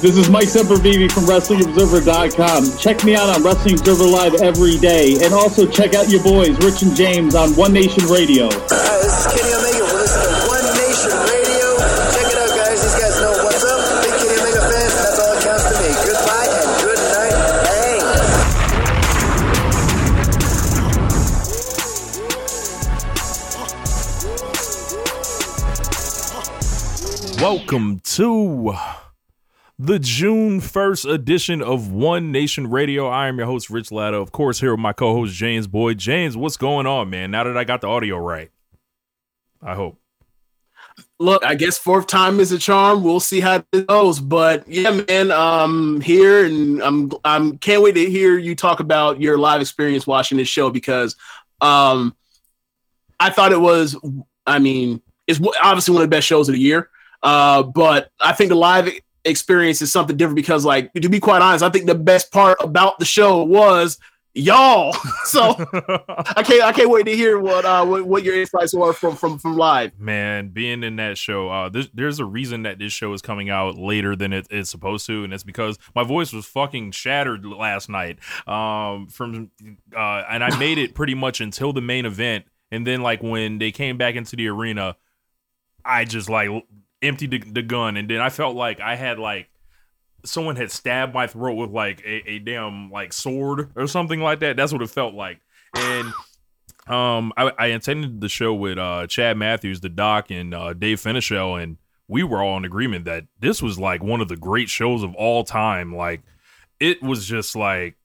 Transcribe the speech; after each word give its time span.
This 0.00 0.16
is 0.16 0.30
Mike 0.30 0.46
Sempervive 0.46 1.10
from 1.10 1.24
WrestlingObserver.com. 1.24 2.78
Check 2.78 3.02
me 3.02 3.16
out 3.16 3.34
on 3.34 3.42
Wrestling 3.42 3.80
Observer 3.80 4.04
Live 4.04 4.34
every 4.40 4.78
day. 4.78 5.16
And 5.24 5.34
also 5.34 5.66
check 5.66 5.96
out 5.96 6.08
your 6.08 6.22
boys, 6.22 6.56
Rich 6.62 6.82
and 6.82 6.94
James, 6.94 7.34
on 7.34 7.50
One 7.56 7.72
Nation 7.72 8.06
Radio. 8.06 8.46
Hi, 8.46 8.98
this 9.02 9.26
is 9.26 9.26
Kenny 9.26 9.50
Omega. 9.58 9.82
We're 9.90 9.98
listening 9.98 10.38
to 10.38 10.46
One 10.46 10.62
Nation 10.78 11.10
Radio. 11.18 11.82
Check 12.14 12.30
it 12.30 12.38
out, 12.38 12.46
guys. 12.54 12.78
These 12.78 12.94
guys 12.94 13.18
know 13.18 13.42
what's 13.42 13.66
up. 13.66 13.82
Big 14.06 14.14
Kenny 14.22 14.38
Omega 14.38 14.70
fans. 14.70 14.94
That's 15.02 15.18
all 15.18 15.34
that 15.34 15.42
counts 15.42 15.66
to 15.66 15.74
me. 15.82 15.90
Goodbye 16.06 16.46
and 16.46 16.78
good 16.78 17.02
night. 17.10 17.34
Bang. 27.34 27.42
Welcome 27.42 27.98
to 28.14 28.78
the 29.78 29.98
June 29.98 30.60
1st 30.60 31.12
edition 31.12 31.62
of 31.62 31.92
One 31.92 32.32
Nation 32.32 32.68
Radio. 32.68 33.06
I 33.06 33.28
am 33.28 33.38
your 33.38 33.46
host, 33.46 33.70
Rich 33.70 33.92
Latta. 33.92 34.16
Of 34.16 34.32
course, 34.32 34.58
here 34.58 34.72
with 34.72 34.80
my 34.80 34.92
co 34.92 35.14
host, 35.14 35.34
James 35.34 35.66
Boyd. 35.66 35.98
James, 35.98 36.36
what's 36.36 36.56
going 36.56 36.86
on, 36.86 37.10
man? 37.10 37.30
Now 37.30 37.44
that 37.44 37.56
I 37.56 37.64
got 37.64 37.80
the 37.80 37.86
audio 37.86 38.16
right, 38.18 38.50
I 39.62 39.74
hope. 39.74 39.98
look, 41.20 41.44
I 41.44 41.54
guess 41.54 41.78
fourth 41.78 42.08
time 42.08 42.40
is 42.40 42.50
a 42.50 42.58
charm. 42.58 43.04
We'll 43.04 43.20
see 43.20 43.40
how 43.40 43.62
it 43.72 43.86
goes. 43.86 44.18
But 44.18 44.66
yeah, 44.68 45.00
man, 45.08 45.30
um 45.30 46.00
here 46.00 46.44
and 46.44 46.82
I'm 46.82 47.12
I'm 47.24 47.58
can't 47.58 47.82
wait 47.82 47.94
to 47.94 48.10
hear 48.10 48.36
you 48.36 48.56
talk 48.56 48.80
about 48.80 49.20
your 49.20 49.38
live 49.38 49.60
experience 49.60 50.06
watching 50.06 50.38
this 50.38 50.48
show 50.48 50.70
because 50.70 51.14
um 51.60 52.16
I 53.20 53.30
thought 53.30 53.52
it 53.52 53.60
was 53.60 53.96
I 54.44 54.58
mean, 54.58 55.02
it's 55.28 55.40
obviously 55.62 55.94
one 55.94 56.02
of 56.02 56.10
the 56.10 56.16
best 56.16 56.26
shows 56.26 56.48
of 56.48 56.54
the 56.54 56.60
year. 56.60 56.90
Uh, 57.22 57.62
but 57.64 58.10
I 58.20 58.32
think 58.32 58.48
the 58.48 58.54
live 58.54 58.88
experience 59.28 59.82
is 59.82 59.92
something 59.92 60.16
different 60.16 60.36
because 60.36 60.64
like 60.64 60.92
to 60.94 61.08
be 61.08 61.20
quite 61.20 61.42
honest, 61.42 61.62
I 61.62 61.70
think 61.70 61.86
the 61.86 61.94
best 61.94 62.32
part 62.32 62.58
about 62.60 62.98
the 62.98 63.04
show 63.04 63.42
was 63.42 63.98
y'all. 64.34 64.92
so 65.24 65.50
I 66.36 66.42
can't 66.42 66.62
I 66.62 66.72
can't 66.72 66.90
wait 66.90 67.06
to 67.06 67.16
hear 67.16 67.38
what 67.38 67.64
uh 67.64 67.84
what, 67.84 68.06
what 68.06 68.24
your 68.24 68.38
insights 68.38 68.74
were 68.74 68.92
from 68.92 69.16
from 69.16 69.38
from 69.38 69.56
live. 69.56 69.98
Man, 69.98 70.48
being 70.48 70.82
in 70.82 70.96
that 70.96 71.18
show, 71.18 71.48
uh, 71.48 71.68
there's, 71.68 71.90
there's 71.90 72.20
a 72.20 72.24
reason 72.24 72.62
that 72.62 72.78
this 72.78 72.92
show 72.92 73.12
is 73.12 73.22
coming 73.22 73.50
out 73.50 73.76
later 73.76 74.16
than 74.16 74.32
it 74.32 74.46
is 74.50 74.70
supposed 74.70 75.06
to, 75.06 75.24
and 75.24 75.32
it's 75.32 75.44
because 75.44 75.78
my 75.94 76.04
voice 76.04 76.32
was 76.32 76.46
fucking 76.46 76.92
shattered 76.92 77.44
last 77.44 77.88
night. 77.88 78.18
Um, 78.46 79.08
from 79.08 79.50
uh, 79.94 80.24
and 80.28 80.44
I 80.44 80.56
made 80.58 80.78
it 80.78 80.94
pretty 80.94 81.14
much 81.14 81.40
until 81.40 81.72
the 81.72 81.82
main 81.82 82.06
event, 82.06 82.46
and 82.70 82.86
then 82.86 83.02
like 83.02 83.22
when 83.22 83.58
they 83.58 83.72
came 83.72 83.98
back 83.98 84.14
into 84.14 84.36
the 84.36 84.48
arena, 84.48 84.96
I 85.84 86.04
just 86.04 86.28
like 86.28 86.50
emptied 87.02 87.30
the, 87.30 87.38
the 87.38 87.62
gun, 87.62 87.96
and 87.96 88.08
then 88.08 88.20
I 88.20 88.30
felt 88.30 88.56
like 88.56 88.80
I 88.80 88.96
had 88.96 89.18
like 89.18 89.48
someone 90.24 90.56
had 90.56 90.70
stabbed 90.70 91.14
my 91.14 91.26
throat 91.26 91.54
with 91.54 91.70
like 91.70 92.00
a, 92.04 92.30
a 92.30 92.38
damn 92.38 92.90
like 92.90 93.12
sword 93.12 93.70
or 93.76 93.86
something 93.86 94.20
like 94.20 94.40
that. 94.40 94.56
That's 94.56 94.72
what 94.72 94.82
it 94.82 94.90
felt 94.90 95.14
like, 95.14 95.40
and. 95.74 96.12
Um, 96.86 97.34
I, 97.36 97.52
I 97.58 97.66
attended 97.66 98.22
the 98.22 98.30
show 98.30 98.54
with 98.54 98.78
uh 98.78 99.06
Chad 99.08 99.36
Matthews, 99.36 99.80
the 99.80 99.90
Doc, 99.90 100.30
and 100.30 100.54
uh, 100.54 100.72
Dave 100.72 100.98
Finichel, 100.98 101.62
and 101.62 101.76
we 102.08 102.22
were 102.22 102.42
all 102.42 102.56
in 102.56 102.64
agreement 102.64 103.04
that 103.04 103.24
this 103.38 103.60
was 103.60 103.78
like 103.78 104.02
one 104.02 104.22
of 104.22 104.28
the 104.28 104.38
great 104.38 104.70
shows 104.70 105.02
of 105.02 105.14
all 105.14 105.44
time. 105.44 105.94
Like, 105.94 106.22
it 106.80 107.02
was 107.02 107.26
just 107.26 107.54
like 107.54 107.97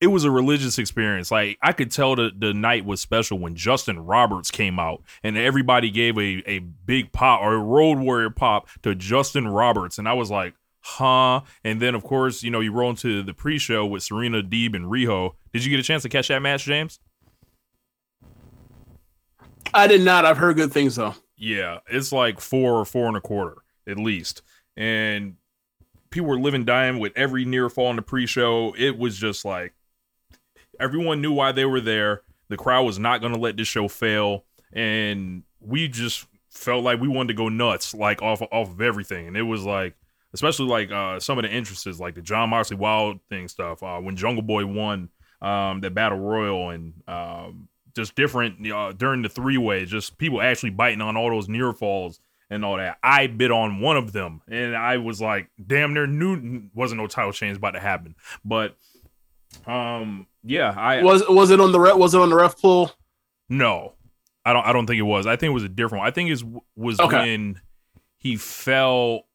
it 0.00 0.06
was 0.06 0.24
a 0.24 0.30
religious 0.30 0.78
experience. 0.78 1.30
Like 1.30 1.58
I 1.62 1.72
could 1.72 1.90
tell 1.90 2.16
the 2.16 2.30
the 2.36 2.54
night 2.54 2.84
was 2.84 3.00
special 3.00 3.38
when 3.38 3.54
Justin 3.54 3.98
Roberts 3.98 4.50
came 4.50 4.78
out 4.78 5.02
and 5.22 5.36
everybody 5.36 5.90
gave 5.90 6.16
a 6.18 6.42
a 6.46 6.58
big 6.58 7.12
pop 7.12 7.42
or 7.42 7.54
a 7.54 7.58
Road 7.58 7.98
Warrior 7.98 8.30
pop 8.30 8.68
to 8.82 8.94
Justin 8.94 9.48
Roberts, 9.48 9.98
and 9.98 10.08
I 10.08 10.14
was 10.14 10.30
like, 10.30 10.54
huh. 10.80 11.42
And 11.64 11.80
then 11.80 11.94
of 11.94 12.02
course 12.02 12.42
you 12.42 12.50
know 12.50 12.60
you 12.60 12.72
roll 12.72 12.90
into 12.90 13.22
the 13.22 13.34
pre 13.34 13.58
show 13.58 13.84
with 13.84 14.02
Serena 14.02 14.42
Deeb 14.42 14.74
and 14.74 14.86
Riho. 14.86 15.32
Did 15.52 15.64
you 15.64 15.70
get 15.70 15.80
a 15.80 15.84
chance 15.84 16.02
to 16.02 16.08
catch 16.08 16.28
that 16.28 16.40
match, 16.40 16.64
James? 16.64 16.98
I 19.72 19.86
did 19.86 20.00
not. 20.00 20.24
I've 20.24 20.38
heard 20.38 20.56
good 20.56 20.72
things 20.72 20.96
though. 20.96 21.14
Yeah, 21.36 21.78
it's 21.88 22.12
like 22.12 22.40
four 22.40 22.74
or 22.74 22.84
four 22.84 23.06
and 23.08 23.16
a 23.16 23.20
quarter 23.20 23.58
at 23.86 23.98
least. 23.98 24.42
And 24.76 25.36
people 26.10 26.28
were 26.28 26.38
living 26.38 26.64
dying 26.64 26.98
with 26.98 27.12
every 27.16 27.44
near 27.44 27.68
fall 27.68 27.90
in 27.90 27.96
the 27.96 28.02
pre-show. 28.02 28.74
It 28.78 28.98
was 28.98 29.16
just 29.16 29.44
like 29.44 29.74
everyone 30.80 31.20
knew 31.20 31.32
why 31.32 31.52
they 31.52 31.64
were 31.64 31.80
there. 31.80 32.22
The 32.48 32.56
crowd 32.56 32.82
was 32.82 32.98
not 32.98 33.20
going 33.20 33.32
to 33.32 33.38
let 33.38 33.56
this 33.56 33.68
show 33.68 33.86
fail, 33.86 34.44
and 34.72 35.44
we 35.60 35.86
just 35.86 36.26
felt 36.48 36.82
like 36.82 37.00
we 37.00 37.08
wanted 37.08 37.28
to 37.28 37.34
go 37.34 37.48
nuts, 37.48 37.94
like 37.94 38.22
off 38.22 38.42
off 38.42 38.70
of 38.70 38.80
everything. 38.80 39.28
And 39.28 39.36
it 39.36 39.42
was 39.42 39.64
like, 39.64 39.94
especially 40.34 40.66
like 40.66 40.90
uh, 40.90 41.20
some 41.20 41.38
of 41.38 41.44
the 41.44 41.50
entrances, 41.50 42.00
like 42.00 42.14
the 42.14 42.22
Jon 42.22 42.50
Moxley 42.50 42.76
Wild 42.76 43.20
thing 43.28 43.46
stuff. 43.46 43.82
Uh, 43.82 43.98
when 44.00 44.16
Jungle 44.16 44.42
Boy 44.42 44.66
won 44.66 45.10
um, 45.40 45.80
that 45.82 45.94
battle 45.94 46.18
royal, 46.18 46.70
and 46.70 46.94
um, 47.06 47.68
just 47.94 48.16
different 48.16 48.70
uh, 48.70 48.92
during 48.92 49.22
the 49.22 49.28
three 49.28 49.58
way, 49.58 49.84
just 49.84 50.18
people 50.18 50.42
actually 50.42 50.70
biting 50.70 51.00
on 51.00 51.16
all 51.16 51.30
those 51.30 51.48
near 51.48 51.72
falls 51.72 52.20
and 52.50 52.64
all 52.64 52.78
that. 52.78 52.98
I 53.00 53.28
bit 53.28 53.52
on 53.52 53.80
one 53.80 53.96
of 53.96 54.12
them, 54.12 54.42
and 54.48 54.76
I 54.76 54.96
was 54.96 55.20
like, 55.20 55.50
damn, 55.64 55.94
there 55.94 56.08
knew 56.08 56.64
wasn't 56.74 57.00
no 57.00 57.06
title 57.06 57.32
change 57.32 57.58
about 57.58 57.72
to 57.72 57.80
happen, 57.80 58.16
but. 58.44 58.76
Um. 59.66 60.26
Yeah. 60.42 60.74
I 60.76 61.02
Was 61.02 61.22
was 61.28 61.50
it 61.50 61.60
on 61.60 61.72
the 61.72 61.80
ref? 61.80 61.96
Was 61.96 62.14
it 62.14 62.20
on 62.20 62.30
the 62.30 62.36
ref 62.36 62.60
pool? 62.60 62.92
no. 63.48 63.94
I 64.42 64.54
don't. 64.54 64.64
I 64.66 64.72
don't 64.72 64.86
think 64.86 64.98
it 64.98 65.02
was. 65.02 65.26
I 65.26 65.36
think 65.36 65.50
it 65.50 65.54
was 65.54 65.64
a 65.64 65.68
different 65.68 66.00
one. 66.00 66.08
I 66.08 66.12
think 66.12 66.30
it 66.30 66.42
was 66.74 66.98
Okay. 66.98 67.18
when 67.18 67.60
he 68.16 68.36
fell. 68.36 69.26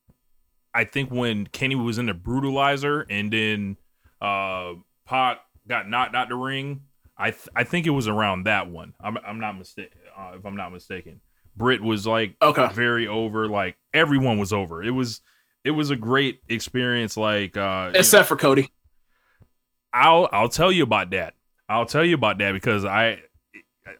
I 0.74 0.84
think 0.84 1.12
when 1.12 1.46
Kenny 1.48 1.75
was 1.75 2.00
in 2.00 2.08
the 2.08 2.14
brutalizer, 2.14 3.06
and 3.09 3.31
then 3.31 3.78
uh 4.20 4.74
Pac 5.06 5.38
got 5.68 5.88
knocked 5.88 6.16
out 6.16 6.30
the 6.30 6.36
ring. 6.36 6.81
I 7.18 7.30
th- 7.31 7.48
I 7.56 7.64
think 7.66 7.86
it 7.86 7.92
was 7.92 8.08
around 8.08 8.46
that 8.46 8.68
one. 8.70 8.94
I'm 9.00 9.18
I'm 9.25 9.40
not 9.40 9.58
mistaken. 9.59 9.92
Uh, 10.18 10.31
if 10.40 10.46
I'm 10.46 10.56
not 10.56 10.74
mistaken, 10.74 11.22
Britt 11.56 11.81
was 11.84 12.08
like 12.08 12.36
Okay. 12.42 12.68
very 12.74 13.08
over. 13.08 13.48
Like 13.48 13.78
everyone 13.94 14.40
was 14.40 14.52
over. 14.52 14.81
It 14.84 14.90
was 14.92 15.22
it 15.64 15.72
was 15.72 15.92
a 15.92 15.96
great 15.96 16.40
experience. 16.50 17.16
Like 17.16 17.56
uh, 17.56 17.59
you 17.88 17.94
know- 17.94 18.00
Except 18.00 18.28
for 18.28 18.36
Cody. 18.38 18.72
I'll 19.95 20.30
I'll 20.31 20.50
tell 20.50 20.71
you 20.71 20.83
about 20.83 21.12
that. 21.12 21.36
I'll 21.69 21.86
tell 21.88 22.06
you 22.06 22.15
about 22.15 22.38
that 22.39 22.51
because 22.53 22.86
I 22.86 23.19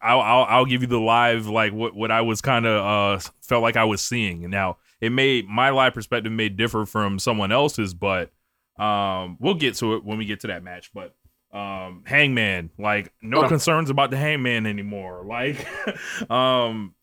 I'll 0.02 0.22
I'll, 0.22 0.44
I'll 0.46 0.66
give 0.66 0.82
you 0.82 0.88
the 0.88 1.00
live 1.00 1.48
like 1.48 1.74
what 1.74 1.96
what 1.96 2.12
I 2.12 2.22
was 2.22 2.42
kind 2.42 2.66
of 2.66 2.86
uh 2.86 3.30
felt 3.42 3.64
like 3.64 3.78
I 3.78 3.86
was 3.86 4.02
seeing. 4.02 4.50
Now 4.50 4.78
it 5.02 5.12
may 5.12 5.42
my 5.44 5.70
live 5.70 5.94
perspective 5.94 6.32
may 6.32 6.50
differ 6.50 6.86
from 6.86 7.20
someone 7.20 7.52
else's, 7.52 7.94
but 7.94 8.32
um 8.78 9.38
we'll 9.40 9.56
get 9.56 9.76
to 9.76 9.96
it 9.96 10.04
when 10.04 10.18
we 10.18 10.26
get 10.26 10.42
to 10.42 10.48
that 10.48 10.64
match. 10.64 10.92
But 10.94 11.16
um 11.54 12.04
Hangman, 12.06 12.72
like 12.78 13.14
no 13.22 13.44
Okay. 13.44 13.48
concerns 13.48 13.90
about 13.90 14.12
the 14.12 14.18
Hangman 14.18 14.66
anymore. 14.66 15.26
Like 15.28 15.66
um 16.30 16.94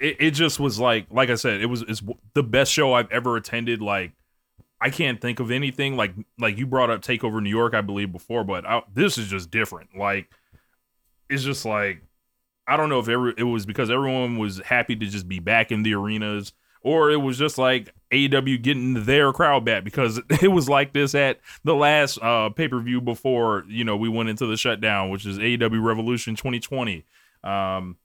it, 0.00 0.16
it 0.20 0.30
just 0.32 0.60
was 0.60 0.78
like 0.78 1.06
like 1.10 1.30
I 1.30 1.34
said, 1.36 1.60
it 1.60 1.66
was 1.66 1.82
it's 1.82 2.02
the 2.34 2.44
best 2.44 2.72
show 2.72 2.94
I've 2.94 3.10
ever 3.12 3.36
attended. 3.36 3.82
Like 3.82 4.12
I 4.80 4.90
can't 4.90 5.20
think 5.20 5.40
of 5.40 5.50
anything 5.50 5.96
like 5.96 6.12
like 6.38 6.56
you 6.58 6.66
brought 6.66 6.90
up 6.90 7.02
Takeover 7.02 7.42
New 7.42 7.50
York, 7.50 7.74
I 7.74 7.80
believe 7.80 8.12
before, 8.12 8.44
but 8.44 8.64
I, 8.66 8.82
this 8.94 9.18
is 9.18 9.28
just 9.28 9.50
different. 9.50 9.96
Like 9.96 10.30
it's 11.28 11.42
just 11.42 11.64
like 11.64 12.02
I 12.66 12.76
don't 12.76 12.88
know 12.88 13.00
if 13.00 13.08
every, 13.08 13.34
it 13.36 13.44
was 13.44 13.66
because 13.66 13.90
everyone 13.90 14.38
was 14.38 14.58
happy 14.58 14.94
to 14.94 15.06
just 15.06 15.26
be 15.26 15.40
back 15.40 15.72
in 15.72 15.82
the 15.82 15.94
arenas, 15.94 16.52
or 16.82 17.10
it 17.10 17.16
was 17.16 17.38
just 17.38 17.58
like 17.58 17.92
AEW 18.12 18.62
getting 18.62 19.04
their 19.04 19.32
crowd 19.32 19.64
back 19.64 19.84
because 19.84 20.20
it 20.42 20.52
was 20.52 20.68
like 20.68 20.92
this 20.92 21.14
at 21.14 21.40
the 21.64 21.74
last 21.74 22.18
uh, 22.22 22.50
pay 22.50 22.68
per 22.68 22.80
view 22.80 23.00
before 23.00 23.64
you 23.68 23.84
know 23.84 23.96
we 23.96 24.08
went 24.08 24.28
into 24.28 24.46
the 24.46 24.56
shutdown, 24.56 25.10
which 25.10 25.26
is 25.26 25.38
AEW 25.38 25.82
Revolution 25.82 26.36
2020, 26.36 27.04
um, 27.42 27.96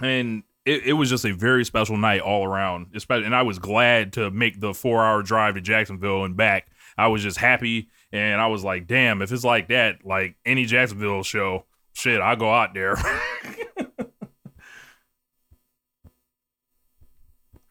and 0.00 0.42
it, 0.64 0.84
it 0.84 0.92
was 0.92 1.10
just 1.10 1.24
a 1.24 1.32
very 1.32 1.64
special 1.64 1.96
night 1.96 2.20
all 2.20 2.44
around. 2.44 2.88
Especially, 2.94 3.26
and 3.26 3.34
I 3.34 3.42
was 3.42 3.58
glad 3.58 4.12
to 4.14 4.30
make 4.30 4.60
the 4.60 4.72
four 4.74 5.04
hour 5.04 5.22
drive 5.22 5.54
to 5.54 5.60
Jacksonville 5.60 6.24
and 6.24 6.36
back. 6.36 6.68
I 6.96 7.08
was 7.08 7.22
just 7.22 7.38
happy, 7.38 7.88
and 8.12 8.40
I 8.40 8.46
was 8.48 8.62
like, 8.64 8.86
damn, 8.86 9.22
if 9.22 9.32
it's 9.32 9.44
like 9.44 9.68
that, 9.68 10.04
like 10.04 10.36
any 10.44 10.64
Jacksonville 10.66 11.22
show, 11.22 11.64
shit, 11.94 12.20
I'll 12.20 12.36
go 12.36 12.52
out 12.52 12.74
there. 12.74 12.96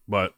but 0.07 0.33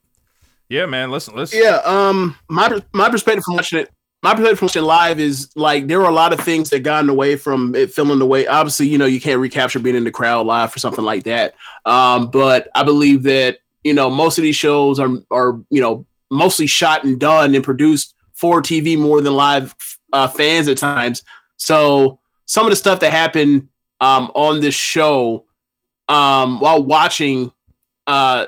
yeah, 0.69 0.85
man, 0.85 1.11
listen, 1.11 1.35
listen. 1.35 1.59
Yeah, 1.61 1.81
um, 1.85 2.35
my 2.49 2.81
my 2.93 3.09
perspective 3.09 3.43
from 3.43 3.55
watching 3.55 3.79
it, 3.79 3.89
my 4.23 4.33
watching 4.33 4.85
live 4.85 5.19
is 5.19 5.51
like 5.53 5.87
there 5.87 5.99
were 5.99 6.07
a 6.07 6.11
lot 6.13 6.31
of 6.31 6.39
things 6.39 6.69
that 6.69 6.79
got 6.79 7.01
in 7.01 7.07
the 7.07 7.13
way 7.13 7.35
from 7.35 7.75
it 7.75 7.93
filming 7.93 8.19
the 8.19 8.25
way. 8.25 8.47
Obviously, 8.47 8.87
you 8.87 8.97
know, 8.97 9.05
you 9.05 9.19
can't 9.19 9.41
recapture 9.41 9.79
being 9.79 9.97
in 9.97 10.05
the 10.05 10.11
crowd 10.11 10.47
live 10.47 10.71
for 10.71 10.79
something 10.79 11.03
like 11.03 11.25
that. 11.25 11.55
Um, 11.85 12.31
but 12.31 12.69
I 12.73 12.83
believe 12.83 13.23
that 13.23 13.57
you 13.83 13.93
know 13.93 14.09
most 14.09 14.37
of 14.37 14.43
these 14.43 14.55
shows 14.55 14.97
are 14.97 15.09
are 15.29 15.59
you 15.69 15.81
know 15.81 16.05
mostly 16.31 16.67
shot 16.67 17.03
and 17.03 17.19
done 17.19 17.53
and 17.53 17.65
produced 17.65 18.15
for 18.31 18.61
TV 18.61 18.97
more 18.97 19.19
than 19.19 19.33
live 19.33 19.75
uh, 20.13 20.29
fans 20.29 20.69
at 20.69 20.77
times. 20.77 21.23
So 21.57 22.19
some 22.45 22.65
of 22.65 22.69
the 22.69 22.77
stuff 22.77 23.01
that 23.01 23.11
happened 23.11 23.67
um, 23.99 24.31
on 24.35 24.61
this 24.61 24.73
show 24.73 25.45
um, 26.07 26.61
while 26.61 26.81
watching. 26.81 27.51
Uh, 28.07 28.45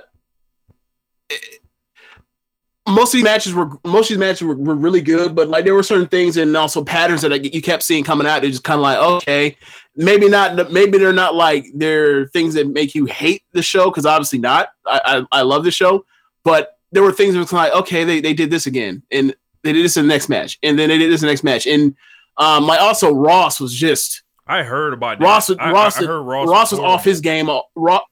most 2.87 3.13
of 3.13 3.17
these 3.17 3.23
matches 3.23 3.53
were 3.53 3.69
most 3.83 4.05
of 4.05 4.09
these 4.09 4.17
matches 4.17 4.41
were, 4.43 4.55
were 4.55 4.75
really 4.75 5.01
good, 5.01 5.35
but 5.35 5.47
like 5.47 5.65
there 5.65 5.73
were 5.73 5.83
certain 5.83 6.07
things 6.07 6.37
and 6.37 6.55
also 6.55 6.83
patterns 6.83 7.21
that 7.21 7.53
you 7.53 7.61
kept 7.61 7.83
seeing 7.83 8.03
coming 8.03 8.27
out. 8.27 8.41
They're 8.41 8.51
just 8.51 8.63
kind 8.63 8.77
of 8.77 8.83
like 8.83 8.97
okay, 8.97 9.57
maybe 9.95 10.29
not. 10.29 10.71
Maybe 10.71 10.97
they're 10.97 11.13
not 11.13 11.35
like 11.35 11.65
they're 11.73 12.27
things 12.27 12.53
that 12.53 12.67
make 12.67 12.93
you 12.93 13.05
hate 13.05 13.43
the 13.53 13.63
show 13.63 13.89
because 13.89 14.05
obviously 14.05 14.39
not. 14.39 14.69
I, 14.85 15.25
I, 15.31 15.39
I 15.39 15.41
love 15.41 15.63
the 15.63 15.71
show, 15.71 16.05
but 16.43 16.77
there 16.91 17.03
were 17.03 17.11
things 17.11 17.33
that 17.33 17.39
was 17.39 17.53
like 17.53 17.73
okay, 17.73 18.03
they 18.03 18.21
they 18.21 18.33
did 18.33 18.51
this 18.51 18.67
again 18.67 19.03
and 19.11 19.35
they 19.63 19.73
did 19.73 19.83
this 19.83 19.97
in 19.97 20.07
the 20.07 20.13
next 20.13 20.29
match 20.29 20.59
and 20.61 20.77
then 20.77 20.89
they 20.89 20.97
did 20.99 21.11
this 21.11 21.21
in 21.21 21.27
the 21.27 21.31
next 21.31 21.43
match 21.43 21.65
and 21.65 21.95
um 22.37 22.67
like 22.67 22.79
also 22.79 23.11
Ross 23.11 23.59
was 23.59 23.73
just 23.73 24.21
I 24.47 24.63
heard 24.63 24.93
about 24.93 25.19
that. 25.19 25.25
Ross. 25.25 25.49
I, 25.49 25.71
Ross, 25.71 25.97
I, 25.97 26.03
I 26.03 26.07
heard 26.07 26.21
Ross, 26.21 26.47
Ross 26.47 26.71
was 26.71 26.79
off 26.79 27.03
his 27.03 27.21
game. 27.21 27.49
uh, 27.49 27.61
Ross, 27.75 28.03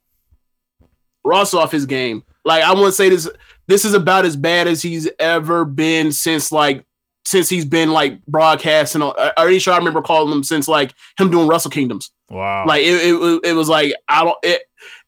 Ross 1.24 1.54
off 1.54 1.72
his 1.72 1.86
game. 1.86 2.24
Like 2.44 2.64
I 2.64 2.74
want 2.74 2.88
to 2.88 2.92
say 2.92 3.10
this. 3.10 3.30
This 3.68 3.86
is 3.86 3.94
about 3.94 4.26
as 4.26 4.36
bad 4.36 4.68
as 4.68 4.82
he's 4.82 5.10
ever 5.20 5.66
been 5.66 6.12
since 6.12 6.52
like 6.52 6.86
since 7.26 7.48
he's 7.48 7.66
been 7.66 7.92
like 7.92 8.24
broadcasting. 8.26 9.02
on- 9.02 9.14
uh, 9.18 9.32
I 9.38 9.42
already 9.42 9.60
sure 9.60 9.74
I 9.74 9.78
remember 9.78 10.02
calling 10.02 10.32
him 10.34 10.44
since 10.44 10.68
like 10.68 10.94
him 11.18 11.32
doing 11.32 11.48
Wrestle 11.48 11.72
Kingdoms. 11.72 12.12
Wow. 12.30 12.66
Like 12.68 12.84
it, 12.84 13.08
it, 13.08 13.14
was- 13.14 13.40
it 13.44 13.54
was 13.54 13.70
like 13.70 13.94
I 14.10 14.24
don't 14.24 14.38
it, 14.44 14.62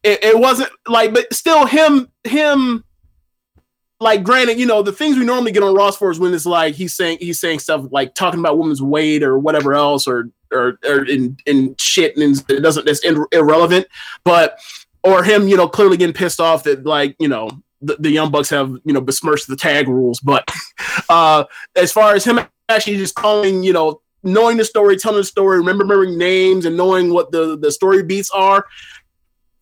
it 0.03 0.23
it 0.23 0.39
wasn't 0.39 0.69
like 0.87 1.13
but 1.13 1.33
still 1.33 1.65
him 1.65 2.07
him 2.23 2.83
like 3.99 4.23
granted 4.23 4.59
you 4.59 4.65
know 4.65 4.81
the 4.81 4.91
things 4.91 5.17
we 5.17 5.25
normally 5.25 5.51
get 5.51 5.63
on 5.63 5.73
Ross 5.73 5.97
for 5.97 6.11
is 6.11 6.19
when 6.19 6.33
it's 6.33 6.45
like 6.45 6.75
he's 6.75 6.93
saying 6.93 7.17
he's 7.21 7.39
saying 7.39 7.59
stuff 7.59 7.85
like 7.91 8.13
talking 8.13 8.39
about 8.39 8.57
women's 8.57 8.81
weight 8.81 9.23
or 9.23 9.37
whatever 9.39 9.73
else 9.73 10.05
or 10.07 10.29
or, 10.53 10.77
or 10.85 11.05
in 11.05 11.37
in 11.45 11.75
shit 11.79 12.15
and 12.17 12.43
it 12.49 12.59
doesn't 12.61 12.85
that's 12.85 13.03
irrelevant 13.31 13.87
but 14.23 14.59
or 15.03 15.23
him 15.23 15.47
you 15.47 15.55
know 15.57 15.67
clearly 15.67 15.97
getting 15.97 16.13
pissed 16.13 16.39
off 16.41 16.63
that 16.63 16.85
like 16.85 17.15
you 17.19 17.27
know 17.27 17.49
the, 17.85 17.95
the 17.99 18.09
young 18.11 18.31
bucks 18.31 18.49
have 18.49 18.69
you 18.85 18.93
know 18.93 19.01
besmirched 19.01 19.47
the 19.47 19.55
tag 19.55 19.87
rules 19.87 20.19
but 20.19 20.49
uh 21.09 21.43
as 21.75 21.91
far 21.91 22.13
as 22.15 22.25
him 22.25 22.39
actually 22.69 22.97
just 22.97 23.15
calling 23.15 23.63
you 23.63 23.73
know 23.73 24.01
knowing 24.23 24.57
the 24.57 24.65
story 24.65 24.97
telling 24.97 25.17
the 25.19 25.23
story 25.23 25.57
remembering 25.59 26.17
names 26.17 26.65
and 26.65 26.75
knowing 26.75 27.13
what 27.13 27.31
the 27.31 27.57
the 27.57 27.71
story 27.71 28.01
beats 28.03 28.29
are 28.31 28.65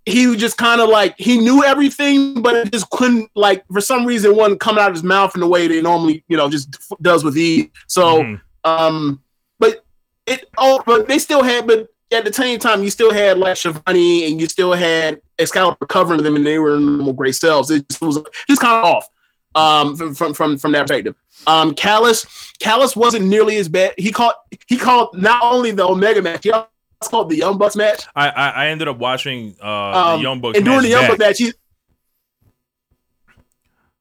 he 0.06 0.36
just 0.36 0.58
kind 0.58 0.81
of 0.81 0.90
like 0.90 1.16
he 1.18 1.38
knew 1.38 1.64
everything, 1.64 2.42
but 2.42 2.56
it 2.58 2.72
just 2.74 2.90
couldn't 2.90 3.31
like 3.36 3.64
for 3.72 3.80
some 3.80 4.06
reason 4.06 4.31
it 4.31 4.36
wasn't 4.36 4.60
coming 4.60 4.81
out 4.84 4.90
of 4.90 4.96
his 4.96 5.04
mouth 5.04 5.34
in 5.34 5.40
the 5.40 5.48
way 5.48 5.66
that 5.66 5.81
normally 5.81 6.25
you 6.28 6.36
know 6.36 6.50
just 6.50 6.75
f- 6.75 6.98
does 7.02 7.24
with 7.24 7.38
E. 7.38 7.72
So 7.88 8.22
Mhm. 8.22 8.42
um, 8.66 9.24
but 9.60 9.86
it 10.25 10.50
oh, 10.58 10.84
but 10.86 11.08
they 11.08 11.20
still 11.20 11.42
had, 11.42 11.66
but 11.68 11.88
at 12.13 12.25
the 12.25 12.33
same 12.33 12.60
time, 12.60 12.83
you 12.83 12.89
still 12.89 13.12
had 13.13 13.38
like 13.38 13.57
Schiavone 13.57 14.31
and 14.31 14.39
you 14.39 14.48
still 14.48 14.74
had 14.74 15.21
Excalibur 15.39 15.86
covering 15.88 16.24
them, 16.24 16.36
and 16.36 16.45
they 16.45 16.60
were 16.60 16.80
normal 16.80 17.13
great 17.13 17.36
selves. 17.36 17.69
It 17.71 17.88
just 17.89 18.01
was 18.01 18.19
just 18.48 18.62
kind 18.62 18.86
of 18.86 18.86
off 18.86 19.10
um 19.56 19.95
from 19.95 20.15
from 20.15 20.33
from, 20.33 20.57
from 20.57 20.71
that 20.71 20.88
perspective. 20.88 21.15
Um, 21.45 21.75
Callis 21.75 22.25
Callis 22.60 22.95
wasn't 22.95 23.25
nearly 23.25 23.57
as 23.57 23.68
bad. 23.69 23.94
He 23.98 24.12
called 24.12 24.33
he 24.68 24.77
called 24.77 25.15
not 25.18 25.42
only 25.44 25.71
the 25.71 25.86
Omega 25.86 26.21
match, 26.21 26.44
he 26.44 26.51
also 26.51 26.69
called 27.04 27.30
the 27.30 27.38
Young 27.38 27.57
Bucks 27.57 27.75
match. 27.75 28.06
I, 28.15 28.30
I 28.30 28.50
I 28.50 28.68
ended 28.69 28.88
up 28.88 28.98
watching 28.98 29.56
uh 29.62 29.68
Um, 29.68 30.19
the 30.19 30.24
Young 30.24 30.42
Bucks 30.42 30.57
and 30.57 30.65
during 30.65 30.77
match 30.77 30.83
the 30.83 30.89
Young. 30.89 31.07
Bucks 31.07 31.19
match, 31.19 31.38
he 31.38 31.54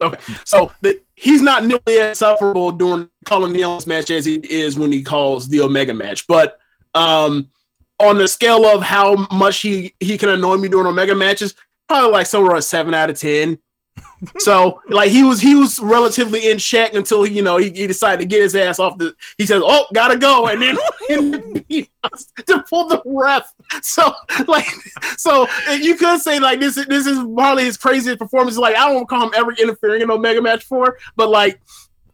okay. 0.01 0.19
So 0.45 0.73
the, 0.81 1.01
he's 1.17 1.43
not 1.43 1.65
nearly 1.65 1.99
as 2.01 2.19
sufferable 2.19 2.73
during 2.73 3.11
calling 3.25 3.53
the 3.53 3.59
Young 3.61 3.77
Bucks 3.77 3.87
match 3.87 4.11
as 4.11 4.25
he 4.25 4.37
is 4.37 4.79
when 4.79 4.93
he 4.93 5.03
calls 5.03 5.49
the 5.49 5.61
Omega 5.61 5.93
match. 5.95 6.27
But 6.27 6.59
um, 6.95 7.51
on 8.03 8.19
the 8.19 8.29
scale 8.29 8.67
of 8.67 8.83
how 8.83 9.27
much 9.31 9.61
he 9.61 9.95
he 10.01 10.19
can 10.19 10.29
annoy 10.29 10.57
me 10.57 10.69
during 10.69 10.87
Omega 10.87 11.15
matches, 11.15 11.55
probably 11.89 12.11
like 12.11 12.27
somewhere 12.27 12.57
a 12.57 12.63
seven 12.63 12.95
out 12.95 13.11
of 13.11 13.19
ten. 13.19 13.59
so 14.39 14.81
like 14.89 15.11
he 15.11 15.23
was 15.23 15.41
he 15.41 15.55
was 15.55 15.79
relatively 15.81 16.51
in 16.51 16.57
check 16.57 16.95
until 16.95 17.25
he 17.25 17.35
you 17.35 17.43
know 17.43 17.57
he, 17.57 17.71
he 17.71 17.87
decided 17.87 18.21
to 18.21 18.27
get 18.27 18.41
his 18.41 18.55
ass 18.55 18.79
off 18.79 18.97
the 18.97 19.15
he 19.37 19.45
says 19.45 19.61
oh 19.65 19.87
gotta 19.93 20.17
go 20.17 20.47
and 20.47 20.63
then 20.63 21.65
he 21.69 21.89
to 22.47 22.65
pull 22.71 22.89
the 22.89 23.03
ref 23.05 23.53
so 23.83 24.15
like 24.47 24.67
so 25.19 25.47
you 25.73 25.97
could 25.97 26.21
say 26.21 26.39
like 26.39 26.61
this 26.61 26.77
is 26.77 26.87
this 26.87 27.07
is 27.07 27.19
probably 27.35 27.65
his 27.65 27.77
craziest 27.77 28.19
performance 28.19 28.57
like 28.57 28.77
I 28.77 28.91
don't 28.91 29.09
call 29.09 29.27
him 29.27 29.33
ever 29.35 29.53
interfering 29.53 30.03
in 30.03 30.11
Omega 30.11 30.41
match 30.41 30.65
for 30.65 30.99
but 31.17 31.29
like 31.29 31.61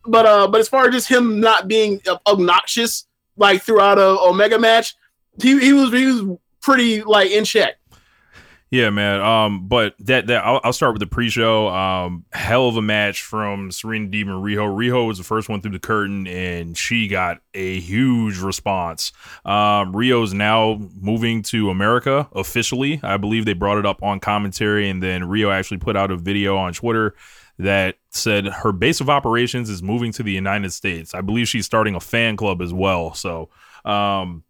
but 0.05 0.26
uh 0.26 0.49
but 0.49 0.61
as 0.61 0.69
far 0.69 0.88
as 0.88 0.94
just 0.94 1.08
him 1.08 1.40
not 1.40 1.69
being 1.69 2.00
obnoxious 2.26 3.06
like 3.37 3.62
throughout 3.62 3.99
a 3.99 4.19
Omega 4.20 4.58
match 4.58 4.96
he, 5.40 5.58
he 5.58 5.73
was 5.73 5.93
he 5.93 6.06
was 6.06 6.38
pretty 6.61 7.02
like 7.02 7.31
in 7.31 7.44
check 7.44 7.76
Yeah, 8.70 8.90
man. 8.90 9.20
Um, 9.20 9.67
but 9.69 9.94
that 10.00 10.26
that 10.26 10.44
I'll, 10.44 10.61
I'll 10.62 10.73
start 10.75 10.93
with 10.93 11.00
the 11.00 11.06
pre-show. 11.06 11.69
Um, 11.69 12.26
hell 12.32 12.69
of 12.69 12.76
a 12.76 12.82
match 12.82 13.23
from 13.23 13.70
Serena 13.70 14.08
Deeb 14.08 14.23
and 14.23 14.44
Riho. 14.44 14.69
Riho 14.76 15.06
was 15.06 15.17
the 15.17 15.25
first 15.25 15.49
one 15.49 15.62
through 15.62 15.73
the 15.73 15.79
curtain, 15.79 16.26
and 16.26 16.76
she 16.76 17.08
got 17.08 17.38
a 17.55 17.81
huge 17.81 18.38
response. 18.38 19.12
Um, 19.46 19.95
Riho's 19.95 20.35
now 20.35 20.78
moving 21.00 21.42
to 21.45 21.71
America 21.71 22.28
officially. 22.35 23.00
I 23.02 23.16
believe 23.16 23.47
they 23.47 23.54
brought 23.54 23.78
it 23.78 23.87
up 23.87 24.02
on 24.02 24.21
commentary, 24.21 24.90
and 24.90 25.02
then 25.02 25.23
Riho 25.23 25.50
actually 25.50 25.78
put 25.78 25.97
out 25.97 26.11
a 26.11 26.16
video 26.16 26.59
on 26.59 26.75
Twitter 26.75 27.14
that 27.59 27.97
said 28.11 28.47
her 28.47 28.73
base 28.73 29.00
of 29.00 29.11
operations 29.11 29.68
is 29.68 29.83
moving 29.83 30.12
to 30.12 30.23
the 30.23 30.33
United 30.33 30.73
States. 30.73 31.14
I 31.14 31.23
believe 31.23 31.49
she's 31.49 31.66
starting 31.66 31.95
a 31.95 32.00
fan 32.00 32.37
club 32.37 32.62
as 32.62 32.73
well. 32.73 33.14
So, 33.14 33.49
um, 33.85 34.45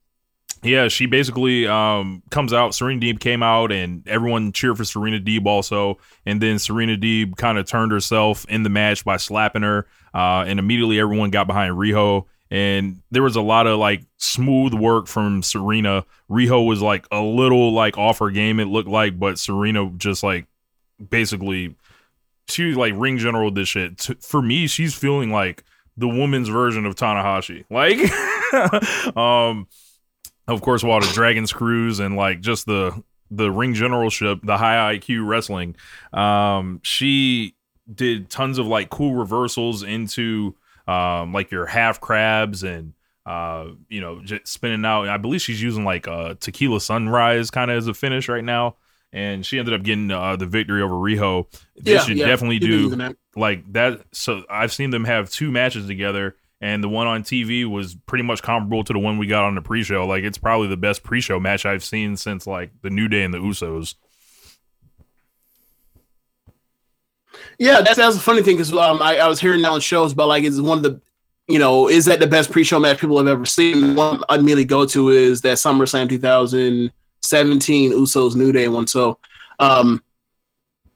yeah, 0.62 0.88
she 0.88 1.06
basically 1.06 1.66
um, 1.66 2.22
comes 2.30 2.52
out. 2.52 2.74
Serena 2.74 3.00
Deeb 3.00 3.20
came 3.20 3.42
out, 3.42 3.72
and 3.72 4.06
everyone 4.08 4.52
cheered 4.52 4.76
for 4.76 4.84
Serena 4.84 5.20
Deeb 5.20 5.46
also. 5.46 5.98
And 6.26 6.40
then 6.40 6.58
Serena 6.58 6.96
Deeb 6.96 7.36
kind 7.36 7.58
of 7.58 7.66
turned 7.66 7.92
herself 7.92 8.44
in 8.48 8.62
the 8.62 8.70
match 8.70 9.04
by 9.04 9.16
slapping 9.16 9.62
her, 9.62 9.86
uh, 10.14 10.44
and 10.46 10.58
immediately 10.58 10.98
everyone 11.00 11.30
got 11.30 11.46
behind 11.46 11.74
Riho. 11.74 12.26
And 12.50 13.02
there 13.10 13.22
was 13.22 13.36
a 13.36 13.42
lot 13.42 13.66
of 13.66 13.78
like 13.78 14.04
smooth 14.16 14.72
work 14.72 15.06
from 15.06 15.42
Serena. 15.42 16.04
Riho 16.30 16.66
was 16.66 16.80
like 16.80 17.06
a 17.12 17.20
little 17.20 17.72
like 17.72 17.98
off 17.98 18.18
her 18.20 18.30
game, 18.30 18.58
it 18.58 18.66
looked 18.66 18.88
like, 18.88 19.18
but 19.18 19.38
Serena 19.38 19.90
just 19.98 20.22
like 20.22 20.46
basically 21.10 21.74
she 22.48 22.74
like 22.74 22.94
ring 22.96 23.18
general 23.18 23.50
this 23.50 23.68
shit. 23.68 24.00
For 24.20 24.40
me, 24.40 24.66
she's 24.66 24.94
feeling 24.94 25.30
like 25.30 25.62
the 25.96 26.08
woman's 26.08 26.48
version 26.48 26.86
of 26.86 26.94
Tanahashi. 26.94 27.64
Like, 27.70 27.98
um, 29.16 29.66
of 30.48 30.60
course, 30.62 30.82
while 30.82 31.00
the 31.00 31.08
Dragon 31.08 31.46
Screws 31.46 32.00
and 32.00 32.16
like 32.16 32.40
just 32.40 32.66
the 32.66 33.02
the 33.30 33.50
ring 33.50 33.74
generalship, 33.74 34.40
the 34.42 34.56
high 34.58 34.94
IQ 34.96 35.26
wrestling, 35.26 35.76
um, 36.12 36.80
she 36.82 37.54
did 37.92 38.30
tons 38.30 38.58
of 38.58 38.66
like 38.66 38.90
cool 38.90 39.14
reversals 39.14 39.82
into 39.82 40.54
um 40.86 41.32
like 41.32 41.50
your 41.50 41.66
half 41.66 42.00
crabs 42.00 42.62
and 42.62 42.94
uh 43.26 43.66
you 43.88 44.00
know 44.00 44.20
just 44.22 44.46
spinning 44.48 44.84
out. 44.84 45.08
I 45.08 45.16
believe 45.18 45.42
she's 45.42 45.62
using 45.62 45.84
like 45.84 46.06
a 46.06 46.36
tequila 46.40 46.80
sunrise 46.80 47.50
kind 47.50 47.70
of 47.70 47.76
as 47.76 47.86
a 47.88 47.94
finish 47.94 48.28
right 48.28 48.44
now. 48.44 48.76
And 49.12 49.44
she 49.46 49.58
ended 49.58 49.72
up 49.72 49.82
getting 49.82 50.10
uh, 50.10 50.36
the 50.36 50.44
victory 50.44 50.82
over 50.82 50.94
Riho. 50.94 51.46
They 51.80 51.92
Yeah, 51.92 52.04
should 52.04 52.16
yeah, 52.18 52.26
definitely 52.26 52.58
do 52.58 52.90
that. 52.96 53.16
like 53.36 53.70
that 53.72 54.00
so 54.12 54.42
i've 54.50 54.72
seen 54.72 54.90
them 54.90 55.04
have 55.04 55.30
two 55.30 55.50
matches 55.52 55.86
together 55.86 56.34
and 56.60 56.82
the 56.82 56.88
one 56.88 57.06
on 57.06 57.22
tv 57.22 57.64
was 57.64 57.94
pretty 58.06 58.24
much 58.24 58.42
comparable 58.42 58.82
to 58.82 58.92
the 58.92 58.98
one 58.98 59.18
we 59.18 59.26
got 59.26 59.44
on 59.44 59.54
the 59.54 59.62
pre-show 59.62 60.06
like 60.06 60.24
it's 60.24 60.38
probably 60.38 60.68
the 60.68 60.76
best 60.76 61.02
pre-show 61.02 61.38
match 61.38 61.64
i've 61.64 61.84
seen 61.84 62.16
since 62.16 62.46
like 62.46 62.70
the 62.82 62.90
new 62.90 63.08
day 63.08 63.22
and 63.22 63.32
the 63.32 63.38
usos 63.38 63.94
Yeah, 67.58 67.80
that's 67.80 67.96
that's 67.96 68.16
a 68.16 68.20
funny 68.20 68.42
thing 68.42 68.56
because 68.56 68.72
um, 68.72 69.02
I, 69.02 69.18
I 69.18 69.28
was 69.28 69.40
hearing 69.40 69.62
now 69.62 69.74
on 69.74 69.80
shows 69.80 70.14
but 70.14 70.26
like 70.26 70.44
it's 70.44 70.60
one 70.60 70.78
of 70.78 70.84
the 70.84 71.00
you 71.48 71.58
know 71.58 71.88
is 71.88 72.04
that 72.04 72.20
the 72.20 72.26
best 72.26 72.52
pre-show 72.52 72.78
match 72.78 73.00
people 73.00 73.18
have 73.18 73.26
ever 73.26 73.44
seen? 73.44 73.96
One 73.96 74.22
I 74.28 74.36
immediately 74.36 74.64
go 74.64 74.86
to 74.86 75.08
is 75.10 75.40
that 75.42 75.58
SummerSlam 75.58 76.08
2017 76.08 77.92
Usos 77.92 78.36
New 78.36 78.52
Day 78.52 78.68
one. 78.68 78.86
So, 78.86 79.18
um, 79.58 80.02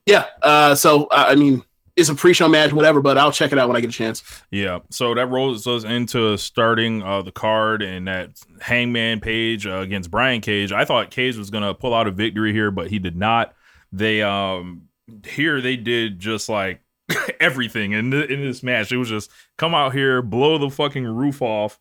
yeah. 0.06 0.26
Uh, 0.42 0.74
so 0.74 1.08
I 1.10 1.34
mean 1.34 1.64
it's 1.94 2.08
a 2.08 2.14
pre-show 2.14 2.48
match, 2.48 2.72
whatever, 2.72 3.00
but 3.00 3.18
I'll 3.18 3.32
check 3.32 3.52
it 3.52 3.58
out 3.58 3.68
when 3.68 3.76
I 3.76 3.80
get 3.80 3.90
a 3.90 3.92
chance. 3.92 4.22
Yeah, 4.50 4.80
so 4.90 5.14
that 5.14 5.26
rolls 5.26 5.66
us 5.66 5.84
into 5.84 6.36
starting 6.38 7.02
uh, 7.02 7.22
the 7.22 7.32
card 7.32 7.82
and 7.82 8.08
that 8.08 8.30
Hangman 8.60 9.20
Page 9.20 9.66
uh, 9.66 9.78
against 9.78 10.10
Brian 10.10 10.40
Cage. 10.40 10.72
I 10.72 10.84
thought 10.84 11.10
Cage 11.10 11.36
was 11.36 11.50
gonna 11.50 11.74
pull 11.74 11.94
out 11.94 12.06
a 12.06 12.10
victory 12.10 12.52
here, 12.52 12.70
but 12.70 12.88
he 12.88 12.98
did 12.98 13.16
not. 13.16 13.54
They 13.92 14.22
um 14.22 14.88
here 15.26 15.60
they 15.60 15.76
did 15.76 16.18
just 16.18 16.48
like 16.48 16.80
everything 17.40 17.92
in 17.92 18.10
th- 18.10 18.30
in 18.30 18.40
this 18.40 18.62
match. 18.62 18.90
It 18.92 18.96
was 18.96 19.08
just 19.08 19.30
come 19.58 19.74
out 19.74 19.92
here, 19.92 20.22
blow 20.22 20.58
the 20.58 20.70
fucking 20.70 21.04
roof 21.04 21.42
off. 21.42 21.78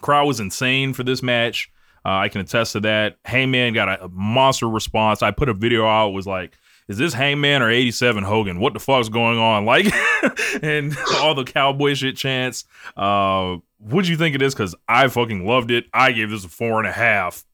Crowd 0.00 0.26
was 0.26 0.40
insane 0.40 0.92
for 0.92 1.04
this 1.04 1.22
match. 1.22 1.70
Uh, 2.04 2.16
I 2.16 2.28
can 2.30 2.40
attest 2.40 2.72
to 2.72 2.80
that. 2.80 3.16
Hangman 3.24 3.74
got 3.74 3.88
a, 3.88 4.04
a 4.04 4.08
monster 4.08 4.68
response. 4.68 5.22
I 5.22 5.30
put 5.30 5.50
a 5.50 5.54
video 5.54 5.86
out. 5.86 6.10
Was 6.10 6.26
like, 6.26 6.56
is 6.90 6.98
this 6.98 7.14
Hangman 7.14 7.62
or 7.62 7.70
87 7.70 8.24
Hogan? 8.24 8.58
What 8.58 8.72
the 8.72 8.80
fuck's 8.80 9.08
going 9.08 9.38
on? 9.38 9.64
Like, 9.64 9.86
and 10.62 10.96
all 11.20 11.36
the 11.36 11.44
cowboy 11.44 11.94
shit 11.94 12.16
chants. 12.16 12.64
Uh, 12.96 13.58
what'd 13.78 14.08
you 14.08 14.16
think 14.16 14.34
of 14.34 14.40
this? 14.40 14.54
Because 14.54 14.74
I 14.88 15.06
fucking 15.06 15.46
loved 15.46 15.70
it. 15.70 15.84
I 15.94 16.10
gave 16.10 16.30
this 16.30 16.44
a 16.44 16.48
four 16.48 16.80
and 16.80 16.88
a 16.88 16.92
half. 16.92 17.44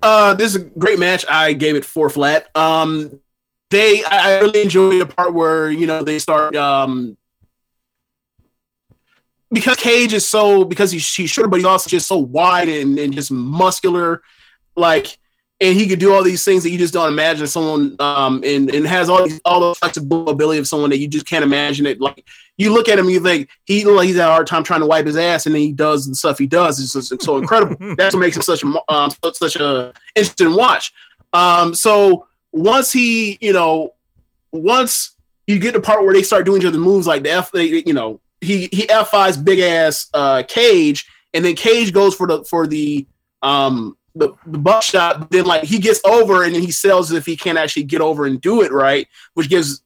Uh, 0.00 0.32
this 0.32 0.54
is 0.54 0.62
a 0.62 0.64
great 0.64 0.98
match. 0.98 1.26
I 1.28 1.52
gave 1.52 1.76
it 1.76 1.84
four 1.84 2.08
flat. 2.08 2.48
Um, 2.56 3.20
they 3.68 4.02
I 4.02 4.40
really 4.40 4.62
enjoyed 4.62 5.02
the 5.02 5.06
part 5.06 5.34
where 5.34 5.70
you 5.70 5.86
know 5.86 6.02
they 6.02 6.18
start 6.18 6.56
um 6.56 7.18
because 9.50 9.76
Cage 9.76 10.14
is 10.14 10.26
so 10.26 10.64
because 10.64 10.90
he's 10.90 11.14
he's 11.14 11.28
short, 11.28 11.50
but 11.50 11.56
he's 11.56 11.66
also 11.66 11.90
just 11.90 12.08
so 12.08 12.16
wide 12.16 12.70
and, 12.70 12.98
and 12.98 13.12
just 13.12 13.30
muscular, 13.30 14.22
like 14.74 15.18
and 15.62 15.78
he 15.78 15.86
could 15.86 16.00
do 16.00 16.12
all 16.12 16.24
these 16.24 16.44
things 16.44 16.64
that 16.64 16.70
you 16.70 16.78
just 16.78 16.92
don't 16.92 17.08
imagine 17.08 17.46
someone 17.46 17.94
um 18.00 18.42
and, 18.44 18.68
and 18.74 18.86
has 18.86 19.08
all 19.08 19.24
these 19.24 19.40
all 19.44 19.60
the 19.60 19.74
flexibility 19.76 20.58
of 20.58 20.66
someone 20.66 20.90
that 20.90 20.98
you 20.98 21.06
just 21.06 21.24
can't 21.24 21.44
imagine 21.44 21.86
it. 21.86 22.00
Like 22.00 22.26
you 22.58 22.72
look 22.72 22.88
at 22.88 22.98
him 22.98 23.08
you 23.08 23.20
think 23.20 23.48
he 23.64 23.84
like 23.84 24.08
he's 24.08 24.16
had 24.16 24.28
a 24.28 24.32
hard 24.32 24.48
time 24.48 24.64
trying 24.64 24.80
to 24.80 24.86
wipe 24.86 25.06
his 25.06 25.16
ass 25.16 25.46
and 25.46 25.54
then 25.54 25.62
he 25.62 25.72
does 25.72 26.06
the 26.06 26.14
stuff 26.16 26.38
he 26.38 26.48
does. 26.48 26.80
It's 26.80 26.92
just 26.92 27.12
it's 27.12 27.24
so 27.24 27.38
incredible. 27.38 27.76
That's 27.96 28.14
what 28.14 28.20
makes 28.20 28.36
him 28.36 28.42
such 28.42 28.64
a 28.64 28.92
um, 28.92 29.10
such 29.32 29.56
a 29.56 29.92
interesting 30.16 30.54
watch. 30.54 30.92
Um 31.32 31.74
so 31.74 32.26
once 32.50 32.92
he 32.92 33.38
you 33.40 33.52
know 33.52 33.94
once 34.50 35.14
you 35.46 35.60
get 35.60 35.74
the 35.74 35.80
part 35.80 36.04
where 36.04 36.12
they 36.12 36.22
start 36.24 36.44
doing 36.44 36.60
each 36.60 36.66
other 36.66 36.78
moves 36.78 37.06
like 37.06 37.22
the 37.22 37.30
F 37.30 37.52
they, 37.52 37.66
you 37.86 37.94
know 37.94 38.20
he 38.40 38.68
he 38.72 38.88
F5s 38.88 39.42
big 39.42 39.60
ass 39.60 40.08
uh 40.12 40.42
cage 40.42 41.08
and 41.32 41.44
then 41.44 41.54
cage 41.54 41.92
goes 41.92 42.16
for 42.16 42.26
the 42.26 42.44
for 42.44 42.66
the 42.66 43.06
um 43.42 43.96
the, 44.14 44.32
the 44.46 44.58
buckshot, 44.58 45.30
then 45.30 45.44
like 45.44 45.64
he 45.64 45.78
gets 45.78 46.00
over 46.04 46.44
and 46.44 46.54
then 46.54 46.62
he 46.62 46.70
sells 46.70 47.12
if 47.12 47.26
he 47.26 47.36
can't 47.36 47.58
actually 47.58 47.84
get 47.84 48.00
over 48.00 48.26
and 48.26 48.40
do 48.40 48.62
it 48.62 48.72
right, 48.72 49.08
which 49.34 49.48
gives 49.48 49.82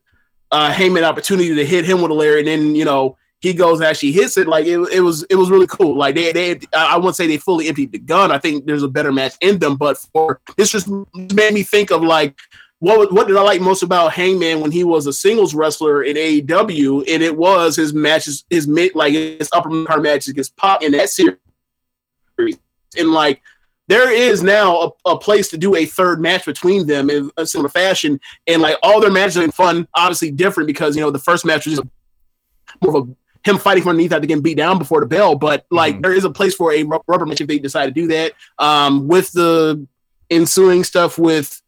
uh 0.51 0.71
Hangman 0.71 1.05
opportunity 1.05 1.55
to 1.55 1.67
hit 1.67 1.85
him 1.85 2.01
with 2.03 2.11
a 2.11 2.15
layer, 2.15 2.39
and 2.39 2.47
then 2.47 2.75
you 2.75 2.85
know 2.85 3.17
he 3.41 3.53
goes 3.53 3.81
and 3.81 3.87
actually 3.87 4.13
hits 4.13 4.37
it. 4.37 4.49
Like 4.49 4.67
it, 4.67 4.79
it 4.93 5.01
was 5.01 5.25
it 5.25 5.37
was 5.37 5.51
really 5.51 5.67
cool. 5.67 5.97
Like 5.97 6.15
they 6.15 6.33
they 6.33 6.53
I 6.75 6.95
I 6.95 6.97
wouldn't 6.97 7.17
say 7.17 7.27
they 7.27 7.37
fully 7.37 7.69
emptied 7.69 7.93
the 7.93 7.99
gun. 7.99 8.33
I 8.33 8.39
think 8.39 8.67
there's 8.67 8.83
a 8.83 8.89
better 8.89 9.13
match 9.13 9.35
in 9.41 9.59
them, 9.59 9.77
but 9.77 9.99
for 9.99 10.41
this 10.57 10.71
just 10.71 10.89
made 10.89 11.55
me 11.55 11.63
think 11.63 11.91
of 11.91 12.03
like 12.03 12.39
what 12.79 13.13
what 13.13 13.27
did 13.27 13.37
I 13.37 13.43
like 13.43 13.61
most 13.61 13.83
about 13.83 14.13
Hangman 14.13 14.61
when 14.61 14.71
he 14.71 14.85
was 14.85 15.07
a 15.07 15.13
singles 15.13 15.55
wrestler 15.55 16.03
in 16.03 16.17
AEW, 16.17 17.05
and 17.09 17.23
it 17.23 17.37
was 17.37 17.77
his 17.77 17.95
matches, 17.95 18.45
his 18.51 18.67
mid 18.67 18.95
like 18.95 19.13
his 19.13 19.49
upper 19.53 19.85
card 19.85 20.03
matches 20.03 20.29
against 20.29 20.57
Pop 20.57 20.83
in 20.83 20.93
that 20.93 21.09
series, 21.09 21.39
and 22.99 23.13
like 23.13 23.43
there 23.89 24.11
is 24.13 24.43
now 24.43 24.95
a, 25.07 25.11
a 25.13 25.19
place 25.19 25.49
to 25.51 25.57
do 25.59 25.75
a 25.77 25.87
third 25.87 26.21
match 26.21 26.45
between 26.45 26.87
them 26.87 27.09
in 27.11 27.31
a 27.37 27.47
similar 27.47 27.69
fashion, 27.69 28.21
and 28.47 28.61
like 28.63 28.77
all 28.83 29.01
their 29.01 29.11
matches 29.11 29.37
are 29.39 29.51
fun, 29.53 29.87
obviously 29.95 30.31
different 30.31 30.67
because 30.67 30.97
you 30.97 31.03
know 31.03 31.11
the 31.11 31.19
first 31.19 31.45
match 31.45 31.67
was 31.67 31.77
just 31.77 31.89
more 32.83 32.97
of 32.97 33.09
a 33.09 33.13
him 33.49 33.59
fighting 33.59 33.85
from 33.85 33.91
underneath 33.91 34.13
after 34.13 34.27
getting 34.27 34.43
beat 34.43 34.57
down 34.57 34.77
before 34.77 34.99
the 34.99 35.07
bell, 35.07 35.37
but 35.37 35.67
like 35.71 35.97
Mhm. 35.97 36.03
there 36.03 36.13
is 36.13 36.25
a 36.25 36.31
place 36.31 36.53
for 36.55 36.73
a 36.73 36.83
ru- 36.83 37.01
rubber 37.07 37.27
match 37.27 37.41
if 37.41 37.47
they 37.47 37.61
decide 37.61 37.87
to 37.87 37.93
do 37.93 38.09
that. 38.09 38.33
Um, 38.59 39.07
with 39.07 39.31
the 39.33 39.87
ensuing 40.31 40.83
stuff 40.83 41.17
with 41.17 41.63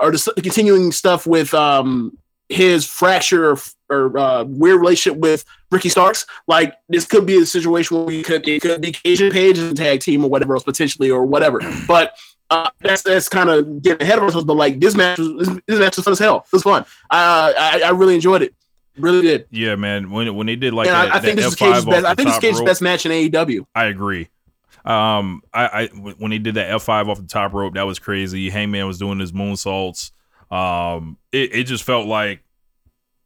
or 0.00 0.12
the 0.12 0.32
continuing 0.42 0.92
stuff 0.92 1.26
with 1.26 1.52
um 1.52 2.16
his 2.48 2.86
fracture 2.86 3.50
or, 3.50 3.58
or 3.90 4.18
uh, 4.18 4.44
weird 4.44 4.80
relationship 4.80 5.20
with 5.20 5.44
Ricky 5.70 5.88
Starks. 5.88 6.26
Like 6.46 6.74
this 6.88 7.04
could 7.04 7.26
be 7.26 7.38
a 7.38 7.46
situation 7.46 7.96
where 7.96 8.06
we 8.06 8.22
could 8.22 8.46
it 8.48 8.62
could 8.62 8.80
be 8.80 8.92
Cajun 8.92 9.30
Page 9.30 9.58
as 9.58 9.72
a 9.72 9.74
tag 9.74 10.00
team 10.00 10.24
or 10.24 10.30
whatever 10.30 10.54
else 10.54 10.64
potentially 10.64 11.10
or 11.10 11.24
whatever. 11.24 11.60
But 11.86 12.16
uh, 12.50 12.70
that's 12.80 13.02
that's 13.02 13.28
kind 13.28 13.48
of 13.48 13.82
getting 13.82 14.02
ahead 14.02 14.18
of 14.18 14.24
ourselves. 14.24 14.44
But 14.44 14.54
like 14.54 14.80
this 14.80 14.94
match, 14.94 15.18
was, 15.18 15.48
this, 15.48 15.60
this 15.66 15.78
match 15.78 15.96
was 15.96 16.04
fun 16.04 16.12
as 16.12 16.18
hell. 16.18 16.44
It 16.46 16.52
was 16.52 16.62
fun. 16.62 16.82
Uh, 17.10 17.52
I 17.58 17.82
I 17.86 17.90
really 17.90 18.14
enjoyed 18.14 18.42
it. 18.42 18.54
Really 18.96 19.22
did. 19.22 19.46
Yeah, 19.50 19.76
man. 19.76 20.10
When 20.10 20.34
when 20.34 20.46
they 20.46 20.56
did 20.56 20.74
like 20.74 20.88
that, 20.88 21.12
I, 21.12 21.16
I 21.16 21.20
think 21.20 21.36
this 21.36 21.46
is 21.46 21.54
F5 21.54 21.58
Cage's 21.58 21.84
best. 21.84 22.06
I 22.06 22.14
think 22.14 22.28
it's 22.28 22.36
top 22.36 22.42
Cage's 22.42 22.60
best 22.62 22.82
match 22.82 23.06
in 23.06 23.12
AEW. 23.12 23.66
I 23.74 23.84
agree. 23.86 24.28
Um, 24.84 25.42
I, 25.52 25.66
I 25.66 25.86
when 25.86 26.30
they 26.30 26.38
did 26.38 26.54
that 26.54 26.70
F 26.70 26.82
five 26.82 27.08
off 27.08 27.18
the 27.18 27.26
top 27.26 27.52
rope, 27.52 27.74
that 27.74 27.86
was 27.86 27.98
crazy. 27.98 28.50
Hangman 28.50 28.86
was 28.86 28.98
doing 28.98 29.18
his 29.18 29.32
moonsaults. 29.32 30.10
Um, 30.50 31.18
it, 31.32 31.54
it 31.54 31.64
just 31.64 31.84
felt 31.84 32.06
like, 32.08 32.42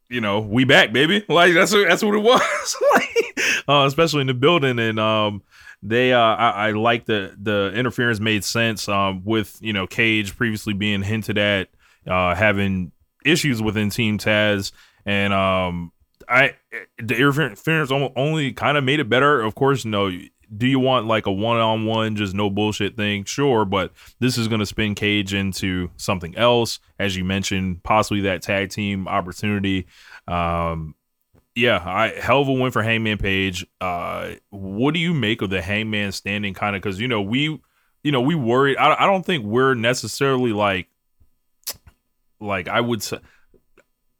you 0.09 0.21
know, 0.21 0.39
we 0.39 0.63
back, 0.65 0.93
baby. 0.93 1.23
Like 1.29 1.53
that's 1.53 1.73
what 1.73 1.87
that's 1.87 2.03
what 2.03 2.15
it 2.15 2.19
was. 2.19 2.75
like, 2.93 3.63
uh, 3.67 3.85
especially 3.87 4.21
in 4.21 4.27
the 4.27 4.33
building, 4.33 4.79
and 4.79 4.99
um, 4.99 5.43
they 5.83 6.13
uh, 6.13 6.19
I, 6.19 6.67
I 6.67 6.71
like 6.71 7.05
the 7.05 7.35
the 7.41 7.71
interference 7.75 8.19
made 8.19 8.43
sense. 8.43 8.87
Um, 8.87 9.23
with 9.23 9.57
you 9.61 9.73
know 9.73 9.87
Cage 9.87 10.37
previously 10.37 10.73
being 10.73 11.01
hinted 11.01 11.37
at, 11.37 11.69
uh, 12.07 12.35
having 12.35 12.91
issues 13.25 13.61
within 13.61 13.89
Team 13.89 14.17
Taz, 14.17 14.71
and 15.05 15.33
um, 15.33 15.91
I 16.29 16.55
the 16.97 17.15
interference 17.15 17.91
only 17.91 18.53
kind 18.53 18.77
of 18.77 18.83
made 18.83 18.99
it 18.99 19.09
better. 19.09 19.41
Of 19.41 19.55
course, 19.55 19.85
you 19.85 19.91
no. 19.91 20.11
Do 20.55 20.67
you 20.67 20.79
want 20.79 21.07
like 21.07 21.25
a 21.25 21.31
one-on-one, 21.31 22.15
just 22.15 22.33
no 22.33 22.49
bullshit 22.49 22.95
thing? 22.95 23.23
Sure, 23.23 23.65
but 23.65 23.91
this 24.19 24.37
is 24.37 24.47
going 24.47 24.59
to 24.59 24.65
spin 24.65 24.95
Cage 24.95 25.33
into 25.33 25.89
something 25.97 26.35
else, 26.35 26.79
as 26.99 27.15
you 27.15 27.23
mentioned, 27.23 27.83
possibly 27.83 28.21
that 28.21 28.41
tag 28.41 28.69
team 28.69 29.07
opportunity. 29.07 29.87
Um, 30.27 30.95
yeah, 31.55 31.81
I 31.85 32.09
hell 32.19 32.41
of 32.41 32.47
a 32.49 32.53
win 32.53 32.71
for 32.71 32.83
Hangman 32.83 33.17
Page. 33.17 33.65
Uh, 33.79 34.31
what 34.49 34.93
do 34.93 34.99
you 34.99 35.13
make 35.13 35.41
of 35.41 35.49
the 35.49 35.61
Hangman 35.61 36.11
standing 36.11 36.53
kind 36.53 36.75
of? 36.75 36.81
Because 36.81 36.99
you 36.99 37.07
know 37.07 37.21
we, 37.21 37.61
you 38.03 38.11
know 38.11 38.21
we 38.21 38.35
worried. 38.35 38.77
I, 38.77 39.03
I 39.03 39.05
don't 39.05 39.25
think 39.25 39.45
we're 39.45 39.73
necessarily 39.73 40.51
like, 40.51 40.87
like 42.39 42.67
I 42.67 42.81
would 42.81 43.01
say. 43.01 43.19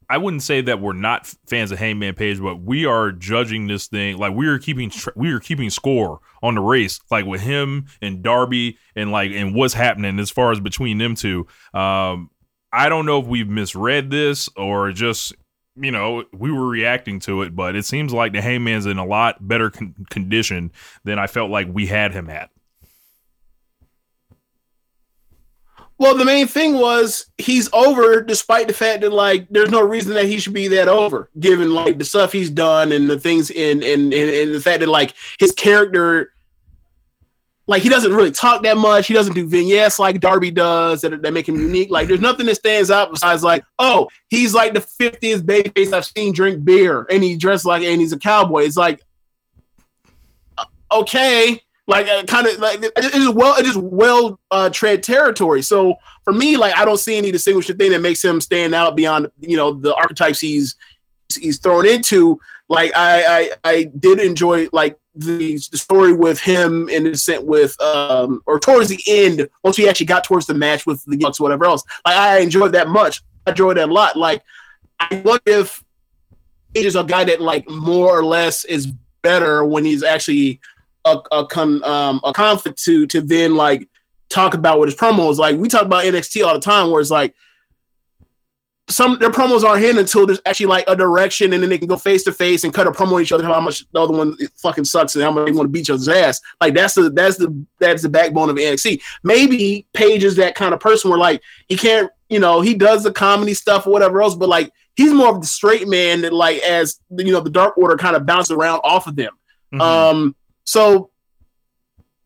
I 0.08 0.18
wouldn't 0.18 0.42
say 0.42 0.60
that 0.62 0.80
we're 0.80 0.92
not 0.92 1.32
fans 1.48 1.72
of 1.72 1.78
Hangman 1.78 2.14
Page, 2.14 2.40
but 2.40 2.60
we 2.60 2.86
are 2.86 3.10
judging 3.12 3.66
this 3.66 3.88
thing 3.88 4.18
like 4.18 4.34
we 4.34 4.46
are 4.46 4.58
keeping 4.58 4.90
tr- 4.90 5.10
we 5.16 5.32
are 5.32 5.40
keeping 5.40 5.70
score 5.70 6.20
on 6.42 6.54
the 6.54 6.60
race, 6.60 7.00
like 7.10 7.26
with 7.26 7.40
him 7.40 7.86
and 8.00 8.22
Darby, 8.22 8.78
and 8.94 9.10
like 9.10 9.32
and 9.32 9.54
what's 9.54 9.74
happening 9.74 10.18
as 10.18 10.30
far 10.30 10.52
as 10.52 10.60
between 10.60 10.98
them 10.98 11.14
two. 11.14 11.46
Um, 11.74 12.30
I 12.72 12.88
don't 12.88 13.06
know 13.06 13.20
if 13.20 13.26
we've 13.26 13.48
misread 13.48 14.10
this 14.10 14.48
or 14.56 14.92
just 14.92 15.34
you 15.76 15.90
know 15.90 16.24
we 16.32 16.52
were 16.52 16.68
reacting 16.68 17.18
to 17.20 17.42
it, 17.42 17.56
but 17.56 17.74
it 17.74 17.84
seems 17.84 18.12
like 18.12 18.32
the 18.32 18.42
Hangman's 18.42 18.86
in 18.86 18.98
a 18.98 19.06
lot 19.06 19.46
better 19.46 19.70
con- 19.70 19.94
condition 20.10 20.72
than 21.04 21.18
I 21.18 21.26
felt 21.26 21.50
like 21.50 21.68
we 21.70 21.86
had 21.86 22.12
him 22.12 22.30
at. 22.30 22.50
Well, 25.98 26.14
the 26.14 26.26
main 26.26 26.46
thing 26.46 26.74
was 26.74 27.26
he's 27.38 27.70
over, 27.72 28.20
despite 28.20 28.68
the 28.68 28.74
fact 28.74 29.00
that 29.00 29.12
like 29.12 29.46
there's 29.48 29.70
no 29.70 29.80
reason 29.80 30.12
that 30.14 30.26
he 30.26 30.38
should 30.38 30.52
be 30.52 30.68
that 30.68 30.88
over, 30.88 31.30
given 31.40 31.72
like 31.72 31.96
the 31.98 32.04
stuff 32.04 32.32
he's 32.32 32.50
done 32.50 32.92
and 32.92 33.08
the 33.08 33.18
things 33.18 33.50
in 33.50 33.82
and 33.82 34.12
and, 34.12 34.30
and 34.30 34.54
the 34.54 34.60
fact 34.60 34.80
that 34.80 34.90
like 34.90 35.14
his 35.38 35.52
character, 35.52 36.34
like 37.66 37.82
he 37.82 37.88
doesn't 37.88 38.12
really 38.12 38.30
talk 38.30 38.62
that 38.64 38.76
much. 38.76 39.06
He 39.06 39.14
doesn't 39.14 39.34
do 39.34 39.48
vignettes 39.48 39.98
like 39.98 40.20
Darby 40.20 40.50
does 40.50 41.00
that, 41.00 41.22
that 41.22 41.32
make 41.32 41.48
him 41.48 41.56
unique. 41.56 41.90
Like 41.90 42.08
there's 42.08 42.20
nothing 42.20 42.44
that 42.44 42.56
stands 42.56 42.90
out 42.90 43.10
besides 43.10 43.42
like, 43.42 43.64
oh, 43.78 44.08
he's 44.28 44.52
like 44.52 44.74
the 44.74 44.80
50th 44.80 45.42
babyface 45.42 45.94
I've 45.94 46.04
seen 46.04 46.34
drink 46.34 46.62
beer, 46.62 47.06
and 47.10 47.24
he 47.24 47.36
dressed 47.36 47.64
like 47.64 47.82
and 47.82 48.02
he's 48.02 48.12
a 48.12 48.18
cowboy. 48.18 48.64
It's 48.64 48.76
like, 48.76 49.00
uh, 50.58 50.66
okay 50.92 51.62
like 51.86 52.08
uh, 52.08 52.22
kind 52.24 52.46
of 52.46 52.58
like 52.58 52.82
it- 52.82 52.92
it's 52.96 53.28
well 53.34 53.54
it's 53.58 53.68
just 53.68 53.78
well 53.80 54.38
uh 54.50 54.68
tread 54.70 55.02
territory 55.02 55.62
so 55.62 55.94
for 56.24 56.32
me 56.32 56.56
like 56.56 56.76
i 56.76 56.84
don't 56.84 56.98
see 56.98 57.16
any 57.16 57.30
distinguishing 57.30 57.76
thing 57.76 57.92
that 57.92 58.00
makes 58.00 58.24
him 58.24 58.40
stand 58.40 58.74
out 58.74 58.96
beyond 58.96 59.28
you 59.40 59.56
know 59.56 59.72
the 59.72 59.94
archetypes 59.94 60.40
he's 60.40 60.74
he's 61.40 61.58
thrown 61.58 61.86
into. 61.86 62.38
Like 62.68 62.92
I, 62.96 63.24
I, 63.64 63.70
I 63.70 63.84
did 63.98 64.20
enjoy 64.20 64.68
like 64.72 64.96
the, 65.14 65.54
the 65.70 65.78
story 65.78 66.12
with 66.12 66.38
him 66.40 66.88
in 66.88 67.04
the 67.04 67.16
sense 67.16 67.42
with 67.42 67.80
um 67.80 68.42
or 68.46 68.58
towards 68.60 68.88
the 68.88 69.00
end 69.06 69.48
once 69.64 69.78
we 69.78 69.88
actually 69.88 70.06
got 70.06 70.24
towards 70.24 70.46
the 70.46 70.54
match 70.54 70.86
with 70.86 71.04
the 71.04 71.16
Bucks 71.16 71.40
whatever 71.40 71.64
else. 71.64 71.82
Like 72.04 72.16
I 72.16 72.38
enjoyed 72.38 72.72
that 72.72 72.88
much. 72.88 73.22
I 73.46 73.50
enjoyed 73.50 73.76
that 73.76 73.88
a 73.88 73.92
lot. 73.92 74.16
Like 74.16 74.42
I 75.00 75.20
wonder 75.24 75.42
if 75.46 75.82
Page 76.74 76.86
is 76.86 76.96
a 76.96 77.04
guy 77.04 77.24
that 77.24 77.40
like 77.40 77.68
more 77.68 78.16
or 78.16 78.24
less 78.24 78.64
is 78.64 78.86
better 79.22 79.64
when 79.64 79.84
he's 79.84 80.02
actually 80.02 80.60
a 81.06 81.18
a, 81.32 81.46
con, 81.46 81.82
um, 81.84 82.20
a 82.24 82.32
conflict 82.32 82.82
to 82.84 83.06
to 83.06 83.20
then 83.20 83.54
like 83.54 83.88
talk 84.28 84.54
about 84.54 84.78
what 84.78 84.88
his 84.88 84.96
promos. 84.96 85.36
Like 85.36 85.56
we 85.56 85.68
talk 85.68 85.82
about 85.82 86.04
NXT 86.04 86.44
all 86.44 86.54
the 86.54 86.60
time, 86.60 86.90
where 86.90 87.00
it's 87.00 87.10
like 87.10 87.34
some 88.88 89.18
their 89.18 89.30
promos 89.30 89.64
aren't 89.64 89.82
hitting 89.82 89.98
until 89.98 90.26
there's 90.26 90.40
actually 90.46 90.66
like 90.66 90.84
a 90.86 90.96
direction, 90.96 91.52
and 91.52 91.62
then 91.62 91.70
they 91.70 91.78
can 91.78 91.88
go 91.88 91.96
face 91.96 92.22
to 92.24 92.32
face 92.32 92.64
and 92.64 92.72
cut 92.72 92.86
a 92.86 92.90
promo 92.90 93.14
on 93.14 93.22
each 93.22 93.32
other 93.32 93.44
how 93.44 93.60
much 93.60 93.84
the 93.92 94.00
other 94.00 94.16
one 94.16 94.36
fucking 94.56 94.84
sucks 94.84 95.14
and 95.16 95.24
how 95.24 95.30
much 95.30 95.46
they 95.46 95.52
want 95.52 95.66
to 95.66 95.72
beat 95.72 95.80
each 95.80 95.90
other's 95.90 96.08
ass. 96.08 96.40
Like 96.60 96.74
that's 96.74 96.94
the 96.94 97.10
that's 97.10 97.36
the 97.36 97.64
that's 97.78 98.02
the 98.02 98.08
backbone 98.08 98.50
of 98.50 98.56
NXT. 98.56 99.00
Maybe 99.24 99.86
Page 99.92 100.24
is 100.24 100.36
that 100.36 100.54
kind 100.54 100.72
of 100.72 100.80
person 100.80 101.10
where 101.10 101.18
like 101.18 101.42
he 101.68 101.76
can't, 101.76 102.10
you 102.28 102.38
know, 102.38 102.60
he 102.60 102.74
does 102.74 103.02
the 103.02 103.12
comedy 103.12 103.54
stuff 103.54 103.86
or 103.86 103.92
whatever 103.92 104.22
else, 104.22 104.34
but 104.34 104.48
like 104.48 104.72
he's 104.94 105.12
more 105.12 105.34
of 105.34 105.40
the 105.40 105.46
straight 105.46 105.88
man 105.88 106.22
that 106.22 106.32
like 106.32 106.58
as 106.58 107.00
you 107.10 107.32
know 107.32 107.40
the 107.40 107.50
Dark 107.50 107.76
Order 107.78 107.96
kind 107.96 108.16
of 108.16 108.24
bounce 108.24 108.50
around 108.50 108.80
off 108.84 109.06
of 109.06 109.16
them. 109.16 109.32
Mhm. 109.74 109.80
Um, 109.80 110.36
so 110.66 111.10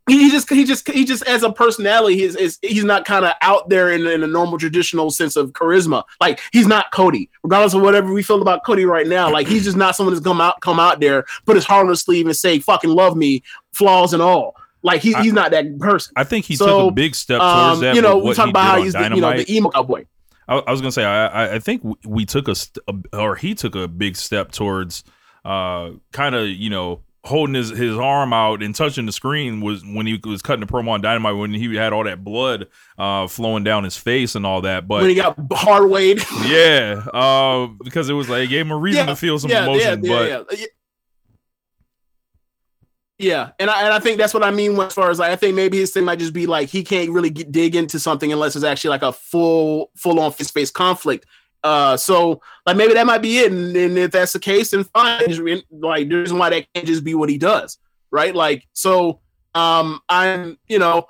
he 0.08 0.28
just 0.30 0.50
he 0.50 0.64
just 0.64 0.88
he 0.90 1.04
just 1.04 1.22
as 1.28 1.44
a 1.44 1.52
personality 1.52 2.16
he's 2.16 2.34
is 2.34 2.58
he's 2.62 2.82
not 2.82 3.04
kind 3.04 3.24
of 3.24 3.32
out 3.42 3.68
there 3.68 3.92
in, 3.92 4.04
in 4.08 4.24
a 4.24 4.26
normal 4.26 4.58
traditional 4.58 5.10
sense 5.10 5.36
of 5.36 5.52
charisma. 5.52 6.02
Like 6.20 6.40
he's 6.52 6.66
not 6.66 6.90
cody. 6.90 7.30
Regardless 7.44 7.74
of 7.74 7.82
whatever 7.82 8.12
we 8.12 8.24
feel 8.24 8.42
about 8.42 8.64
cody 8.64 8.84
right 8.84 9.06
now 9.06 9.30
like 9.30 9.46
he's 9.46 9.62
just 9.64 9.76
not 9.76 9.94
someone 9.94 10.12
that's 10.14 10.24
come 10.24 10.40
out 10.40 10.60
come 10.62 10.80
out 10.80 10.98
there 10.98 11.26
put 11.46 11.54
his 11.54 11.64
heart 11.64 11.84
on 11.84 11.90
his 11.90 12.00
sleeve 12.00 12.26
and 12.26 12.34
say 12.34 12.58
fucking 12.58 12.90
love 12.90 13.16
me 13.16 13.42
flaws 13.72 14.12
and 14.12 14.20
all. 14.22 14.56
Like 14.82 15.00
he, 15.02 15.12
he's 15.14 15.34
not 15.34 15.50
that 15.52 15.78
person. 15.78 16.12
I 16.16 16.24
think 16.24 16.46
he 16.46 16.56
So, 16.56 16.66
took 16.66 16.88
a 16.88 16.94
big 16.94 17.14
step 17.14 17.38
towards 17.38 17.74
um, 17.76 17.80
that. 17.82 17.94
you 17.94 18.02
know 18.02 18.16
we 18.18 18.34
talk 18.34 18.48
about 18.48 18.64
how 18.64 18.82
he's 18.82 18.94
the, 18.94 19.02
you 19.14 19.20
know 19.20 19.36
the 19.36 19.54
emo 19.54 19.68
cowboy 19.70 20.06
I, 20.48 20.56
I 20.56 20.70
was 20.72 20.80
gonna 20.80 20.90
say 20.90 21.04
I, 21.04 21.54
I- 21.54 21.58
think 21.60 21.84
we- 21.84 21.94
we 22.06 22.24
took 22.26 22.48
a, 22.48 22.54
st- 22.56 22.78
a 22.88 23.16
or 23.16 23.36
he 23.36 23.54
took 23.54 23.76
a 23.76 23.86
big 23.86 24.16
step 24.16 24.50
towards 24.50 25.04
uh 25.44 25.90
kind 26.12 26.34
of 26.34 26.48
you 26.48 26.70
know 26.70 27.02
holding 27.24 27.54
his, 27.54 27.70
his 27.70 27.96
arm 27.98 28.32
out 28.32 28.62
and 28.62 28.74
touching 28.74 29.06
the 29.06 29.12
screen 29.12 29.60
was 29.60 29.84
when 29.84 30.06
he 30.06 30.18
was 30.24 30.40
cutting 30.40 30.64
the 30.64 30.72
promo 30.72 30.90
on 30.90 31.02
Dynamite 31.02 31.36
when 31.36 31.52
he 31.52 31.74
had 31.74 31.92
all 31.92 32.04
that 32.04 32.24
blood 32.24 32.66
uh 32.98 33.26
flowing 33.26 33.62
down 33.62 33.84
his 33.84 33.96
face 33.96 34.34
and 34.34 34.46
all 34.46 34.62
that. 34.62 34.88
But 34.88 35.02
when 35.02 35.10
he 35.10 35.16
got 35.16 35.36
hard 35.52 35.90
weighed 35.90 36.22
yeah, 36.44 37.02
uh, 37.12 37.68
because 37.84 38.08
it 38.08 38.14
was 38.14 38.28
like 38.28 38.44
it 38.44 38.48
gave 38.48 38.66
him 38.66 38.72
a 38.72 38.76
reason 38.76 39.06
to 39.06 39.16
feel 39.16 39.38
some 39.38 39.50
emotion. 39.50 40.00
but 40.00 40.08
yeah, 40.08 40.42
yeah. 40.52 40.66
Yeah, 43.20 43.50
and 43.58 43.68
I 43.68 43.82
and 43.82 43.92
I 43.92 44.00
think 44.00 44.16
that's 44.16 44.32
what 44.32 44.42
I 44.42 44.50
mean 44.50 44.80
as 44.80 44.94
far 44.94 45.10
as 45.10 45.18
like 45.18 45.30
I 45.30 45.36
think 45.36 45.54
maybe 45.54 45.76
his 45.76 45.90
thing 45.90 46.06
might 46.06 46.18
just 46.18 46.32
be 46.32 46.46
like 46.46 46.70
he 46.70 46.82
can't 46.82 47.10
really 47.10 47.28
get, 47.28 47.52
dig 47.52 47.76
into 47.76 47.98
something 47.98 48.32
unless 48.32 48.56
it's 48.56 48.64
actually 48.64 48.90
like 48.90 49.02
a 49.02 49.12
full 49.12 49.90
full 49.94 50.18
on 50.20 50.32
face 50.32 50.50
face 50.50 50.70
conflict. 50.70 51.26
Uh, 51.62 51.96
so 51.96 52.40
like 52.66 52.76
maybe 52.76 52.94
that 52.94 53.06
might 53.06 53.22
be 53.22 53.38
it, 53.40 53.52
and, 53.52 53.76
and 53.76 53.98
if 53.98 54.10
that's 54.12 54.32
the 54.32 54.38
case, 54.38 54.70
then 54.70 54.84
fine. 54.84 55.20
Like 55.70 56.08
the 56.08 56.16
reason 56.16 56.38
why 56.38 56.50
that 56.50 56.66
can't 56.74 56.86
just 56.86 57.04
be 57.04 57.14
what 57.14 57.28
he 57.28 57.38
does, 57.38 57.78
right? 58.10 58.34
Like 58.34 58.66
so, 58.72 59.20
um, 59.54 60.00
I'm 60.08 60.58
you 60.68 60.78
know, 60.78 61.06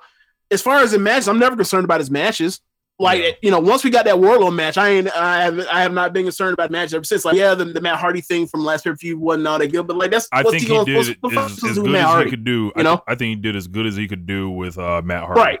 as 0.49 0.61
far 0.61 0.79
as 0.81 0.91
the 0.91 0.99
matches, 0.99 1.27
I'm 1.29 1.39
never 1.39 1.55
concerned 1.55 1.85
about 1.85 1.99
his 2.01 2.11
matches. 2.11 2.59
Like 2.99 3.23
Yeah. 3.23 3.31
you 3.41 3.49
know, 3.49 3.59
once 3.59 3.83
we 3.83 3.89
got 3.89 4.05
that 4.05 4.19
Warlow 4.19 4.51
match, 4.51 4.77
I 4.77 4.89
ain't 4.89 5.15
I 5.15 5.41
have 5.43 5.59
I 5.71 5.81
have 5.81 5.93
not 5.93 6.13
been 6.13 6.25
concerned 6.25 6.53
about 6.53 6.69
matches 6.69 6.93
ever 6.93 7.03
since. 7.03 7.25
Like 7.25 7.35
yeah, 7.35 7.55
the, 7.55 7.65
the 7.65 7.81
Matt 7.81 7.97
Hardy 7.97 8.21
thing 8.21 8.45
from 8.45 8.63
last 8.63 8.85
year 8.85 8.95
feud 8.95 9.17
wasn't 9.19 9.47
all 9.47 9.57
that 9.57 9.71
good, 9.71 9.87
but 9.87 9.95
like 9.97 10.11
that's 10.11 10.27
I 10.31 10.43
what's 10.43 10.51
think 10.51 10.63
he 10.63 10.67
gonna- 10.69 10.85
did 10.85 10.97
what's- 10.97 11.09
it 11.09 11.17
what 11.21 11.29
the 11.29 11.35
fuck 11.35 11.45
as, 11.51 11.57
as 11.57 11.61
with 11.63 11.75
good 11.77 11.91
Matt 11.93 12.01
as 12.03 12.07
he 12.07 12.11
Hardy? 12.13 12.29
could 12.29 12.43
do. 12.43 12.71
I, 12.75 12.79
you 12.79 12.83
know? 12.83 13.01
I 13.07 13.15
think 13.15 13.29
he 13.29 13.35
did 13.41 13.55
as 13.55 13.67
good 13.67 13.87
as 13.87 13.95
he 13.95 14.07
could 14.07 14.25
do 14.27 14.49
with 14.51 14.77
uh, 14.77 15.01
Matt 15.03 15.23
Hardy. 15.23 15.39
Right. 15.39 15.59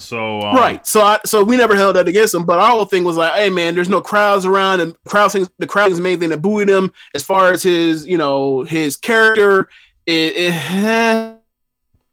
So 0.00 0.40
um, 0.40 0.56
right. 0.56 0.84
So 0.86 1.02
I 1.02 1.18
so 1.24 1.44
we 1.44 1.56
never 1.56 1.76
held 1.76 1.96
that 1.96 2.08
against 2.08 2.34
him, 2.34 2.44
but 2.44 2.58
our 2.58 2.70
whole 2.70 2.84
thing 2.86 3.04
was 3.04 3.16
like, 3.16 3.32
hey 3.34 3.50
man, 3.50 3.74
there's 3.74 3.88
no 3.88 4.00
crowds 4.00 4.44
around, 4.46 4.80
and 4.80 4.96
crowds 5.06 5.34
things 5.34 5.48
the 5.58 5.66
crowd 5.66 5.90
is 5.92 5.98
the 5.98 6.02
main 6.02 6.18
thing 6.18 6.30
that 6.30 6.40
buoyed 6.42 6.68
him. 6.68 6.90
As 7.14 7.22
far 7.22 7.52
as 7.52 7.62
his 7.62 8.06
you 8.06 8.16
know 8.18 8.62
his 8.62 8.96
character, 8.96 9.68
it, 10.06 10.32
it, 10.36 11.36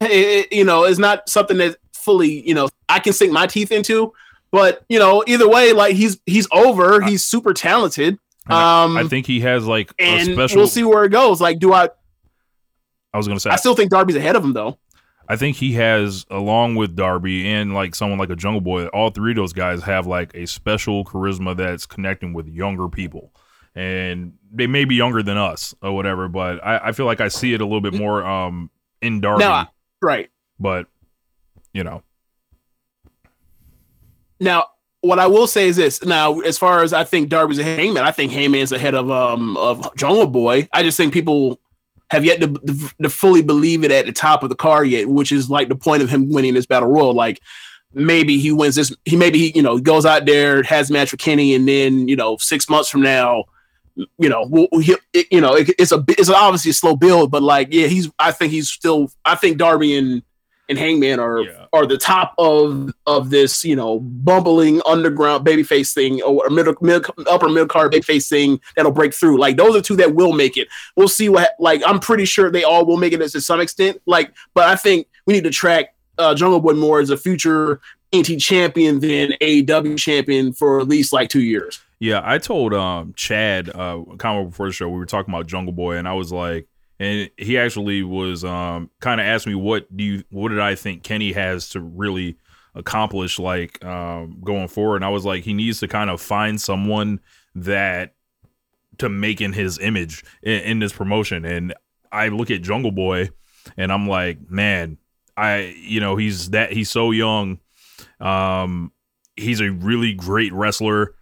it- 0.00 0.52
you 0.52 0.64
know 0.64 0.84
is 0.84 0.98
not 0.98 1.28
something 1.28 1.56
that 1.58 1.76
fully 1.92 2.46
you 2.46 2.54
know 2.54 2.68
I 2.88 2.98
can 3.00 3.12
sink 3.12 3.32
my 3.32 3.46
teeth 3.46 3.72
into. 3.72 4.12
But 4.50 4.82
you 4.88 4.98
know, 4.98 5.22
either 5.26 5.48
way, 5.48 5.72
like 5.72 5.94
he's 5.94 6.18
he's 6.24 6.46
over. 6.52 7.02
He's 7.02 7.24
super 7.24 7.52
talented. 7.52 8.18
I- 8.46 8.84
Um, 8.84 8.96
I 8.96 9.04
think 9.04 9.26
he 9.26 9.40
has 9.40 9.66
like 9.66 9.90
a 9.98 10.02
and 10.02 10.32
special. 10.32 10.56
we'll 10.58 10.66
see 10.68 10.84
where 10.84 11.04
it 11.04 11.10
goes. 11.10 11.38
Like, 11.40 11.58
do 11.58 11.72
I? 11.74 11.90
I 13.12 13.16
was 13.18 13.26
gonna 13.28 13.40
say 13.40 13.50
I 13.50 13.56
still 13.56 13.74
think 13.74 13.90
Darby's 13.90 14.16
ahead 14.16 14.36
of 14.36 14.44
him 14.44 14.52
though. 14.54 14.78
I 15.30 15.36
think 15.36 15.56
he 15.58 15.74
has, 15.74 16.24
along 16.30 16.76
with 16.76 16.96
Darby 16.96 17.46
and 17.46 17.74
like 17.74 17.94
someone 17.94 18.18
like 18.18 18.30
a 18.30 18.36
Jungle 18.36 18.62
Boy, 18.62 18.86
all 18.86 19.10
three 19.10 19.32
of 19.32 19.36
those 19.36 19.52
guys 19.52 19.82
have 19.82 20.06
like 20.06 20.34
a 20.34 20.46
special 20.46 21.04
charisma 21.04 21.54
that's 21.56 21.84
connecting 21.84 22.32
with 22.32 22.48
younger 22.48 22.88
people. 22.88 23.32
And 23.74 24.32
they 24.50 24.66
may 24.66 24.84
be 24.86 24.94
younger 24.94 25.22
than 25.22 25.36
us 25.36 25.74
or 25.82 25.94
whatever, 25.94 26.28
but 26.28 26.64
I, 26.64 26.88
I 26.88 26.92
feel 26.92 27.04
like 27.06 27.20
I 27.20 27.28
see 27.28 27.52
it 27.52 27.60
a 27.60 27.64
little 27.64 27.82
bit 27.82 27.92
more 27.94 28.24
um 28.24 28.70
in 29.02 29.20
Darby. 29.20 29.44
Now, 29.44 29.52
I- 29.52 29.66
right. 30.00 30.30
but 30.58 30.86
you 31.74 31.84
know, 31.84 32.02
Now, 34.40 34.66
what 35.00 35.18
I 35.18 35.26
will 35.26 35.46
say 35.46 35.68
is 35.68 35.76
this. 35.76 36.02
Now, 36.04 36.40
as 36.40 36.58
far 36.58 36.82
as 36.82 36.92
I 36.92 37.04
think 37.04 37.28
Darby's 37.28 37.58
a 37.58 37.64
Hangman, 37.64 38.02
I 38.04 38.10
think 38.10 38.32
Hangman's 38.32 38.72
ahead 38.72 38.94
of 38.94 39.10
um 39.10 39.56
of 39.56 39.94
Jungle 39.96 40.26
Boy. 40.26 40.68
I 40.72 40.82
just 40.82 40.96
think 40.96 41.12
people 41.12 41.60
have 42.10 42.24
yet 42.24 42.40
to, 42.40 42.90
to 43.02 43.10
fully 43.10 43.42
believe 43.42 43.84
it 43.84 43.90
at 43.90 44.06
the 44.06 44.12
top 44.12 44.42
of 44.42 44.48
the 44.48 44.54
car 44.54 44.84
yet, 44.84 45.08
which 45.08 45.32
is 45.32 45.50
like 45.50 45.68
the 45.68 45.76
point 45.76 46.02
of 46.02 46.08
him 46.08 46.30
winning 46.30 46.54
this 46.54 46.66
battle 46.66 46.88
royal. 46.88 47.12
Like 47.12 47.40
maybe 47.92 48.38
he 48.38 48.52
wins 48.52 48.74
this. 48.74 48.94
He 49.04 49.16
maybe 49.16 49.38
he 49.38 49.52
you 49.54 49.62
know 49.62 49.78
goes 49.78 50.06
out 50.06 50.26
there 50.26 50.62
has 50.62 50.90
a 50.90 50.92
match 50.92 51.12
with 51.12 51.20
Kenny, 51.20 51.54
and 51.54 51.68
then 51.68 52.08
you 52.08 52.16
know 52.16 52.36
six 52.38 52.68
months 52.68 52.88
from 52.88 53.02
now. 53.02 53.44
You 54.16 54.28
know, 54.28 54.68
he, 54.80 54.94
it, 55.12 55.26
you 55.32 55.40
know, 55.40 55.56
it, 55.56 55.70
it's 55.76 55.90
a 55.90 56.04
it's 56.08 56.30
obviously 56.30 56.70
a 56.70 56.74
slow 56.74 56.94
build, 56.94 57.32
but 57.32 57.42
like, 57.42 57.68
yeah, 57.72 57.88
he's. 57.88 58.08
I 58.18 58.30
think 58.30 58.52
he's 58.52 58.70
still. 58.70 59.10
I 59.24 59.34
think 59.34 59.58
Darby 59.58 59.96
and 59.98 60.22
and 60.68 60.78
Hangman 60.78 61.18
are 61.20 61.40
Yeah. 61.40 61.66
are 61.72 61.86
the 61.86 61.96
top 61.98 62.34
of 62.38 62.92
of 63.06 63.30
this, 63.30 63.64
you 63.64 63.74
know, 63.76 64.00
bumbling 64.00 64.80
underground 64.86 65.46
babyface 65.46 65.92
thing 65.94 66.20
or 66.22 66.48
middle 66.50 66.74
mid, 66.80 67.06
upper 67.26 67.48
mid 67.48 67.68
card 67.68 67.92
babyface 67.92 68.28
thing 68.28 68.60
that'll 68.76 68.92
break 68.92 69.14
through. 69.14 69.38
Like 69.38 69.56
those 69.56 69.74
are 69.76 69.80
two 69.80 69.96
that 69.96 70.14
will 70.14 70.32
make 70.32 70.56
it. 70.56 70.68
We'll 70.96 71.08
see 71.08 71.28
what. 71.28 71.50
Like 71.58 71.82
I'm 71.86 72.00
pretty 72.00 72.24
sure 72.24 72.50
they 72.50 72.64
all 72.64 72.84
will 72.86 72.96
make 72.98 73.12
it 73.12 73.18
to 73.18 73.40
some 73.40 73.60
extent. 73.60 74.00
Like, 74.06 74.32
but 74.54 74.64
I 74.64 74.76
think 74.76 75.06
we 75.26 75.34
need 75.34 75.44
to 75.44 75.50
track 75.50 75.94
uh, 76.18 76.34
Jungle 76.34 76.60
Boy 76.60 76.72
more 76.72 77.00
as 77.00 77.10
a 77.10 77.16
future 77.16 77.80
anti 78.12 78.36
champion 78.36 79.00
than 79.00 79.32
AEW 79.40 79.98
champion 79.98 80.52
for 80.52 80.80
at 80.80 80.88
least 80.88 81.12
like 81.12 81.28
two 81.28 81.42
years. 81.42 81.80
Yeah, 82.00 82.20
I 82.24 82.38
told 82.38 82.72
um 82.74 83.12
Chad 83.16 83.68
uh 83.68 84.02
kind 84.18 84.40
of 84.40 84.50
before 84.50 84.66
the 84.66 84.72
show 84.72 84.88
we 84.88 84.98
were 84.98 85.06
talking 85.06 85.32
about 85.34 85.46
Jungle 85.46 85.72
Boy 85.72 85.96
and 85.96 86.06
I 86.08 86.14
was 86.14 86.32
like 86.32 86.66
and 87.00 87.30
he 87.36 87.58
actually 87.58 88.02
was 88.02 88.44
um 88.44 88.90
kind 89.00 89.20
of 89.20 89.26
asked 89.26 89.46
me 89.46 89.54
what 89.54 89.94
do 89.96 90.04
you 90.04 90.24
what 90.30 90.48
did 90.48 90.60
I 90.60 90.74
think 90.74 91.02
Kenny 91.02 91.32
has 91.32 91.68
to 91.70 91.80
really 91.80 92.36
accomplish 92.74 93.38
like 93.38 93.84
um 93.84 94.40
going 94.44 94.68
forward? 94.68 94.96
And 94.96 95.04
I 95.04 95.10
was 95.10 95.24
like 95.24 95.44
he 95.44 95.54
needs 95.54 95.80
to 95.80 95.88
kind 95.88 96.10
of 96.10 96.20
find 96.20 96.60
someone 96.60 97.20
that 97.54 98.14
to 98.98 99.08
make 99.08 99.40
in 99.40 99.52
his 99.52 99.78
image 99.78 100.24
in, 100.42 100.60
in 100.62 100.78
this 100.80 100.92
promotion. 100.92 101.44
And 101.44 101.74
I 102.10 102.28
look 102.28 102.50
at 102.50 102.62
Jungle 102.62 102.92
Boy 102.92 103.30
and 103.76 103.92
I'm 103.92 104.08
like 104.08 104.50
man 104.50 104.98
I 105.36 105.74
you 105.78 106.00
know 106.00 106.16
he's 106.16 106.50
that 106.50 106.72
he's 106.72 106.90
so 106.90 107.10
young. 107.10 107.60
Um 108.20 108.92
he's 109.36 109.60
a 109.60 109.70
really 109.70 110.14
great 110.14 110.52
wrestler. 110.52 111.14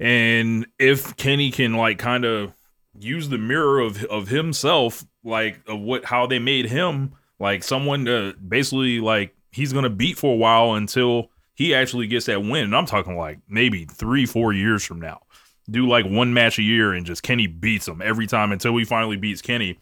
And 0.00 0.66
if 0.78 1.16
Kenny 1.16 1.52
can 1.52 1.74
like 1.74 1.98
kind 1.98 2.24
of 2.24 2.52
use 2.98 3.28
the 3.28 3.38
mirror 3.38 3.80
of 3.80 4.04
of 4.04 4.28
himself, 4.28 5.04
like 5.22 5.60
of 5.66 5.80
what 5.80 6.04
how 6.04 6.26
they 6.26 6.38
made 6.38 6.66
him, 6.66 7.12
like 7.38 7.62
someone 7.62 8.04
to 8.06 8.34
basically 8.46 9.00
like 9.00 9.34
he's 9.50 9.72
gonna 9.72 9.90
beat 9.90 10.18
for 10.18 10.32
a 10.32 10.36
while 10.36 10.74
until 10.74 11.30
he 11.54 11.74
actually 11.74 12.06
gets 12.06 12.26
that 12.26 12.42
win. 12.42 12.64
And 12.64 12.76
I'm 12.76 12.86
talking 12.86 13.16
like 13.16 13.38
maybe 13.48 13.84
three, 13.84 14.26
four 14.26 14.52
years 14.52 14.84
from 14.84 15.00
now. 15.00 15.20
Do 15.70 15.88
like 15.88 16.04
one 16.04 16.34
match 16.34 16.58
a 16.58 16.62
year 16.62 16.92
and 16.92 17.06
just 17.06 17.22
Kenny 17.22 17.46
beats 17.46 17.88
him 17.88 18.02
every 18.02 18.26
time 18.26 18.52
until 18.52 18.76
he 18.76 18.84
finally 18.84 19.16
beats 19.16 19.40
Kenny. 19.40 19.78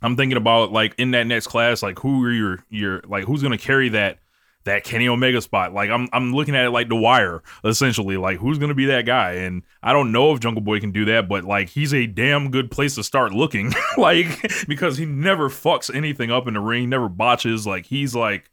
I'm 0.00 0.16
thinking 0.16 0.38
about 0.38 0.72
like 0.72 0.94
in 0.98 1.10
that 1.12 1.26
next 1.26 1.48
class, 1.48 1.82
like 1.82 1.98
who 1.98 2.24
are 2.24 2.32
your 2.32 2.64
your 2.70 3.00
like 3.06 3.24
who's 3.24 3.42
gonna 3.42 3.58
carry 3.58 3.90
that 3.90 4.18
that 4.64 4.84
Kenny 4.84 5.08
Omega 5.08 5.40
spot. 5.40 5.72
Like 5.72 5.90
I'm 5.90 6.08
I'm 6.12 6.32
looking 6.32 6.54
at 6.54 6.64
it 6.64 6.70
like 6.70 6.88
the 6.88 6.96
wire, 6.96 7.42
essentially. 7.64 8.16
Like 8.16 8.38
who's 8.38 8.58
gonna 8.58 8.74
be 8.74 8.86
that 8.86 9.06
guy? 9.06 9.32
And 9.32 9.62
I 9.82 9.92
don't 9.92 10.12
know 10.12 10.32
if 10.32 10.40
Jungle 10.40 10.62
Boy 10.62 10.80
can 10.80 10.92
do 10.92 11.04
that, 11.06 11.28
but 11.28 11.44
like 11.44 11.68
he's 11.68 11.92
a 11.92 12.06
damn 12.06 12.50
good 12.50 12.70
place 12.70 12.94
to 12.96 13.02
start 13.02 13.32
looking. 13.32 13.72
like 13.96 14.26
because 14.68 14.96
he 14.96 15.04
never 15.06 15.48
fucks 15.48 15.94
anything 15.94 16.30
up 16.30 16.46
in 16.46 16.54
the 16.54 16.60
ring, 16.60 16.88
never 16.88 17.08
botches. 17.08 17.66
Like 17.66 17.86
he's 17.86 18.14
like 18.14 18.50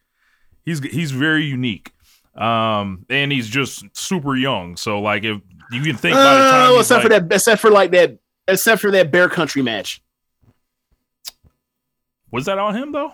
he's 0.65 0.79
he's 0.79 1.11
very 1.11 1.45
unique. 1.45 1.93
Um, 2.35 3.05
and 3.09 3.31
he's 3.31 3.47
just 3.49 3.83
super 3.93 4.35
young. 4.35 4.77
So 4.77 5.01
like 5.01 5.23
if 5.23 5.41
you 5.71 5.81
can 5.81 5.95
think 5.95 6.15
by 6.15 6.35
the 6.35 6.49
time 6.49 6.71
Uh, 6.73 6.79
except 6.79 7.03
for 7.03 7.09
that, 7.09 7.31
except 7.31 7.61
for 7.61 7.69
like 7.69 7.91
that, 7.91 8.17
except 8.47 8.81
for 8.81 8.91
that 8.91 9.11
Bear 9.11 9.29
Country 9.29 9.61
match. 9.61 10.01
was 12.31 12.45
that 12.45 12.57
on 12.57 12.75
him 12.75 12.91
though? 12.91 13.13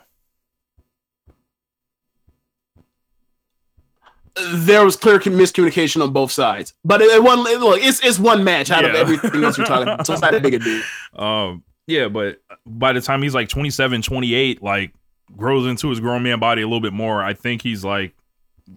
There 4.54 4.84
was 4.84 4.96
clear 4.96 5.20
miscommunication 5.20 6.02
on 6.04 6.12
both 6.12 6.32
sides, 6.32 6.74
but 6.84 7.02
it, 7.02 7.06
it 7.06 7.24
one 7.24 7.44
look, 7.44 7.80
it's 7.82 8.04
it's 8.04 8.20
one 8.20 8.44
match 8.44 8.70
out 8.70 8.84
of 8.84 8.94
everything 8.94 9.44
else 9.44 9.58
we're 9.58 9.66
talking 9.66 9.88
about, 9.88 10.06
so 10.06 10.14
it's 10.14 10.22
not 10.22 10.32
that 10.32 10.44
big 10.44 10.56
a 10.56 10.60
deal. 10.60 10.82
Um, 11.16 11.64
yeah, 11.88 12.10
but 12.10 12.42
by 12.66 12.92
the 12.92 13.00
time 13.00 13.22
he's 13.22 13.34
like 13.34 13.48
27, 13.48 14.02
28, 14.02 14.62
like 14.62 14.94
grows 15.38 15.66
into 15.66 15.90
his 15.90 16.02
grown 16.02 16.24
man 16.24 16.40
body 16.40 16.62
a 16.62 16.66
little 16.66 16.82
bit 16.82 16.94
more, 16.94 17.24
I 17.24 17.34
think 17.34 17.62
he's 17.62 17.86
like, 17.86 18.14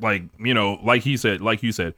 like, 0.00 0.22
you 0.38 0.54
know, 0.54 0.78
like 0.84 1.02
he 1.02 1.16
said, 1.16 1.40
like 1.40 1.62
you 1.62 1.72
said, 1.72 1.94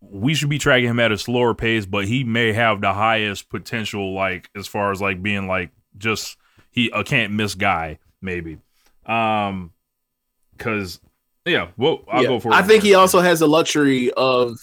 we 0.00 0.34
should 0.34 0.48
be 0.48 0.58
tracking 0.58 0.88
him 0.88 0.98
at 0.98 1.12
a 1.12 1.18
slower 1.18 1.54
pace, 1.54 1.86
but 1.86 2.06
he 2.06 2.24
may 2.24 2.52
have 2.52 2.80
the 2.80 2.92
highest 2.92 3.50
potential, 3.50 4.14
like, 4.14 4.50
as 4.56 4.66
far 4.66 4.90
as 4.90 5.00
like 5.00 5.22
being 5.22 5.46
like 5.46 5.70
just 5.98 6.36
he 6.70 6.90
a 6.94 7.04
can't 7.04 7.32
miss 7.32 7.54
guy, 7.54 7.98
maybe. 8.22 8.58
Um, 9.06 9.72
cause 10.58 11.00
yeah, 11.50 11.68
well, 11.76 12.00
I'll 12.10 12.22
Yeah. 12.22 12.28
go 12.28 12.40
for 12.40 12.48
it. 12.52 12.54
I 12.54 12.62
think 12.62 12.82
he 12.82 12.94
also 12.94 13.20
has 13.20 13.40
the 13.40 13.48
luxury 13.48 14.10
of. 14.12 14.56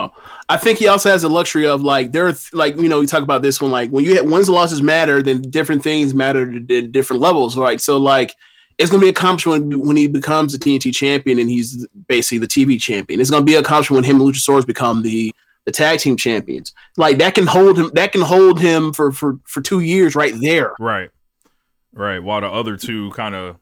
Oh, 0.00 0.10
I 0.48 0.56
think 0.56 0.78
he 0.78 0.86
also 0.86 1.10
has 1.10 1.22
the 1.22 1.28
luxury 1.28 1.66
of 1.66 1.82
like 1.82 2.12
there, 2.12 2.28
are 2.28 2.32
th- 2.32 2.52
like 2.52 2.76
you 2.76 2.88
know, 2.88 3.00
we 3.00 3.06
talk 3.06 3.22
about 3.24 3.42
this 3.42 3.60
one 3.60 3.72
like 3.72 3.90
when 3.90 4.04
you 4.04 4.14
hit 4.14 4.24
wins 4.26 4.48
and 4.48 4.54
losses 4.54 4.80
matter, 4.80 5.22
then 5.22 5.42
different 5.42 5.82
things 5.82 6.14
matter 6.14 6.42
at 6.54 6.70
at 6.70 6.92
different 6.92 7.20
levels, 7.20 7.56
right? 7.56 7.80
So 7.80 7.96
like 7.98 8.32
it's 8.78 8.92
gonna 8.92 9.00
be 9.02 9.08
accomplishment 9.08 9.66
when, 9.70 9.80
when 9.88 9.96
he 9.96 10.06
becomes 10.06 10.52
the 10.52 10.58
TNT 10.58 10.94
champion 10.94 11.40
and 11.40 11.50
he's 11.50 11.84
basically 12.06 12.38
the 12.38 12.46
TV 12.46 12.80
champion. 12.80 13.20
It's 13.20 13.30
gonna 13.30 13.44
be 13.44 13.56
accomplishment 13.56 14.04
when 14.06 14.10
him 14.16 14.20
and 14.22 14.32
Luchasaurus 14.32 14.64
become 14.64 15.02
the 15.02 15.34
the 15.66 15.72
tag 15.72 15.98
team 15.98 16.16
champions. 16.16 16.72
Like 16.96 17.18
that 17.18 17.34
can 17.34 17.48
hold 17.48 17.76
him. 17.76 17.90
That 17.94 18.12
can 18.12 18.20
hold 18.22 18.60
him 18.60 18.92
for 18.92 19.10
for 19.10 19.40
for 19.46 19.60
two 19.60 19.80
years 19.80 20.14
right 20.14 20.34
there. 20.40 20.74
Right. 20.78 21.10
Right. 21.92 22.20
While 22.22 22.42
the 22.42 22.46
other 22.46 22.76
two 22.76 23.10
kind 23.10 23.34
of, 23.34 23.56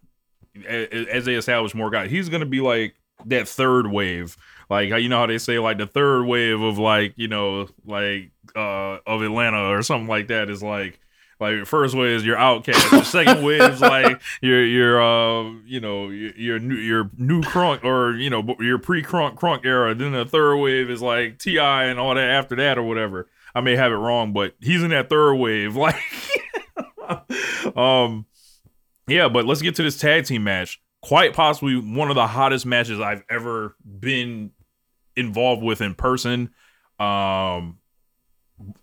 as 0.64 1.24
they 1.24 1.34
establish 1.34 1.74
more 1.74 1.90
guys, 1.90 2.10
he's 2.10 2.28
going 2.28 2.40
to 2.40 2.46
be 2.46 2.60
like 2.60 2.94
that 3.26 3.48
third 3.48 3.90
wave. 3.90 4.36
Like, 4.68 4.90
you 4.90 5.08
know 5.08 5.18
how 5.18 5.26
they 5.26 5.38
say, 5.38 5.58
like, 5.58 5.78
the 5.78 5.86
third 5.86 6.24
wave 6.24 6.60
of, 6.60 6.76
like, 6.76 7.14
you 7.16 7.28
know, 7.28 7.68
like, 7.84 8.32
uh, 8.56 8.98
of 9.06 9.22
Atlanta 9.22 9.68
or 9.68 9.82
something 9.82 10.08
like 10.08 10.28
that 10.28 10.50
is 10.50 10.62
like, 10.62 10.98
like, 11.38 11.66
first 11.66 11.94
wave 11.94 12.16
is 12.16 12.24
your 12.24 12.36
OutKast. 12.36 12.90
The 12.90 13.04
second 13.04 13.44
wave 13.44 13.60
is 13.60 13.80
like 13.82 14.20
your, 14.40 14.64
your, 14.64 15.02
uh, 15.02 15.50
you 15.66 15.80
know, 15.80 16.08
your, 16.08 16.34
your 16.36 16.58
new, 16.58 16.76
your 16.76 17.10
new 17.16 17.42
crunk 17.42 17.84
or, 17.84 18.16
you 18.16 18.30
know, 18.30 18.56
your 18.58 18.78
pre 18.78 19.02
crunk 19.02 19.34
crunk 19.34 19.64
era. 19.64 19.94
Then 19.94 20.12
the 20.12 20.24
third 20.24 20.56
wave 20.56 20.90
is 20.90 21.02
like 21.02 21.38
T.I. 21.38 21.84
and 21.84 22.00
all 22.00 22.14
that 22.14 22.30
after 22.30 22.56
that 22.56 22.78
or 22.78 22.82
whatever. 22.82 23.28
I 23.54 23.60
may 23.60 23.76
have 23.76 23.92
it 23.92 23.96
wrong, 23.96 24.32
but 24.32 24.54
he's 24.60 24.82
in 24.82 24.90
that 24.90 25.08
third 25.08 25.34
wave. 25.36 25.76
Like, 25.86 26.02
um, 27.76 28.26
yeah, 29.06 29.28
but 29.28 29.44
let's 29.44 29.62
get 29.62 29.74
to 29.76 29.82
this 29.82 29.98
tag 29.98 30.24
team 30.24 30.44
match. 30.44 30.80
Quite 31.02 31.34
possibly 31.34 31.76
one 31.76 32.08
of 32.08 32.16
the 32.16 32.26
hottest 32.26 32.66
matches 32.66 33.00
I've 33.00 33.22
ever 33.30 33.76
been 33.84 34.50
involved 35.14 35.62
with 35.62 35.80
in 35.80 35.94
person. 35.94 36.50
Um, 36.98 37.78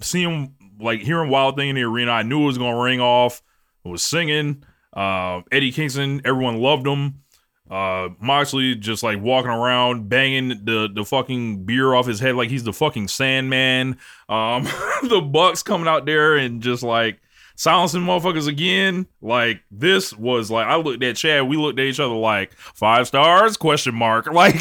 seeing 0.02 0.56
like 0.80 1.02
hearing 1.02 1.30
Wild 1.30 1.58
Thing 1.58 1.70
in 1.70 1.76
the 1.76 1.84
arena, 1.84 2.12
I 2.12 2.24
knew 2.24 2.44
it 2.44 2.48
was 2.48 2.58
gonna 2.58 2.82
ring 2.82 3.02
off. 3.02 3.42
I 3.86 3.90
was 3.90 4.04
singing. 4.04 4.64
Uh, 4.94 5.42
Eddie 5.52 5.72
Kingston, 5.72 6.22
everyone 6.24 6.58
loved 6.58 6.88
him. 6.88 7.24
Uh, 7.70 8.10
Moxley 8.20 8.76
just 8.76 9.04
like 9.04 9.20
walking 9.20 9.50
around, 9.50 10.08
banging 10.08 10.50
the 10.64 10.90
the 10.94 11.04
fucking 11.04 11.66
beer 11.66 11.94
off 11.94 12.06
his 12.06 12.20
head 12.20 12.36
like 12.36 12.50
he's 12.50 12.64
the 12.64 12.74
fucking 12.74 13.08
Sandman. 13.08 13.98
Um, 14.30 14.64
the 15.04 15.22
Bucks 15.22 15.64
coming 15.64 15.88
out 15.88 16.06
there 16.06 16.36
and 16.36 16.62
just 16.62 16.84
like 16.84 17.20
silencing 17.56 18.02
motherfuckers 18.02 18.48
again. 18.48 19.08
Like 19.22 19.62
this 19.72 20.14
was 20.14 20.52
like 20.52 20.68
I 20.68 20.76
looked 20.76 21.04
at 21.04 21.16
Chad, 21.16 21.48
we 21.48 21.58
looked 21.58 21.80
at 21.80 21.86
each 21.86 22.00
other 22.00 22.16
like 22.16 22.54
five 22.54 23.08
stars 23.08 23.58
question 23.58 23.96
mark. 23.96 24.28
Like 24.34 24.56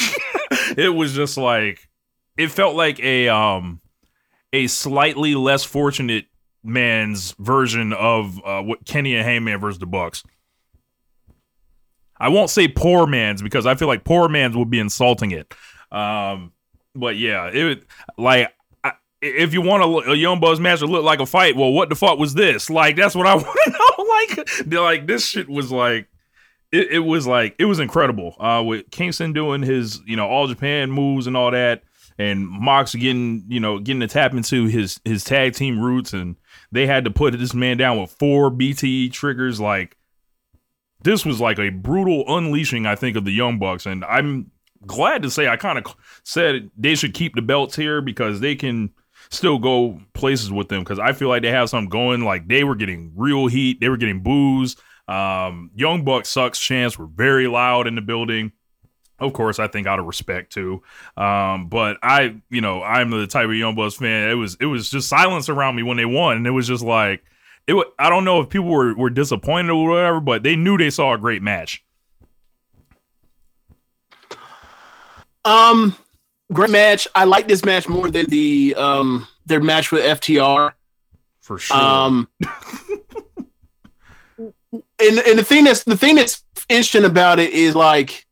it 0.76 0.94
was 0.94 1.12
just 1.12 1.37
like 1.37 1.88
it 2.37 2.48
felt 2.48 2.76
like 2.76 3.00
a 3.00 3.28
um 3.28 3.81
a 4.52 4.66
slightly 4.66 5.35
less 5.35 5.64
fortunate 5.64 6.26
man's 6.62 7.35
version 7.38 7.92
of 7.92 8.38
uh, 8.44 8.62
what 8.62 8.85
Kenny 8.85 9.16
and 9.16 9.24
Hangman 9.24 9.59
versus 9.61 9.78
the 9.78 9.87
Bucks. 9.87 10.22
I 12.18 12.28
won't 12.28 12.50
say 12.50 12.68
poor 12.68 13.07
man's 13.07 13.42
because 13.42 13.66
I 13.66 13.74
feel 13.74 13.88
like 13.88 14.05
poor 14.05 14.28
man's 14.28 14.57
would 14.57 14.70
be 14.70 14.78
insulting 14.78 15.33
it. 15.33 15.52
Um, 15.90 16.52
but 16.94 17.16
yeah, 17.16 17.50
it 17.52 17.85
like 18.16 18.52
if 19.22 19.54
you 19.54 19.62
want 19.62 19.82
a, 19.85 20.11
a 20.11 20.16
Young 20.16 20.40
Bucks 20.40 20.58
match 20.58 20.80
to 20.80 20.87
look 20.87 21.04
like 21.04 21.20
a 21.20 21.26
fight, 21.26 21.56
well, 21.56 21.72
what 21.72 21.88
the 21.88 21.94
fuck 21.94 22.18
was 22.18 22.35
this? 22.35 22.68
Like 22.68 22.96
that's 22.96 23.14
what 23.14 23.26
I 23.26 23.35
want 23.37 23.58
to 23.64 23.70
know. 23.70 24.04
Like, 24.12 24.72
like 24.72 25.06
this 25.06 25.26
shit 25.26 25.48
was 25.48 25.70
like. 25.70 26.08
It, 26.70 26.90
it 26.90 26.98
was 27.00 27.26
like 27.26 27.54
it 27.58 27.66
was 27.66 27.80
incredible. 27.80 28.35
Uh, 28.40 28.62
with 28.64 28.90
Kingston 28.90 29.35
doing 29.35 29.61
his 29.62 30.00
you 30.06 30.16
know 30.16 30.26
all 30.26 30.46
Japan 30.46 30.90
moves 30.90 31.26
and 31.26 31.37
all 31.37 31.50
that, 31.50 31.82
and 32.16 32.48
Mox 32.48 32.94
getting 32.94 33.44
you 33.46 33.61
know 33.61 33.78
getting 33.78 34.00
to 34.00 34.08
tap 34.08 34.32
into 34.32 34.64
his 34.64 34.98
his 35.04 35.22
tag 35.22 35.52
team 35.52 35.78
roots, 35.78 36.14
and 36.14 36.37
they 36.70 36.87
had 36.87 37.04
to 37.04 37.11
put 37.11 37.38
this 37.38 37.52
man 37.52 37.76
down 37.76 38.00
with 38.00 38.11
four 38.12 38.50
BTE 38.50 39.12
triggers. 39.12 39.61
Like 39.61 39.98
this 41.02 41.26
was 41.26 41.42
like 41.42 41.58
a 41.58 41.68
brutal 41.68 42.24
unleashing, 42.26 42.87
I 42.87 42.96
think, 42.96 43.18
of 43.18 43.26
the 43.26 43.32
Young 43.32 43.58
Bucks, 43.58 43.85
and 43.85 44.02
I'm 44.06 44.50
glad 44.87 45.22
to 45.24 45.30
say 45.30 45.48
I 45.48 45.56
kind 45.56 45.76
of 45.76 45.94
said 46.24 46.70
they 46.74 46.94
should 46.94 47.12
keep 47.12 47.35
the 47.35 47.42
belts 47.42 47.76
here 47.76 48.00
because 48.00 48.40
they 48.40 48.54
can 48.54 48.94
still 49.33 49.59
go 49.59 49.99
places 50.12 50.53
with 50.53 50.68
them 50.68 50.81
because 50.81 50.99
I 50.99 51.12
feel 51.12 51.29
like 51.29 51.42
they 51.42 51.51
have 51.51 51.71
something 51.71 51.88
going. 51.88 52.23
Like 52.23 52.47
they 52.49 52.64
were 52.64 52.77
getting 52.77 53.12
real 53.16 53.47
heat, 53.47 53.81
they 53.81 53.88
were 53.88 53.97
getting 53.97 54.23
booze. 54.23 54.77
Um, 55.09 55.71
Young 55.75 56.05
Buck 56.05 56.27
sucks 56.27 56.59
chants 56.61 56.99
were 56.99 57.07
very 57.07 57.49
loud 57.49 57.87
in 57.87 57.95
the 57.95 58.01
building. 58.03 58.53
Of 59.18 59.33
course, 59.33 59.59
I 59.59 59.68
think 59.68 59.87
out 59.87 59.99
of 59.99 60.07
respect 60.07 60.53
too. 60.53 60.83
Um, 61.16 61.68
but 61.68 61.99
I, 62.03 62.40
you 62.51 62.61
know, 62.61 62.83
I'm 62.83 63.11
the 63.11 63.27
type 63.27 63.49
of 63.49 63.55
Young 63.55 63.75
Bucks 63.75 63.95
fan. 63.97 64.31
It 64.31 64.35
was 64.35 64.57
it 64.61 64.66
was 64.66 64.90
just 64.90 65.09
silence 65.09 65.49
around 65.49 65.77
me 65.77 65.83
when 65.83 65.97
they 65.97 66.05
won, 66.05 66.37
and 66.38 66.47
it 66.47 66.51
was 66.51 66.66
just 66.66 66.83
like 66.83 67.23
it. 67.66 67.75
wa- 67.75 67.85
I 67.99 68.11
don't 68.11 68.25
know 68.25 68.40
if 68.40 68.49
people 68.49 68.68
were 68.68 68.95
were 68.95 69.11
disappointed 69.11 69.71
or 69.71 69.88
whatever, 69.88 70.21
but 70.21 70.42
they 70.42 70.57
knew 70.57 70.77
they 70.77 70.90
saw 70.90 71.14
a 71.14 71.18
great 71.18 71.42
match. 71.42 71.85
Um, 75.45 75.97
great 76.53 76.71
match. 76.71 77.09
I 77.15 77.25
like 77.25 77.49
this 77.49 77.65
match 77.65 77.88
more 77.88 78.11
than 78.11 78.27
the 78.27 78.75
um 78.77 79.27
their 79.47 79.61
match 79.61 79.91
with 79.93 80.05
FTR. 80.05 80.73
For 81.41 81.59
sure. 81.59 81.77
Um, 81.77 82.29
and 84.73 85.19
and 85.19 85.38
the 85.38 85.45
thing 85.45 85.65
that's 85.65 85.85
the 85.85 85.97
thing 85.97 86.17
that's 86.17 86.43
interesting 86.69 87.05
about 87.05 87.38
it 87.38 87.53
is 87.53 87.75
like 87.75 88.27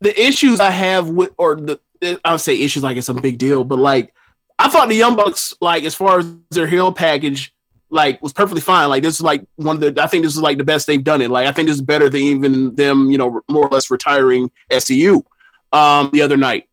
the 0.00 0.18
issues 0.18 0.60
I 0.60 0.70
have 0.70 1.08
with 1.08 1.32
or 1.36 1.56
the 1.56 1.80
I 2.24 2.32
would 2.32 2.40
say 2.40 2.58
issues 2.58 2.82
like 2.82 2.96
it's 2.96 3.08
a 3.08 3.14
big 3.14 3.38
deal, 3.38 3.64
but 3.64 3.78
like 3.78 4.14
I 4.58 4.68
thought 4.68 4.88
the 4.88 4.94
Young 4.94 5.16
Bucks 5.16 5.54
like 5.60 5.84
as 5.84 5.94
far 5.94 6.20
as 6.20 6.34
their 6.50 6.66
heel 6.66 6.92
package 6.92 7.54
like 7.90 8.22
was 8.22 8.32
perfectly 8.32 8.62
fine. 8.62 8.88
Like 8.88 9.02
this 9.02 9.16
is 9.16 9.20
like 9.20 9.44
one 9.56 9.82
of 9.82 9.94
the 9.94 10.02
I 10.02 10.06
think 10.06 10.24
this 10.24 10.34
is 10.34 10.40
like 10.40 10.58
the 10.58 10.64
best 10.64 10.86
they've 10.86 11.04
done 11.04 11.20
it. 11.20 11.30
Like 11.30 11.46
I 11.46 11.52
think 11.52 11.68
this 11.68 11.76
is 11.76 11.82
better 11.82 12.08
than 12.08 12.22
even 12.22 12.74
them, 12.74 13.10
you 13.10 13.18
know, 13.18 13.42
more 13.50 13.66
or 13.66 13.70
less 13.70 13.90
retiring 13.90 14.50
SCU 14.70 15.22
um 15.72 16.10
the 16.12 16.22
other 16.22 16.36
night 16.36 16.68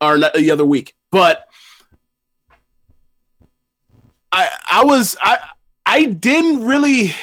or 0.00 0.18
the 0.18 0.50
other 0.50 0.64
week. 0.64 0.94
But 1.10 1.46
I 4.32 4.48
I 4.70 4.84
was 4.84 5.16
I 5.20 5.38
I 5.86 6.04
didn't 6.04 6.64
really 6.64 7.14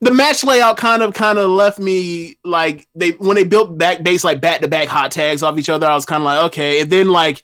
the 0.00 0.12
match 0.12 0.42
layout 0.42 0.76
kind 0.76 1.02
of 1.02 1.14
kind 1.14 1.38
of 1.38 1.50
left 1.50 1.78
me 1.78 2.36
like 2.44 2.88
they 2.94 3.10
when 3.12 3.36
they 3.36 3.44
built 3.44 3.78
back 3.78 4.02
base 4.02 4.24
like 4.24 4.40
back 4.40 4.60
to 4.60 4.68
back 4.68 4.88
hot 4.88 5.10
tags 5.10 5.42
off 5.42 5.58
each 5.58 5.68
other. 5.68 5.86
I 5.86 5.94
was 5.94 6.04
kind 6.04 6.22
of 6.22 6.24
like 6.24 6.44
okay, 6.46 6.80
and 6.80 6.90
then 6.90 7.08
like 7.08 7.42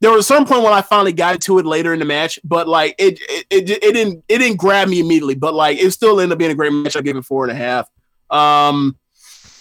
there 0.00 0.10
was 0.10 0.26
some 0.26 0.44
point 0.44 0.62
when 0.62 0.72
I 0.72 0.82
finally 0.82 1.12
got 1.12 1.40
to 1.42 1.58
it 1.58 1.66
later 1.66 1.92
in 1.92 1.98
the 1.98 2.04
match, 2.04 2.38
but 2.44 2.68
like 2.68 2.94
it 2.98 3.18
it, 3.28 3.46
it 3.50 3.70
it 3.70 3.94
didn't 3.94 4.24
it 4.28 4.38
didn't 4.38 4.58
grab 4.58 4.88
me 4.88 5.00
immediately, 5.00 5.34
but 5.34 5.54
like 5.54 5.78
it 5.78 5.90
still 5.92 6.20
ended 6.20 6.32
up 6.32 6.38
being 6.38 6.50
a 6.50 6.54
great 6.54 6.72
match. 6.72 6.96
I 6.96 7.00
gave 7.00 7.16
it 7.16 7.24
four 7.24 7.44
and 7.44 7.52
a 7.52 7.54
half. 7.54 7.88
Um, 8.30 8.98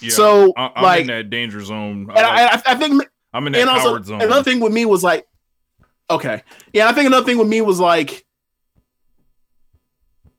Yeah, 0.04 0.12
so 0.12 0.54
I, 0.58 0.72
I'm 0.76 0.84
like 0.84 1.02
in 1.02 1.08
that 1.08 1.30
danger 1.30 1.62
zone. 1.64 2.10
I 2.12 2.20
and 2.20 2.28
like- 2.28 2.68
I, 2.68 2.72
I 2.72 2.76
think 2.76 3.04
I'm 3.34 3.48
in 3.48 3.54
that 3.54 3.62
and 3.62 3.70
also 3.70 3.90
coward 3.90 4.06
zone. 4.06 4.22
another 4.22 4.44
thing 4.44 4.60
with 4.60 4.74
me 4.74 4.86
was 4.86 5.04
like, 5.04 5.26
okay, 6.10 6.44
yeah, 6.74 6.88
I 6.90 6.94
think 6.94 7.08
another 7.08 7.26
thing 7.26 7.38
with 7.38 7.48
me 7.48 7.62
was 7.62 7.80
like, 7.80 8.26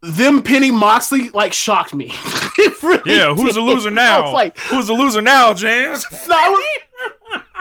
them 0.03 0.43
pinning 0.43 0.75
Moxley 0.75 1.31
like 1.31 1.53
shocked 1.53 1.95
me. 1.95 2.13
Really 2.83 3.17
yeah, 3.17 3.35
who's 3.35 3.55
the 3.55 3.63
loser 3.63 3.91
now? 3.91 4.31
like, 4.33 4.59
who's 4.59 4.89
the 4.89 4.93
loser 4.93 5.23
now, 5.23 5.55
James? 5.55 6.05
no, 6.29 6.59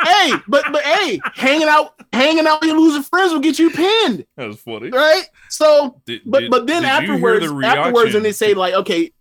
hey, 0.03 0.33
but 0.49 0.65
but 0.69 0.81
hey, 0.83 1.21
hanging 1.33 1.69
out, 1.69 1.93
hanging 2.11 2.45
out 2.45 2.59
with 2.59 2.69
your 2.69 2.77
losing 2.77 3.03
friends 3.03 3.31
will 3.31 3.39
get 3.39 3.57
you 3.57 3.69
pinned, 3.69 4.25
That 4.35 4.47
was 4.47 4.59
funny. 4.59 4.89
right? 4.89 5.23
So, 5.49 6.01
Did- 6.05 6.23
but 6.25 6.41
did- 6.41 6.51
but 6.51 6.67
then 6.67 6.81
did 6.81 6.89
afterwards, 6.89 7.47
the 7.47 7.65
afterwards, 7.65 8.13
when 8.13 8.23
they 8.23 8.33
say 8.33 8.53
like, 8.53 8.73
okay, 8.73 9.12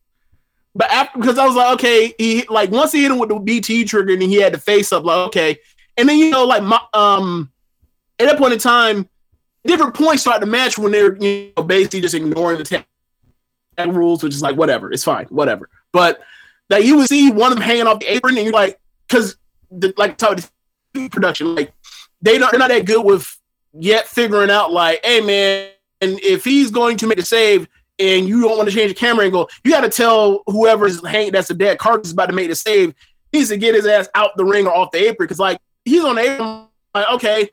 but 0.75 0.91
after 0.91 1.19
because 1.19 1.39
I 1.39 1.47
was 1.47 1.55
like, 1.55 1.75
okay, 1.75 2.15
he 2.19 2.45
like 2.49 2.71
once 2.71 2.93
he 2.93 3.03
hit 3.03 3.11
him 3.11 3.19
with 3.19 3.29
the 3.29 3.39
BT 3.39 3.85
trigger 3.85 4.13
and 4.13 4.23
he 4.23 4.37
had 4.37 4.55
the 4.55 4.59
face 4.59 4.93
up, 4.93 5.05
like 5.05 5.27
okay, 5.29 5.59
and 5.97 6.09
then 6.09 6.19
you 6.19 6.31
know 6.31 6.45
like 6.45 6.63
my, 6.63 6.81
um 6.95 7.51
at 8.19 8.27
that 8.29 8.39
point 8.39 8.55
in 8.55 8.59
time, 8.59 9.09
different 9.65 9.95
points 9.95 10.23
throughout 10.23 10.41
the 10.41 10.47
match 10.47 10.79
when 10.79 10.93
they're 10.93 11.17
you 11.17 11.53
know 11.57 11.63
basically 11.63 12.01
just 12.01 12.15
ignoring 12.15 12.59
the 12.59 12.65
tag 12.65 12.85
rules, 13.95 14.23
which 14.23 14.35
is 14.35 14.43
like 14.43 14.57
whatever, 14.57 14.91
it's 14.91 15.05
fine, 15.05 15.27
whatever. 15.27 15.69
But 15.93 16.21
that 16.71 16.85
you 16.85 16.97
would 16.97 17.09
see 17.09 17.31
one 17.31 17.53
of 17.53 17.59
them 17.59 17.67
hanging 17.67 17.87
off 17.87 18.01
the 18.01 18.11
apron, 18.13 18.37
and 18.37 18.45
you're 18.45 18.53
like, 18.53 18.81
because 19.07 19.37
like 19.97 20.17
talk 20.17 20.39
production, 21.11 21.55
like 21.55 21.73
they 22.23 22.39
not 22.39 22.51
they're 22.51 22.61
not 22.61 22.71
that 22.71 22.87
good 22.87 23.05
with 23.05 23.37
yet 23.75 24.07
figuring 24.07 24.51
out 24.51 24.73
like, 24.73 25.05
hey 25.05 25.21
man, 25.21 25.69
and 26.01 26.19
if 26.21 26.45
he's 26.45 26.71
going 26.71 26.97
to 26.99 27.07
make 27.07 27.19
a 27.19 27.25
save 27.25 27.69
and 28.03 28.29
you 28.29 28.43
don't 28.43 28.57
want 28.57 28.69
to 28.69 28.75
change 28.75 28.91
the 28.91 28.99
camera 28.99 29.25
angle, 29.25 29.49
you 29.65 29.71
got 29.71 29.83
to 29.83 29.89
tell 29.89 30.43
whoever's 30.47 31.05
hanging 31.07 31.33
that's 31.33 31.51
a 31.51 31.55
dead 31.55 31.79
carcass 31.79 32.09
is 32.09 32.13
about 32.13 32.27
to 32.27 32.33
make 32.33 32.49
the 32.49 32.55
save, 32.57 32.95
he 33.31 33.39
needs 33.39 33.51
to 33.51 33.57
get 33.57 33.75
his 33.75 33.87
ass 33.87 34.09
out 34.15 34.37
the 34.37 34.45
ring 34.45 34.67
or 34.67 34.77
off 34.77 34.91
the 34.91 34.99
apron 34.99 35.27
because 35.27 35.39
like 35.39 35.59
he's 35.85 36.05
on 36.05 36.17
the 36.17 36.23
apron, 36.23 36.67
like 36.95 37.09
okay, 37.13 37.49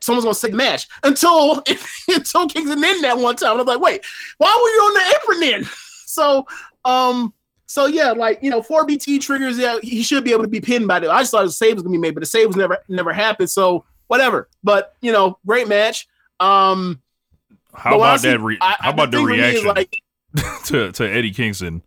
someone's 0.00 0.24
gonna 0.24 0.34
say 0.34 0.50
match 0.50 0.86
until 1.02 1.62
until 2.08 2.46
Kingston 2.48 2.84
in 2.84 3.00
that 3.02 3.18
one 3.18 3.36
time. 3.36 3.52
And 3.52 3.60
I'm 3.62 3.66
like, 3.66 3.80
wait, 3.80 4.04
why 4.36 4.48
were 4.48 4.68
you 4.68 4.80
on 4.80 4.94
the 4.94 5.16
apron 5.16 5.40
then? 5.40 5.70
So 6.10 6.46
um 6.86 7.34
so 7.66 7.84
yeah, 7.84 8.12
like 8.12 8.42
you 8.42 8.50
know, 8.50 8.62
four 8.62 8.86
BT 8.86 9.18
triggers, 9.18 9.58
yeah, 9.58 9.78
he 9.82 10.02
should 10.02 10.24
be 10.24 10.32
able 10.32 10.42
to 10.42 10.48
be 10.48 10.60
pinned 10.60 10.88
by 10.88 10.98
the. 10.98 11.12
I 11.12 11.20
just 11.20 11.30
thought 11.30 11.44
the 11.44 11.52
save 11.52 11.74
was 11.74 11.82
gonna 11.82 11.92
be 11.92 11.98
made, 11.98 12.14
but 12.14 12.20
the 12.20 12.26
save 12.26 12.48
was 12.48 12.56
never 12.56 12.78
never 12.88 13.12
happened. 13.12 13.50
So 13.50 13.84
whatever. 14.08 14.48
But 14.64 14.96
you 15.02 15.12
know, 15.12 15.38
great 15.46 15.68
match. 15.68 16.08
Um 16.40 17.02
How 17.74 17.96
about 17.96 18.08
honestly, 18.08 18.30
that? 18.30 18.40
Re- 18.40 18.58
I- 18.60 18.76
how 18.80 18.90
about 18.90 19.10
the 19.10 19.18
thing 19.18 19.26
with 19.26 19.32
me 19.36 19.40
is, 19.40 19.64
reaction 19.64 19.68
like, 19.74 20.02
to 20.66 20.92
to 20.92 21.04
Eddie 21.08 21.32
Kingston? 21.32 21.82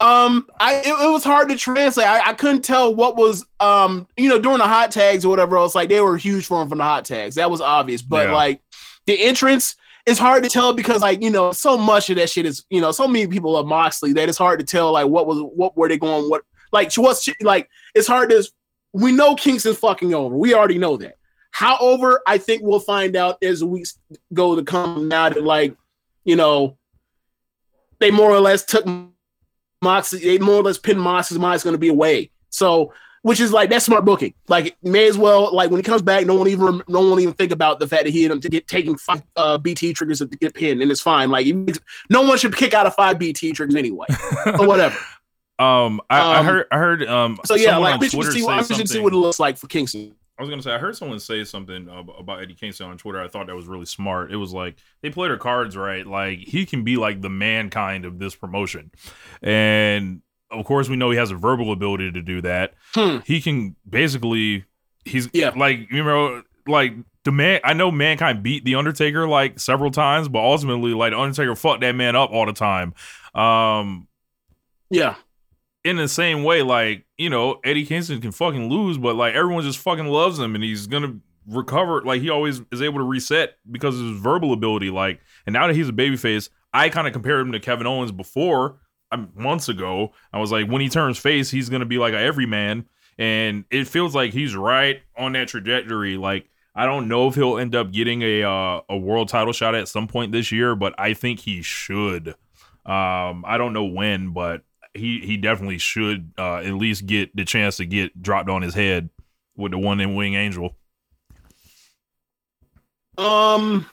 Um, 0.00 0.48
I 0.58 0.76
it, 0.80 0.86
it 0.88 1.12
was 1.12 1.22
hard 1.22 1.48
to 1.50 1.56
translate. 1.56 2.08
I, 2.08 2.30
I 2.30 2.32
couldn't 2.34 2.62
tell 2.62 2.92
what 2.94 3.14
was 3.16 3.46
um, 3.60 4.08
you 4.16 4.28
know, 4.28 4.40
during 4.40 4.58
the 4.58 4.66
hot 4.66 4.90
tags 4.90 5.24
or 5.24 5.28
whatever 5.28 5.56
else. 5.56 5.74
Like 5.76 5.88
they 5.88 6.00
were 6.00 6.16
huge 6.16 6.46
for 6.46 6.60
him 6.60 6.68
from 6.68 6.78
the 6.78 6.84
hot 6.84 7.04
tags. 7.04 7.36
That 7.36 7.50
was 7.50 7.60
obvious. 7.60 8.02
But 8.02 8.28
Yeah. 8.28 8.34
like 8.34 8.60
the 9.06 9.22
entrance 9.22 9.76
is 10.06 10.18
hard 10.18 10.42
to 10.42 10.50
tell 10.50 10.72
because 10.72 11.02
like 11.02 11.22
you 11.22 11.30
know, 11.30 11.52
so 11.52 11.78
much 11.78 12.10
of 12.10 12.16
that 12.16 12.30
shit 12.30 12.46
is 12.46 12.64
you 12.68 12.80
know, 12.80 12.90
so 12.90 13.06
many 13.06 13.28
people 13.28 13.52
love 13.52 13.66
Moxley 13.66 14.12
that 14.14 14.28
it's 14.28 14.38
hard 14.38 14.58
to 14.58 14.66
tell 14.66 14.90
like 14.92 15.06
what 15.06 15.28
was 15.28 15.38
what 15.54 15.76
were 15.76 15.88
they 15.88 15.98
going 15.98 16.28
what 16.28 16.42
like 16.72 16.92
what's 16.94 17.28
like 17.40 17.68
it's 17.94 18.08
hard 18.08 18.30
to 18.30 18.44
we 18.92 19.12
know 19.12 19.36
Kingston's 19.36 19.78
fucking 19.78 20.12
over. 20.14 20.36
We 20.36 20.52
already 20.52 20.78
know 20.78 20.96
that. 20.96 21.14
However, 21.52 22.22
I 22.26 22.38
think 22.38 22.62
we'll 22.64 22.80
find 22.80 23.14
out 23.14 23.40
as 23.42 23.60
the 23.60 23.66
weeks 23.66 23.98
go 24.32 24.56
to 24.56 24.64
come 24.64 25.06
now 25.08 25.28
that 25.28 25.44
like 25.44 25.76
you 26.24 26.34
know 26.34 26.76
they 28.00 28.10
more 28.10 28.30
or 28.30 28.40
less 28.40 28.64
took 28.64 28.84
Moxie, 29.80 30.18
they 30.18 30.38
more 30.38 30.56
or 30.56 30.62
less 30.62 30.78
pinned 30.78 31.00
Moxley's 31.00 31.38
mind's 31.38 31.62
going 31.62 31.74
to 31.74 31.78
be 31.78 31.88
away. 31.88 32.30
So, 32.50 32.92
which 33.22 33.38
is 33.38 33.52
like 33.52 33.70
that's 33.70 33.84
smart 33.84 34.04
booking. 34.04 34.34
Like, 34.48 34.76
may 34.82 35.06
as 35.06 35.18
well 35.18 35.54
like 35.54 35.70
when 35.70 35.78
he 35.78 35.82
comes 35.82 36.02
back, 36.02 36.26
no 36.26 36.34
one 36.34 36.48
even 36.48 36.82
no 36.88 37.08
one 37.08 37.20
even 37.20 37.34
think 37.34 37.52
about 37.52 37.80
the 37.80 37.86
fact 37.86 38.04
that 38.04 38.10
he 38.10 38.22
had 38.22 38.32
him 38.32 38.40
to 38.40 38.48
get 38.48 38.66
taking 38.66 38.96
five 38.96 39.22
uh, 39.36 39.58
BT 39.58 39.92
triggers 39.92 40.18
to 40.18 40.26
get 40.26 40.54
pinned, 40.54 40.80
and 40.82 40.90
it's 40.90 41.00
fine. 41.00 41.30
Like, 41.30 41.46
no 42.08 42.22
one 42.22 42.38
should 42.38 42.56
kick 42.56 42.74
out 42.74 42.86
of 42.86 42.94
five 42.94 43.18
BT 43.18 43.52
triggers 43.52 43.76
anyway, 43.76 44.06
or 44.58 44.66
whatever. 44.66 44.96
Um, 45.58 46.00
I, 46.10 46.18
I 46.18 46.38
Um, 46.38 46.46
heard 46.46 46.66
I 46.72 46.78
heard 46.78 47.06
um. 47.06 47.38
So 47.44 47.54
yeah, 47.54 47.76
like 47.76 48.00
we 48.00 48.08
should 48.08 48.32
see, 48.32 48.40
should 48.74 48.88
see 48.88 49.00
what 49.00 49.12
it 49.12 49.16
looks 49.16 49.38
like 49.38 49.58
for 49.58 49.66
Kingston. 49.66 50.14
I 50.42 50.44
was 50.44 50.50
gonna 50.50 50.62
say 50.62 50.72
I 50.72 50.78
heard 50.78 50.96
someone 50.96 51.20
say 51.20 51.44
something 51.44 51.88
about 52.18 52.42
Eddie 52.42 52.54
Kingston 52.54 52.88
on 52.90 52.98
Twitter. 52.98 53.22
I 53.22 53.28
thought 53.28 53.46
that 53.46 53.54
was 53.54 53.66
really 53.66 53.86
smart. 53.86 54.32
It 54.32 54.36
was 54.36 54.52
like 54.52 54.76
they 55.00 55.08
played 55.10 55.30
their 55.30 55.38
cards 55.38 55.76
right. 55.76 56.04
Like 56.04 56.40
he 56.40 56.66
can 56.66 56.82
be 56.82 56.96
like 56.96 57.20
the 57.22 57.30
mankind 57.30 58.04
of 58.04 58.18
this 58.18 58.34
promotion, 58.34 58.90
and 59.40 60.20
of 60.50 60.64
course 60.64 60.88
we 60.88 60.96
know 60.96 61.10
he 61.10 61.16
has 61.18 61.30
a 61.30 61.36
verbal 61.36 61.70
ability 61.72 62.10
to 62.12 62.22
do 62.22 62.40
that. 62.42 62.74
Hmm. 62.94 63.18
He 63.24 63.40
can 63.40 63.76
basically 63.88 64.64
he's 65.04 65.28
Yeah. 65.32 65.50
like 65.56 65.90
you 65.92 66.02
know 66.02 66.42
like 66.66 66.94
the 67.22 67.30
man. 67.30 67.60
I 67.62 67.72
know 67.72 67.92
mankind 67.92 68.42
beat 68.42 68.64
the 68.64 68.74
Undertaker 68.74 69.28
like 69.28 69.60
several 69.60 69.92
times, 69.92 70.28
but 70.28 70.40
ultimately 70.40 70.92
like 70.92 71.12
Undertaker 71.12 71.54
fucked 71.54 71.82
that 71.82 71.92
man 71.94 72.16
up 72.16 72.30
all 72.32 72.46
the 72.46 72.52
time. 72.52 72.94
Um, 73.34 74.08
Yeah, 74.90 75.14
in 75.84 75.96
the 75.96 76.08
same 76.08 76.44
way, 76.44 76.62
like, 76.62 77.04
you 77.18 77.28
know, 77.28 77.60
Eddie 77.64 77.84
Kingston 77.84 78.20
can 78.20 78.32
fucking 78.32 78.68
lose, 78.68 78.98
but 78.98 79.16
like 79.16 79.34
everyone 79.34 79.64
just 79.64 79.78
fucking 79.78 80.06
loves 80.06 80.38
him 80.38 80.54
and 80.54 80.62
he's 80.62 80.86
gonna 80.86 81.16
recover. 81.46 82.02
Like 82.02 82.20
he 82.22 82.30
always 82.30 82.62
is 82.70 82.82
able 82.82 82.98
to 82.98 83.04
reset 83.04 83.56
because 83.70 83.98
of 83.98 84.06
his 84.06 84.20
verbal 84.20 84.52
ability. 84.52 84.90
Like, 84.90 85.20
and 85.46 85.52
now 85.52 85.66
that 85.66 85.74
he's 85.74 85.88
a 85.88 85.92
babyface, 85.92 86.48
I 86.72 86.88
kind 86.88 87.06
of 87.06 87.12
compared 87.12 87.46
him 87.46 87.52
to 87.52 87.60
Kevin 87.60 87.86
Owens 87.86 88.12
before 88.12 88.78
um, 89.10 89.30
months 89.34 89.68
ago. 89.68 90.12
I 90.32 90.38
was 90.38 90.52
like, 90.52 90.68
when 90.68 90.80
he 90.80 90.88
turns 90.88 91.18
face, 91.18 91.50
he's 91.50 91.68
gonna 91.68 91.86
be 91.86 91.98
like 91.98 92.14
a 92.14 92.18
everyman. 92.18 92.86
And 93.18 93.64
it 93.70 93.86
feels 93.88 94.14
like 94.14 94.32
he's 94.32 94.56
right 94.56 95.02
on 95.16 95.32
that 95.32 95.48
trajectory. 95.48 96.16
Like, 96.16 96.48
I 96.74 96.86
don't 96.86 97.08
know 97.08 97.28
if 97.28 97.34
he'll 97.34 97.58
end 97.58 97.74
up 97.74 97.92
getting 97.92 98.22
a 98.22 98.42
uh, 98.44 98.80
a 98.88 98.96
world 98.96 99.28
title 99.28 99.52
shot 99.52 99.74
at 99.74 99.88
some 99.88 100.08
point 100.08 100.32
this 100.32 100.50
year, 100.50 100.74
but 100.74 100.94
I 100.98 101.12
think 101.14 101.40
he 101.40 101.60
should. 101.60 102.28
Um, 102.86 103.44
I 103.46 103.58
don't 103.58 103.74
know 103.74 103.84
when, 103.84 104.32
but 104.32 104.62
he 104.94 105.20
he 105.20 105.36
definitely 105.36 105.78
should 105.78 106.32
uh, 106.38 106.56
at 106.56 106.74
least 106.74 107.06
get 107.06 107.34
the 107.34 107.44
chance 107.44 107.78
to 107.78 107.86
get 107.86 108.20
dropped 108.20 108.48
on 108.48 108.62
his 108.62 108.74
head 108.74 109.10
with 109.56 109.72
the 109.72 109.78
one 109.78 110.00
in 110.00 110.14
Winged 110.14 110.36
Angel. 110.36 110.76
Um. 113.18 113.86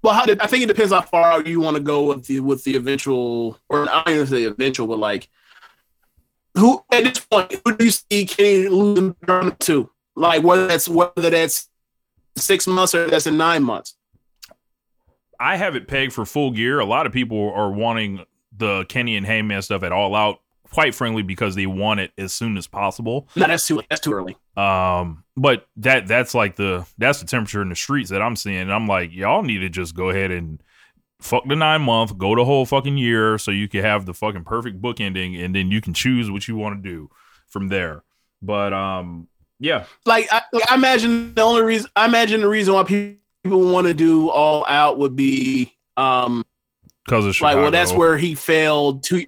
Well, 0.00 0.14
how 0.14 0.26
did, 0.26 0.40
I 0.40 0.46
think 0.46 0.62
it 0.62 0.68
depends 0.68 0.92
how 0.92 1.00
far 1.00 1.42
you 1.42 1.60
want 1.60 1.76
to 1.76 1.82
go 1.82 2.04
with 2.04 2.26
the 2.26 2.40
with 2.40 2.62
the 2.64 2.76
eventual, 2.76 3.58
or 3.68 3.88
I 3.90 4.04
don't 4.04 4.14
even 4.14 4.26
say 4.26 4.44
eventual, 4.44 4.86
but 4.86 4.98
like 4.98 5.28
who 6.56 6.84
at 6.92 7.04
this 7.04 7.20
point 7.20 7.60
who 7.64 7.76
do 7.76 7.84
you 7.84 7.90
see 7.90 8.26
Kenny 8.26 8.68
losing 8.68 9.14
to? 9.60 9.90
Like 10.14 10.42
whether 10.42 10.66
that's 10.66 10.88
whether 10.88 11.30
that's 11.30 11.68
six 12.36 12.66
months 12.66 12.94
or 12.94 13.08
that's 13.08 13.26
in 13.26 13.36
nine 13.36 13.62
months. 13.62 13.94
I 15.40 15.56
have 15.56 15.76
it 15.76 15.86
pegged 15.86 16.12
for 16.12 16.24
full 16.24 16.50
gear. 16.50 16.80
A 16.80 16.84
lot 16.84 17.06
of 17.06 17.12
people 17.12 17.52
are 17.54 17.70
wanting 17.70 18.24
the 18.58 18.84
Kenny 18.88 19.16
and 19.16 19.24
Hangman 19.24 19.62
stuff 19.62 19.82
at 19.82 19.92
all 19.92 20.14
out, 20.14 20.40
quite 20.70 20.94
frankly, 20.94 21.22
because 21.22 21.54
they 21.54 21.66
want 21.66 22.00
it 22.00 22.12
as 22.18 22.32
soon 22.32 22.56
as 22.56 22.66
possible. 22.66 23.28
No, 23.36 23.46
that's 23.46 23.66
too 23.66 23.82
that's 23.88 24.00
too 24.00 24.12
early. 24.12 24.36
Um, 24.56 25.24
but 25.36 25.66
that 25.76 26.06
that's 26.06 26.34
like 26.34 26.56
the 26.56 26.86
that's 26.98 27.20
the 27.20 27.26
temperature 27.26 27.62
in 27.62 27.68
the 27.68 27.76
streets 27.76 28.10
that 28.10 28.22
I'm 28.22 28.36
seeing. 28.36 28.58
And 28.58 28.72
I'm 28.72 28.86
like, 28.86 29.12
y'all 29.12 29.42
need 29.42 29.58
to 29.60 29.68
just 29.68 29.94
go 29.94 30.10
ahead 30.10 30.30
and 30.30 30.62
fuck 31.20 31.46
the 31.48 31.56
nine 31.56 31.82
month, 31.82 32.16
go 32.18 32.34
the 32.34 32.44
whole 32.44 32.66
fucking 32.66 32.96
year, 32.96 33.38
so 33.38 33.50
you 33.50 33.68
can 33.68 33.82
have 33.82 34.06
the 34.06 34.14
fucking 34.14 34.44
perfect 34.44 34.80
book 34.80 35.00
ending, 35.00 35.36
and 35.36 35.54
then 35.54 35.70
you 35.70 35.80
can 35.80 35.94
choose 35.94 36.30
what 36.30 36.46
you 36.48 36.56
want 36.56 36.82
to 36.82 36.88
do 36.88 37.10
from 37.46 37.68
there. 37.68 38.02
But 38.42 38.72
um, 38.72 39.28
yeah, 39.58 39.84
Like 40.06 40.28
I, 40.32 40.42
like, 40.52 40.70
I 40.70 40.74
imagine 40.74 41.34
the 41.34 41.42
only 41.42 41.62
reason 41.62 41.90
I 41.96 42.04
imagine 42.06 42.40
the 42.40 42.48
reason 42.48 42.74
why 42.74 42.84
people 42.84 43.72
want 43.72 43.86
to 43.86 43.94
do 43.94 44.28
all 44.30 44.64
out 44.66 44.98
would 44.98 45.16
be 45.16 45.74
um 45.96 46.44
because 47.08 47.24
of 47.26 47.34
Chicago. 47.34 47.56
Like, 47.56 47.62
well, 47.62 47.70
that's 47.70 47.92
where 47.92 48.18
he 48.18 48.34
failed 48.34 49.02
two. 49.02 49.24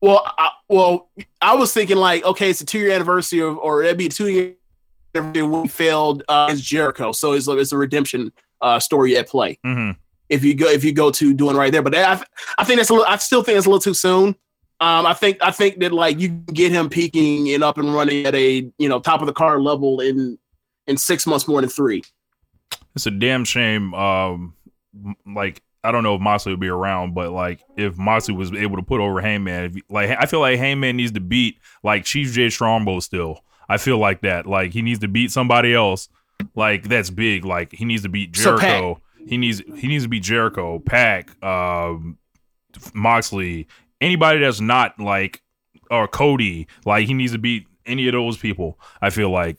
Well, 0.00 0.22
I, 0.38 0.50
well, 0.68 1.08
I 1.40 1.54
was 1.54 1.72
thinking 1.72 1.96
like, 1.96 2.24
okay, 2.24 2.50
it's 2.50 2.60
a 2.60 2.66
two 2.66 2.78
year 2.78 2.92
anniversary 2.92 3.40
of, 3.40 3.56
or 3.56 3.82
it'd 3.82 3.96
be 3.96 4.06
a 4.06 4.10
two 4.10 4.28
year 4.28 4.54
anniversary 5.14 5.42
when 5.42 5.62
he 5.62 5.68
failed 5.68 6.22
uh, 6.28 6.48
as 6.50 6.60
Jericho. 6.60 7.12
So 7.12 7.32
it's, 7.32 7.48
it's 7.48 7.72
a 7.72 7.78
redemption 7.78 8.32
uh, 8.60 8.78
story 8.80 9.16
at 9.16 9.28
play. 9.28 9.58
hmm 9.64 9.92
If 10.28 10.44
you 10.44 10.54
go, 10.54 10.68
if 10.68 10.84
you 10.84 10.92
go 10.92 11.10
to 11.10 11.32
doing 11.32 11.56
right 11.56 11.72
there, 11.72 11.82
but 11.82 11.94
I, 11.94 12.22
I 12.58 12.64
think 12.64 12.78
that's 12.78 12.90
a 12.90 12.92
little, 12.92 13.06
I 13.08 13.16
still 13.16 13.42
think 13.42 13.56
it's 13.56 13.66
a 13.66 13.70
little 13.70 13.80
too 13.80 13.94
soon. 13.94 14.36
Um, 14.80 15.06
I 15.06 15.14
think, 15.14 15.38
I 15.40 15.50
think 15.50 15.78
that 15.78 15.92
like 15.92 16.20
you 16.20 16.28
get 16.28 16.70
him 16.70 16.90
peaking 16.90 17.48
and 17.54 17.64
up 17.64 17.78
and 17.78 17.94
running 17.94 18.26
at 18.26 18.34
a 18.34 18.70
you 18.76 18.88
know 18.88 19.00
top 19.00 19.20
of 19.20 19.26
the 19.26 19.32
car 19.32 19.60
level 19.60 20.00
in 20.00 20.36
in 20.86 20.98
six 20.98 21.26
months 21.26 21.48
more 21.48 21.60
than 21.62 21.70
three. 21.70 22.02
It's 22.94 23.06
a 23.06 23.10
damn 23.10 23.44
shame. 23.44 23.94
Um, 23.94 24.54
like 25.26 25.62
I 25.84 25.92
don't 25.92 26.02
know 26.02 26.14
if 26.14 26.20
Moxley 26.20 26.52
would 26.52 26.60
be 26.60 26.68
around, 26.68 27.14
but 27.14 27.30
like 27.30 27.62
if 27.76 27.96
Moxley 27.98 28.34
was 28.34 28.52
able 28.52 28.76
to 28.76 28.82
put 28.82 29.00
over 29.00 29.20
Hangman, 29.20 29.64
if, 29.64 29.82
like 29.90 30.10
I 30.18 30.26
feel 30.26 30.40
like 30.40 30.58
Hangman 30.58 30.96
needs 30.96 31.12
to 31.12 31.20
beat 31.20 31.58
like 31.82 32.04
Chief 32.04 32.32
J 32.32 32.48
Strongbow 32.50 33.00
still. 33.00 33.44
I 33.68 33.76
feel 33.76 33.98
like 33.98 34.22
that. 34.22 34.46
Like 34.46 34.72
he 34.72 34.82
needs 34.82 35.00
to 35.00 35.08
beat 35.08 35.30
somebody 35.30 35.74
else. 35.74 36.08
Like 36.54 36.84
that's 36.88 37.10
big. 37.10 37.44
Like 37.44 37.72
he 37.72 37.84
needs 37.84 38.02
to 38.02 38.08
beat 38.08 38.34
So, 38.36 38.58
Jericho. 38.58 39.00
he 39.26 39.36
needs 39.36 39.62
he 39.76 39.88
needs 39.88 40.04
to 40.04 40.08
beat 40.08 40.22
Jericho, 40.22 40.78
Pac, 40.80 41.42
um, 41.44 42.18
Moxley, 42.92 43.66
anybody 44.00 44.40
that's 44.40 44.60
not 44.60 44.98
like 44.98 45.42
or 45.90 46.08
Cody. 46.08 46.66
Like 46.84 47.06
he 47.06 47.14
needs 47.14 47.32
to 47.32 47.38
beat 47.38 47.66
any 47.86 48.06
of 48.08 48.12
those 48.12 48.36
people. 48.36 48.78
I 49.00 49.10
feel 49.10 49.30
like. 49.30 49.58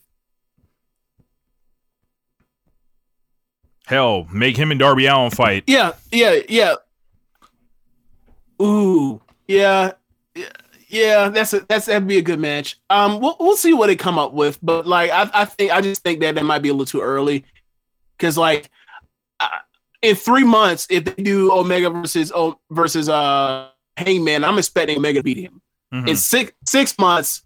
Hell, 3.85 4.27
make 4.31 4.57
him 4.57 4.71
and 4.71 4.79
Darby 4.79 5.05
Allin 5.05 5.31
fight. 5.31 5.63
Yeah, 5.67 5.93
yeah, 6.11 6.39
yeah. 6.49 6.75
Ooh, 8.61 9.21
yeah, 9.47 9.91
yeah, 10.33 10.49
yeah. 10.87 11.29
That's 11.29 11.53
a, 11.53 11.59
that's 11.67 11.85
that'd 11.85 12.07
be 12.07 12.17
a 12.17 12.21
good 12.21 12.39
match. 12.39 12.79
Um, 12.89 13.19
we'll 13.19 13.35
we'll 13.39 13.57
see 13.57 13.73
what 13.73 13.87
they 13.87 13.95
come 13.95 14.17
up 14.17 14.33
with, 14.33 14.57
but 14.63 14.87
like 14.87 15.11
I 15.11 15.29
I 15.33 15.45
think 15.45 15.71
I 15.71 15.81
just 15.81 16.03
think 16.03 16.21
that 16.21 16.35
that 16.35 16.43
might 16.43 16.63
be 16.63 16.69
a 16.69 16.73
little 16.73 16.85
too 16.85 17.01
early, 17.01 17.45
because 18.17 18.37
like, 18.37 18.69
I, 19.39 19.59
in 20.01 20.15
three 20.15 20.43
months, 20.43 20.87
if 20.89 21.05
they 21.05 21.21
do 21.21 21.51
Omega 21.51 21.89
versus 21.89 22.31
oh, 22.33 22.57
versus 22.71 23.07
uh 23.07 23.69
Hangman, 23.97 24.43
I'm 24.43 24.57
expecting 24.57 24.97
Omega 24.97 25.19
to 25.19 25.23
beat 25.23 25.37
him. 25.37 25.61
Mhm. 25.93 26.09
In 26.09 26.15
six 26.15 26.51
six 26.65 26.97
months, 26.97 27.43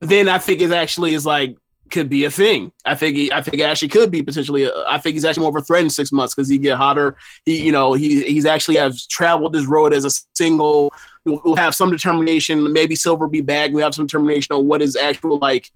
then 0.00 0.28
I 0.28 0.38
think 0.38 0.60
it 0.60 0.72
actually 0.72 1.14
is 1.14 1.24
like 1.24 1.56
could 1.92 2.08
be 2.08 2.24
a 2.24 2.30
thing. 2.30 2.72
I 2.84 2.94
think 2.94 3.16
he, 3.16 3.32
I 3.32 3.42
think 3.42 3.62
actually 3.62 3.88
could 3.88 4.10
be 4.10 4.22
potentially. 4.22 4.64
A, 4.64 4.72
I 4.88 4.98
think 4.98 5.14
he's 5.14 5.24
actually 5.24 5.42
more 5.42 5.50
of 5.50 5.62
a 5.62 5.64
threat 5.64 5.84
in 5.84 5.90
six 5.90 6.10
months 6.10 6.34
because 6.34 6.48
he 6.48 6.58
get 6.58 6.76
hotter. 6.76 7.16
He, 7.44 7.64
you 7.64 7.70
know, 7.70 7.92
he 7.92 8.22
he's 8.24 8.46
actually 8.46 8.76
has 8.76 9.06
traveled 9.06 9.52
this 9.52 9.66
road 9.66 9.92
as 9.92 10.04
a 10.04 10.10
single. 10.34 10.92
We'll, 11.24 11.40
we'll 11.44 11.56
have 11.56 11.74
some 11.74 11.90
determination. 11.90 12.72
Maybe 12.72 12.96
Silver 12.96 13.28
be 13.28 13.42
back. 13.42 13.70
We 13.70 13.82
have 13.82 13.94
some 13.94 14.06
determination 14.06 14.56
on 14.56 14.66
what 14.66 14.80
his 14.80 14.96
actual 14.96 15.38
like, 15.38 15.70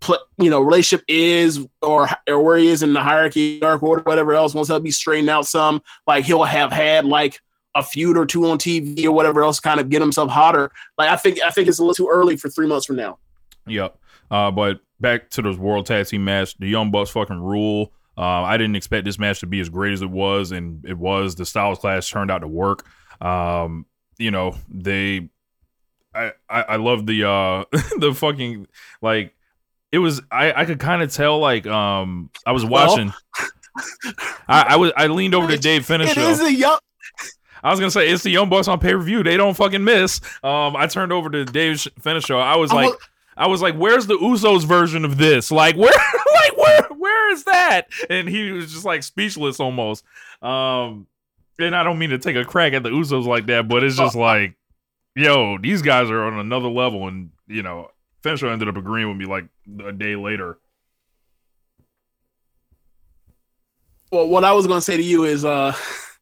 pl- 0.00 0.18
you 0.36 0.50
know, 0.50 0.60
relationship 0.60 1.04
is 1.08 1.66
or 1.80 2.08
or 2.28 2.42
where 2.42 2.58
he 2.58 2.68
is 2.68 2.82
in 2.82 2.92
the 2.92 3.02
hierarchy, 3.02 3.60
dark 3.60 3.82
order, 3.82 4.02
whatever 4.02 4.34
else. 4.34 4.52
Once 4.52 4.68
he'll 4.68 4.80
be 4.80 4.90
straightened 4.90 5.30
out 5.30 5.46
some, 5.46 5.82
like 6.06 6.24
he'll 6.24 6.44
have 6.44 6.72
had 6.72 7.06
like 7.06 7.40
a 7.74 7.82
feud 7.82 8.16
or 8.16 8.26
two 8.26 8.48
on 8.50 8.58
TV 8.58 9.04
or 9.04 9.12
whatever 9.12 9.42
else, 9.42 9.60
kind 9.60 9.80
of 9.80 9.88
get 9.88 10.00
himself 10.00 10.30
hotter. 10.30 10.70
Like 10.98 11.10
I 11.10 11.16
think 11.16 11.42
I 11.42 11.50
think 11.50 11.68
it's 11.68 11.78
a 11.78 11.82
little 11.82 11.94
too 11.94 12.10
early 12.12 12.36
for 12.36 12.48
three 12.48 12.66
months 12.66 12.86
from 12.86 12.96
now. 12.96 13.18
Yep. 13.66 13.96
Uh, 14.30 14.50
but 14.50 14.80
back 15.04 15.28
to 15.30 15.42
this 15.42 15.56
World 15.56 15.84
Tag 15.86 16.06
Team 16.06 16.24
match, 16.24 16.56
the 16.58 16.66
Young 16.66 16.90
Bucks 16.90 17.10
fucking 17.10 17.38
rule. 17.40 17.92
Uh, 18.16 18.42
I 18.42 18.56
didn't 18.56 18.76
expect 18.76 19.04
this 19.04 19.18
match 19.18 19.40
to 19.40 19.46
be 19.46 19.60
as 19.60 19.68
great 19.68 19.92
as 19.92 20.00
it 20.00 20.10
was, 20.10 20.50
and 20.50 20.84
it 20.86 20.96
was. 20.96 21.34
The 21.34 21.44
Styles 21.44 21.78
Clash 21.80 22.10
turned 22.10 22.30
out 22.30 22.38
to 22.38 22.48
work. 22.48 22.86
Um, 23.20 23.84
you 24.18 24.30
know, 24.30 24.56
they. 24.68 25.28
I 26.14 26.32
I, 26.48 26.62
I 26.62 26.76
love 26.76 27.06
the 27.06 27.28
uh 27.28 27.64
the 27.98 28.14
fucking 28.14 28.66
like 29.02 29.34
it 29.92 29.98
was 29.98 30.22
I 30.30 30.52
I 30.52 30.64
could 30.64 30.78
kind 30.78 31.02
of 31.02 31.12
tell 31.12 31.38
like 31.40 31.66
um 31.66 32.30
I 32.46 32.52
was 32.52 32.64
Well- 32.64 32.88
watching. 32.88 33.12
I, 34.48 34.62
I 34.70 34.76
was 34.76 34.92
I 34.96 35.08
leaned 35.08 35.34
over 35.34 35.48
to 35.48 35.58
Dave 35.58 35.84
Finish. 35.84 36.10
It 36.12 36.18
is 36.18 36.40
a 36.40 36.52
young. 36.52 36.78
I 37.64 37.70
was 37.70 37.80
gonna 37.80 37.90
say 37.90 38.08
it's 38.08 38.22
the 38.22 38.30
Young 38.30 38.48
Bucks 38.48 38.68
on 38.68 38.78
pay 38.78 38.92
per 38.92 38.98
view. 39.00 39.22
They 39.24 39.36
don't 39.36 39.54
fucking 39.54 39.82
miss. 39.82 40.20
Um, 40.44 40.76
I 40.76 40.86
turned 40.86 41.12
over 41.12 41.28
to 41.30 41.46
finish 42.00 42.24
show. 42.24 42.38
I 42.38 42.56
was 42.56 42.72
like, 42.72 42.92
I 43.36 43.46
was 43.46 43.62
like, 43.62 43.74
"Where's 43.76 44.06
the 44.06 44.16
Usos 44.16 44.64
version 44.64 45.04
of 45.04 45.18
this? 45.18 45.50
Like, 45.50 45.76
where, 45.76 45.92
like, 46.34 46.56
where, 46.56 46.82
where 46.96 47.32
is 47.32 47.44
that?" 47.44 47.88
And 48.08 48.28
he 48.28 48.52
was 48.52 48.72
just 48.72 48.84
like 48.84 49.02
speechless 49.02 49.60
almost. 49.60 50.04
Um, 50.42 51.06
and 51.58 51.74
I 51.74 51.82
don't 51.82 51.98
mean 51.98 52.10
to 52.10 52.18
take 52.18 52.36
a 52.36 52.44
crack 52.44 52.72
at 52.72 52.82
the 52.82 52.90
Usos 52.90 53.26
like 53.26 53.46
that, 53.46 53.68
but 53.68 53.84
it's 53.84 53.96
just 53.96 54.16
like, 54.16 54.56
yo, 55.14 55.58
these 55.58 55.82
guys 55.82 56.10
are 56.10 56.24
on 56.24 56.38
another 56.38 56.68
level. 56.68 57.08
And 57.08 57.30
you 57.46 57.62
know, 57.62 57.90
Finisher 58.22 58.48
ended 58.48 58.68
up 58.68 58.76
agreeing 58.76 59.08
with 59.08 59.16
me 59.16 59.26
like 59.26 59.46
a 59.84 59.92
day 59.92 60.16
later. 60.16 60.58
well, 64.14 64.28
what 64.28 64.44
I 64.44 64.52
was 64.52 64.66
to 64.66 64.80
say 64.80 64.96
to 64.96 65.02
you 65.02 65.24
is, 65.24 65.44
uh, 65.44 65.74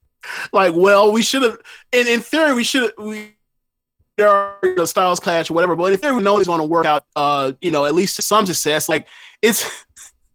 like, 0.53 0.75
well, 0.75 1.13
we 1.13 1.23
should 1.23 1.43
have, 1.43 1.59
in, 1.93 2.09
in 2.09 2.21
theory, 2.21 2.55
we 2.55 2.65
should 2.65 2.93
we 2.99 3.37
there 4.23 4.31
are 4.31 4.57
you 4.63 4.75
know, 4.77 4.85
styles 4.85 5.19
clash 5.19 5.51
or 5.51 5.55
whatever, 5.55 5.75
but 5.75 5.93
if 5.93 6.03
we 6.03 6.23
know 6.23 6.39
it's 6.39 6.47
going 6.47 6.61
to 6.61 6.67
work 6.67 6.87
out, 6.87 7.05
uh, 7.17 7.53
you 7.61 7.71
know, 7.71 7.85
at 7.85 7.95
least 7.95 8.23
some 8.23 8.47
success. 8.47 8.89
Like, 8.89 9.09
it's 9.43 9.69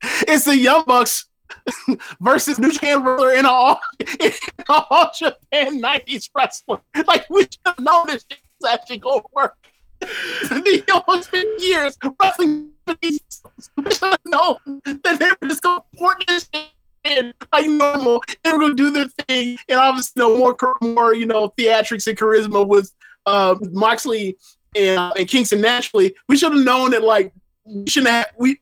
it's 0.27 0.45
the 0.45 0.57
Young 0.57 0.83
Bucks 0.85 1.25
versus 2.19 2.59
New 2.59 2.71
Japan 2.71 3.03
Wrestler 3.03 3.33
in 3.33 3.45
all 3.45 3.79
in 4.19 4.31
all 4.67 5.11
Japan 5.17 5.81
'90s 5.81 6.29
wrestling. 6.35 6.81
Like, 7.07 7.29
we 7.29 7.43
should 7.43 7.59
have 7.65 7.79
known 7.79 8.07
this 8.07 8.25
shit 8.29 8.39
was 8.59 8.71
actually 8.71 8.97
going 8.97 9.21
to 9.21 9.27
work. 9.33 9.55
the 10.01 11.03
Bucks 11.07 11.29
been 11.29 11.47
years 11.59 11.97
wrestling. 12.21 12.71
We 13.01 13.19
should 13.91 14.01
have 14.01 14.19
known 14.25 14.81
that 14.85 15.19
they 15.19 15.29
were 15.29 15.47
just 15.47 15.63
going 15.63 15.79
to 15.79 15.97
port 15.97 16.23
this 16.27 16.49
shit 16.53 16.67
in 17.05 17.33
like 17.53 17.67
normal. 17.67 18.21
They 18.43 18.51
were 18.51 18.59
going 18.59 18.75
to 18.75 18.83
do 18.83 18.91
their 18.91 19.07
thing, 19.27 19.57
and 19.69 19.79
obviously, 19.79 20.21
you 20.21 20.29
know, 20.29 20.37
more 20.37 20.57
more 20.81 21.13
you 21.13 21.25
know 21.25 21.53
theatrics 21.57 22.07
and 22.07 22.17
charisma 22.17 22.67
with 22.67 22.91
uh, 23.27 23.55
Moxley 23.71 24.37
and, 24.75 25.13
and 25.17 25.27
Kingston. 25.27 25.61
Naturally, 25.61 26.15
we 26.27 26.37
should 26.37 26.53
have 26.53 26.63
known 26.63 26.91
that 26.91 27.03
like 27.03 27.33
we 27.65 27.87
shouldn't 27.87 28.11
have 28.11 28.27
we. 28.37 28.59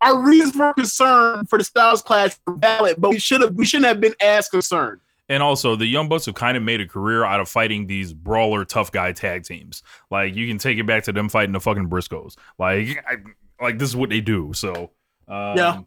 Our 0.00 0.20
reasons 0.20 0.56
for 0.56 0.74
concern 0.74 1.46
for 1.46 1.58
the 1.58 1.64
Styles 1.64 2.02
Clash 2.02 2.32
were 2.46 2.56
valid, 2.56 2.96
but 2.98 3.10
we 3.10 3.18
should 3.18 3.40
have 3.40 3.54
we 3.54 3.64
shouldn't 3.64 3.86
have 3.86 4.00
been 4.00 4.14
as 4.20 4.48
concerned. 4.48 5.00
And 5.28 5.42
also, 5.42 5.76
the 5.76 5.86
Young 5.86 6.08
Bucks 6.08 6.26
have 6.26 6.34
kind 6.34 6.56
of 6.56 6.62
made 6.62 6.80
a 6.80 6.86
career 6.86 7.24
out 7.24 7.40
of 7.40 7.48
fighting 7.48 7.86
these 7.86 8.12
brawler 8.12 8.64
tough 8.64 8.90
guy 8.90 9.12
tag 9.12 9.44
teams. 9.44 9.82
Like 10.10 10.34
you 10.34 10.48
can 10.48 10.58
take 10.58 10.78
it 10.78 10.86
back 10.86 11.04
to 11.04 11.12
them 11.12 11.28
fighting 11.28 11.52
the 11.52 11.60
fucking 11.60 11.88
Briscoes. 11.88 12.36
Like, 12.58 13.02
I, 13.08 13.16
like 13.62 13.78
this 13.78 13.88
is 13.88 13.96
what 13.96 14.10
they 14.10 14.20
do. 14.20 14.52
So, 14.54 14.90
um, 15.28 15.56
Yeah. 15.56 15.80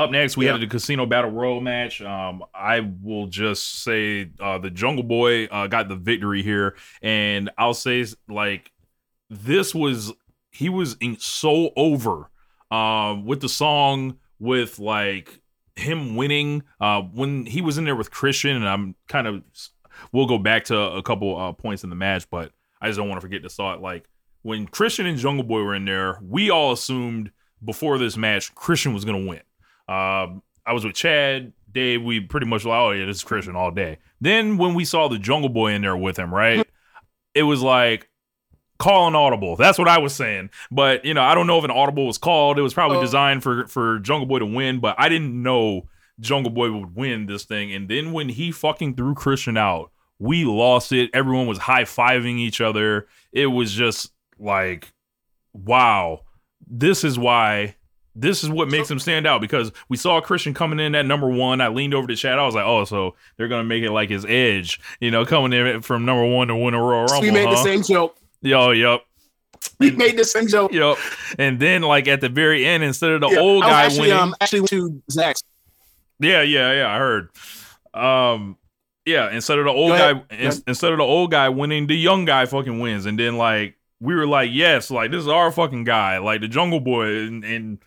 Up 0.00 0.10
next, 0.10 0.38
we 0.38 0.46
Yeah. 0.46 0.52
have 0.52 0.62
the 0.62 0.66
Casino 0.66 1.04
Battle 1.04 1.30
Royal 1.30 1.60
match. 1.60 2.00
Um, 2.00 2.42
I 2.54 2.80
will 2.80 3.26
just 3.26 3.82
say 3.82 4.30
uh, 4.40 4.56
the 4.56 4.70
Jungle 4.70 5.04
Boy 5.04 5.44
uh, 5.44 5.66
got 5.66 5.88
the 5.90 5.96
victory 5.96 6.42
here, 6.42 6.74
and 7.02 7.50
I'll 7.58 7.74
say 7.74 8.06
like 8.26 8.72
this 9.28 9.74
was 9.74 10.10
he 10.50 10.70
was 10.70 10.96
in, 11.02 11.18
so 11.18 11.70
over 11.76 12.30
um, 12.70 13.26
with 13.26 13.42
the 13.42 13.48
song 13.50 14.16
with 14.38 14.78
like 14.78 15.42
him 15.76 16.16
winning 16.16 16.62
uh, 16.80 17.02
when 17.02 17.44
he 17.44 17.60
was 17.60 17.76
in 17.76 17.84
there 17.84 17.94
with 17.94 18.10
Christian, 18.10 18.56
and 18.56 18.66
I'm 18.66 18.94
kind 19.06 19.26
of 19.26 19.42
we'll 20.12 20.26
go 20.26 20.38
back 20.38 20.64
to 20.64 20.78
a 20.80 21.02
couple 21.02 21.38
uh, 21.38 21.52
points 21.52 21.84
in 21.84 21.90
the 21.90 21.96
match, 21.96 22.26
but 22.30 22.52
I 22.80 22.86
just 22.88 22.96
don't 22.96 23.10
want 23.10 23.18
to 23.20 23.22
forget 23.26 23.42
this 23.42 23.54
thought. 23.54 23.82
Like 23.82 24.08
when 24.40 24.66
Christian 24.66 25.04
and 25.04 25.18
Jungle 25.18 25.44
Boy 25.44 25.62
were 25.62 25.74
in 25.74 25.84
there, 25.84 26.18
we 26.22 26.48
all 26.48 26.72
assumed 26.72 27.32
before 27.62 27.98
this 27.98 28.16
match 28.16 28.54
Christian 28.54 28.94
was 28.94 29.04
gonna 29.04 29.26
win. 29.26 29.42
Um, 29.90 30.42
I 30.66 30.72
was 30.72 30.84
with 30.84 30.94
Chad, 30.94 31.52
Dave. 31.72 32.02
We 32.02 32.20
pretty 32.20 32.46
much 32.46 32.64
like, 32.64 32.78
oh 32.78 32.90
yeah, 32.92 33.06
this 33.06 33.16
is 33.18 33.24
Christian 33.24 33.56
all 33.56 33.70
day. 33.70 33.98
Then 34.20 34.56
when 34.56 34.74
we 34.74 34.84
saw 34.84 35.08
the 35.08 35.18
Jungle 35.18 35.48
Boy 35.48 35.72
in 35.72 35.82
there 35.82 35.96
with 35.96 36.18
him, 36.18 36.32
right? 36.32 36.66
it 37.34 37.42
was 37.42 37.62
like 37.62 38.08
call 38.78 39.08
an 39.08 39.14
audible. 39.14 39.56
That's 39.56 39.78
what 39.78 39.88
I 39.88 39.98
was 39.98 40.14
saying. 40.14 40.50
But 40.70 41.04
you 41.04 41.12
know, 41.14 41.22
I 41.22 41.34
don't 41.34 41.46
know 41.46 41.58
if 41.58 41.64
an 41.64 41.70
audible 41.70 42.06
was 42.06 42.18
called. 42.18 42.58
It 42.58 42.62
was 42.62 42.74
probably 42.74 42.98
Oh. 42.98 43.02
designed 43.02 43.42
for 43.42 43.66
for 43.66 43.98
Jungle 43.98 44.26
Boy 44.26 44.38
to 44.38 44.46
win, 44.46 44.80
but 44.80 44.94
I 44.98 45.08
didn't 45.08 45.42
know 45.42 45.88
Jungle 46.20 46.52
Boy 46.52 46.70
would 46.70 46.94
win 46.94 47.26
this 47.26 47.44
thing. 47.44 47.72
And 47.72 47.88
then 47.88 48.12
when 48.12 48.28
he 48.28 48.52
fucking 48.52 48.94
threw 48.94 49.14
Christian 49.14 49.56
out, 49.56 49.90
we 50.18 50.44
lost 50.44 50.92
it. 50.92 51.10
Everyone 51.14 51.46
was 51.46 51.58
high 51.58 51.84
fiving 51.84 52.38
each 52.38 52.60
other. 52.60 53.06
It 53.32 53.46
was 53.46 53.72
just 53.72 54.12
like, 54.38 54.92
wow, 55.52 56.20
this 56.66 57.04
is 57.04 57.18
why. 57.18 57.76
This 58.14 58.42
is 58.42 58.50
what 58.50 58.68
makes 58.68 58.90
him 58.90 58.98
stand 58.98 59.26
out 59.26 59.40
because 59.40 59.70
we 59.88 59.96
saw 59.96 60.20
Christian 60.20 60.52
coming 60.52 60.80
in 60.80 60.94
at 60.94 61.06
number 61.06 61.28
one. 61.28 61.60
I 61.60 61.68
leaned 61.68 61.94
over 61.94 62.08
to 62.08 62.16
chat. 62.16 62.38
I 62.38 62.44
was 62.44 62.54
like, 62.54 62.66
"Oh, 62.66 62.84
so 62.84 63.14
they're 63.36 63.48
gonna 63.48 63.64
make 63.64 63.82
it 63.84 63.92
like 63.92 64.10
his 64.10 64.24
edge, 64.26 64.80
you 65.00 65.10
know, 65.10 65.24
coming 65.24 65.52
in 65.52 65.80
from 65.82 66.04
number 66.04 66.24
one 66.26 66.48
to 66.48 66.56
win 66.56 66.74
a 66.74 66.82
Royal 66.82 67.06
Rumble." 67.06 67.20
we 67.20 67.30
made 67.30 67.48
the 67.48 67.62
same 67.62 67.82
joke. 67.82 68.16
Yo, 68.42 68.70
yep. 68.72 69.02
We 69.78 69.90
made 69.92 70.16
the 70.16 70.24
same 70.24 70.48
joke. 70.48 70.72
Yep. 70.72 70.96
And 71.38 71.60
then 71.60 71.82
like 71.82 72.08
at 72.08 72.20
the 72.20 72.28
very 72.28 72.64
end, 72.66 72.82
instead 72.82 73.10
of 73.12 73.20
the 73.20 73.28
Yeah, 73.28 73.38
old 73.38 73.62
guy 73.62 73.84
actually, 73.84 74.08
winning. 74.08 74.16
um, 74.22 74.34
actually 74.40 74.60
went 74.60 74.70
to 74.70 75.02
Zach's. 75.10 75.42
yeah, 76.18 76.42
yeah, 76.42 76.72
yeah. 76.72 76.88
I 76.94 76.98
heard. 76.98 77.28
Um 77.94 78.56
yeah, 79.06 79.30
instead 79.30 79.58
of 79.58 79.64
the 79.64 79.70
old 79.70 79.92
guy 79.92 80.10
ahead. 80.10 80.28
Go 80.28 80.36
ins- 80.36 80.54
ahead. 80.56 80.64
instead 80.66 80.92
of 80.92 80.98
the 80.98 81.04
old 81.04 81.30
guy 81.30 81.48
winning, 81.48 81.86
the 81.86 81.96
young 81.96 82.24
guy 82.24 82.46
fucking 82.46 82.78
wins. 82.80 83.06
And 83.06 83.18
then 83.18 83.36
like 83.36 83.76
we 84.00 84.14
were 84.14 84.26
like, 84.26 84.50
yes, 84.52 84.90
like 84.90 85.10
this 85.10 85.20
is 85.20 85.28
our 85.28 85.50
fucking 85.50 85.84
guy, 85.84 86.18
like 86.18 86.40
the 86.40 86.48
jungle 86.48 86.80
boy. 86.80 87.06
And, 87.06 87.44
and 87.44 87.78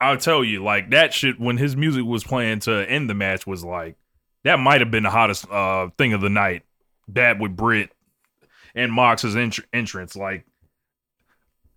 I'll 0.00 0.16
tell 0.16 0.44
you, 0.44 0.62
like 0.62 0.90
that 0.90 1.12
shit 1.12 1.40
when 1.40 1.56
his 1.56 1.76
music 1.76 2.04
was 2.04 2.24
playing 2.24 2.60
to 2.60 2.88
end 2.88 3.10
the 3.10 3.14
match 3.14 3.46
was 3.46 3.64
like 3.64 3.96
that 4.44 4.58
might 4.58 4.80
have 4.80 4.90
been 4.90 5.02
the 5.02 5.10
hottest 5.10 5.50
uh 5.50 5.88
thing 5.98 6.12
of 6.12 6.20
the 6.20 6.30
night. 6.30 6.62
That 7.08 7.38
with 7.38 7.56
Britt 7.56 7.90
and 8.74 8.92
Mox's 8.92 9.34
entr- 9.34 9.64
entrance, 9.72 10.14
like 10.14 10.44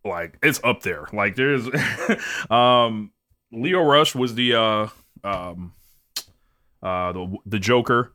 like 0.03 0.37
it's 0.43 0.59
up 0.63 0.81
there. 0.83 1.07
Like 1.13 1.35
there's 1.35 1.67
um 2.49 3.11
Lio 3.51 3.83
Rush 3.83 4.15
was 4.15 4.35
the 4.35 4.55
uh 4.55 4.87
um 5.23 5.73
uh 6.83 7.11
the 7.11 7.37
the 7.45 7.59
Joker 7.59 8.13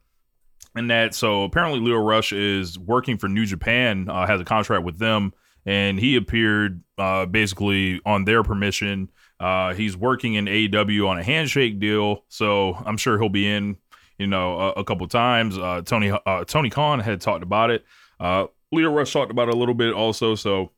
and 0.75 0.91
that 0.91 1.15
so 1.15 1.45
apparently 1.45 1.81
Lio 1.81 1.99
Rush 1.99 2.33
is 2.33 2.79
working 2.79 3.17
for 3.17 3.29
New 3.29 3.47
Japan, 3.47 4.09
uh, 4.09 4.27
has 4.27 4.41
a 4.41 4.45
contract 4.45 4.85
with 4.85 4.99
them, 4.99 5.33
and 5.65 5.99
he 5.99 6.17
appeared 6.17 6.83
uh 6.99 7.27
basically 7.27 8.01
on 8.05 8.25
their 8.25 8.43
permission. 8.43 9.11
Uh 9.39 9.75
he's 9.75 9.97
working 9.97 10.35
in 10.35 10.47
AEW 10.47 11.09
on 11.09 11.19
a 11.19 11.23
handshake 11.23 11.79
deal, 11.79 12.25
so 12.29 12.75
I'm 12.87 12.97
sure 12.97 13.19
he'll 13.19 13.29
be 13.29 13.49
in, 13.49 13.77
you 14.19 14.27
know, 14.27 14.59
a, 14.59 14.71
a 14.73 14.85
couple 14.85 15.07
times. 15.09 15.59
Uh 15.59 15.83
Tony 15.85 16.11
uh 16.11 16.45
Tony 16.45 16.71
Khan 16.71 17.01
had 17.01 17.21
talked 17.21 17.43
about 17.43 17.71
it. 17.71 17.85
Uh 18.19 18.47
Lio 18.73 18.93
Rush 18.93 19.13
talked 19.13 19.31
about 19.31 19.49
it 19.49 19.55
a 19.55 19.57
little 19.57 19.75
bit 19.75 19.93
also, 19.95 20.35
so 20.35 20.71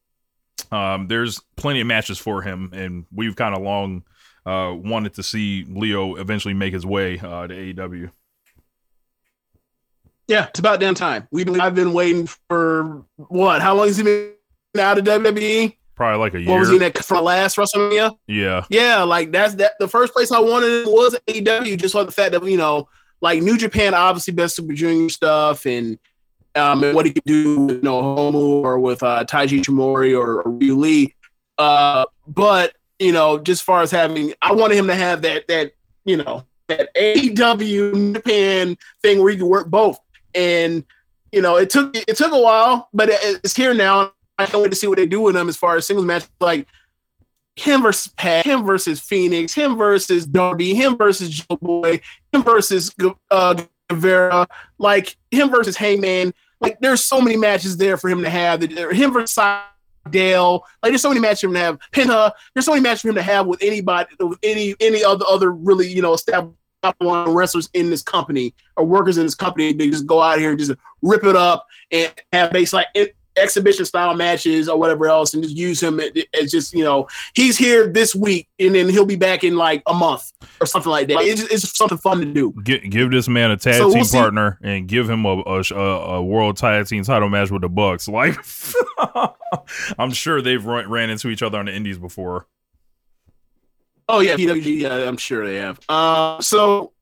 um, 0.70 1.08
there's 1.08 1.40
plenty 1.56 1.80
of 1.80 1.86
matches 1.86 2.18
for 2.18 2.42
him, 2.42 2.70
and 2.72 3.06
we've 3.12 3.36
kind 3.36 3.54
of 3.54 3.62
long 3.62 4.04
uh, 4.44 4.74
wanted 4.74 5.14
to 5.14 5.22
see 5.22 5.64
Leo 5.68 6.16
eventually 6.16 6.54
make 6.54 6.72
his 6.72 6.84
way 6.84 7.18
uh, 7.18 7.46
to 7.46 7.54
AEW. 7.54 8.10
Yeah, 10.26 10.48
it's 10.48 10.58
about 10.58 10.80
damn 10.80 10.94
time. 10.94 11.26
We've 11.30 11.46
been, 11.46 11.60
I've 11.60 11.74
been 11.74 11.94
waiting 11.94 12.28
for 12.48 13.04
what? 13.16 13.62
How 13.62 13.74
long 13.74 13.86
has 13.86 13.96
he 13.96 14.02
been 14.02 14.34
out 14.78 14.98
of 14.98 15.04
WWE? 15.04 15.74
Probably 15.98 16.20
like 16.20 16.34
a 16.34 16.40
year. 16.40 16.50
What 16.52 16.60
was 16.60 16.68
he 16.68 16.76
in 16.76 16.80
that 16.82 16.96
for 17.04 17.20
last 17.20 17.56
WrestleMania? 17.56 18.16
Yeah. 18.28 18.64
Yeah, 18.70 19.02
like 19.02 19.32
that's 19.32 19.56
that. 19.56 19.72
The 19.80 19.88
first 19.88 20.12
place 20.12 20.30
I 20.30 20.38
wanted 20.38 20.86
was 20.86 21.18
AEW, 21.26 21.76
just 21.76 21.92
for 21.92 22.04
the 22.04 22.12
fact 22.12 22.30
that 22.30 22.44
you 22.44 22.56
know, 22.56 22.88
like 23.20 23.42
New 23.42 23.58
Japan, 23.58 23.94
obviously 23.94 24.32
best 24.32 24.54
Super 24.54 24.74
Junior 24.74 25.08
stuff, 25.08 25.66
and 25.66 25.98
um, 26.54 26.84
and 26.84 26.94
what 26.94 27.04
he 27.04 27.12
could 27.12 27.24
do 27.24 27.62
with 27.62 27.76
you 27.78 27.82
know 27.82 28.00
Homu 28.00 28.62
or 28.62 28.78
with 28.78 29.02
uh, 29.02 29.24
Taiji 29.24 29.60
Ishimori 29.60 30.16
or, 30.16 30.42
or 30.42 30.52
Ryu 30.52 30.76
Lee. 30.76 31.16
Uh, 31.58 32.04
but 32.28 32.74
you 33.00 33.10
know, 33.10 33.40
just 33.40 33.64
far 33.64 33.82
as 33.82 33.90
having, 33.90 34.34
I 34.40 34.52
wanted 34.52 34.76
him 34.76 34.86
to 34.86 34.94
have 34.94 35.22
that 35.22 35.48
that 35.48 35.72
you 36.04 36.16
know 36.16 36.44
that 36.68 36.94
AEW 36.94 37.92
New 37.92 38.12
Japan 38.12 38.78
thing 39.02 39.20
where 39.20 39.32
he 39.32 39.36
could 39.36 39.48
work 39.48 39.66
both, 39.66 39.98
and 40.32 40.84
you 41.32 41.42
know, 41.42 41.56
it 41.56 41.70
took 41.70 41.96
it 41.96 42.16
took 42.16 42.30
a 42.30 42.40
while, 42.40 42.88
but 42.94 43.08
it's 43.10 43.56
here 43.56 43.74
now. 43.74 44.12
I 44.38 44.46
can't 44.46 44.62
wait 44.62 44.70
to 44.70 44.76
see 44.76 44.86
what 44.86 44.98
they 44.98 45.06
do 45.06 45.20
with 45.20 45.34
them 45.34 45.48
as 45.48 45.56
far 45.56 45.76
as 45.76 45.86
singles 45.86 46.06
match. 46.06 46.24
Like 46.40 46.66
him 47.56 47.82
versus 47.82 48.12
Pac, 48.16 48.44
him 48.44 48.64
versus 48.64 49.00
Fenix, 49.00 49.52
him 49.52 49.76
versus 49.76 50.26
Darby, 50.26 50.74
him 50.74 50.96
versus 50.96 51.30
Joe 51.30 51.56
Boy, 51.60 52.00
him 52.32 52.42
versus 52.42 52.94
uh, 53.30 53.62
Guevara, 53.88 54.46
like 54.78 55.16
him 55.30 55.50
versus 55.50 55.76
Hangman. 55.76 56.32
Like 56.60 56.78
there's 56.80 57.04
so 57.04 57.20
many 57.20 57.36
matches 57.36 57.76
there 57.76 57.96
for 57.96 58.08
him 58.08 58.22
to 58.22 58.30
have. 58.30 58.62
Him 58.62 59.12
versus 59.12 59.38
Dale. 60.10 60.64
Like 60.82 60.92
there's 60.92 61.02
so 61.02 61.08
many 61.08 61.20
matches 61.20 61.40
for 61.40 61.46
him 61.48 61.54
to 61.54 61.60
have. 61.60 61.78
Penta. 61.92 62.32
There's 62.54 62.64
so 62.64 62.72
many 62.72 62.82
matches 62.82 63.02
for 63.02 63.08
him 63.08 63.16
to 63.16 63.22
have 63.22 63.46
with 63.46 63.62
anybody, 63.62 64.08
with 64.20 64.38
any 64.42 64.74
any 64.80 65.04
other 65.04 65.24
other 65.28 65.52
really 65.52 65.88
you 65.88 66.02
know 66.02 66.14
established 66.14 66.54
one 66.98 67.34
wrestlers 67.34 67.68
in 67.74 67.90
this 67.90 68.02
company 68.02 68.54
or 68.76 68.84
workers 68.84 69.18
in 69.18 69.24
this 69.24 69.34
company. 69.34 69.72
They 69.72 69.90
just 69.90 70.06
go 70.06 70.20
out 70.20 70.38
here 70.38 70.50
and 70.50 70.58
just 70.58 70.72
rip 71.02 71.24
it 71.24 71.36
up 71.36 71.66
and 71.90 72.12
have 72.32 72.52
base 72.52 72.72
like 72.72 72.86
exhibition 73.38 73.84
style 73.84 74.14
matches 74.14 74.68
or 74.68 74.78
whatever 74.78 75.06
else 75.06 75.34
and 75.34 75.42
just 75.42 75.56
use 75.56 75.82
him 75.82 76.00
as 76.00 76.50
just 76.50 76.72
you 76.74 76.84
know 76.84 77.06
he's 77.34 77.56
here 77.56 77.86
this 77.86 78.14
week 78.14 78.48
and 78.58 78.74
then 78.74 78.88
he'll 78.88 79.06
be 79.06 79.16
back 79.16 79.44
in 79.44 79.56
like 79.56 79.82
a 79.86 79.94
month 79.94 80.32
or 80.60 80.66
something 80.66 80.90
like 80.90 81.08
that 81.08 81.18
it's, 81.22 81.42
it's 81.42 81.76
something 81.76 81.98
fun 81.98 82.20
to 82.20 82.26
do 82.26 82.52
give, 82.62 82.82
give 82.90 83.10
this 83.10 83.28
man 83.28 83.50
a 83.50 83.56
tag 83.56 83.74
So 83.74 83.88
team 83.88 83.98
we'll 83.98 84.04
see. 84.04 84.18
partner 84.18 84.58
and 84.62 84.86
give 84.86 85.08
him 85.08 85.24
a, 85.24 85.42
a, 85.46 85.62
a 85.74 86.22
world 86.22 86.56
tag 86.56 86.86
team 86.86 87.02
title 87.04 87.28
match 87.28 87.50
with 87.50 87.62
the 87.62 87.68
bucks 87.68 88.08
like 88.08 88.36
i'm 89.98 90.12
sure 90.12 90.42
they've 90.42 90.64
run, 90.64 90.88
ran 90.90 91.10
into 91.10 91.28
each 91.28 91.42
other 91.42 91.58
on 91.58 91.66
the 91.66 91.74
indies 91.74 91.98
before 91.98 92.46
Oh 94.08 94.20
yeah, 94.20 94.36
PWG. 94.36 94.80
Yeah, 94.80 95.06
I'm 95.06 95.18
sure 95.18 95.46
they 95.46 95.56
have. 95.56 95.78
Uh, 95.88 96.40
so, 96.40 96.92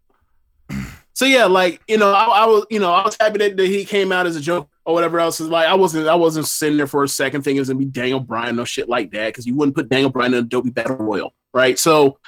so 1.14 1.24
yeah, 1.24 1.45
like 1.45 1.80
you 1.87 1.99
know, 1.99 2.12
I, 2.12 2.24
I 2.24 2.47
was, 2.47 2.66
you 2.68 2.80
know, 2.80 2.93
I 2.93 3.05
was 3.05 3.16
happy 3.20 3.39
that, 3.39 3.57
that 3.57 3.66
he 3.66 3.84
came 3.84 4.11
out 4.11 4.26
as 4.26 4.34
a 4.34 4.41
joke 4.41 4.68
or 4.87 4.95
whatever 4.95 5.18
else. 5.20 5.41
Is 5.41 5.49
like 5.49 5.66
I 5.66 5.74
wasn't, 5.74 6.09
I 6.09 6.14
wasn't 6.14 6.47
sitting 6.47 6.78
there 6.78 6.87
for 6.87 7.03
a 7.05 7.09
second 7.09 7.43
thinking 7.43 7.59
it 7.59 7.61
was 7.61 7.68
gonna 7.68 7.80
be 7.80 7.84
Daniel 7.84 8.20
Bryan 8.20 8.59
or 8.59 8.64
shit 8.64 8.89
like 8.89 9.11
that 9.11 9.26
because 9.26 9.47
you 9.47 9.55
wouldn't 9.55 9.76
put 9.76 9.91
Daniel 9.91 10.11
Bryan 10.11 10.32
in 10.32 10.45
Adobe 10.45 10.70
Battle 10.70 10.97
Royal, 10.97 11.34
right? 11.53 11.78
So, 11.78 12.18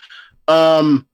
um, 0.48 1.06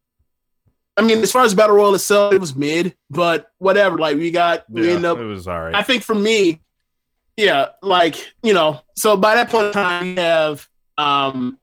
I 0.97 1.03
mean, 1.03 1.18
as 1.18 1.30
far 1.30 1.45
as 1.45 1.55
Battle 1.55 1.76
Royal 1.76 1.95
itself, 1.95 2.32
it 2.32 2.40
was 2.40 2.57
mid, 2.57 2.97
but 3.11 3.51
whatever. 3.59 3.99
Like 3.99 4.16
we 4.16 4.30
got, 4.30 4.64
we 4.68 4.86
yeah, 4.88 4.95
end 4.95 5.05
up 5.05 5.18
it 5.18 5.24
was 5.24 5.47
all 5.47 5.61
right 5.61 5.74
I 5.74 5.82
think 5.82 6.03
for 6.03 6.14
me, 6.14 6.61
yeah, 7.36 7.68
like 7.82 8.16
you 8.42 8.55
know, 8.55 8.80
so 8.97 9.16
by 9.16 9.34
that 9.36 9.51
point 9.51 9.66
in 9.66 9.72
time, 9.72 10.07
you 10.07 10.16
have 10.16 10.66
um 10.97 11.59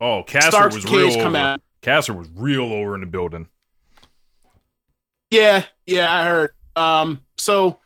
oh 0.00 0.22
Caster 0.24 0.50
Starks 0.50 0.74
was 0.74 0.84
Cage 0.84 1.14
real 1.14 1.22
come 1.22 1.36
over. 1.36 1.44
out. 1.44 1.60
Caster 1.82 2.14
was 2.14 2.28
real 2.34 2.72
over 2.72 2.94
in 2.94 3.02
the 3.02 3.06
building 3.06 3.46
Yeah, 5.30 5.64
yeah, 5.86 6.12
I 6.12 6.24
heard. 6.24 6.50
Um, 6.74 7.20
so, 7.36 7.78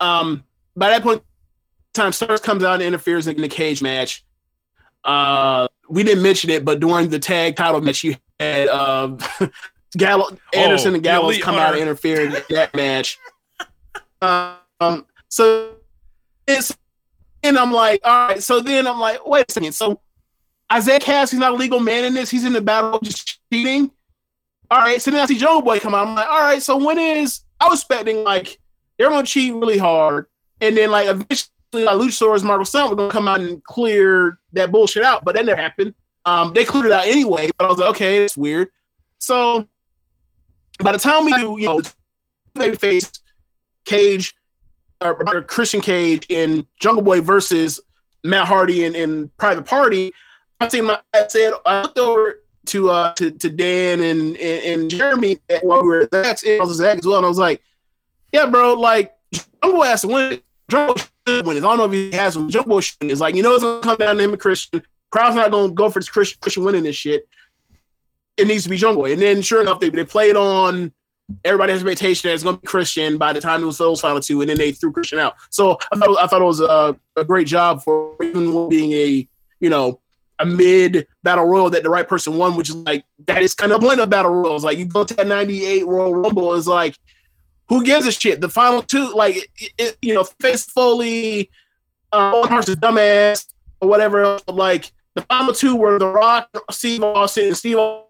um, 0.00 0.44
by 0.76 0.90
that 0.90 1.02
point, 1.02 1.22
time 1.92 2.12
Starks 2.12 2.40
comes 2.40 2.64
out 2.64 2.74
and 2.74 2.82
interferes 2.82 3.26
in 3.26 3.40
the 3.40 3.48
cage 3.48 3.82
match. 3.82 4.24
Uh, 5.04 5.68
we 5.88 6.02
didn't 6.02 6.22
mention 6.22 6.50
it, 6.50 6.64
but 6.64 6.80
during 6.80 7.08
the 7.08 7.18
tag 7.18 7.56
title 7.56 7.80
match, 7.80 8.04
you 8.04 8.16
had 8.40 8.68
um, 8.68 9.18
Gallo 9.96 10.36
Anderson 10.52 10.94
and 10.94 11.04
yeah, 11.04 11.12
Gallows 11.12 11.38
come 11.38 11.56
out 11.56 11.74
and 11.74 11.82
interfere 11.82 12.26
in 12.26 12.36
that 12.50 12.74
match. 12.74 13.18
Um, 14.22 15.06
so 15.28 15.76
it's 16.46 16.76
and 17.42 17.58
I'm 17.58 17.72
like, 17.72 18.00
all 18.04 18.28
right. 18.28 18.42
So 18.42 18.60
then 18.60 18.86
I'm 18.86 18.98
like, 18.98 19.24
wait 19.26 19.46
a 19.48 19.52
second. 19.52 19.72
So 19.72 20.00
Isaiah 20.72 21.00
Cass, 21.00 21.30
he's 21.30 21.40
not 21.40 21.52
a 21.52 21.56
legal 21.56 21.78
man 21.78 22.04
in 22.04 22.14
this. 22.14 22.30
He's 22.30 22.44
in 22.44 22.54
the 22.54 22.60
battle 22.60 22.98
just 23.00 23.38
cheating. 23.52 23.90
All 24.70 24.80
right, 24.80 25.00
so 25.00 25.10
then 25.10 25.20
I 25.20 25.26
see 25.26 25.38
Jungle 25.38 25.62
Boy 25.62 25.78
come 25.78 25.94
out. 25.94 26.06
I'm 26.06 26.14
like, 26.14 26.26
all 26.26 26.40
right, 26.40 26.62
so 26.62 26.76
when 26.82 26.98
is 26.98 27.42
I 27.60 27.68
was 27.68 27.80
expecting 27.80 28.24
like 28.24 28.58
they're 28.98 29.10
gonna 29.10 29.26
cheat 29.26 29.54
really 29.54 29.78
hard, 29.78 30.26
and 30.60 30.76
then 30.76 30.90
like 30.90 31.08
eventually 31.08 31.50
like 31.72 31.96
Luchasaurus 31.96 32.44
Marko 32.44 32.64
Stunt 32.64 32.90
were 32.90 32.96
gonna 32.96 33.10
come 33.10 33.28
out 33.28 33.40
and 33.40 33.62
clear 33.64 34.38
that 34.52 34.70
bullshit 34.70 35.02
out, 35.02 35.24
but 35.24 35.34
that 35.34 35.44
never 35.44 35.60
happened. 35.60 35.94
Um, 36.24 36.52
they 36.54 36.64
cleared 36.64 36.86
it 36.86 36.92
out 36.92 37.06
anyway, 37.06 37.50
but 37.58 37.66
I 37.66 37.68
was 37.68 37.78
like, 37.78 37.90
okay, 37.90 38.24
it's 38.24 38.36
weird. 38.36 38.68
So 39.18 39.68
by 40.82 40.92
the 40.92 40.98
time 40.98 41.24
we 41.24 41.34
do, 41.34 41.56
you 41.58 41.66
know, 41.66 41.82
babyface 42.56 43.20
Cage 43.84 44.34
or, 45.00 45.34
or 45.34 45.42
Christian 45.42 45.80
Cage 45.80 46.26
in 46.28 46.66
Jungle 46.80 47.02
Boy 47.02 47.20
versus 47.20 47.80
Matt 48.22 48.46
Hardy 48.46 48.84
in, 48.84 48.94
in 48.94 49.30
Private 49.36 49.66
Party, 49.66 50.12
I 50.60 50.80
my 50.80 50.98
I 51.12 51.26
said 51.28 51.52
I 51.66 51.82
looked 51.82 51.98
over 51.98 52.40
to 52.66 52.90
uh 52.90 53.12
to, 53.14 53.30
to 53.30 53.50
Dan 53.50 54.00
and, 54.00 54.36
and 54.36 54.64
and 54.64 54.90
Jeremy 54.90 55.38
while 55.62 55.82
we 55.82 55.88
were 55.88 56.00
at 56.00 56.10
that 56.12 56.42
and 56.42 56.60
I 56.60 56.64
was 56.64 56.80
as 56.80 57.06
well, 57.06 57.18
and 57.18 57.26
I 57.26 57.28
was 57.28 57.38
like, 57.38 57.60
yeah, 58.34 58.46
bro, 58.46 58.74
like 58.74 59.14
Jungle 59.62 59.82
has 59.84 60.00
to 60.00 60.08
win. 60.08 60.40
Jungle 60.68 60.96
should 60.96 61.46
win. 61.46 61.56
I 61.56 61.60
don't 61.60 61.78
know 61.78 61.84
if 61.84 61.92
he 61.92 62.10
has 62.10 62.36
one. 62.36 62.50
Jungle 62.50 62.80
should. 62.80 62.96
It's 63.02 63.20
like 63.20 63.36
you 63.36 63.44
know 63.44 63.54
it's 63.54 63.62
gonna 63.62 63.80
come 63.80 63.96
down 63.96 64.16
to 64.16 64.24
him 64.24 64.30
and 64.30 64.40
Christian. 64.40 64.82
Crowd's 65.12 65.36
not 65.36 65.52
gonna 65.52 65.72
go 65.72 65.88
for 65.88 66.00
this 66.00 66.08
Christian, 66.08 66.38
Christian 66.40 66.64
winning 66.64 66.82
this 66.82 66.96
shit. 66.96 67.28
It 68.36 68.48
needs 68.48 68.64
to 68.64 68.68
be 68.70 68.76
Jungle 68.76 69.04
And 69.04 69.22
then 69.22 69.42
sure 69.42 69.60
enough, 69.62 69.78
they, 69.78 69.88
they 69.88 70.04
played 70.04 70.34
on 70.34 70.92
everybody 71.44 71.72
has 71.72 71.80
expectation 71.80 72.28
that 72.28 72.34
it's 72.34 72.42
going 72.42 72.56
to 72.56 72.60
be 72.60 72.66
Christian 72.66 73.16
by 73.16 73.32
the 73.32 73.40
time 73.40 73.62
it 73.62 73.66
was 73.66 73.78
those 73.78 74.00
final 74.00 74.18
two, 74.18 74.40
and 74.40 74.50
then 74.50 74.58
they 74.58 74.72
threw 74.72 74.90
Christian 74.90 75.20
out. 75.20 75.34
So 75.50 75.78
I 75.92 75.96
thought 75.96 76.18
I 76.20 76.26
thought 76.26 76.42
it 76.42 76.44
was 76.44 76.60
a, 76.60 76.96
a 77.16 77.24
great 77.24 77.46
job 77.46 77.84
for 77.84 78.16
even 78.20 78.68
being 78.68 78.92
a 78.92 79.28
you 79.60 79.70
know 79.70 80.00
a 80.40 80.44
mid 80.44 81.06
battle 81.22 81.44
royal 81.44 81.70
that 81.70 81.84
the 81.84 81.90
right 81.90 82.08
person 82.08 82.36
won, 82.36 82.56
which 82.56 82.68
is 82.68 82.74
like 82.74 83.04
that 83.26 83.42
is 83.42 83.54
kind 83.54 83.70
of 83.70 83.80
blend 83.80 84.00
of 84.00 84.10
battle 84.10 84.32
royals. 84.32 84.64
Like 84.64 84.78
you 84.78 84.86
go 84.86 85.04
to 85.04 85.14
that 85.14 85.26
'98 85.28 85.86
Royal 85.86 86.14
Rumble 86.14 86.54
is 86.54 86.66
like 86.66 86.98
who 87.68 87.84
gives 87.84 88.06
a 88.06 88.12
shit? 88.12 88.40
The 88.40 88.48
final 88.48 88.82
two, 88.82 89.12
like 89.14 89.36
it, 89.36 89.72
it, 89.78 89.96
you 90.02 90.14
know, 90.14 90.24
Face 90.24 90.64
Foley, 90.64 91.50
uh, 92.12 92.32
Owen 92.34 92.48
Hart's 92.48 92.68
a 92.68 92.76
dumbass 92.76 93.46
or 93.80 93.88
whatever. 93.88 94.38
Like 94.46 94.92
the 95.14 95.22
final 95.22 95.54
two 95.54 95.76
were 95.76 95.98
The 95.98 96.08
Rock, 96.08 96.48
Steve 96.70 97.02
Austin, 97.02 97.46
and 97.46 97.56
Steve 97.56 97.78
Austin 97.78 98.08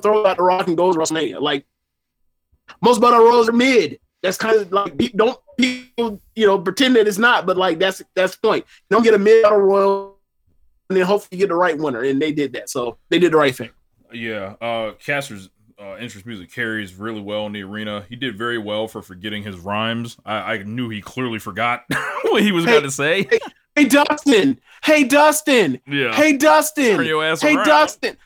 throws 0.00 0.26
out 0.26 0.36
The 0.36 0.42
Rock 0.42 0.68
and 0.68 0.76
goes 0.76 0.94
to 0.94 1.00
WrestleMania. 1.00 1.40
Like 1.40 1.66
most 2.80 3.00
battle 3.00 3.20
royals 3.20 3.48
are 3.48 3.52
mid. 3.52 3.98
That's 4.22 4.36
kind 4.36 4.56
of 4.56 4.72
like 4.72 4.96
don't 5.14 5.38
people 5.56 6.20
you 6.34 6.46
know 6.46 6.58
pretend 6.58 6.96
that 6.96 7.06
it's 7.06 7.18
not, 7.18 7.46
but 7.46 7.56
like 7.56 7.78
that's 7.78 8.02
that's 8.14 8.36
the 8.36 8.48
point. 8.48 8.66
Don't 8.90 9.02
get 9.02 9.14
a 9.14 9.18
mid 9.18 9.42
battle 9.42 9.58
royal, 9.58 10.18
and 10.88 10.96
then 10.98 11.06
hopefully 11.06 11.38
you 11.38 11.46
get 11.46 11.48
the 11.48 11.56
right 11.56 11.78
winner, 11.78 12.02
and 12.02 12.20
they 12.20 12.32
did 12.32 12.52
that. 12.54 12.68
So 12.68 12.98
they 13.10 13.18
did 13.18 13.32
the 13.32 13.36
right 13.36 13.54
thing. 13.54 13.70
Yeah, 14.12 14.54
uh, 14.60 14.92
Caster's 15.04 15.50
uh, 15.80 15.96
interest 15.98 16.26
music 16.26 16.52
carries 16.52 16.94
really 16.94 17.20
well 17.20 17.46
in 17.46 17.52
the 17.52 17.62
arena. 17.62 18.04
He 18.08 18.16
did 18.16 18.36
very 18.36 18.58
well 18.58 18.88
for 18.88 19.00
forgetting 19.02 19.42
his 19.44 19.56
rhymes. 19.58 20.16
I, 20.24 20.54
I 20.54 20.62
knew 20.62 20.88
he 20.88 21.00
clearly 21.00 21.38
forgot 21.38 21.84
what 22.24 22.42
he 22.42 22.52
was 22.52 22.64
Hey, 22.64 22.70
going 22.72 22.82
to 22.84 22.90
say. 22.90 23.28
Hey 23.76 23.84
Dustin. 23.84 24.60
Hey 24.82 25.04
Dustin. 25.04 25.80
Yeah. 25.86 26.12
Hey 26.12 26.36
Dustin. 26.36 26.96
Turn 26.96 27.06
your 27.06 27.24
ass 27.24 27.40
hey 27.40 27.54
around. 27.54 27.66
Dustin. 27.66 28.16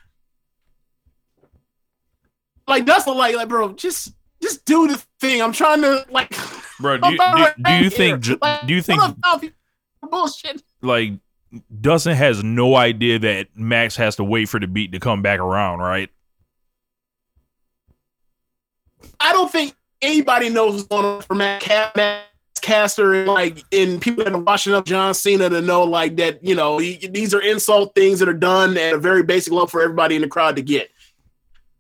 Like 2.67 2.87
Dustin, 2.87 3.17
like 3.17 3.35
like 3.37 3.49
bro, 3.49 3.75
just 3.75 4.15
just 4.41 4.65
do 4.65 4.89
the 4.89 5.03
thing. 5.21 5.43
I'm 5.43 5.53
trying 5.53 5.83
to 5.83 6.07
like. 6.11 6.35
Bro, 6.81 6.99
do 7.03 7.11
you, 7.11 7.19
do, 7.19 7.47
do 7.65 7.73
you 7.75 7.91
think 7.91 8.21
Ju- 8.21 8.39
do 8.67 8.75
you 8.75 8.81
think 8.81 9.03
bullshit? 10.11 10.63
like 10.81 11.13
Dustin 11.81 12.17
has 12.17 12.43
no 12.43 12.75
idea 12.75 13.19
that 13.19 13.49
Max 13.55 13.95
has 13.97 14.17
to 14.17 14.25
wait 14.25 14.49
for 14.49 14.59
the 14.59 14.67
beat 14.67 14.93
to 14.93 15.01
come 15.01 15.21
back 15.21 15.39
around, 15.39 15.81
right? 15.81 16.09
I 19.21 19.33
don't 19.33 19.51
think 19.51 19.75
anybody 20.01 20.49
knows 20.49 20.75
what's 20.75 20.87
going 20.87 21.05
on 21.05 21.23
for 21.23 21.35
Matt, 21.35 21.63
Ca- 21.63 21.93
Matt 21.97 22.25
Caster 22.61 23.13
and 23.15 23.29
like 23.29 23.63
and 23.73 24.01
people 24.01 24.23
that 24.25 24.33
are 24.33 24.39
watching 24.39 24.73
up 24.73 24.85
John 24.85 25.15
Cena 25.15 25.49
to 25.51 25.61
know 25.61 25.83
like 25.83 26.17
that 26.17 26.45
you 26.45 26.55
know 26.55 26.79
he, 26.79 27.09
these 27.09 27.35
are 27.35 27.41
insult 27.41 27.95
things 27.95 28.21
that 28.21 28.29
are 28.29 28.35
done 28.35 28.77
at 28.77 28.95
a 28.95 28.99
very 28.99 29.23
basic 29.23 29.53
level 29.53 29.67
for 29.67 29.83
everybody 29.83 30.15
in 30.15 30.23
the 30.23 30.29
crowd 30.29 30.57
to 30.57 30.63
get. 30.63 30.91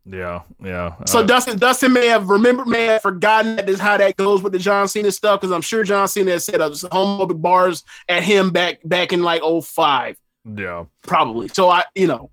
Yeah, 0.05 0.43
yeah. 0.61 0.97
So 1.07 1.21
Uh, 1.21 1.23
Dustin 1.23 1.59
Dustin 1.59 1.93
may 1.93 2.09
have 2.09 2.29
remembered 2.29 2.67
may 2.67 2.87
have 2.87 3.03
forgotten 3.03 3.55
that 3.55 3.69
is 3.69 3.79
how 3.79 3.97
that 3.97 4.17
goes 4.17 4.43
with 4.43 4.53
the 4.53 4.59
John 4.59 4.89
Cena 4.89 5.13
stuff 5.13 5.41
because 5.41 5.53
I'm 5.53 5.61
sure 5.61 5.85
John 5.85 6.09
Cena 6.09 6.33
has 6.33 6.45
set 6.45 6.61
up 6.61 6.73
homophobic 6.73 7.41
bars 7.41 7.85
at 8.09 8.25
him 8.25 8.51
back 8.51 8.81
back 8.85 9.13
in 9.13 9.23
like 9.23 9.43
05 9.43 10.17
yeah, 10.57 10.87
probably. 11.03 11.47
So 11.47 11.71
I 11.71 11.85
you 11.95 12.09
know 12.09 12.32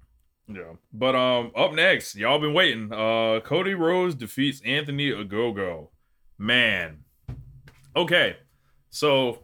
yeah. 0.51 0.73
But 0.91 1.15
um, 1.15 1.51
up 1.55 1.73
next, 1.73 2.15
y'all 2.15 2.39
been 2.39 2.53
waiting. 2.53 2.91
Uh, 2.91 3.39
Cody 3.43 3.73
Rhodes 3.73 4.15
defeats 4.15 4.61
Anthony 4.65 5.11
Ogogo. 5.11 5.89
Man, 6.37 7.03
okay. 7.95 8.37
So 8.89 9.39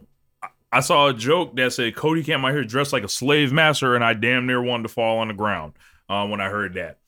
I- 0.72 0.80
saw 0.80 1.08
a 1.08 1.14
joke 1.14 1.56
that 1.56 1.72
said 1.72 1.94
Cody 1.96 2.22
came 2.22 2.44
out 2.44 2.52
here 2.52 2.64
dressed 2.64 2.92
like 2.92 3.04
a 3.04 3.08
slave 3.08 3.52
master, 3.52 3.94
and 3.94 4.04
I 4.04 4.14
damn 4.14 4.46
near 4.46 4.62
wanted 4.62 4.84
to 4.84 4.88
fall 4.88 5.18
on 5.18 5.28
the 5.28 5.34
ground 5.34 5.74
uh, 6.08 6.26
when 6.26 6.40
I 6.40 6.48
heard 6.48 6.74
that. 6.74 6.98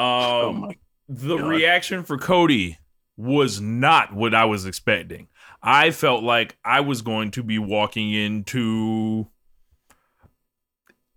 Um, 0.00 0.60
my 0.60 0.76
the 1.08 1.38
reaction 1.38 2.04
for 2.04 2.18
Cody 2.18 2.78
was 3.16 3.60
not 3.60 4.14
what 4.14 4.34
I 4.34 4.44
was 4.44 4.66
expecting. 4.66 5.28
I 5.62 5.90
felt 5.90 6.22
like 6.22 6.56
I 6.64 6.80
was 6.80 7.02
going 7.02 7.32
to 7.32 7.42
be 7.42 7.58
walking 7.58 8.12
into 8.12 9.26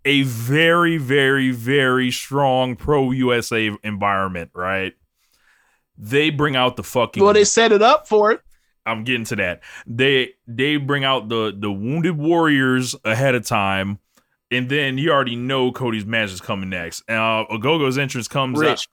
a 0.05 0.23
very, 0.23 0.97
very, 0.97 1.51
very 1.51 2.11
strong 2.11 2.75
pro 2.75 3.11
USA 3.11 3.71
environment, 3.83 4.51
right? 4.53 4.93
They 5.97 6.29
bring 6.29 6.55
out 6.55 6.75
the 6.75 6.83
fucking 6.83 7.23
Well, 7.23 7.33
they 7.33 7.43
set 7.43 7.71
it 7.71 7.81
up 7.81 8.07
for 8.07 8.31
it. 8.31 8.41
I'm 8.85 9.03
getting 9.03 9.25
to 9.25 9.35
that. 9.35 9.61
They 9.85 10.31
they 10.47 10.77
bring 10.77 11.03
out 11.03 11.29
the 11.29 11.55
the 11.55 11.71
wounded 11.71 12.17
warriors 12.17 12.95
ahead 13.05 13.35
of 13.35 13.45
time, 13.45 13.99
and 14.49 14.69
then 14.69 14.97
you 14.97 15.11
already 15.11 15.35
know 15.35 15.71
Cody's 15.71 16.05
match 16.05 16.31
is 16.31 16.41
coming 16.41 16.69
next. 16.69 17.03
Uh, 17.07 17.45
Ogogo's 17.45 17.99
entrance 17.99 18.27
comes 18.27 18.59
Rich. 18.59 18.69
out. 18.69 18.87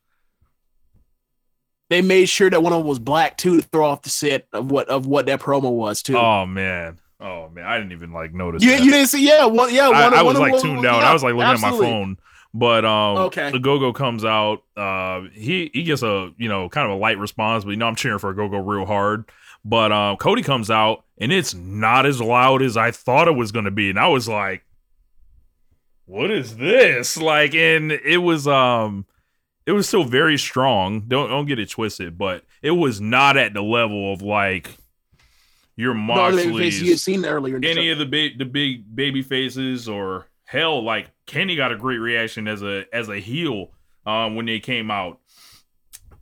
They 1.88 2.02
made 2.02 2.26
sure 2.26 2.50
that 2.50 2.62
one 2.62 2.74
of 2.74 2.80
them 2.80 2.86
was 2.86 2.98
black 2.98 3.38
too 3.38 3.62
to 3.62 3.66
throw 3.66 3.86
off 3.86 4.02
the 4.02 4.10
set 4.10 4.46
of 4.52 4.70
what 4.70 4.88
of 4.90 5.06
what 5.06 5.24
that 5.24 5.40
promo 5.40 5.72
was 5.72 6.02
too. 6.02 6.18
Oh 6.18 6.44
man, 6.44 6.98
oh 7.20 7.48
man, 7.50 7.64
I 7.64 7.76
didn't 7.78 7.92
even 7.92 8.12
like 8.12 8.32
notice. 8.34 8.62
you, 8.62 8.70
that. 8.72 8.82
you 8.84 8.90
didn't 8.90 9.08
see? 9.08 9.26
Yeah, 9.26 9.46
one, 9.46 9.72
yeah. 9.74 9.88
One, 9.88 9.96
I, 9.96 10.18
I 10.18 10.22
one 10.22 10.26
was 10.26 10.36
of 10.36 10.40
like 10.40 10.60
tuned 10.62 10.86
out. 10.86 11.00
yeah, 11.02 11.10
I 11.10 11.12
was 11.12 11.22
like 11.22 11.34
looking 11.34 11.50
absolutely. 11.50 11.86
at 11.86 11.90
my 11.90 11.96
phone. 11.98 12.16
But 12.54 12.84
um, 12.86 13.16
Okay. 13.26 13.50
the 13.50 13.58
Go 13.58 13.78
Go 13.78 13.92
comes 13.92 14.24
out. 14.24 14.62
Uh, 14.76 15.22
he 15.32 15.70
he 15.74 15.82
gets 15.82 16.02
a 16.02 16.30
you 16.38 16.48
know 16.48 16.68
kind 16.68 16.90
of 16.90 16.96
a 16.96 17.00
light 17.00 17.18
response, 17.18 17.64
but 17.64 17.70
you 17.70 17.76
know 17.76 17.86
I'm 17.86 17.94
cheering 17.96 18.18
for 18.18 18.32
Go 18.32 18.48
Go 18.48 18.58
real 18.58 18.86
hard. 18.86 19.24
But 19.64 19.92
um, 19.92 20.16
Cody 20.16 20.42
comes 20.42 20.70
out 20.70 21.04
and 21.18 21.30
it's 21.32 21.52
not 21.54 22.06
as 22.06 22.20
loud 22.20 22.62
as 22.62 22.76
I 22.76 22.90
thought 22.90 23.28
it 23.28 23.32
was 23.36 23.52
going 23.52 23.66
to 23.66 23.70
be, 23.70 23.90
and 23.90 23.98
I 23.98 24.08
was 24.08 24.28
like, 24.28 24.64
"What 26.06 26.30
is 26.30 26.56
this?" 26.56 27.16
Like, 27.16 27.54
and 27.54 27.92
it 27.92 28.18
was 28.18 28.46
um, 28.48 29.04
it 29.66 29.72
was 29.72 29.86
still 29.86 30.04
very 30.04 30.38
strong. 30.38 31.02
Don't 31.06 31.28
don't 31.28 31.46
get 31.46 31.58
it 31.58 31.68
twisted, 31.70 32.16
but 32.16 32.44
it 32.62 32.70
was 32.70 33.00
not 33.00 33.36
at 33.36 33.52
the 33.52 33.62
level 33.62 34.12
of 34.12 34.22
like 34.22 34.70
your 35.78 35.94
No, 35.94 36.00
Moxley's 36.00 36.82
you 36.82 36.90
had 36.90 36.98
seen 36.98 37.24
earlier. 37.24 37.56
any 37.62 37.90
of 37.90 37.98
the 37.98 38.04
big 38.04 38.36
the 38.38 38.44
big 38.44 38.94
baby 38.94 39.22
faces 39.22 39.88
or 39.88 40.26
hell 40.44 40.82
like 40.82 41.12
Kenny 41.24 41.54
got 41.56 41.72
a 41.72 41.76
great 41.76 41.98
reaction 41.98 42.48
as 42.48 42.62
a 42.62 42.84
as 42.92 43.08
a 43.08 43.18
heel 43.18 43.70
um 44.04 44.34
when 44.34 44.44
they 44.44 44.58
came 44.60 44.90
out. 44.90 45.20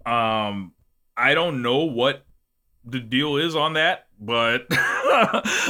Um 0.05 0.73
I 1.17 1.35
don't 1.35 1.63
know 1.63 1.79
what 1.85 2.25
the 2.85 3.01
deal 3.01 3.37
is 3.39 3.57
on 3.57 3.73
that, 3.73 4.07
but 4.21 4.67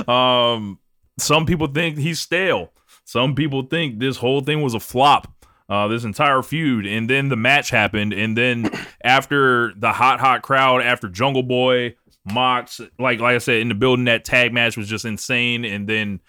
um 0.09 0.79
some 1.19 1.47
people 1.47 1.69
think 1.69 1.97
he's 1.97 2.21
stale. 2.21 2.73
Some 3.05 3.37
people 3.37 3.63
think 3.63 4.01
this 4.01 4.17
whole 4.17 4.41
thing 4.41 4.63
was 4.63 4.75
a 4.75 4.81
flop. 4.81 5.33
Uh, 5.69 5.89
this 5.89 6.05
entire 6.05 6.43
feud, 6.45 6.87
and 6.87 7.11
then 7.11 7.29
the 7.29 7.35
match 7.35 7.71
happened, 7.71 8.13
and 8.13 8.39
then 8.39 8.71
after 9.03 9.75
the 9.75 9.91
hot, 9.91 10.21
hot 10.21 10.41
crowd, 10.43 10.81
after 10.81 11.09
Jungle 11.09 11.43
Boy, 11.43 11.97
Mox, 12.27 12.81
like 12.99 13.21
like 13.21 13.35
I 13.35 13.39
said, 13.39 13.61
in 13.61 13.69
the 13.69 13.75
building, 13.75 14.07
that 14.07 14.25
tag 14.25 14.53
match 14.53 14.77
was 14.77 14.89
just 14.89 15.05
insane. 15.05 15.65
And 15.65 15.89
then, 15.89 16.21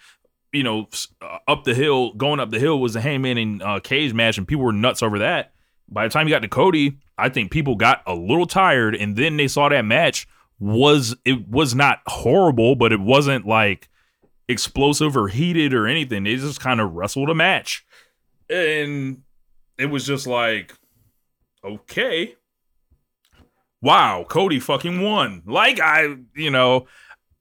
you 0.52 0.62
know, 0.62 0.88
uh, 1.20 1.38
up 1.48 1.64
the 1.64 1.74
hill, 1.74 2.12
going 2.14 2.40
up 2.40 2.50
the 2.50 2.58
hill 2.58 2.80
was 2.80 2.96
a 2.96 3.00
Hangman 3.00 3.38
and 3.38 3.62
uh, 3.62 3.80
Cage 3.80 4.14
match, 4.14 4.38
and 4.38 4.46
people 4.46 4.64
were 4.64 4.72
nuts 4.72 5.02
over 5.02 5.18
that. 5.18 5.52
By 5.88 6.06
the 6.06 6.12
time 6.12 6.28
you 6.28 6.34
got 6.34 6.42
to 6.42 6.48
Cody, 6.48 6.98
I 7.16 7.28
think 7.28 7.50
people 7.50 7.74
got 7.74 8.02
a 8.06 8.14
little 8.14 8.46
tired, 8.46 8.94
and 8.94 9.16
then 9.16 9.36
they 9.36 9.48
saw 9.48 9.68
that 9.68 9.84
match 9.84 10.28
was 10.60 11.16
it 11.24 11.48
was 11.48 11.74
not 11.74 12.00
horrible, 12.06 12.74
but 12.74 12.92
it 12.92 13.00
wasn't 13.00 13.46
like 13.46 13.88
explosive 14.48 15.16
or 15.16 15.28
heated 15.28 15.72
or 15.74 15.86
anything. 15.86 16.24
They 16.24 16.36
just 16.36 16.60
kind 16.60 16.80
of 16.80 16.92
wrestled 16.92 17.30
a 17.30 17.34
match, 17.34 17.84
and 18.48 19.22
it 19.78 19.86
was 19.86 20.06
just 20.06 20.26
like, 20.26 20.74
okay, 21.64 22.34
wow, 23.82 24.24
Cody 24.28 24.60
fucking 24.60 25.00
won. 25.00 25.42
Like 25.46 25.80
I, 25.80 26.16
you 26.34 26.50
know, 26.50 26.86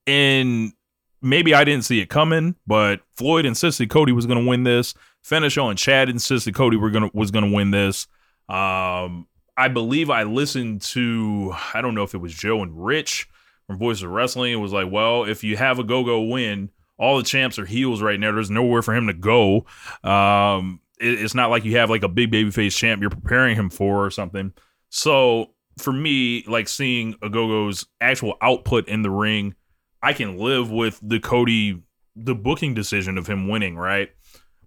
and 0.05 0.73
maybe 1.21 1.53
I 1.53 1.63
didn't 1.63 1.85
see 1.85 1.99
it 1.99 2.09
coming, 2.09 2.55
but 2.65 3.01
Floyd 3.15 3.45
insisted 3.45 3.89
Cody 3.89 4.11
was 4.11 4.25
going 4.25 4.43
to 4.43 4.47
win 4.49 4.63
this. 4.63 4.93
Finisho 5.25 5.69
and 5.69 5.77
Chad 5.77 6.09
insisted 6.09 6.55
Cody 6.55 6.77
were 6.77 6.89
gonna 6.91 7.09
was 7.13 7.31
going 7.31 7.45
to 7.49 7.53
win 7.53 7.71
this. 7.71 8.07
Um, 8.47 9.27
I 9.57 9.67
believe 9.67 10.09
I 10.09 10.23
listened 10.23 10.81
to 10.83 11.53
I 11.73 11.81
don't 11.81 11.95
know 11.95 12.03
if 12.03 12.13
it 12.13 12.19
was 12.19 12.33
Joe 12.33 12.61
and 12.63 12.85
Rich 12.85 13.27
from 13.65 13.77
Voice 13.77 14.01
of 14.03 14.09
Wrestling. 14.11 14.53
It 14.53 14.57
was 14.57 14.71
like, 14.71 14.89
well, 14.91 15.25
if 15.25 15.43
you 15.43 15.57
have 15.57 15.79
a 15.79 15.83
go 15.83 16.03
go 16.05 16.21
win, 16.21 16.69
all 16.97 17.17
the 17.17 17.23
champs 17.23 17.59
are 17.59 17.65
heels 17.65 18.01
right 18.01 18.19
now. 18.19 18.31
There's 18.31 18.49
nowhere 18.49 18.81
for 18.81 18.95
him 18.95 19.07
to 19.07 19.13
go. 19.13 19.65
Um, 20.03 20.79
it- 20.99 21.21
it's 21.21 21.35
not 21.35 21.49
like 21.49 21.65
you 21.65 21.77
have 21.77 21.89
like 21.89 22.03
a 22.03 22.07
big 22.07 22.31
babyface 22.31 22.75
champ 22.77 23.01
you're 23.01 23.09
preparing 23.09 23.55
him 23.55 23.69
for 23.69 24.05
or 24.05 24.09
something. 24.11 24.53
So 24.89 25.51
for 25.77 25.93
me, 25.93 26.43
like 26.47 26.67
seeing 26.67 27.13
Ogogo's 27.15 27.85
actual 28.01 28.35
output 28.41 28.87
in 28.87 29.01
the 29.01 29.09
ring, 29.09 29.55
I 30.01 30.13
can 30.13 30.37
live 30.37 30.71
with 30.71 30.99
the 31.01 31.19
Cody, 31.19 31.81
the 32.15 32.35
booking 32.35 32.73
decision 32.73 33.17
of 33.17 33.27
him 33.27 33.47
winning, 33.47 33.75
right? 33.75 34.09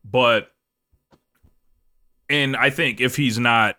But, 0.04 0.48
and 2.28 2.56
I 2.56 2.70
think 2.70 3.00
if 3.00 3.16
he's 3.16 3.38
not 3.38 3.76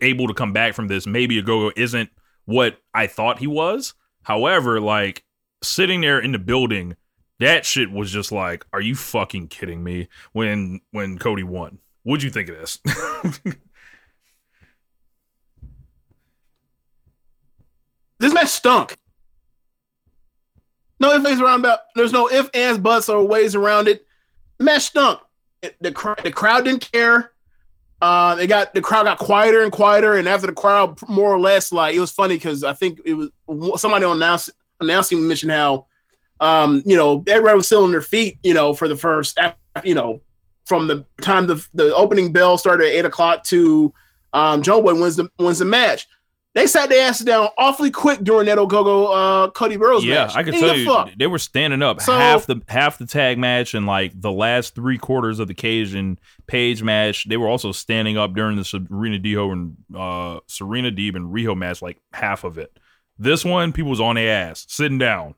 able 0.00 0.28
to 0.28 0.34
come 0.34 0.52
back 0.52 0.74
from 0.74 0.88
this, 0.88 1.06
maybe 1.06 1.42
Agogo 1.42 1.72
isn't 1.76 2.10
what 2.44 2.78
I 2.92 3.06
thought 3.06 3.38
he 3.38 3.46
was. 3.46 3.94
However, 4.22 4.80
like 4.80 5.24
sitting 5.62 6.00
there 6.02 6.18
in 6.18 6.32
the 6.32 6.38
building, 6.38 6.96
that 7.40 7.64
shit 7.64 7.90
was 7.90 8.10
just 8.10 8.32
like, 8.32 8.64
are 8.72 8.80
you 8.80 8.94
fucking 8.94 9.48
kidding 9.48 9.82
me? 9.82 10.08
When 10.32 10.80
when 10.92 11.18
Cody 11.18 11.42
won, 11.42 11.78
what'd 12.02 12.22
you 12.22 12.30
think 12.30 12.48
of 12.48 12.56
this? 12.56 12.78
This 18.24 18.32
match 18.32 18.48
stunk. 18.48 18.96
No 20.98 21.12
ifs, 21.12 21.26
ands, 21.26 21.42
around 21.42 21.60
about. 21.60 21.80
There's 21.94 22.10
no 22.10 22.26
if, 22.26 22.48
ands, 22.54 22.78
buts, 22.78 23.10
or 23.10 23.22
ways 23.22 23.54
around 23.54 23.86
it. 23.86 24.06
The 24.56 24.64
match 24.64 24.84
stunk. 24.84 25.20
The 25.82 25.92
cr- 25.92 26.22
the 26.22 26.32
crowd 26.32 26.64
didn't 26.64 26.90
care. 26.90 27.32
Uh, 28.00 28.34
they 28.34 28.46
got 28.46 28.72
the 28.72 28.80
crowd 28.80 29.04
got 29.04 29.18
quieter 29.18 29.62
and 29.62 29.70
quieter, 29.70 30.14
and 30.16 30.26
after 30.26 30.46
the 30.46 30.54
crowd, 30.54 30.98
more 31.06 31.34
or 31.34 31.38
less, 31.38 31.70
like 31.70 31.94
it 31.94 32.00
was 32.00 32.12
funny 32.12 32.36
because 32.36 32.64
I 32.64 32.72
think 32.72 32.98
it 33.04 33.12
was 33.12 33.28
somebody 33.78 34.06
on 34.06 34.22
announcing 34.80 35.28
mentioned 35.28 35.52
how, 35.52 35.86
um, 36.40 36.82
you 36.86 36.96
know, 36.96 37.22
everybody 37.26 37.58
was 37.58 37.66
still 37.66 37.84
on 37.84 37.92
their 37.92 38.00
feet, 38.00 38.38
you 38.42 38.54
know, 38.54 38.72
for 38.72 38.88
the 38.88 38.96
first, 38.96 39.38
you 39.84 39.94
know, 39.94 40.22
from 40.64 40.86
the 40.86 41.04
time 41.20 41.46
the 41.46 41.62
the 41.74 41.94
opening 41.94 42.32
bell 42.32 42.56
started 42.56 42.86
at 42.86 42.94
eight 42.94 43.04
o'clock 43.04 43.44
to 43.44 43.92
um, 44.32 44.62
Joe 44.62 44.80
Boy 44.80 44.94
wins 44.94 45.16
the 45.16 45.28
wins 45.38 45.58
the 45.58 45.66
match. 45.66 46.06
They 46.54 46.68
sat 46.68 46.88
their 46.88 47.08
ass 47.08 47.18
down 47.18 47.48
awfully 47.58 47.90
quick 47.90 48.22
during 48.22 48.46
that 48.46 48.58
Ogogo 48.58 49.08
uh, 49.46 49.50
Cody 49.50 49.76
Burrows 49.76 50.04
yeah, 50.04 50.26
match. 50.26 50.36
I 50.36 50.44
can 50.44 50.52
tell 50.54 50.76
you, 50.76 50.86
fuck. 50.86 51.10
they 51.18 51.26
were 51.26 51.40
standing 51.40 51.82
up 51.82 52.00
So- 52.00 52.12
half 52.12 52.46
the 52.46 52.62
half 52.68 52.96
the 52.98 53.06
tag 53.06 53.38
match 53.38 53.74
and 53.74 53.86
like 53.86 54.12
the 54.20 54.30
last 54.30 54.74
three 54.76 54.96
quarters 54.96 55.40
of 55.40 55.48
the 55.48 55.54
Cage 55.54 55.94
and 55.94 56.20
Page 56.46 56.80
match. 56.82 57.28
They 57.28 57.36
were 57.36 57.48
also 57.48 57.72
standing 57.72 58.16
up 58.16 58.34
during 58.34 58.56
the 58.56 58.64
Serena 58.64 59.18
Deho 59.18 59.52
and 59.52 59.76
uh, 59.96 60.40
Serena 60.46 60.92
Deeb 60.92 61.16
and 61.16 61.34
Riho 61.34 61.56
match, 61.56 61.82
like 61.82 61.98
half 62.12 62.44
of 62.44 62.56
it. 62.56 62.78
This 63.18 63.44
one, 63.44 63.72
people 63.72 63.90
was 63.90 64.00
on 64.00 64.14
their 64.14 64.48
ass, 64.48 64.64
sitting 64.68 64.98
down. 64.98 65.34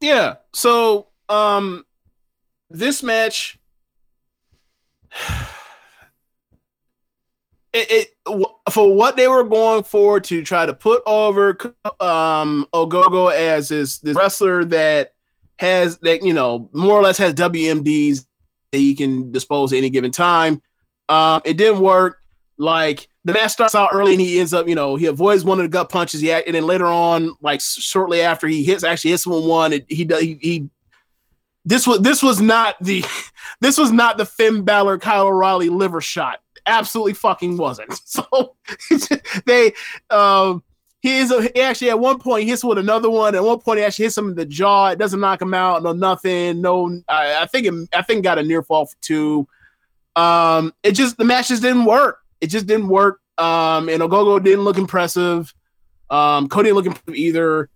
Yeah. 0.00 0.36
So 0.52 1.08
um 1.30 1.84
this 2.68 3.02
match 3.02 3.58
it, 7.72 7.90
it 8.26 8.48
for 8.70 8.94
what 8.94 9.16
they 9.16 9.28
were 9.28 9.44
going 9.44 9.84
for 9.84 10.20
to 10.20 10.42
try 10.42 10.66
to 10.66 10.74
put 10.74 11.02
over 11.06 11.56
um 12.00 12.66
Ogogo 12.72 13.32
as 13.32 13.68
this 13.68 13.98
this 13.98 14.16
wrestler 14.16 14.64
that 14.66 15.14
has 15.58 15.98
that 15.98 16.22
you 16.22 16.32
know 16.32 16.68
more 16.72 16.98
or 16.98 17.02
less 17.02 17.18
has 17.18 17.34
WMDs 17.34 18.26
that 18.72 18.78
he 18.78 18.94
can 18.94 19.30
dispose 19.30 19.72
at 19.72 19.76
any 19.76 19.90
given 19.90 20.10
time. 20.10 20.62
Um 21.08 21.42
it 21.44 21.56
didn't 21.56 21.80
work. 21.80 22.18
Like 22.58 23.08
the 23.24 23.32
match 23.32 23.52
starts 23.52 23.74
out 23.74 23.90
early 23.92 24.12
and 24.12 24.20
he 24.20 24.38
ends 24.40 24.54
up, 24.54 24.66
you 24.66 24.74
know, 24.74 24.96
he 24.96 25.06
avoids 25.06 25.44
one 25.44 25.58
of 25.58 25.64
the 25.64 25.68
gut 25.68 25.88
punches. 25.90 26.20
He 26.20 26.32
act- 26.32 26.46
and 26.46 26.54
then 26.54 26.66
later 26.66 26.86
on, 26.86 27.34
like 27.40 27.60
shortly 27.60 28.22
after 28.22 28.46
he 28.46 28.64
hits, 28.64 28.84
actually 28.84 29.12
hits 29.12 29.26
one 29.26 29.46
one. 29.46 29.72
It, 29.72 29.86
he 29.88 30.04
does 30.04 30.22
he, 30.22 30.38
he. 30.40 30.68
This 31.64 31.86
was 31.86 32.00
this 32.00 32.22
was 32.22 32.40
not 32.40 32.76
the 32.80 33.04
this 33.60 33.78
was 33.78 33.92
not 33.92 34.18
the 34.18 34.26
Finn 34.26 34.62
Balor 34.62 34.98
Kyle 34.98 35.26
O'Reilly 35.26 35.68
liver 35.68 36.00
shot. 36.00 36.40
Absolutely 36.70 37.14
fucking 37.14 37.56
wasn't. 37.56 38.00
So 38.04 38.56
they 39.46 39.72
um 40.10 40.62
he 41.00 41.18
is 41.18 41.30
a, 41.30 41.42
he 41.42 41.60
actually 41.60 41.90
at 41.90 41.98
one 41.98 42.18
point 42.18 42.46
hits 42.48 42.62
with 42.62 42.78
another 42.78 43.08
one. 43.10 43.34
At 43.34 43.42
one 43.42 43.60
point 43.60 43.78
he 43.78 43.84
actually 43.84 44.04
hits 44.06 44.18
him 44.18 44.30
in 44.30 44.34
the 44.34 44.44
jaw. 44.46 44.88
It 44.88 44.98
doesn't 44.98 45.20
knock 45.20 45.40
him 45.42 45.54
out. 45.54 45.82
No 45.82 45.92
nothing. 45.92 46.60
No 46.60 47.00
I, 47.08 47.42
I 47.42 47.46
think 47.46 47.66
it, 47.66 47.88
I 47.94 48.02
think 48.02 48.24
got 48.24 48.38
a 48.38 48.42
near 48.42 48.62
fall 48.62 48.86
for 48.86 48.96
two. 49.00 49.48
Um 50.16 50.72
it 50.82 50.92
just 50.92 51.16
the 51.18 51.24
match 51.24 51.48
just 51.48 51.62
didn't 51.62 51.84
work. 51.84 52.18
It 52.40 52.48
just 52.48 52.66
didn't 52.66 52.88
work. 52.88 53.20
Um, 53.38 53.88
and 53.88 54.02
Ogogo 54.02 54.42
didn't 54.42 54.64
look 54.64 54.76
impressive. 54.76 55.54
Um, 56.10 56.48
Cody 56.48 56.68
didn't 56.68 56.76
look 56.76 56.86
impressive 56.86 57.14
either. 57.14 57.70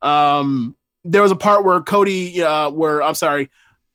Um, 0.00 0.76
there 1.04 1.22
was 1.22 1.30
a 1.30 1.36
part 1.36 1.64
where 1.64 1.80
Cody, 1.82 2.42
uh, 2.42 2.70
where 2.70 3.02
I'm 3.02 3.14
sorry, 3.14 3.50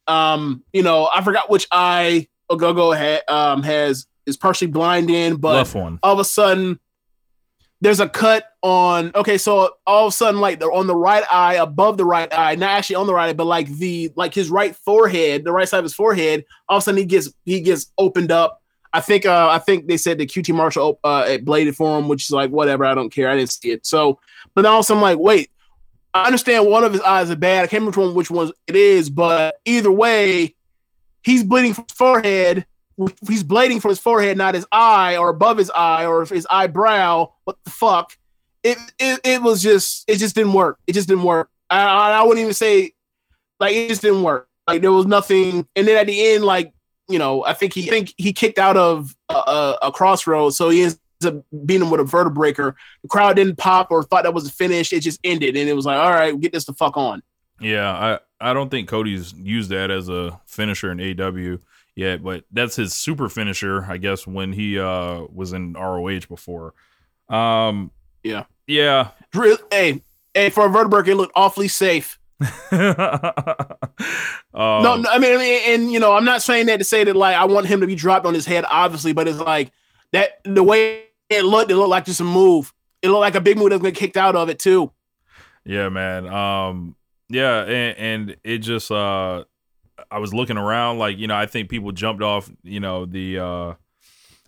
um, 0.07 0.63
you 0.73 0.83
know, 0.83 1.09
I 1.13 1.23
forgot 1.23 1.49
which 1.49 1.67
eye 1.71 2.27
Ogogo 2.49 2.95
ha- 2.95 3.53
um, 3.53 3.63
has 3.63 4.05
is 4.29 4.37
partially 4.37 4.67
blind 4.67 5.09
in, 5.09 5.35
but 5.37 5.67
all 6.03 6.13
of 6.13 6.19
a 6.19 6.25
sudden 6.25 6.79
there's 7.81 7.99
a 7.99 8.09
cut 8.09 8.45
on 8.61 9.11
okay 9.15 9.37
so 9.37 9.71
all 9.87 10.07
of 10.07 10.09
a 10.09 10.15
sudden 10.15 10.41
like 10.41 10.59
they're 10.59 10.71
on 10.71 10.87
the 10.87 10.95
right 10.95 11.23
eye 11.31 11.55
above 11.55 11.97
the 11.97 12.05
right 12.05 12.31
eye 12.33 12.55
not 12.55 12.71
actually 12.71 12.95
on 12.97 13.07
the 13.07 13.13
right 13.13 13.29
eye 13.29 13.33
but 13.33 13.45
like 13.45 13.67
the 13.77 14.11
like 14.15 14.33
his 14.33 14.49
right 14.49 14.75
forehead 14.75 15.45
the 15.45 15.51
right 15.51 15.67
side 15.69 15.77
of 15.79 15.85
his 15.85 15.93
forehead 15.93 16.43
all 16.67 16.77
of 16.77 16.81
a 16.81 16.83
sudden 16.83 16.97
he 16.97 17.05
gets 17.05 17.31
he 17.45 17.61
gets 17.61 17.91
opened 17.97 18.31
up. 18.31 18.61
I 18.91 19.01
think 19.01 19.25
uh 19.25 19.49
i 19.51 19.59
think 19.59 19.87
they 19.87 19.97
said 19.97 20.17
the 20.17 20.25
qt 20.25 20.53
marshall 20.53 20.99
uh 21.03 21.25
it 21.27 21.45
bladed 21.45 21.75
for 21.75 21.97
him 21.97 22.07
which 22.07 22.23
is 22.23 22.31
like 22.31 22.49
whatever 22.49 22.85
i 22.85 22.95
don't 22.95 23.11
care 23.11 23.29
i 23.29 23.35
didn't 23.35 23.51
see 23.51 23.71
it. 23.71 23.85
So 23.85 24.19
but 24.55 24.63
now 24.63 24.71
all 24.71 24.79
of 24.79 24.81
a 24.81 24.83
sudden 24.83 25.03
I'm 25.03 25.03
like 25.03 25.19
wait 25.19 25.51
i 26.13 26.25
understand 26.25 26.65
one 26.65 26.83
of 26.83 26.91
his 26.91 27.01
eyes 27.01 27.29
are 27.29 27.35
bad 27.35 27.63
i 27.63 27.67
can't 27.67 27.81
remember 27.81 27.91
which 27.91 28.07
one 28.07 28.15
which 28.15 28.31
one 28.31 28.51
it 28.67 28.75
is 28.75 29.09
but 29.09 29.59
either 29.63 29.91
way 29.91 30.55
he's 31.21 31.43
bleeding 31.43 31.75
from 31.75 31.85
his 31.87 31.95
forehead 31.95 32.65
he's 33.27 33.43
bleeding 33.43 33.79
from 33.79 33.89
his 33.89 33.99
forehead, 33.99 34.37
not 34.37 34.55
his 34.55 34.65
eye 34.71 35.17
or 35.17 35.29
above 35.29 35.57
his 35.57 35.71
eye 35.71 36.05
or 36.05 36.25
his 36.25 36.47
eyebrow. 36.49 37.31
What 37.45 37.57
the 37.63 37.71
fuck? 37.71 38.17
It 38.63 38.77
it, 38.99 39.19
it 39.23 39.41
was 39.41 39.61
just 39.61 40.03
it 40.07 40.17
just 40.17 40.35
didn't 40.35 40.53
work. 40.53 40.79
It 40.87 40.93
just 40.93 41.07
didn't 41.07 41.23
work. 41.23 41.49
I, 41.69 42.11
I 42.11 42.23
wouldn't 42.23 42.41
even 42.41 42.53
say 42.53 42.93
like 43.59 43.75
it 43.75 43.89
just 43.89 44.01
didn't 44.01 44.23
work. 44.23 44.47
Like 44.67 44.81
there 44.81 44.91
was 44.91 45.05
nothing. 45.05 45.67
And 45.75 45.87
then 45.87 45.97
at 45.97 46.07
the 46.07 46.33
end, 46.33 46.43
like 46.43 46.73
you 47.07 47.19
know, 47.19 47.43
I 47.45 47.53
think 47.53 47.73
he 47.73 47.87
I 47.87 47.89
think 47.89 48.13
he 48.17 48.33
kicked 48.33 48.59
out 48.59 48.77
of 48.77 49.15
a, 49.29 49.33
a, 49.33 49.77
a 49.83 49.91
crossroads, 49.91 50.57
so 50.57 50.69
he 50.69 50.83
ends 50.83 50.99
up 51.25 51.43
beating 51.65 51.83
him 51.83 51.91
with 51.91 52.01
a 52.01 52.03
vertebreaker. 52.03 52.75
The 53.01 53.09
crowd 53.09 53.35
didn't 53.35 53.57
pop 53.57 53.91
or 53.91 54.03
thought 54.03 54.23
that 54.23 54.33
was 54.33 54.49
finished. 54.51 54.93
It 54.93 55.01
just 55.01 55.19
ended, 55.23 55.55
and 55.55 55.69
it 55.69 55.73
was 55.73 55.85
like, 55.85 55.97
all 55.97 56.11
right, 56.11 56.39
get 56.39 56.51
this 56.51 56.65
the 56.65 56.73
fuck 56.73 56.97
on. 56.97 57.23
Yeah, 57.59 57.91
I 57.91 58.19
I 58.49 58.53
don't 58.53 58.69
think 58.69 58.89
Cody's 58.89 59.33
used 59.33 59.69
that 59.69 59.89
as 59.89 60.09
a 60.09 60.39
finisher 60.45 60.91
in 60.91 60.97
AEW 60.97 61.59
yet, 61.99 62.23
but 62.23 62.45
that's 62.51 62.75
his 62.75 62.93
super 62.93 63.29
finisher, 63.29 63.85
I 63.87 63.97
guess, 63.97 64.25
when 64.25 64.53
he 64.53 64.79
uh 64.79 65.25
was 65.31 65.53
in 65.53 65.73
ROH 65.73 66.21
before. 66.27 66.73
Um 67.27 67.91
Yeah. 68.23 68.45
yeah. 68.65 69.09
Real, 69.33 69.57
hey, 69.69 70.01
hey, 70.33 70.49
for 70.49 70.65
a 70.65 70.69
vertebrae, 70.69 71.11
it 71.11 71.15
looked 71.15 71.33
awfully 71.35 71.67
safe. 71.67 72.17
Um, 74.51 74.81
No, 74.83 74.95
no, 74.95 75.09
I 75.09 75.19
mean, 75.19 75.35
I 75.35 75.37
mean, 75.37 75.61
and 75.67 75.91
you 75.91 75.99
know, 75.99 76.13
I'm 76.13 76.25
not 76.25 76.41
saying 76.41 76.65
that 76.67 76.77
to 76.77 76.83
say 76.83 77.03
that 77.03 77.15
like 77.15 77.35
I 77.35 77.45
want 77.45 77.67
him 77.67 77.81
to 77.81 77.87
be 77.87 77.95
dropped 77.95 78.25
on 78.25 78.33
his 78.33 78.45
head, 78.45 78.65
obviously, 78.69 79.13
but 79.13 79.27
it's 79.27 79.37
like 79.37 79.71
that 80.11 80.39
the 80.43 80.63
way 80.63 81.03
it 81.29 81.43
looked, 81.45 81.69
it 81.69 81.75
looked 81.75 81.89
like 81.89 82.05
just 82.05 82.19
a 82.21 82.23
move. 82.23 82.73
It 83.01 83.09
looked 83.09 83.21
like 83.21 83.35
a 83.35 83.41
big 83.41 83.57
move 83.57 83.69
that's 83.69 83.81
gonna 83.81 83.91
get 83.91 83.99
kicked 83.99 84.17
out 84.17 84.35
of 84.35 84.49
it 84.49 84.57
too. 84.59 84.91
Yeah, 85.65 85.89
man. 85.89 86.27
Um, 86.27 86.95
yeah, 87.29 87.61
and, 87.61 87.97
and 87.97 88.37
it 88.43 88.59
just 88.59 88.89
uh, 88.89 89.43
I 90.11 90.19
was 90.19 90.33
looking 90.33 90.57
around, 90.57 90.97
like 90.99 91.17
you 91.17 91.27
know, 91.27 91.35
I 91.35 91.45
think 91.45 91.69
people 91.69 91.91
jumped 91.91 92.21
off, 92.23 92.49
you 92.63 92.79
know, 92.79 93.05
the 93.05 93.39
uh, 93.39 93.73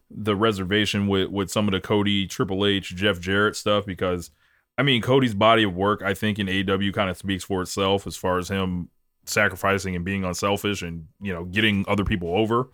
the 0.10 0.36
reservation 0.36 1.08
with 1.08 1.30
with 1.30 1.52
some 1.52 1.68
of 1.68 1.72
the 1.74 1.80
Cody, 1.82 2.28
Triple 2.28 2.66
H, 2.66 2.96
Jeff 2.96 3.20
Jarrett 3.20 3.56
stuff 3.56 3.86
because, 3.86 4.32
I 4.78 4.84
mean, 4.84 5.02
Cody's 5.02 5.34
body 5.34 5.64
of 5.64 5.74
work, 5.76 6.02
I 6.04 6.14
think 6.14 6.40
in 6.40 6.48
AEW 6.48 6.94
kind 6.94 7.10
of 7.10 7.18
speaks 7.18 7.44
for 7.44 7.62
itself 7.62 8.06
as 8.08 8.16
far 8.16 8.38
as 8.38 8.50
him 8.50 8.90
sacrificing 9.26 9.96
and 9.96 10.04
being 10.04 10.24
unselfish 10.24 10.82
and 10.82 11.06
you 11.22 11.32
know 11.34 11.46
getting 11.46 11.86
other 11.88 12.04
people 12.04 12.36
over. 12.36 12.70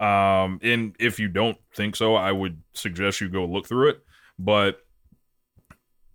Um, 0.00 0.58
and 0.62 0.94
if 0.98 1.18
you 1.18 1.28
don't 1.28 1.56
think 1.74 1.96
so, 1.96 2.14
I 2.16 2.32
would 2.32 2.60
suggest 2.74 3.20
you 3.20 3.28
go 3.28 3.44
look 3.46 3.66
through 3.66 3.90
it, 3.90 4.04
but 4.38 4.80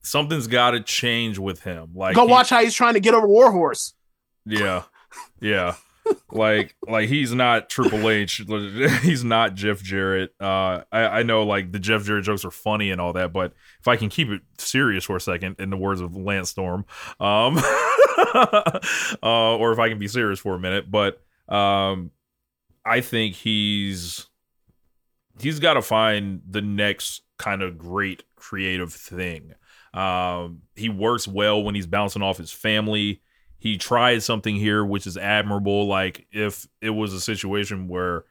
something's 0.01 0.47
got 0.47 0.71
to 0.71 0.81
change 0.81 1.37
with 1.39 1.63
him. 1.63 1.91
Like 1.95 2.15
Go 2.15 2.25
he- 2.25 2.31
watch 2.31 2.49
how 2.49 2.61
he's 2.63 2.73
trying 2.75 2.93
to 2.95 2.99
get 2.99 3.13
over 3.13 3.27
Warhorse. 3.27 3.93
yeah, 4.45 4.83
yeah. 5.39 5.75
like 6.31 6.75
like 6.87 7.09
he's 7.09 7.33
not 7.33 7.69
Triple 7.69 8.09
H. 8.09 8.41
He's 9.01 9.23
not 9.23 9.53
Jeff 9.53 9.81
Jarrett. 9.81 10.33
Uh, 10.39 10.81
I 10.91 11.19
I 11.19 11.23
know 11.23 11.43
like 11.43 11.71
the 11.71 11.79
Jeff 11.79 12.03
Jarrett 12.03 12.25
jokes 12.25 12.45
are 12.45 12.51
funny 12.51 12.89
and 12.91 12.99
all 12.99 13.13
that, 13.13 13.31
but 13.33 13.53
if 13.79 13.87
I 13.87 13.95
can 13.95 14.09
keep 14.09 14.29
it 14.29 14.41
serious 14.57 15.03
for 15.03 15.15
a 15.15 15.21
second, 15.21 15.57
in 15.59 15.69
the 15.69 15.77
words 15.77 16.01
of 16.01 16.15
Lance 16.15 16.49
Storm, 16.49 16.85
um, 17.19 17.57
uh, 18.33 18.79
or 19.23 19.71
if 19.71 19.79
I 19.79 19.89
can 19.89 19.99
be 19.99 20.07
serious 20.07 20.39
for 20.39 20.55
a 20.55 20.59
minute, 20.59 20.89
but 20.89 21.21
um, 21.47 22.11
I 22.85 23.01
think 23.01 23.35
he's 23.35 24.27
he's 25.39 25.59
got 25.59 25.75
to 25.75 25.81
find 25.81 26.41
the 26.49 26.61
next 26.61 27.21
kind 27.37 27.61
of 27.61 27.77
great 27.77 28.23
creative 28.35 28.93
thing. 28.93 29.53
Um, 29.93 30.61
he 30.75 30.89
works 30.89 31.27
well 31.27 31.63
when 31.63 31.75
he's 31.75 31.87
bouncing 31.87 32.21
off 32.21 32.37
his 32.37 32.51
family. 32.51 33.21
He 33.59 33.77
tried 33.77 34.23
something 34.23 34.55
here, 34.55 34.85
which 34.85 35.05
is 35.05 35.17
admirable. 35.17 35.85
Like 35.85 36.25
if 36.31 36.67
it 36.81 36.91
was 36.91 37.13
a 37.13 37.19
situation 37.19 37.87
where, 37.87 38.23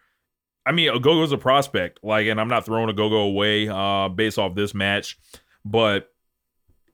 I 0.65 0.73
mean, 0.73 0.91
Ogogo's 0.91 1.33
a 1.33 1.39
prospect. 1.39 2.01
Like, 2.03 2.27
and 2.27 2.41
I'm 2.41 2.49
not 2.49 2.65
throwing 2.65 2.89
a 2.89 2.95
Gogo 2.95 3.19
away 3.19 3.69
uh, 3.69 4.09
based 4.09 4.39
off 4.39 4.55
this 4.55 4.75
match, 4.75 5.19
but 5.65 6.11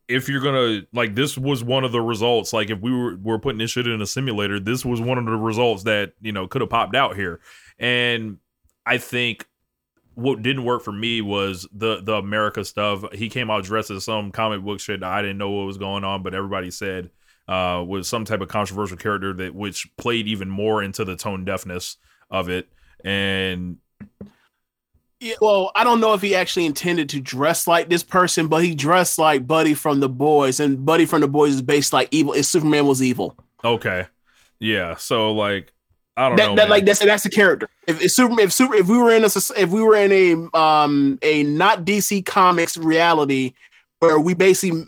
if 0.09 0.29
you're 0.29 0.41
gonna 0.41 0.83
like, 0.93 1.15
this 1.15 1.39
was 1.39 1.65
one 1.65 1.85
of 1.85 1.93
the 1.93 2.01
results. 2.01 2.53
Like, 2.53 2.71
if 2.71 2.81
we 2.81 2.93
were 2.93 3.17
were 3.17 3.39
putting 3.39 3.59
this 3.59 3.71
shit 3.71 3.87
in 3.87 4.03
a 4.03 4.07
simulator, 4.07 4.61
this 4.61 4.85
was 4.85 5.01
one 5.01 5.17
of 5.17 5.25
the 5.25 5.33
results 5.33 5.85
that 5.85 6.13
you 6.21 6.33
know 6.33 6.47
could 6.47 6.61
have 6.61 6.71
popped 6.71 6.95
out 6.95 7.17
here. 7.17 7.41
And 7.79 8.39
I 8.85 8.99
think 8.99 9.47
what 10.15 10.43
didn't 10.43 10.65
work 10.65 10.83
for 10.83 10.93
me 10.93 11.21
was 11.21 11.67
the 11.73 12.01
the 12.03 12.15
America 12.15 12.65
stuff. 12.65 13.05
He 13.13 13.29
came 13.29 13.51
out 13.51 13.65
dressed 13.65 13.91
as 13.91 14.05
some 14.05 14.31
comic 14.31 14.63
book 14.63 14.81
shit 14.81 15.03
I 15.03 15.23
didn't 15.23 15.39
know 15.39 15.51
what 15.51 15.67
was 15.67 15.79
going 15.79 16.05
on, 16.05 16.23
but 16.23 16.35
everybody 16.35 16.71
said 16.71 17.11
uh, 17.49 17.85
was 17.87 18.09
some 18.09 18.25
type 18.25 18.41
of 18.41 18.49
controversial 18.49 18.97
character 18.97 19.33
that 19.35 19.55
which 19.55 19.89
played 19.97 20.27
even 20.27 20.49
more 20.49 20.83
into 20.83 21.05
the 21.05 21.17
tone 21.17 21.45
deafness 21.45 21.97
of 22.31 22.49
it. 22.49 22.69
And 23.05 23.79
Yeah, 25.21 25.35
well, 25.41 25.71
I 25.75 25.85
don't 25.85 26.01
know 26.01 26.15
if 26.15 26.23
he 26.23 26.35
actually 26.35 26.67
intended 26.67 27.09
to 27.11 27.21
dress 27.21 27.67
like 27.67 27.89
this 27.89 28.03
person, 28.03 28.49
but 28.49 28.65
he 28.65 28.75
dressed 28.75 29.19
like 29.19 29.47
Buddy 29.47 29.75
from 29.75 30.01
the 30.01 30.09
Boys, 30.09 30.61
and 30.61 30.85
Buddy 30.85 31.07
from 31.07 31.21
the 31.21 31.29
Boys 31.29 31.55
is 31.55 31.63
based 31.63 31.93
like 31.93 32.09
evil. 32.11 32.33
If 32.33 32.47
Superman 32.47 32.87
was 32.87 33.03
evil, 33.03 33.37
okay, 33.63 34.07
yeah. 34.59 34.97
So 34.97 35.33
like, 35.33 35.73
I 36.17 36.29
don't 36.29 36.37
that, 36.37 36.47
know. 36.49 36.55
that 36.57 36.63
man. 36.63 36.71
like 36.71 36.85
that's 36.87 37.01
that's 37.01 37.25
the 37.25 37.31
character. 37.31 37.69
If, 37.87 38.01
if 38.01 38.13
Superman, 38.13 38.47
if 38.47 38.53
Super, 38.53 38.75
if 38.75 38.89
we 38.89 38.97
were 38.97 39.13
in 39.13 39.23
a 39.25 39.29
if 39.57 39.69
we 39.69 39.83
were 39.83 39.97
in 39.97 40.13
a 40.13 40.59
um 40.59 41.19
a 41.21 41.43
not 41.43 41.85
DC 41.85 42.25
Comics 42.25 42.77
reality 42.79 43.53
where 44.01 44.19
we 44.19 44.35
basically 44.35 44.85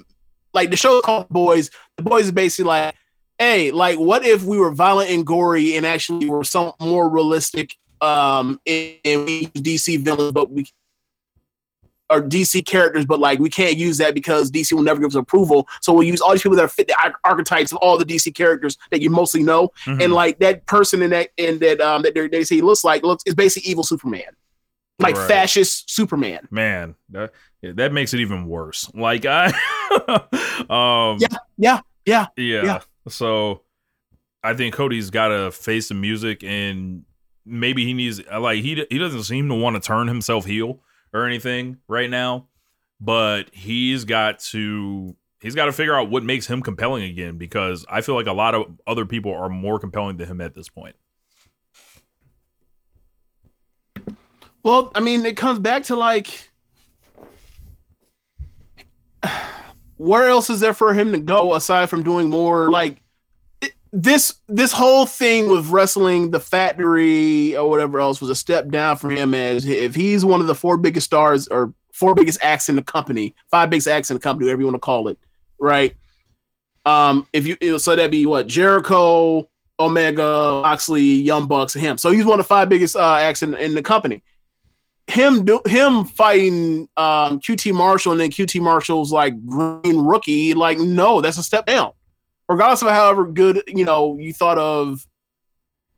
like 0.57 0.71
the 0.71 0.77
show 0.77 1.01
called 1.01 1.29
Boys, 1.29 1.71
the 1.97 2.03
Boys 2.03 2.25
is 2.25 2.33
basically 2.33 2.69
like, 2.69 2.95
hey, 3.39 3.71
like 3.71 3.99
what 3.99 4.25
if 4.27 4.43
we 4.43 4.59
were 4.59 4.73
violent 4.73 5.11
and 5.11 5.25
gory 5.25 5.77
and 5.77 5.87
actually 5.87 6.29
were 6.29 6.43
some 6.43 6.73
more 6.81 7.09
realistic 7.09 7.77
um 8.01 8.61
and, 8.67 8.97
and 9.05 9.25
we 9.27 9.51
use 9.55 9.63
DC 9.87 9.99
villains, 10.05 10.33
but 10.33 10.51
we 10.51 10.67
or 12.09 12.23
DC 12.23 12.65
characters, 12.65 13.05
but 13.05 13.19
like 13.19 13.39
we 13.41 13.51
can't 13.51 13.77
use 13.77 13.99
that 13.99 14.15
because 14.15 14.51
DC 14.51 14.73
will 14.73 14.83
never 14.83 15.01
give 15.01 15.09
us 15.09 15.15
approval. 15.17 15.67
So 15.81 15.93
we'll 15.93 16.05
use 16.05 16.21
all 16.21 16.31
these 16.33 16.43
people 16.43 16.57
that 16.57 16.65
are 16.65 16.69
fit 16.69 16.87
the 16.87 16.95
archetypes 17.25 17.73
of 17.73 17.79
all 17.79 17.99
the 17.99 18.05
DC 18.05 18.33
characters 18.35 18.79
that 18.93 19.03
you 19.03 19.11
mostly 19.11 19.43
know 19.43 19.71
Mhm. 19.87 20.03
and 20.05 20.13
like 20.13 20.39
that 20.39 20.67
person 20.67 21.03
in 21.03 21.11
that 21.11 21.31
in 21.37 21.59
that 21.59 21.81
um 21.81 22.03
that 22.03 22.15
they, 22.15 22.29
they 22.29 22.45
say 22.45 22.57
he 22.57 22.63
looks 22.63 22.85
like 22.85 23.03
looks 23.03 23.25
is 23.27 23.35
basically 23.35 23.69
evil 23.71 23.83
Superman, 23.83 24.23
like 25.01 25.17
Right. 25.17 25.29
fascist 25.29 25.91
Superman. 25.91 26.47
man, 26.51 26.95
that 27.11 27.33
yeah, 27.67 27.73
that 27.77 27.93
makes 27.93 28.15
it 28.15 28.21
even 28.21 28.47
worse. 28.47 28.91
Like 28.95 29.25
I, 29.27 29.47
um, 30.71 31.19
Yeah, 31.21 31.39
yeah, 31.57 31.81
yeah, 32.05 32.27
yeah. 32.37 32.65
yeah. 32.65 32.81
So 33.09 33.63
I 34.43 34.55
think 34.55 34.75
Cody's 34.75 35.11
got 35.11 35.29
to 35.29 35.51
face 35.51 35.89
the 35.89 35.95
music, 35.95 36.45
and 36.45 37.05
maybe 37.45 37.85
he 37.85 37.95
needs 37.95 38.21
like 38.27 38.63
he 38.63 38.87
he 38.91 38.99
doesn't 38.99 39.25
seem 39.25 39.49
to 39.49 39.55
want 39.55 39.77
to 39.77 39.81
turn 39.81 40.09
himself 40.09 40.45
heel 40.45 40.81
or 41.13 41.27
anything 41.27 41.79
right 41.89 42.11
now, 42.11 42.49
but 43.01 43.55
he's 43.55 44.05
got 44.05 44.39
to 44.41 45.17
he's 45.41 45.55
got 45.55 45.67
to 45.67 45.73
figure 45.73 45.95
out 45.95 46.11
what 46.11 46.23
makes 46.23 46.47
him 46.47 46.63
compelling 46.63 47.05
again 47.05 47.39
because 47.39 47.85
I 47.89 48.01
feel 48.01 48.15
like 48.15 48.27
a 48.27 48.33
lot 48.33 48.55
of 48.55 48.67
other 48.87 49.07
people 49.07 49.35
are 49.35 49.49
more 49.49 49.79
compelling 49.79 50.19
to 50.19 50.27
him 50.27 50.41
at 50.41 50.55
this 50.55 50.69
point. 50.69 50.97
Well, 54.63 54.91
I 54.97 55.01
mean, 55.01 55.25
it 55.25 55.37
comes 55.37 55.61
back 55.61 55.85
to 55.85 55.95
like, 55.95 56.46
where 59.97 60.29
else 60.29 60.51
is 60.51 60.61
there 60.61 60.75
for 60.75 60.93
him 60.95 61.13
to 61.13 61.19
go 61.19 61.55
aside 61.55 61.89
from 61.91 62.03
doing 62.03 62.29
more? 62.29 62.71
Like 62.71 63.03
this, 63.93 64.35
this 64.49 64.73
whole 64.73 65.07
thing 65.07 65.49
with 65.49 65.69
wrestling 65.69 66.31
the 66.31 66.41
factory 66.41 67.57
or 67.57 67.69
whatever 67.69 68.01
else 68.01 68.21
was 68.21 68.31
a 68.31 68.35
step 68.35 68.69
down 68.69 68.97
for 68.97 69.11
him. 69.11 69.35
As 69.35 69.67
if 69.67 69.95
he's 69.95 70.25
one 70.25 70.41
of 70.41 70.47
the 70.47 70.55
four 70.55 70.77
biggest 70.77 71.07
stars 71.07 71.49
or 71.49 71.73
four 71.93 72.15
biggest 72.15 72.39
acts 72.43 72.69
in 72.69 72.77
the 72.77 72.83
company, 72.83 73.35
five 73.51 73.71
biggest 73.71 73.89
acts 73.89 74.11
in 74.11 74.17
the 74.17 74.21
company, 74.21 74.47
whatever 74.47 74.61
you 74.61 74.67
want 74.67 74.77
to 74.77 74.81
call 74.81 75.09
it, 75.09 75.19
right? 75.59 75.95
Um, 76.85 77.27
if 77.33 77.47
you 77.47 77.79
so 77.79 77.97
that'd 77.97 78.11
be 78.11 78.27
what 78.27 78.47
Jericho, 78.47 79.49
Omega, 79.81 80.61
Moxley, 80.63 81.03
Young 81.03 81.47
Bucks, 81.47 81.75
and 81.75 81.85
him. 81.85 81.99
So 81.99 82.11
he's 82.11 82.25
one 82.25 82.39
of 82.39 82.45
the 82.45 82.49
five 82.49 82.69
biggest 82.69 82.97
uh, 82.97 83.17
acts 83.17 83.43
in, 83.43 83.55
in 83.55 83.75
the 83.75 83.83
company 83.83 84.23
him 85.09 85.45
do 85.45 85.61
him 85.67 86.05
fighting 86.05 86.89
um 86.97 87.41
QT 87.41 87.73
Marshall 87.73 88.13
and 88.13 88.21
then 88.21 88.31
QT 88.31 88.61
Marshall's 88.61 89.13
like 89.13 89.35
green 89.47 89.99
rookie, 90.05 90.55
like 90.55 90.79
no, 90.79 91.21
that's 91.21 91.39
a 91.39 91.43
step 91.43 91.67
down. 91.67 91.93
regardless 92.49 92.83
of 92.83 92.89
however 92.89 93.27
good 93.27 93.63
you 93.67 93.85
know 93.85 94.17
you 94.19 94.33
thought 94.33 94.59
of 94.59 95.07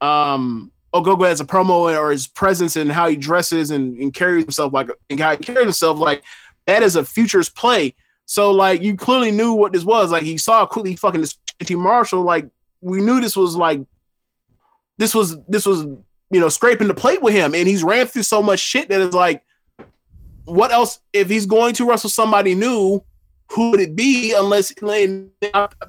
um 0.01 0.73
Ogogo 0.95 1.27
as 1.27 1.41
a 1.41 1.45
promo 1.45 1.95
or 1.99 2.11
his 2.11 2.27
presence 2.27 2.77
and 2.77 2.91
how 2.91 3.09
he 3.09 3.17
dresses 3.17 3.71
and, 3.71 3.99
and 3.99 4.15
carries 4.15 4.45
himself 4.45 4.73
like 4.73 4.89
and 5.11 5.21
how 5.21 5.33
he 5.33 5.37
carries 5.37 5.65
himself 5.65 5.99
like 5.99 6.23
that 6.67 6.83
is 6.83 6.97
a 6.97 7.05
futures 7.05 7.49
play. 7.49 7.95
So 8.27 8.51
like 8.51 8.83
you 8.83 8.97
clearly 8.97 9.31
knew 9.31 9.53
what 9.53 9.73
this 9.73 9.85
was. 9.85 10.11
Like 10.11 10.23
he 10.23 10.39
saw 10.39 10.67
quickly 10.67 10.97
fucking 10.97 11.21
this 11.21 11.39
T 11.61 11.75
Marshall. 11.75 12.23
Like 12.23 12.49
we 12.81 13.01
knew 13.01 13.21
this 13.21 13.37
was 13.37 13.57
like 13.57 13.81
this 14.99 15.15
was 15.15 15.39
this 15.47 15.67
was 15.67 15.87
you 16.31 16.41
know 16.41 16.49
scraping 16.49 16.89
the 16.89 16.95
plate 16.95 17.23
with 17.23 17.35
him, 17.35 17.55
and 17.55 17.69
he's 17.69 17.83
ran 17.83 18.07
through 18.07 18.23
so 18.23 18.43
much 18.43 18.61
shit 18.61 18.89
that 18.89 19.01
is 19.01 19.15
like, 19.15 19.43
what 20.45 20.71
else? 20.71 21.01
If 21.13 21.29
he's 21.29 21.47
going 21.47 21.75
to 21.75 21.89
wrestle 21.89 22.11
somebody 22.11 22.55
new, 22.55 23.03
who 23.53 23.71
would 23.71 23.81
it 23.81 23.97
be? 23.97 24.35
Unless 24.35 24.75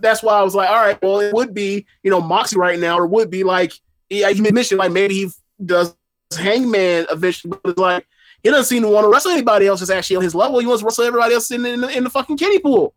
that's 0.01 0.23
why 0.23 0.33
I 0.33 0.41
was 0.43 0.55
like, 0.55 0.69
all 0.69 0.75
right, 0.75 1.01
well, 1.01 1.19
it 1.19 1.33
would 1.33 1.53
be 1.53 1.85
you 2.03 2.11
know 2.11 2.21
Moxie 2.21 2.57
right 2.57 2.79
now, 2.79 2.97
or 2.97 3.07
would 3.07 3.29
be 3.29 3.43
like 3.43 3.73
yeah, 4.09 4.29
he 4.31 4.41
mentioned 4.41 4.79
like 4.79 4.91
maybe 4.91 5.13
he 5.13 5.29
does 5.63 5.95
Hangman 6.37 7.05
eventually, 7.11 7.51
but 7.51 7.71
it's 7.71 7.79
like 7.79 8.07
he 8.43 8.49
doesn't 8.49 8.65
seem 8.65 8.83
to 8.83 8.89
want 8.89 9.05
to 9.05 9.09
wrestle 9.09 9.31
anybody 9.31 9.67
else 9.67 9.79
that's 9.79 9.91
actually 9.91 10.17
on 10.17 10.23
his 10.23 10.35
level. 10.35 10.59
He 10.59 10.65
wants 10.65 10.81
to 10.81 10.85
wrestle 10.85 11.05
everybody 11.05 11.33
else 11.33 11.51
in, 11.51 11.65
in, 11.65 11.81
the, 11.81 11.89
in 11.89 12.03
the 12.03 12.09
fucking 12.09 12.37
kiddie 12.37 12.59
pool. 12.59 12.93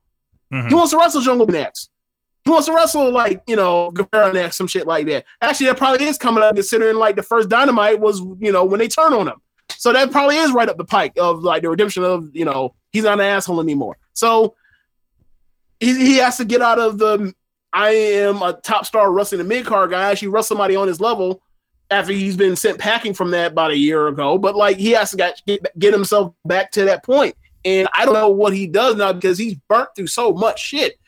Mhm. 0.53 0.69
He 0.69 0.75
wants 0.75 0.93
to 0.93 0.99
wrestle 0.99 1.21
Jungle 1.21 1.47
next. 1.47 1.91
He 2.45 2.51
wants 2.51 2.67
to 2.67 2.75
wrestle 2.75 3.11
like 3.13 3.43
you 3.47 3.57
know 3.57 3.91
Guevara 3.91 4.33
next, 4.33 4.57
some 4.57 4.67
shit 4.67 4.87
like 4.87 5.07
that. 5.07 5.25
Actually, 5.41 5.67
that 5.67 5.77
probably 5.77 6.07
is 6.07 6.19
coming 6.19 6.43
up 6.43 6.55
considering 6.55 6.97
like 6.97 7.17
the 7.17 7.23
first 7.23 7.49
Dynamite 7.49 8.01
was 8.01 8.21
you 8.41 8.53
know 8.53 8.65
when 8.65 8.79
they 8.79 8.89
turn 8.89 9.13
on 9.13 9.29
him. 9.29 9.41
So 9.71 9.93
that 9.93 10.11
probably 10.11 10.37
is 10.37 10.53
right 10.53 10.69
up 10.69 10.77
the 10.77 10.85
pike 10.85 11.15
of 11.19 11.43
like 11.43 11.63
the 11.63 11.71
redemption 11.71 12.05
of 12.05 12.35
you 12.35 12.45
know 12.45 12.75
he's 12.91 13.05
not 13.05 13.21
an 13.21 13.27
asshole 13.27 13.61
anymore. 13.61 13.97
So 14.15 14.57
he, 15.81 15.95
he 15.95 16.17
has 16.19 16.37
to 16.39 16.45
get 16.45 16.63
out 16.63 16.79
of 16.79 16.99
the 16.99 17.35
I 17.73 17.91
am 17.91 18.43
a 18.43 18.53
top 18.53 18.87
star 18.87 19.11
wrestling 19.11 19.39
the 19.39 19.45
mid 19.45 19.67
card 19.67 19.91
guy. 19.91 20.11
Actually, 20.11 20.29
wrestle 20.29 20.57
somebody 20.57 20.77
on 20.77 20.89
his 20.89 21.01
level 21.01 21.43
after 21.91 22.13
he's 22.13 22.37
been 22.37 22.57
sent 22.57 22.79
packing 22.79 23.15
from 23.15 23.31
that 23.31 23.53
about 23.53 23.71
a 23.71 23.77
year 23.77 24.09
ago. 24.09 24.39
But 24.39 24.57
like 24.57 24.79
he 24.79 24.91
has 24.93 25.11
to 25.11 25.17
get, 25.17 25.41
get 25.79 25.93
himself 25.93 26.35
back 26.45 26.73
to 26.73 26.85
that 26.87 27.05
point. 27.05 27.37
And 27.65 27.87
I 27.95 28.05
don't 28.05 28.15
know 28.15 28.31
what 28.31 28.53
he 28.53 28.67
does 28.67 28.97
now 28.97 29.13
because 29.13 29.39
he's 29.39 29.55
burnt 29.69 29.91
through 29.95 30.09
so 30.09 30.33
much 30.33 30.61
shit, 30.61 30.99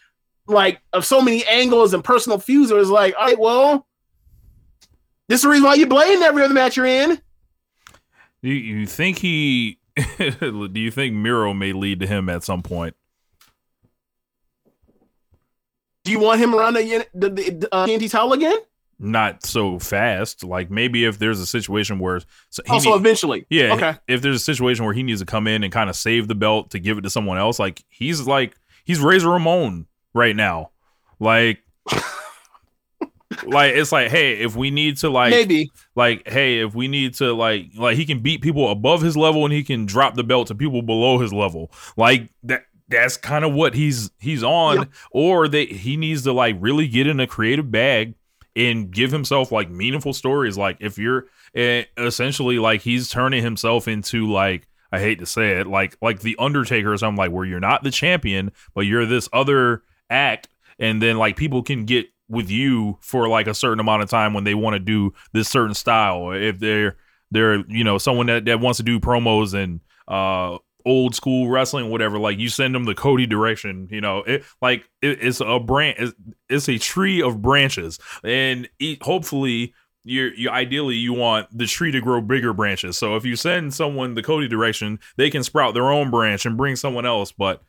like 0.47 0.81
of 0.93 1.05
so 1.05 1.21
many 1.21 1.45
angles 1.47 1.95
and 1.95 2.03
personal 2.05 2.39
feuds. 2.39 2.71
It 2.71 2.77
was 2.77 2.91
like, 2.91 3.15
all 3.19 3.27
right, 3.27 3.39
well, 3.39 3.87
this 5.29 5.39
is 5.39 5.43
the 5.43 5.49
reason 5.49 5.65
why 5.65 5.75
you 5.75 5.87
blame 5.87 6.23
every 6.23 6.43
other 6.43 6.55
match 6.55 6.77
you're 6.77 6.87
in. 6.87 7.21
Do 8.43 8.51
you, 8.51 8.87
think 8.87 9.19
he? 9.19 9.79
do 10.19 10.71
you 10.75 10.91
think 10.91 11.15
Miro 11.15 11.55
may 11.55 11.73
lead 11.73 12.01
to 12.01 12.07
him 12.07 12.29
at 12.29 12.45
some 12.45 12.63
point? 12.63 12.95
Do 16.05 16.13
you 16.13 16.19
want 16.19 16.41
him 16.41 16.55
around 16.55 16.75
the, 16.75 17.07
the, 17.15 17.31
the 17.31 17.69
uh, 17.73 17.87
TNT 17.87 18.11
title 18.11 18.35
again? 18.35 18.59
Not 18.99 19.45
so 19.45 19.79
fast. 19.79 20.45
Like 20.45 20.71
maybe 20.71 21.07
if 21.07 21.19
there's 21.19 21.41
a 21.41 21.47
situation 21.47 21.99
where 21.99 22.21
so 22.51 22.63
he 22.67 22.73
Also, 22.73 22.91
need- 22.91 22.97
eventually. 22.97 23.47
Yeah. 23.49 23.75
Okay. 23.75 23.95
If 24.07 24.21
there's 24.21 24.37
a 24.37 24.45
situation 24.45 24.85
where 24.85 24.95
he 24.95 25.03
needs 25.03 25.21
to 25.21 25.27
come 25.27 25.47
in 25.47 25.65
and 25.65 25.73
kind 25.73 25.89
of 25.89 25.97
save 25.97 26.29
the 26.29 26.35
belt 26.35 26.71
to 26.73 26.79
give 26.79 26.99
it 26.99 27.03
to 27.03 27.11
someone 27.11 27.39
else, 27.39 27.59
like 27.59 27.83
he's 27.89 28.27
like 28.27 28.55
he's 28.85 29.01
Razor 29.01 29.31
Ramon 29.31 29.87
right 30.15 30.35
now. 30.35 30.71
Like 31.21 31.59
like 33.47 33.75
it's 33.75 33.93
like, 33.93 34.11
hey, 34.11 34.35
if 34.41 34.57
we 34.57 34.71
need 34.71 34.99
to 34.99 35.11
like 35.11 35.31
Maybe. 35.31 35.71
like, 35.95 36.29
hey, 36.29 36.61
if 36.61 36.75
we 36.75 36.89
need 36.89 37.15
to 37.15 37.33
like 37.35 37.67
like 37.77 37.97
he 37.97 38.07
can 38.07 38.21
beat 38.21 38.43
people 38.43 38.71
above 38.71 39.03
his 39.03 39.17
level 39.17 39.45
and 39.45 39.53
he 39.53 39.63
can 39.65 39.87
drop 39.87 40.15
the 40.15 40.25
belt 40.25 40.49
to 40.49 40.55
people 40.55 40.83
below 40.83 41.19
his 41.19 41.33
level. 41.33 41.71
Like 41.97 42.31
that 42.45 42.65
that's 42.89 43.17
kind 43.17 43.45
of 43.45 43.53
what 43.53 43.75
he's 43.75 44.11
he's 44.21 44.43
on. 44.43 44.77
Yeah. 44.77 44.85
Or 45.11 45.49
that 45.49 45.71
he 45.71 45.97
needs 45.97 46.23
to 46.23 46.33
like 46.33 46.57
really 46.61 46.89
get 46.89 47.07
in 47.07 47.21
a 47.21 47.27
creative 47.27 47.71
bag 47.71 48.15
and 48.57 48.91
give 48.91 49.11
himself 49.11 49.51
like 49.51 49.71
meaningful 49.71 50.13
stories. 50.13 50.57
Like 50.57 50.77
if 50.81 50.99
you're 50.99 51.27
eh, 51.55 51.85
essentially 51.97 52.59
like 52.59 52.83
he's 52.83 53.09
turning 53.09 53.43
himself 53.43 53.89
into 53.89 54.31
like 54.31 54.69
I 54.93 55.01
hate 55.01 55.19
to 55.19 55.27
say 55.27 55.59
it, 55.59 55.67
like 55.67 55.97
like 56.01 56.21
the 56.21 56.37
Undertaker 56.39 56.93
or 56.93 56.97
something 56.97 57.19
like 57.19 57.33
where 57.33 57.45
you're 57.45 57.61
not 57.61 57.83
the 57.83 57.91
champion, 57.91 58.53
but 58.75 58.83
you're 58.83 59.07
this 59.07 59.29
other 59.33 59.83
act, 60.15 60.49
and 60.79 61.03
then 61.03 61.19
like 61.19 61.37
people 61.37 61.63
can 61.63 61.85
get 61.85 62.07
with 62.29 62.51
you 62.51 62.99
for 63.01 63.29
like 63.29 63.47
a 63.47 63.55
certain 63.55 63.81
amount 63.81 64.03
of 64.03 64.09
time 64.09 64.33
when 64.33 64.45
they 64.45 64.55
want 64.55 64.75
to 64.75 64.81
do 64.81 65.13
this 65.33 65.49
certain 65.49 65.75
style. 65.75 66.31
If 66.33 66.59
they're 66.59 66.97
they're 67.31 67.67
you 67.69 67.85
know 67.85 67.99
someone 67.99 68.27
that, 68.27 68.47
that 68.47 68.61
wants 68.61 68.79
to 68.79 68.83
do 68.83 69.01
promos 69.01 69.53
and 69.53 69.81
uh 70.09 70.57
old 70.87 71.15
school 71.15 71.49
wrestling 71.49 71.91
whatever 71.91 72.19
like 72.19 72.39
you 72.39 72.49
send 72.49 72.75
them 72.75 72.85
the 72.85 72.95
cody 72.95 73.27
direction 73.27 73.89
you 73.91 74.01
know 74.01 74.19
it 74.19 74.45
like 74.61 74.85
it, 75.01 75.19
it's 75.23 75.41
a 75.41 75.59
branch 75.59 75.97
it's, 75.99 76.15
it's 76.49 76.69
a 76.69 76.79
tree 76.79 77.23
of 77.23 77.41
branches 77.41 77.99
and 78.23 78.69
e 78.79 78.99
hopefully 79.01 79.73
you're 80.05 80.33
you 80.35 80.51
ideally 80.51 80.95
you 80.95 81.15
want 81.15 81.49
the 81.57 81.67
tree 81.67 81.91
to 81.91 82.03
grow 82.03 82.21
bigger 82.21 82.53
branches 82.53 82.99
so 82.99 83.17
if 83.17 83.25
you 83.25 83.35
send 83.35 83.73
someone 83.73 84.15
the 84.15 84.23
cody 84.23 84.47
direction 84.47 84.99
they 85.17 85.31
can 85.31 85.43
sprout 85.43 85.73
their 85.73 85.91
own 85.91 86.11
branch 86.11 86.45
and 86.45 86.59
bring 86.59 86.77
someone 86.77 87.07
else 87.07 87.33
but 87.33 87.63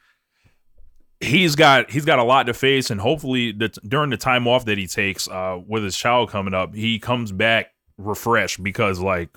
he's 1.25 1.55
got 1.55 1.89
he's 1.89 2.05
got 2.05 2.19
a 2.19 2.23
lot 2.23 2.45
to 2.45 2.53
face 2.53 2.89
and 2.89 3.01
hopefully 3.01 3.51
the, 3.51 3.69
during 3.87 4.09
the 4.09 4.17
time 4.17 4.47
off 4.47 4.65
that 4.65 4.77
he 4.77 4.87
takes 4.87 5.27
uh 5.27 5.59
with 5.67 5.83
his 5.83 5.97
child 5.97 6.29
coming 6.29 6.53
up 6.53 6.73
he 6.73 6.99
comes 6.99 7.31
back 7.31 7.73
refreshed 7.97 8.61
because 8.63 8.99
like 8.99 9.29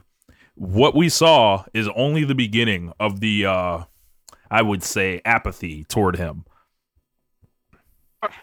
what 0.55 0.95
we 0.95 1.09
saw 1.09 1.65
is 1.73 1.89
only 1.95 2.25
the 2.25 2.35
beginning 2.35 2.93
of 2.99 3.21
the 3.21 3.47
uh 3.47 3.83
i 4.51 4.63
would 4.63 4.83
say 4.83 5.21
apathy 5.25 5.85
toward 5.85 6.17
him 6.17 6.45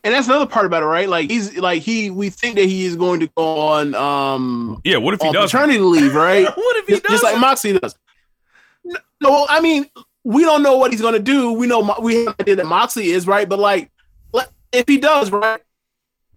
And 0.04 0.14
that's 0.14 0.28
another 0.28 0.46
part 0.46 0.66
about 0.66 0.84
it, 0.84 0.86
right? 0.86 1.10
Like 1.10 1.30
he's 1.30 1.58
like 1.58 1.82
he 1.82 2.10
we 2.10 2.30
think 2.30 2.56
that 2.56 2.66
he 2.66 2.86
is 2.86 2.96
going 2.96 3.20
to 3.20 3.28
go 3.36 3.60
on 3.60 3.94
um 3.94 4.80
yeah 4.86 4.98
what 4.98 5.14
if 5.14 5.22
he 5.22 5.32
does 5.34 5.52
paternity 5.52 5.80
leave, 5.80 6.16
right? 6.16 6.46
what 6.56 6.78
if 6.78 6.88
he 6.88 6.94
does 7.00 7.12
just 7.12 7.24
like 7.24 7.40
Moxley 7.40 7.78
does. 7.78 7.94
No, 9.22 9.46
I 9.50 9.60
mean 9.60 9.86
we 10.26 10.44
don't 10.44 10.64
know 10.64 10.76
what 10.76 10.92
he's 10.92 11.02
going 11.02 11.14
to 11.14 11.20
do. 11.20 11.54
We 11.54 11.68
know 11.68 11.96
we 12.02 12.26
have 12.26 12.28
an 12.28 12.36
idea 12.42 12.56
that 12.58 12.66
Moxley 12.66 13.12
is 13.12 13.26
right, 13.28 13.48
but 13.48 13.60
like 13.60 13.92
if 14.76 14.88
he 14.88 14.98
does, 14.98 15.32
right, 15.32 15.62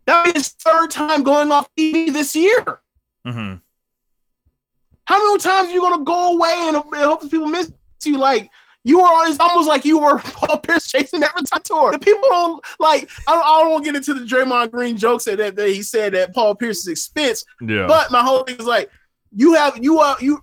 that 0.07 0.25
be 0.25 0.33
his 0.33 0.49
third 0.49 0.91
time 0.91 1.23
going 1.23 1.51
off 1.51 1.69
TV 1.77 2.13
this 2.13 2.37
year. 2.37 2.81
Mm-hmm. 3.27 3.57
How 5.05 5.27
many 5.27 5.39
times 5.39 5.69
are 5.69 5.73
you 5.73 5.81
going 5.81 5.99
to 5.99 6.05
go 6.05 6.37
away 6.37 6.53
and, 6.53 6.77
and 6.77 6.97
hope 6.97 7.29
people 7.31 7.47
miss 7.47 7.73
you? 8.05 8.19
Like 8.19 8.51
you 8.85 9.01
were, 9.01 9.09
it's 9.29 9.41
almost 9.41 9.69
like 9.69 9.85
you 9.85 9.99
were 9.99 10.19
Paul 10.25 10.59
Pierce 10.59 10.87
chasing 10.87 11.23
every 11.23 11.43
time 11.43 11.63
tour. 11.65 11.93
The 11.93 11.99
people 11.99 12.29
don't 12.29 12.65
like. 12.79 13.09
I 13.27 13.35
don't, 13.35 13.45
I 13.45 13.63
don't 13.63 13.71
want 13.73 13.85
to 13.85 13.93
get 13.93 13.97
into 13.97 14.15
the 14.15 14.27
Draymond 14.27 14.71
Green 14.71 14.97
jokes 14.97 15.25
that, 15.25 15.39
that, 15.39 15.57
that 15.57 15.69
he 15.69 15.83
said 15.83 16.15
at 16.15 16.35
Paul 16.35 16.55
Pierce's 16.55 16.89
expense, 16.89 17.45
yeah 17.61 17.87
But 17.87 18.11
my 18.11 18.23
whole 18.23 18.45
thing 18.45 18.57
is 18.59 18.67
like, 18.67 18.91
you 19.35 19.55
have 19.55 19.83
you 19.83 19.99
are 19.99 20.17
you, 20.21 20.43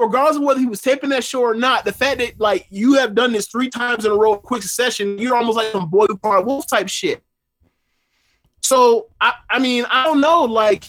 regardless 0.00 0.36
of 0.36 0.42
whether 0.42 0.58
he 0.58 0.66
was 0.66 0.80
taping 0.80 1.10
that 1.10 1.22
show 1.22 1.42
or 1.42 1.54
not, 1.54 1.84
the 1.84 1.92
fact 1.92 2.18
that 2.18 2.40
like 2.40 2.66
you 2.70 2.94
have 2.94 3.14
done 3.14 3.32
this 3.32 3.46
three 3.46 3.68
times 3.68 4.04
in 4.04 4.10
a 4.12 4.14
row, 4.14 4.36
quick 4.36 4.62
succession, 4.62 5.18
you're 5.18 5.36
almost 5.36 5.56
like 5.56 5.72
some 5.72 5.88
boy 5.88 6.06
who 6.06 6.16
part 6.16 6.44
wolf 6.46 6.66
type 6.66 6.88
shit. 6.88 7.22
So 8.62 9.08
I, 9.20 9.34
I 9.48 9.58
mean, 9.58 9.84
I 9.90 10.04
don't 10.04 10.20
know, 10.20 10.44
like 10.44 10.84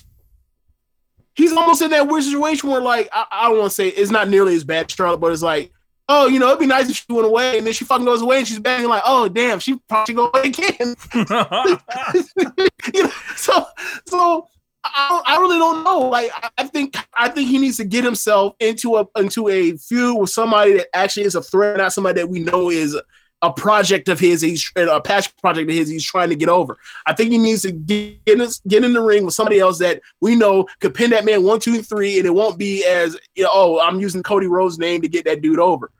he's 1.34 1.53
almost 1.53 1.82
in 1.82 1.91
that 1.91 2.07
weird 2.07 2.24
situation 2.24 2.70
where 2.70 2.82
like 2.82 3.09
I, 3.12 3.26
I 3.32 3.49
don't 3.49 3.59
want 3.59 3.70
to 3.70 3.76
say 3.76 3.89
it's 3.89 4.12
not 4.12 4.30
nearly 4.30 4.55
as 4.55 4.64
bad, 4.64 4.89
Charlotte, 4.89 5.18
but 5.18 5.32
it's 5.32 5.43
like. 5.43 5.72
Oh, 6.14 6.28
you 6.28 6.39
know, 6.39 6.47
it'd 6.47 6.59
be 6.59 6.66
nice 6.66 6.89
if 6.89 6.97
she 6.97 7.05
went 7.07 7.26
away, 7.26 7.57
and 7.57 7.66
then 7.66 7.72
she 7.72 7.86
fucking 7.86 8.03
goes 8.03 8.22
away, 8.22 8.39
and 8.39 8.47
she's 8.47 8.57
and 8.57 8.88
like, 8.88 9.03
oh 9.05 9.30
damn, 9.30 9.59
she 9.59 9.78
probably 9.88 10.12
should 10.12 10.18
go 10.18 10.30
away 10.34 10.47
again. 10.47 10.95
you 12.93 13.03
know, 13.03 13.12
so 13.38 13.66
so 14.05 14.47
I, 14.94 15.22
I 15.26 15.38
really 15.38 15.58
don't 15.58 15.84
know. 15.84 16.00
Like 16.00 16.32
I, 16.58 16.68
think 16.68 16.96
I 17.18 17.30
think 17.30 17.50
he 17.50 17.58
needs 17.58 17.78
to 17.78 17.86
get 17.86 18.04
himself 18.04 18.56
into 18.60 18.98
a 18.98 19.08
into 19.18 19.48
a 19.50 19.78
feud 19.78 20.20
with 20.20 20.30
somebody 20.30 20.74
that 20.74 20.88
actually 20.94 21.24
is 21.24 21.36
a 21.36 21.42
threat, 21.42 21.78
not 21.78 21.94
somebody 21.94 22.22
that 22.22 22.30
we 22.30 22.39
know 22.39 22.70
is 22.70 23.00
a 23.42 23.52
project 23.52 24.08
of 24.08 24.20
his. 24.20 24.42
He's 24.42 24.72
a 24.76 25.02
passion 25.02 25.34
project 25.42 25.70
of 25.70 25.76
his. 25.76 25.89
He's 25.89 26.06
trying 26.06 26.30
to 26.30 26.36
get 26.36 26.50
over. 26.50 26.78
I 27.06 27.14
think 27.14 27.32
he 27.32 27.38
needs 27.38 27.64
to 27.64 27.72
get 27.72 28.24
get 28.26 28.39
in, 28.39 28.48
get 28.68 28.84
in 28.84 28.94
the 28.94 29.02
ring 29.02 29.26
with 29.26 29.34
somebody 29.34 29.60
else 29.60 29.80
that 29.80 30.02
we 30.20 30.36
know 30.36 30.68
could 30.80 30.94
pin 30.94 31.10
that 31.12 31.26
man 31.26 31.44
one, 31.44 31.60
two, 31.60 31.82
three, 31.82 32.18
and 32.18 32.28
it 32.28 32.34
won't 32.34 32.58
be 32.58 32.86
as 32.86 33.18
you 33.36 33.44
know, 33.44 33.50
oh, 33.52 33.80
I'm 33.80 34.00
using 34.00 34.24
Cody 34.24 34.48
Rhodes' 34.48 34.78
name 34.78 35.02
to 35.02 35.08
get 35.08 35.26
that 35.26 35.42
dude 35.42 35.60
over. 35.60 35.92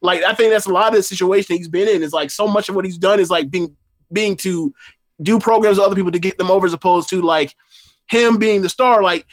Like 0.00 0.22
I 0.22 0.34
think 0.34 0.52
that's 0.52 0.66
a 0.66 0.72
lot 0.72 0.88
of 0.88 0.94
the 0.94 1.02
situation 1.02 1.56
he's 1.56 1.68
been 1.68 1.88
in. 1.88 2.02
Is 2.02 2.12
like 2.12 2.30
so 2.30 2.48
much 2.48 2.68
of 2.68 2.74
what 2.74 2.84
he's 2.84 2.98
done 2.98 3.20
is 3.20 3.30
like 3.30 3.50
being 3.50 3.76
being 4.12 4.36
to 4.38 4.74
do 5.20 5.38
programs 5.38 5.78
with 5.78 5.86
other 5.86 5.96
people 5.96 6.12
to 6.12 6.18
get 6.18 6.38
them 6.38 6.50
over, 6.50 6.66
as 6.66 6.72
opposed 6.72 7.08
to 7.10 7.22
like 7.22 7.54
him 8.08 8.38
being 8.38 8.62
the 8.62 8.68
star. 8.68 9.02
Like 9.02 9.26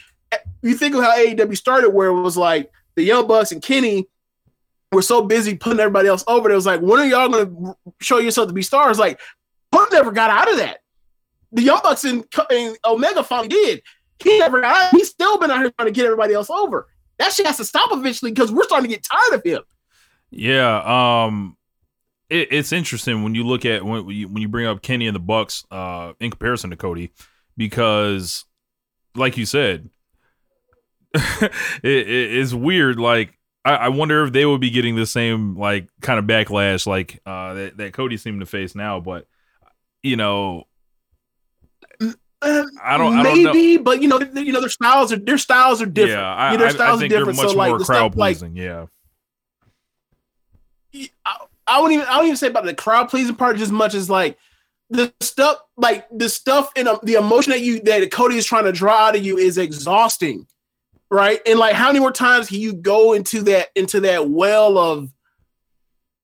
you 0.61 0.75
think 0.75 0.95
of 0.95 1.03
how 1.03 1.15
AEW 1.17 1.57
started, 1.57 1.89
where 1.89 2.07
it 2.07 2.21
was 2.21 2.37
like 2.37 2.71
the 2.95 3.03
Young 3.03 3.27
Bucks 3.27 3.51
and 3.51 3.61
Kenny 3.61 4.07
were 4.91 5.01
so 5.01 5.21
busy 5.21 5.55
putting 5.55 5.79
everybody 5.79 6.07
else 6.07 6.23
over. 6.27 6.49
It 6.49 6.55
was 6.55 6.65
like, 6.65 6.81
when 6.81 6.99
are 6.99 7.05
y'all 7.05 7.29
going 7.29 7.47
to 7.47 7.75
show 8.01 8.17
yourself 8.17 8.47
to 8.47 8.53
be 8.53 8.61
stars? 8.61 8.99
Like 8.99 9.19
Punk 9.71 9.91
never 9.91 10.11
got 10.11 10.29
out 10.29 10.51
of 10.51 10.57
that. 10.57 10.79
The 11.51 11.63
Young 11.63 11.79
Bucks 11.83 12.03
and, 12.03 12.25
and 12.49 12.77
Omega 12.85 13.23
finally 13.23 13.49
did. 13.49 13.81
He 14.23 14.39
never 14.39 14.61
got. 14.61 14.91
He's 14.91 15.09
still 15.09 15.37
been 15.37 15.51
out 15.51 15.59
here 15.59 15.71
trying 15.71 15.87
to 15.87 15.91
get 15.91 16.05
everybody 16.05 16.33
else 16.33 16.49
over. 16.49 16.87
That 17.17 17.31
shit 17.31 17.45
has 17.45 17.57
to 17.57 17.65
stop 17.65 17.89
eventually 17.91 18.31
because 18.31 18.51
we're 18.51 18.63
starting 18.63 18.89
to 18.89 18.95
get 18.95 19.05
tired 19.05 19.39
of 19.39 19.43
him. 19.43 19.61
Yeah, 20.31 21.25
um 21.25 21.55
it, 22.29 22.49
it's 22.51 22.71
interesting 22.71 23.23
when 23.23 23.35
you 23.35 23.45
look 23.45 23.65
at 23.65 23.83
when 23.83 24.09
you, 24.09 24.27
when 24.27 24.41
you 24.41 24.47
bring 24.47 24.65
up 24.65 24.81
Kenny 24.81 25.07
and 25.07 25.15
the 25.15 25.19
Bucks 25.19 25.63
uh, 25.71 26.13
in 26.19 26.31
comparison 26.31 26.69
to 26.71 26.75
Cody, 26.75 27.11
because 27.55 28.45
like 29.15 29.37
you 29.37 29.45
said, 29.45 29.89
it, 31.13 31.51
it, 31.83 32.07
it's 32.37 32.53
weird. 32.53 32.99
Like 32.99 33.37
I, 33.63 33.75
I 33.75 33.89
wonder 33.89 34.23
if 34.23 34.33
they 34.33 34.45
would 34.45 34.61
be 34.61 34.69
getting 34.69 34.95
the 34.95 35.05
same 35.05 35.55
like 35.57 35.87
kind 36.01 36.19
of 36.19 36.25
backlash 36.25 36.85
like 36.85 37.19
uh, 37.25 37.53
that, 37.53 37.77
that 37.77 37.93
Cody 37.93 38.17
seemed 38.17 38.41
to 38.41 38.45
face 38.45 38.75
now. 38.75 38.99
But 38.99 39.25
you 40.03 40.15
know, 40.17 40.65
I 42.41 42.51
don't- 42.51 42.77
I 42.79 42.97
don't 43.23 43.23
maybe, 43.23 43.77
but 43.77 44.01
you 44.01 44.07
know, 44.07 44.19
you 44.19 44.51
know, 44.51 44.59
their 44.59 44.69
styles 44.69 45.11
are 45.11 45.17
their 45.17 45.37
styles 45.37 45.81
are 45.81 45.85
different. 45.87 46.19
yeah, 46.19 46.35
I, 46.35 46.51
know, 46.51 46.57
their 46.57 46.67
I- 46.67 46.71
I 46.71 46.73
styles 46.73 46.99
think 46.99 47.11
are 47.11 47.15
they're 47.15 47.25
different. 47.25 47.37
much 47.37 47.49
so 47.51 47.57
like 47.57 47.69
more 47.69 47.79
crowd 47.79 47.85
stuff 48.11 48.15
like 48.17 48.37
pleasing. 48.37 48.55
yeah, 48.55 48.85
I, 51.25 51.37
I 51.67 51.81
wouldn't 51.81 51.93
even 51.99 52.07
I 52.07 52.17
wouldn't 52.17 52.27
even 52.27 52.37
say 52.37 52.47
about 52.47 52.65
the 52.65 52.75
crowd 52.75 53.09
pleasing 53.09 53.35
part 53.35 53.57
just 53.57 53.71
much 53.71 53.93
as 53.95 54.09
like 54.09 54.37
the 54.89 55.13
stuff 55.19 55.57
like 55.77 56.07
the 56.11 56.29
stuff 56.29 56.71
in 56.75 56.87
a, 56.87 56.99
the 57.03 57.13
emotion 57.13 57.51
that 57.51 57.61
you 57.61 57.81
that 57.81 58.11
Cody 58.11 58.37
is 58.37 58.45
trying 58.45 58.65
to 58.65 58.71
draw 58.71 59.07
out 59.07 59.15
of 59.15 59.25
you 59.25 59.37
is 59.37 59.57
exhausting, 59.57 60.47
right? 61.09 61.39
And 61.45 61.59
like 61.59 61.73
how 61.73 61.87
many 61.87 61.99
more 61.99 62.11
times 62.11 62.49
can 62.49 62.59
you 62.59 62.73
go 62.73 63.13
into 63.13 63.41
that 63.43 63.69
into 63.75 63.99
that 64.01 64.29
well 64.29 64.77
of 64.77 65.11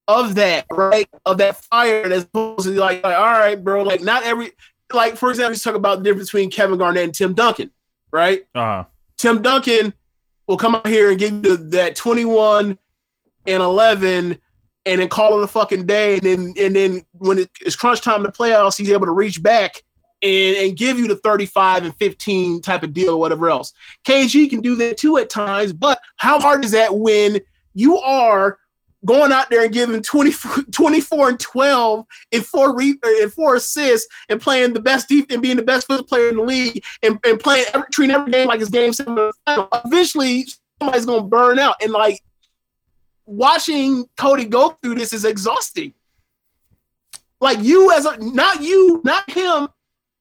of 0.08 0.34
that 0.36 0.66
right 0.70 1.08
of 1.26 1.38
that 1.38 1.64
fire 1.64 2.04
as 2.04 2.24
opposed 2.24 2.64
to 2.64 2.72
like, 2.72 3.02
like 3.02 3.16
all 3.16 3.24
right, 3.24 3.62
bro, 3.62 3.82
like 3.82 4.02
not 4.02 4.22
every 4.24 4.52
like 4.92 5.16
for 5.16 5.30
example, 5.30 5.54
you 5.54 5.58
talk 5.58 5.74
about 5.74 5.98
the 5.98 6.04
difference 6.04 6.28
between 6.28 6.50
Kevin 6.50 6.78
Garnett 6.78 7.04
and 7.04 7.14
Tim 7.14 7.34
Duncan, 7.34 7.70
right? 8.10 8.44
uh, 8.54 8.84
Tim 9.16 9.42
Duncan 9.42 9.94
will 10.46 10.56
come 10.56 10.74
out 10.74 10.86
here 10.86 11.10
and 11.10 11.18
give 11.18 11.44
you 11.44 11.56
that 11.56 11.96
21 11.96 12.78
and 13.46 13.62
11 13.62 14.38
and 14.86 15.00
then 15.00 15.08
call 15.08 15.38
it 15.38 15.44
a 15.44 15.48
fucking 15.48 15.86
day. 15.86 16.14
And 16.14 16.22
then, 16.22 16.54
and 16.58 16.76
then 16.76 17.02
when 17.12 17.38
it, 17.38 17.50
it's 17.60 17.76
crunch 17.76 18.00
time 18.00 18.22
to 18.24 18.30
playoffs, 18.30 18.76
he's 18.76 18.90
able 18.90 19.06
to 19.06 19.12
reach 19.12 19.42
back 19.42 19.82
and, 20.22 20.56
and 20.56 20.76
give 20.76 20.98
you 20.98 21.08
the 21.08 21.16
35 21.16 21.84
and 21.84 21.96
15 21.96 22.62
type 22.62 22.82
of 22.82 22.92
deal 22.92 23.10
or 23.10 23.20
whatever 23.20 23.48
else. 23.50 23.72
KG 24.04 24.48
can 24.50 24.60
do 24.60 24.74
that 24.76 24.96
too 24.96 25.18
at 25.18 25.30
times, 25.30 25.72
but 25.72 26.00
how 26.16 26.40
hard 26.40 26.64
is 26.64 26.72
that 26.72 26.96
when 26.96 27.40
you 27.74 27.98
are 27.98 28.58
going 29.04 29.32
out 29.32 29.50
there 29.50 29.64
and 29.64 29.72
giving 29.72 30.00
20, 30.00 30.32
24 30.72 31.28
and 31.30 31.40
12 31.40 32.06
and 32.32 32.46
four 32.46 32.76
re, 32.76 32.98
and 33.04 33.32
four 33.32 33.56
assists 33.56 34.06
and 34.28 34.40
playing 34.40 34.72
the 34.72 34.80
best 34.80 35.08
deep 35.08 35.30
and 35.30 35.42
being 35.42 35.56
the 35.56 35.62
best 35.62 35.86
foot 35.86 36.08
player 36.08 36.28
in 36.28 36.36
the 36.36 36.42
league 36.42 36.82
and, 37.02 37.18
and 37.24 37.40
playing 37.40 37.66
every, 37.74 37.86
treating 37.92 38.14
every 38.14 38.30
game 38.30 38.48
like 38.48 38.60
it's 38.60 38.70
game 38.70 38.92
seven. 38.92 39.14
the. 39.14 39.68
Eventually, 39.84 40.46
somebody's 40.80 41.06
gonna 41.06 41.22
burn 41.22 41.58
out, 41.58 41.76
and 41.82 41.92
like 41.92 42.20
watching 43.26 44.06
Cody 44.16 44.44
go 44.44 44.70
through 44.82 44.96
this 44.96 45.12
is 45.12 45.24
exhausting. 45.24 45.94
Like 47.40 47.58
you 47.60 47.92
as 47.92 48.06
a 48.06 48.16
not 48.18 48.62
you, 48.62 49.00
not 49.04 49.28
him, 49.30 49.68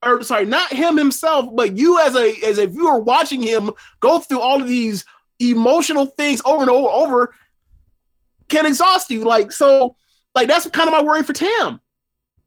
or 0.03 0.23
sorry, 0.23 0.45
not 0.45 0.73
him 0.73 0.97
himself, 0.97 1.49
but 1.53 1.77
you 1.77 1.99
as 1.99 2.15
a 2.15 2.33
as 2.45 2.57
a 2.57 2.67
viewer 2.67 2.99
watching 2.99 3.41
him 3.41 3.71
go 3.99 4.19
through 4.19 4.39
all 4.39 4.61
of 4.61 4.67
these 4.67 5.05
emotional 5.39 6.07
things 6.07 6.41
over 6.45 6.61
and 6.61 6.69
over 6.69 6.87
and 6.87 7.03
over 7.03 7.35
can 8.49 8.65
exhaust 8.65 9.09
you. 9.11 9.23
Like 9.23 9.51
so, 9.51 9.95
like 10.33 10.47
that's 10.47 10.67
kind 10.69 10.87
of 10.87 10.93
my 10.93 11.03
worry 11.03 11.23
for 11.23 11.33
Tam 11.33 11.79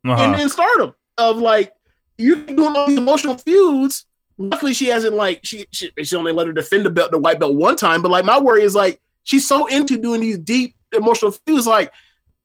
uh-huh. 0.05 0.23
and 0.23 0.35
then 0.35 0.49
stardom 0.49 0.95
of 1.19 1.39
like 1.39 1.73
you're 2.19 2.37
doing 2.37 2.77
all 2.77 2.87
these 2.87 2.99
emotional 2.99 3.37
feuds. 3.37 4.07
Luckily, 4.37 4.75
she 4.75 4.87
hasn't 4.87 5.15
like 5.15 5.41
she, 5.45 5.67
she 5.71 5.91
she 6.03 6.17
only 6.17 6.33
let 6.33 6.47
her 6.47 6.53
defend 6.53 6.85
the 6.85 6.91
belt, 6.91 7.13
the 7.13 7.19
white 7.19 7.39
belt 7.39 7.55
one 7.55 7.77
time. 7.77 8.03
But 8.03 8.11
like 8.11 8.25
my 8.25 8.41
worry 8.41 8.63
is 8.63 8.75
like 8.75 9.01
she's 9.25 9.47
so 9.47 9.67
into 9.67 9.99
doing 9.99 10.21
these 10.21 10.39
deep 10.39 10.77
emotional 10.97 11.33
feuds. 11.33 11.67
Like 11.67 11.93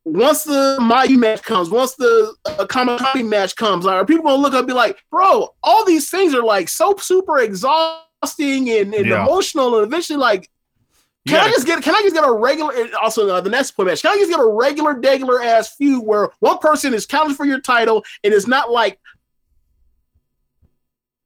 once 0.06 0.44
the 0.44 0.78
Mayu 0.82 1.18
match 1.18 1.44
comes, 1.44 1.70
once 1.70 1.96
the 1.96 2.34
uh, 2.46 2.66
Kamakami 2.66 3.28
match 3.28 3.56
comes, 3.56 3.86
like, 3.86 3.96
are 3.96 4.06
people 4.06 4.24
gonna 4.24 4.42
look 4.42 4.54
up 4.54 4.60
and 4.60 4.68
be 4.68 4.74
like, 4.74 4.98
bro, 5.12 5.50
all 5.64 5.86
these 5.86 6.10
things 6.10 6.34
are 6.34 6.44
like 6.44 6.68
so 6.68 6.96
super 6.98 7.40
exhausting 7.40 8.70
and, 8.70 8.94
and 8.94 9.08
Yeah. 9.08 9.24
emotional, 9.24 9.78
and 9.78 9.86
eventually 9.86 10.18
like 10.18 10.50
can 11.28 11.40
I 11.42 11.50
just 11.50 11.68
get? 11.68 11.84
Can 11.84 11.94
I 11.94 12.02
just 12.02 12.16
get 12.16 12.28
a 12.28 12.32
regular? 12.32 12.74
Also, 13.04 13.28
uh, 13.30 13.42
the 13.42 13.50
next 13.52 13.72
point 13.72 13.88
match. 13.88 14.02
Can 14.02 14.12
I 14.12 14.16
just 14.16 14.32
get 14.32 14.40
a 14.40 14.48
regular, 14.48 15.00
regular 15.00 15.44
ass 15.44 15.76
feud 15.76 16.04
where 16.04 16.30
one 16.40 16.58
person 16.58 16.94
is 16.94 17.06
counting 17.06 17.36
for 17.36 17.46
your 17.46 17.60
title, 17.60 18.04
and 18.24 18.34
it's 18.34 18.48
not 18.48 18.72
like, 18.72 19.00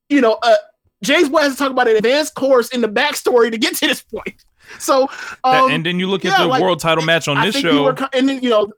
you 0.09 0.19
know, 0.19 0.39
uh, 0.41 0.55
James 1.03 1.29
Boy 1.29 1.41
has 1.41 1.53
to 1.53 1.57
talk 1.57 1.71
about 1.71 1.87
an 1.87 1.95
advanced 1.95 2.35
course 2.35 2.69
in 2.69 2.81
the 2.81 2.89
backstory 2.89 3.51
to 3.51 3.57
get 3.57 3.75
to 3.75 3.87
this 3.87 4.01
point. 4.01 4.43
So, 4.79 5.09
um, 5.43 5.71
and 5.71 5.85
then 5.85 5.99
you 5.99 6.07
look 6.09 6.25
at 6.25 6.31
yeah, 6.31 6.41
the 6.43 6.47
like, 6.47 6.61
world 6.61 6.79
title 6.79 7.05
match 7.05 7.27
on 7.27 7.37
I 7.37 7.45
this 7.45 7.55
show. 7.57 7.83
were, 7.83 7.95
and 8.13 8.27
then 8.27 8.41
you 8.41 8.49
know, 8.49 8.73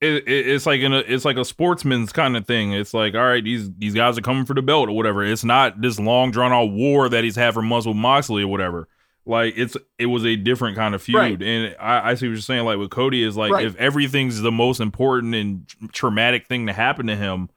it, 0.00 0.28
it, 0.28 0.48
it's 0.48 0.66
like 0.66 0.80
in 0.80 0.92
a 0.92 0.98
it's 0.98 1.24
like 1.24 1.36
a 1.36 1.44
sportsman's 1.44 2.12
kind 2.12 2.36
of 2.36 2.46
thing. 2.46 2.72
It's 2.72 2.92
like, 2.92 3.14
all 3.14 3.22
right, 3.26 3.42
these 3.42 3.72
these 3.78 3.94
guys 3.94 4.18
are 4.18 4.22
coming 4.22 4.44
for 4.44 4.54
the 4.54 4.62
belt 4.62 4.88
or 4.88 4.92
whatever. 4.96 5.24
It's 5.24 5.44
not 5.44 5.80
this 5.80 5.98
long 5.98 6.30
drawn 6.32 6.52
out 6.52 6.66
war 6.72 7.08
that 7.08 7.24
he's 7.24 7.36
had 7.36 7.54
for 7.54 7.62
with 7.62 7.86
Moxley 7.96 8.42
or 8.42 8.48
whatever. 8.48 8.88
Like 9.24 9.54
it's 9.56 9.76
it 9.98 10.06
was 10.06 10.26
a 10.26 10.34
different 10.36 10.76
kind 10.76 10.94
of 10.94 11.02
feud, 11.02 11.16
Right. 11.16 11.42
and 11.42 11.76
I, 11.80 12.10
I 12.10 12.14
see 12.14 12.26
what 12.26 12.32
you're 12.32 12.40
saying. 12.40 12.64
Like 12.64 12.78
with 12.78 12.90
Cody 12.90 13.22
is 13.22 13.36
like 13.36 13.52
Right. 13.52 13.64
if 13.66 13.76
everything's 13.76 14.40
the 14.42 14.52
most 14.52 14.80
important 14.80 15.34
and 15.34 15.66
traumatic 15.92 16.46
thing 16.48 16.66
to 16.66 16.72
happen 16.72 17.06
to 17.06 17.14
him, 17.16 17.48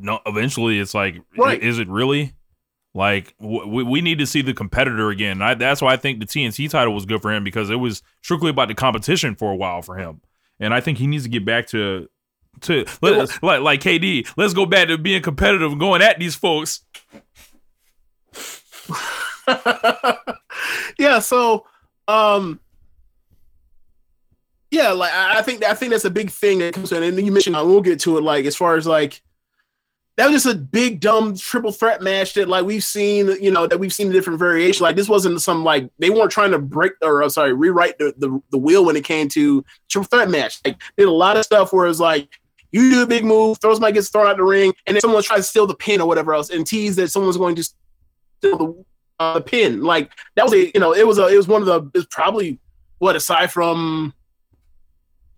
no, 0.00 0.20
eventually 0.26 0.78
it's 0.78 0.94
like, 0.94 1.20
Right. 1.36 1.62
is 1.62 1.78
it 1.78 1.88
really? 1.88 2.32
Like 2.96 3.34
we, 3.38 3.82
we 3.82 4.00
need 4.00 4.18
to 4.20 4.26
see 4.26 4.40
the 4.40 4.54
competitor 4.54 5.10
again. 5.10 5.42
I, 5.42 5.52
that's 5.52 5.82
why 5.82 5.92
I 5.92 5.98
think 5.98 6.18
the 6.18 6.24
TNT 6.24 6.70
title 6.70 6.94
was 6.94 7.04
good 7.04 7.20
for 7.20 7.30
him 7.30 7.44
because 7.44 7.68
it 7.68 7.76
was 7.76 8.02
strictly 8.22 8.48
about 8.48 8.68
the 8.68 8.74
competition 8.74 9.34
for 9.34 9.52
a 9.52 9.54
while 9.54 9.82
for 9.82 9.96
him, 9.96 10.22
and 10.58 10.72
I 10.72 10.80
think 10.80 10.96
he 10.96 11.06
needs 11.06 11.24
to 11.24 11.28
get 11.28 11.44
back 11.44 11.66
to 11.68 12.08
to 12.62 12.86
let, 13.02 13.42
like 13.42 13.60
like 13.60 13.80
KD. 13.80 14.26
Let's 14.38 14.54
go 14.54 14.64
back 14.64 14.88
to 14.88 14.96
being 14.96 15.20
competitive 15.20 15.72
and 15.72 15.78
going 15.78 16.00
at 16.00 16.18
these 16.18 16.34
folks. 16.34 16.84
yeah. 20.98 21.18
So, 21.18 21.66
um, 22.08 22.60
yeah, 24.70 24.92
like 24.92 25.12
I 25.12 25.40
I 25.40 25.42
think 25.42 25.62
I 25.62 25.74
think 25.74 25.92
that's 25.92 26.06
a 26.06 26.10
big 26.10 26.30
thing 26.30 26.60
that 26.60 26.72
comes 26.72 26.92
in, 26.92 27.02
and 27.02 27.18
you 27.18 27.30
mentioned 27.30 27.56
I 27.56 27.62
will 27.62 27.82
get 27.82 28.00
to 28.00 28.16
it. 28.16 28.22
Like 28.22 28.46
as 28.46 28.56
far 28.56 28.76
as 28.76 28.86
like 28.86 29.20
that 30.16 30.30
was 30.30 30.42
just 30.42 30.54
a 30.54 30.58
big 30.58 31.00
dumb 31.00 31.36
triple 31.36 31.72
threat 31.72 32.00
match 32.00 32.34
that 32.34 32.48
like 32.48 32.64
we've 32.64 32.84
seen, 32.84 33.36
you 33.40 33.50
know, 33.50 33.66
that 33.66 33.78
we've 33.78 33.92
seen 33.92 34.10
different 34.10 34.38
variations. 34.38 34.80
Like 34.80 34.96
this 34.96 35.08
wasn't 35.08 35.42
some 35.42 35.62
like 35.62 35.90
they 35.98 36.10
weren't 36.10 36.30
trying 36.30 36.52
to 36.52 36.58
break 36.58 36.92
or 37.02 37.22
uh, 37.22 37.28
sorry 37.28 37.52
rewrite 37.52 37.98
the, 37.98 38.14
the 38.16 38.40
the 38.50 38.58
wheel 38.58 38.84
when 38.84 38.96
it 38.96 39.04
came 39.04 39.28
to 39.30 39.64
triple 39.88 40.08
threat 40.08 40.30
match. 40.30 40.60
Like 40.64 40.80
did 40.96 41.08
a 41.08 41.10
lot 41.10 41.36
of 41.36 41.44
stuff 41.44 41.72
where 41.72 41.86
it's 41.86 42.00
like. 42.00 42.28
You 42.72 42.90
do 42.90 43.02
a 43.04 43.06
big 43.06 43.24
move, 43.24 43.58
throws 43.58 43.80
might 43.80 43.94
get 43.94 44.04
thrown 44.04 44.26
out 44.26 44.36
the 44.36 44.42
ring, 44.42 44.74
and 44.86 44.94
then 44.94 45.00
someone 45.00 45.22
tries 45.22 45.38
to 45.38 45.44
steal 45.44 45.66
the 45.66 45.74
pin 45.74 46.00
or 46.00 46.06
whatever 46.06 46.34
else, 46.34 46.50
and 46.50 46.66
tease 46.66 46.96
that 46.96 47.08
someone's 47.08 47.38
going 47.38 47.54
to 47.54 47.62
steal 47.62 48.58
the 48.58 48.84
uh, 49.18 49.34
the 49.34 49.40
pin. 49.40 49.82
Like 49.82 50.10
that 50.34 50.44
was 50.44 50.52
a 50.52 50.66
you 50.74 50.80
know 50.80 50.92
it 50.92 51.06
was 51.06 51.18
a 51.18 51.28
it 51.28 51.36
was 51.36 51.48
one 51.48 51.62
of 51.62 51.66
the 51.66 51.98
it's 51.98 52.08
probably 52.10 52.58
what 52.98 53.16
aside 53.16 53.50
from 53.52 54.12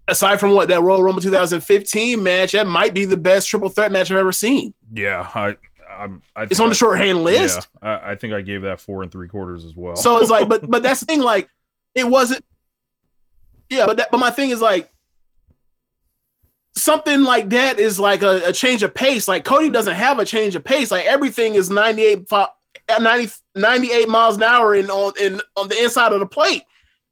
aside 0.09 0.41
from 0.41 0.53
what 0.53 0.69
that 0.69 0.83
Royal 0.83 1.03
Rumble 1.03 1.23
2015 1.23 2.23
match 2.23 2.53
that 2.53 2.67
might 2.67 2.95
be 2.95 3.05
the 3.05 3.17
best 3.17 3.49
triple 3.49 3.69
threat 3.69 3.93
match 3.93 4.11
I've 4.11 4.17
ever 4.17 4.33
seen. 4.33 4.75
Yeah, 4.93 5.29
I 5.35 5.57
I'm 5.89 6.23
I 6.35 6.45
It's 6.45 6.61
on 6.61 6.69
the 6.69 6.75
shorthand 6.75 7.23
list. 7.23 7.69
Yeah, 7.83 8.01
I, 8.01 8.13
I 8.13 8.15
think 8.17 8.35
I 8.35 8.41
gave 8.41 8.63
that 8.63 8.81
four 8.81 9.03
and 9.03 9.13
three 9.13 9.29
quarters 9.29 9.65
as 9.65 9.75
well. 9.77 9.97
So 9.97 10.19
it's 10.19 10.31
like 10.31 10.49
but 10.49 10.69
but 10.71 10.83
that's 10.83 11.01
the 11.01 11.07
thing 11.07 11.21
like 11.21 11.49
it 11.95 12.09
wasn't 12.09 12.45
yeah 13.71 13.87
but 13.87 13.99
that, 13.99 14.11
but 14.11 14.19
my 14.19 14.31
thing 14.31 14.51
is 14.51 14.61
like 14.61 14.91
something 16.75 17.23
like 17.23 17.51
that 17.51 17.79
is 17.79 17.99
like 17.99 18.23
a, 18.23 18.43
a 18.47 18.53
change 18.53 18.83
of 18.83 18.95
pace 18.95 19.27
like 19.27 19.45
Cody 19.45 19.69
doesn't 19.69 19.95
have 19.95 20.19
a 20.19 20.25
change 20.25 20.55
of 20.55 20.65
pace 20.65 20.91
like 20.91 21.05
everything 21.07 21.55
is 21.55 21.71
98 21.71 22.31
90, 23.01 23.33
98 23.57 24.09
miles 24.09 24.37
an 24.37 24.45
hour 24.45 24.75
in 24.75 24.89
on 24.89 25.13
in 25.21 25.41
on 25.57 25.69
the 25.69 25.83
inside 25.83 26.13
of 26.13 26.21
the 26.21 26.27
plate 26.27 26.63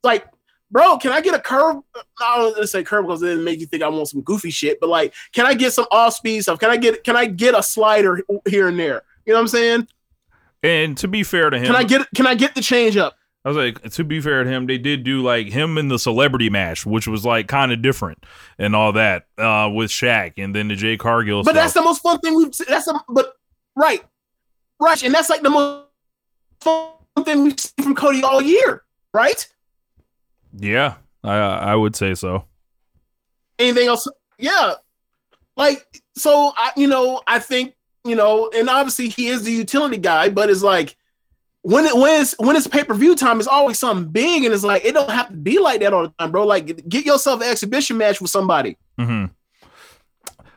like 0.04 0.26
bro 0.70 0.96
can 0.98 1.12
i 1.12 1.20
get 1.20 1.34
a 1.34 1.40
curve 1.40 1.76
i 2.20 2.36
don't 2.36 2.44
want 2.46 2.56
to 2.56 2.66
say 2.66 2.82
curve 2.82 3.06
because 3.06 3.22
it 3.22 3.26
didn't 3.26 3.44
make 3.44 3.60
you 3.60 3.66
think 3.66 3.82
i 3.82 3.88
want 3.88 4.08
some 4.08 4.20
goofy 4.22 4.50
shit 4.50 4.80
but 4.80 4.88
like 4.88 5.14
can 5.32 5.46
i 5.46 5.54
get 5.54 5.72
some 5.72 5.86
off 5.90 6.14
speed 6.14 6.40
stuff 6.42 6.58
can 6.58 6.70
i 6.70 6.76
get 6.76 7.04
can 7.04 7.16
i 7.16 7.24
get 7.24 7.54
a 7.54 7.62
slider 7.62 8.20
here 8.46 8.68
and 8.68 8.78
there 8.78 9.02
you 9.24 9.32
know 9.32 9.38
what 9.38 9.42
i'm 9.42 9.48
saying 9.48 9.88
and 10.62 10.96
to 10.98 11.06
be 11.06 11.22
fair 11.22 11.50
to 11.50 11.58
him, 11.58 11.66
can 11.66 11.76
i 11.76 11.84
get 11.84 12.06
can 12.14 12.26
i 12.26 12.34
get 12.34 12.54
the 12.54 12.60
change 12.60 12.96
up 12.96 13.16
I 13.46 13.48
was 13.48 13.56
like, 13.56 13.92
to 13.92 14.02
be 14.02 14.20
fair 14.20 14.42
to 14.42 14.50
him, 14.50 14.66
they 14.66 14.76
did 14.76 15.04
do 15.04 15.22
like 15.22 15.46
him 15.46 15.78
in 15.78 15.86
the 15.86 16.00
celebrity 16.00 16.50
match, 16.50 16.84
which 16.84 17.06
was 17.06 17.24
like 17.24 17.46
kind 17.46 17.70
of 17.70 17.80
different 17.80 18.26
and 18.58 18.74
all 18.74 18.90
that 18.94 19.26
uh, 19.38 19.70
with 19.72 19.88
Shaq, 19.88 20.32
and 20.36 20.52
then 20.52 20.66
the 20.66 20.74
Jade 20.74 20.98
Cargill. 20.98 21.44
But 21.44 21.52
stuff. 21.52 21.62
that's 21.62 21.72
the 21.74 21.82
most 21.82 22.02
fun 22.02 22.18
thing 22.18 22.34
we've. 22.34 22.50
That's 22.66 22.86
the 22.86 23.00
but 23.08 23.36
right, 23.76 24.02
right, 24.80 25.00
and 25.04 25.14
that's 25.14 25.30
like 25.30 25.42
the 25.42 25.50
most 25.50 25.86
fun 26.60 26.90
thing 27.22 27.44
we've 27.44 27.60
seen 27.60 27.84
from 27.84 27.94
Cody 27.94 28.24
all 28.24 28.42
year, 28.42 28.82
right? 29.14 29.46
Yeah, 30.58 30.94
I 31.22 31.36
I 31.36 31.74
would 31.74 31.96
say 31.96 32.14
so. 32.14 32.44
Anything 33.58 33.88
else? 33.88 34.08
Yeah, 34.38 34.74
like 35.56 35.86
so. 36.16 36.52
I 36.56 36.72
you 36.76 36.86
know 36.86 37.22
I 37.26 37.38
think 37.38 37.74
you 38.06 38.14
know, 38.14 38.50
and 38.54 38.68
obviously 38.68 39.08
he 39.08 39.28
is 39.28 39.42
the 39.42 39.52
utility 39.52 39.98
guy, 39.98 40.28
but 40.28 40.48
it's 40.48 40.62
like 40.62 40.96
when 41.62 41.84
it 41.84 41.96
when 41.96 42.20
it's 42.20 42.34
when 42.38 42.56
it's 42.56 42.66
pay 42.66 42.84
per 42.84 42.94
view 42.94 43.16
time, 43.16 43.38
it's 43.38 43.48
always 43.48 43.78
something 43.78 44.08
big, 44.10 44.44
and 44.44 44.54
it's 44.54 44.64
like 44.64 44.84
it 44.84 44.94
don't 44.94 45.10
have 45.10 45.28
to 45.28 45.34
be 45.34 45.58
like 45.58 45.80
that 45.80 45.92
all 45.92 46.04
the 46.04 46.12
time, 46.18 46.30
bro. 46.30 46.46
Like 46.46 46.88
get 46.88 47.04
yourself 47.04 47.40
an 47.40 47.48
exhibition 47.48 47.98
match 47.98 48.20
with 48.20 48.30
somebody. 48.30 48.78
Mm-hmm. 48.98 49.32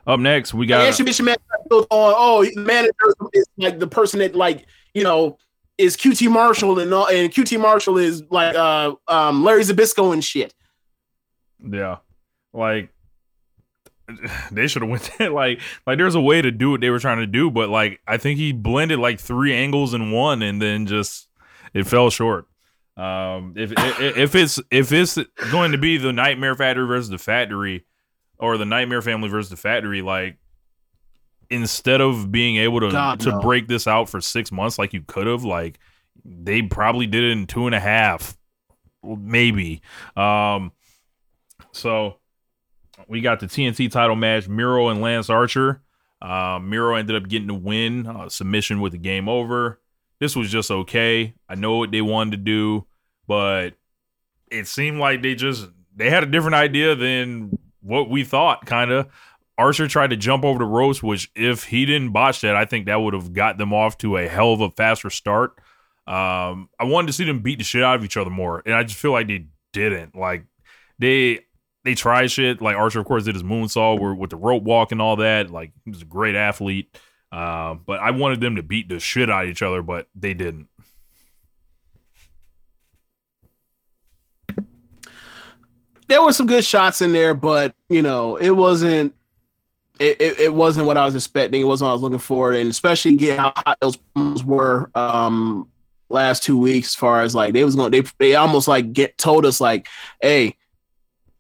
Up 0.08 0.20
next, 0.20 0.54
we 0.54 0.66
got 0.66 0.82
An 0.82 0.88
exhibition 0.88 1.26
match 1.26 1.40
built 1.70 1.88
on 1.90 2.14
oh 2.18 2.44
the 2.44 2.56
manager 2.62 2.94
is 3.34 3.46
like 3.58 3.80
the 3.80 3.88
person 3.88 4.20
that 4.20 4.36
like 4.36 4.66
you 4.94 5.04
know 5.04 5.38
is 5.80 5.96
QT 5.96 6.30
Marshall 6.30 6.78
and 6.78 6.94
all, 6.94 7.08
and 7.08 7.32
QT 7.32 7.60
Marshall 7.60 7.98
is 7.98 8.22
like 8.30 8.56
uh 8.56 8.94
um 9.08 9.44
Larry 9.44 9.64
Zbyszko 9.64 10.14
and 10.14 10.24
shit. 10.24 10.54
Yeah, 11.60 11.98
like 12.54 12.90
they 14.52 14.68
should 14.68 14.82
have 14.82 14.92
went 14.92 15.10
that 15.18 15.32
like 15.34 15.62
like 15.88 15.98
there's 15.98 16.16
a 16.16 16.22
way 16.22 16.42
to 16.42 16.52
do 16.52 16.72
what 16.72 16.82
they 16.82 16.90
were 16.90 17.00
trying 17.00 17.20
to 17.20 17.28
do, 17.28 17.50
but 17.50 17.70
like 17.70 18.02
I 18.06 18.18
think 18.18 18.38
he 18.38 18.52
blended 18.52 19.00
like 19.00 19.20
three 19.20 19.54
angles 19.54 19.94
in 19.94 20.12
one, 20.12 20.42
and 20.42 20.62
then 20.62 20.86
just 20.86 21.28
it 21.74 21.88
fell 21.88 22.10
short. 22.10 22.46
Um, 22.98 23.54
if, 23.56 23.72
if 23.78 24.36
it's 24.36 24.60
if 24.70 24.92
it's 24.92 25.18
going 25.52 25.72
to 25.72 25.78
be 25.78 25.98
the 25.98 26.12
Nightmare 26.12 26.56
Factory 26.56 26.86
versus 26.86 27.08
the 27.08 27.18
Factory, 27.18 27.86
or 28.38 28.58
the 28.58 28.66
Nightmare 28.66 29.02
Family 29.02 29.30
versus 29.30 29.50
the 29.50 29.56
Factory, 29.56 30.02
like 30.02 30.36
instead 31.50 32.02
of 32.02 32.32
being 32.32 32.58
able 32.58 32.80
to 32.80 32.92
God, 32.92 33.20
to 33.22 33.32
no. 33.32 33.40
break 33.42 33.68
this 33.68 33.88
out 33.88 34.10
for 34.10 34.22
six 34.22 34.52
months 34.52 34.78
like 34.78 34.94
you 34.94 35.02
could 35.02 35.28
have, 35.28 35.44
like 35.44 35.80
they 36.24 36.62
probably 36.62 37.08
did 37.08 37.24
it 37.24 37.32
in 37.32 37.48
two 37.48 37.66
and 37.66 37.76
a 37.76 37.80
half, 37.80 38.38
maybe. 39.04 39.82
Um, 40.16 40.72
so 41.72 42.18
we 43.08 43.22
got 43.22 43.40
the 43.40 43.48
TNT 43.48 43.92
title 43.92 44.16
match, 44.16 44.48
Miro 44.48 44.90
and 44.90 45.02
Lance 45.02 45.30
Archer. 45.30 45.82
Uh, 46.22 46.60
Miro 46.62 46.96
ended 46.96 47.16
up 47.16 47.30
getting 47.30 47.48
the 47.48 47.54
win, 47.54 48.06
uh, 48.06 48.30
submission 48.30 48.82
with 48.82 48.92
the 48.92 48.98
game 48.98 49.30
over. 49.30 49.80
This 50.20 50.36
was 50.36 50.52
just 50.52 50.70
okay. 50.70 51.34
I 51.48 51.56
know 51.56 51.78
what 51.78 51.92
they 51.92 52.02
wanted 52.02 52.32
to 52.32 52.38
do, 52.38 52.86
but 53.26 53.72
it 54.52 54.68
seemed 54.68 55.00
like 55.00 55.22
they 55.22 55.36
just 55.36 55.70
they 55.96 56.10
had 56.10 56.24
a 56.24 56.28
different 56.28 56.56
idea 56.56 56.96
than 56.96 57.58
what 57.82 58.10
we 58.10 58.26
thought. 58.26 58.66
Kind 58.66 58.92
of. 58.92 59.08
Archer 59.60 59.90
tried 59.90 60.12
to 60.12 60.16
jump 60.16 60.46
over 60.46 60.58
the 60.58 60.66
ropes, 60.66 61.04
which 61.04 61.30
if 61.36 61.66
he 61.66 61.86
didn't 61.86 62.14
botch 62.14 62.40
that, 62.42 62.56
I 62.56 62.64
think 62.64 62.86
that 62.86 62.96
would 62.96 63.14
have 63.14 63.34
got 63.34 63.58
them 63.58 63.74
off 63.74 63.98
to 64.00 64.16
a 64.16 64.26
hell 64.28 64.54
of 64.54 64.62
a 64.62 64.72
faster 64.72 65.10
start. 65.10 65.60
Um, 66.08 66.70
I 66.80 66.86
wanted 66.86 67.08
to 67.08 67.14
see 67.14 67.26
them 67.26 67.42
beat 67.42 67.58
the 67.58 67.66
shit 67.66 67.84
out 67.84 67.98
of 67.98 68.06
each 68.06 68.16
other 68.16 68.30
more, 68.30 68.64
and 68.66 68.74
I 68.74 68.84
just 68.84 68.98
feel 68.98 69.12
like 69.12 69.28
they 69.28 69.48
didn't. 69.74 70.16
Like 70.16 70.46
they 70.98 71.42
they 71.84 71.94
tried 71.94 72.32
shit. 72.32 72.62
Like 72.62 72.78
Archer, 72.78 73.02
of 73.02 73.06
course, 73.06 73.26
did 73.26 73.36
his 73.36 73.44
moonsault 73.44 74.00
where, 74.00 74.16
with 74.16 74.30
the 74.30 74.38
rope 74.38 74.64
walk 74.64 74.94
and 74.94 75.02
all 75.02 75.18
that. 75.18 75.52
Like 75.52 75.74
he 75.84 75.92
was 75.92 76.04
a 76.04 76.06
great 76.06 76.36
athlete. 76.36 76.98
Uh, 77.30 77.76
but 77.76 78.00
I 78.00 78.12
wanted 78.12 78.40
them 78.40 78.56
to 78.56 78.64
beat 78.64 78.88
the 78.88 79.00
shit 79.00 79.30
out 79.30 79.44
of 79.44 79.50
each 79.50 79.62
other, 79.62 79.82
but 79.82 80.08
they 80.16 80.34
didn't. 80.34 80.68
There 86.08 86.24
were 86.24 86.34
some 86.34 86.48
good 86.48 86.66
shots 86.66 87.02
in 87.02 87.12
there, 87.12 87.34
but 87.34 87.76
you 87.90 88.02
know 88.02 88.38
it 88.38 88.52
wasn't. 88.52 89.14
It, 90.00 90.22
it, 90.22 90.40
it 90.40 90.54
wasn't 90.54 90.88
what 90.88 90.98
I 90.98 91.06
was 91.06 91.16
expecting. 91.16 91.62
It 91.62 91.66
wasn't 91.66 91.88
what 91.88 91.92
I 91.92 91.94
was 91.94 92.02
looking 92.02 92.20
for, 92.20 92.54
and 92.54 92.70
especially 92.70 93.16
getting 93.18 93.38
how 93.40 93.52
hot 93.56 93.78
those 93.82 93.98
promos 94.16 94.44
were 94.44 94.90
um, 94.96 95.68
last 96.10 96.44
two 96.44 96.58
weeks. 96.58 96.90
As 96.90 96.96
far 96.96 97.22
as 97.22 97.36
like 97.36 97.54
they 97.54 97.64
was 97.66 97.76
going, 97.76 97.92
they 97.92 98.04
they 98.18 98.36
almost 98.36 98.68
like 98.68 98.94
get 98.94 99.18
told 99.18 99.46
us 99.46 99.60
like, 99.60 99.88
"Hey, 100.22 100.56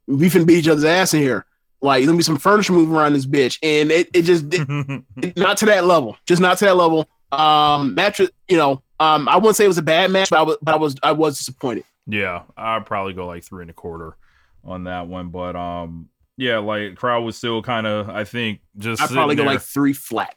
we 0.08 0.30
finna 0.30 0.46
beat 0.46 0.58
each 0.60 0.68
other's 0.68 0.84
ass 0.84 1.14
in 1.14 1.22
here. 1.22 1.46
Like, 1.82 2.04
gonna 2.06 2.18
be 2.18 2.24
some 2.24 2.38
furniture 2.38 2.74
moving 2.74 2.94
around 2.94 3.14
this 3.14 3.26
bitch, 3.26 3.58
and 3.64 3.92
it, 3.92 4.10
it 4.14 4.24
just 4.24 4.46
it- 4.52 5.38
not 5.38 5.58
to 5.60 5.66
that 5.68 5.86
level, 5.86 6.18
just 6.26 6.42
not 6.42 6.58
to 6.58 6.66
that 6.66 6.76
level. 6.76 7.08
Um, 7.32 7.96
match, 7.96 8.20
you 8.20 8.58
know, 8.58 8.82
um, 9.00 9.30
I 9.30 9.38
wouldn't 9.38 9.56
say 9.56 9.64
it 9.64 9.70
was 9.70 9.78
a 9.78 9.82
bad 9.84 10.12
match, 10.12 10.30
but 10.32 10.40
I 10.40 10.42
was, 10.42 10.58
but 10.62 10.74
I 10.74 10.78
was, 10.78 10.96
I 11.04 11.12
was 11.14 11.38
disappointed. 11.38 11.86
Yeah, 12.08 12.42
I'd 12.58 12.86
probably 12.88 13.14
go 13.14 13.28
like 13.28 13.44
three 13.46 13.62
and 13.62 13.70
a 13.70 13.74
quarter 13.74 14.18
on 14.66 14.86
that 14.86 15.08
one. 15.08 15.30
But 15.30 15.56
um, 15.56 16.10
yeah, 16.40 16.60
like 16.60 16.96
crowd 16.96 17.26
was 17.26 17.36
still 17.36 17.62
kind 17.62 17.86
of, 17.86 18.10
I 18.10 18.24
think, 18.24 18.62
just 18.78 19.02
I 19.02 19.08
probably 19.08 19.36
go 19.36 19.44
like 19.44 19.60
three 19.60 19.92
flat. 19.92 20.36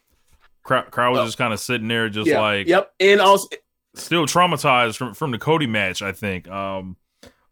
crowd, 0.61 0.91
crowd 0.91 1.11
was 1.11 1.17
Well, 1.19 1.25
just 1.27 1.37
kind 1.37 1.53
of 1.53 1.61
sitting 1.61 1.87
there, 1.87 2.09
just 2.09 2.27
yeah, 2.27 2.41
like 2.41 2.67
yep, 2.67 2.91
and 2.99 3.21
also 3.21 3.47
still 3.95 4.25
traumatized 4.25 4.97
from 4.97 5.13
from 5.13 5.31
the 5.31 5.37
Cody 5.37 5.65
match. 5.65 6.01
I 6.01 6.11
think 6.11 6.49
um 6.49 6.97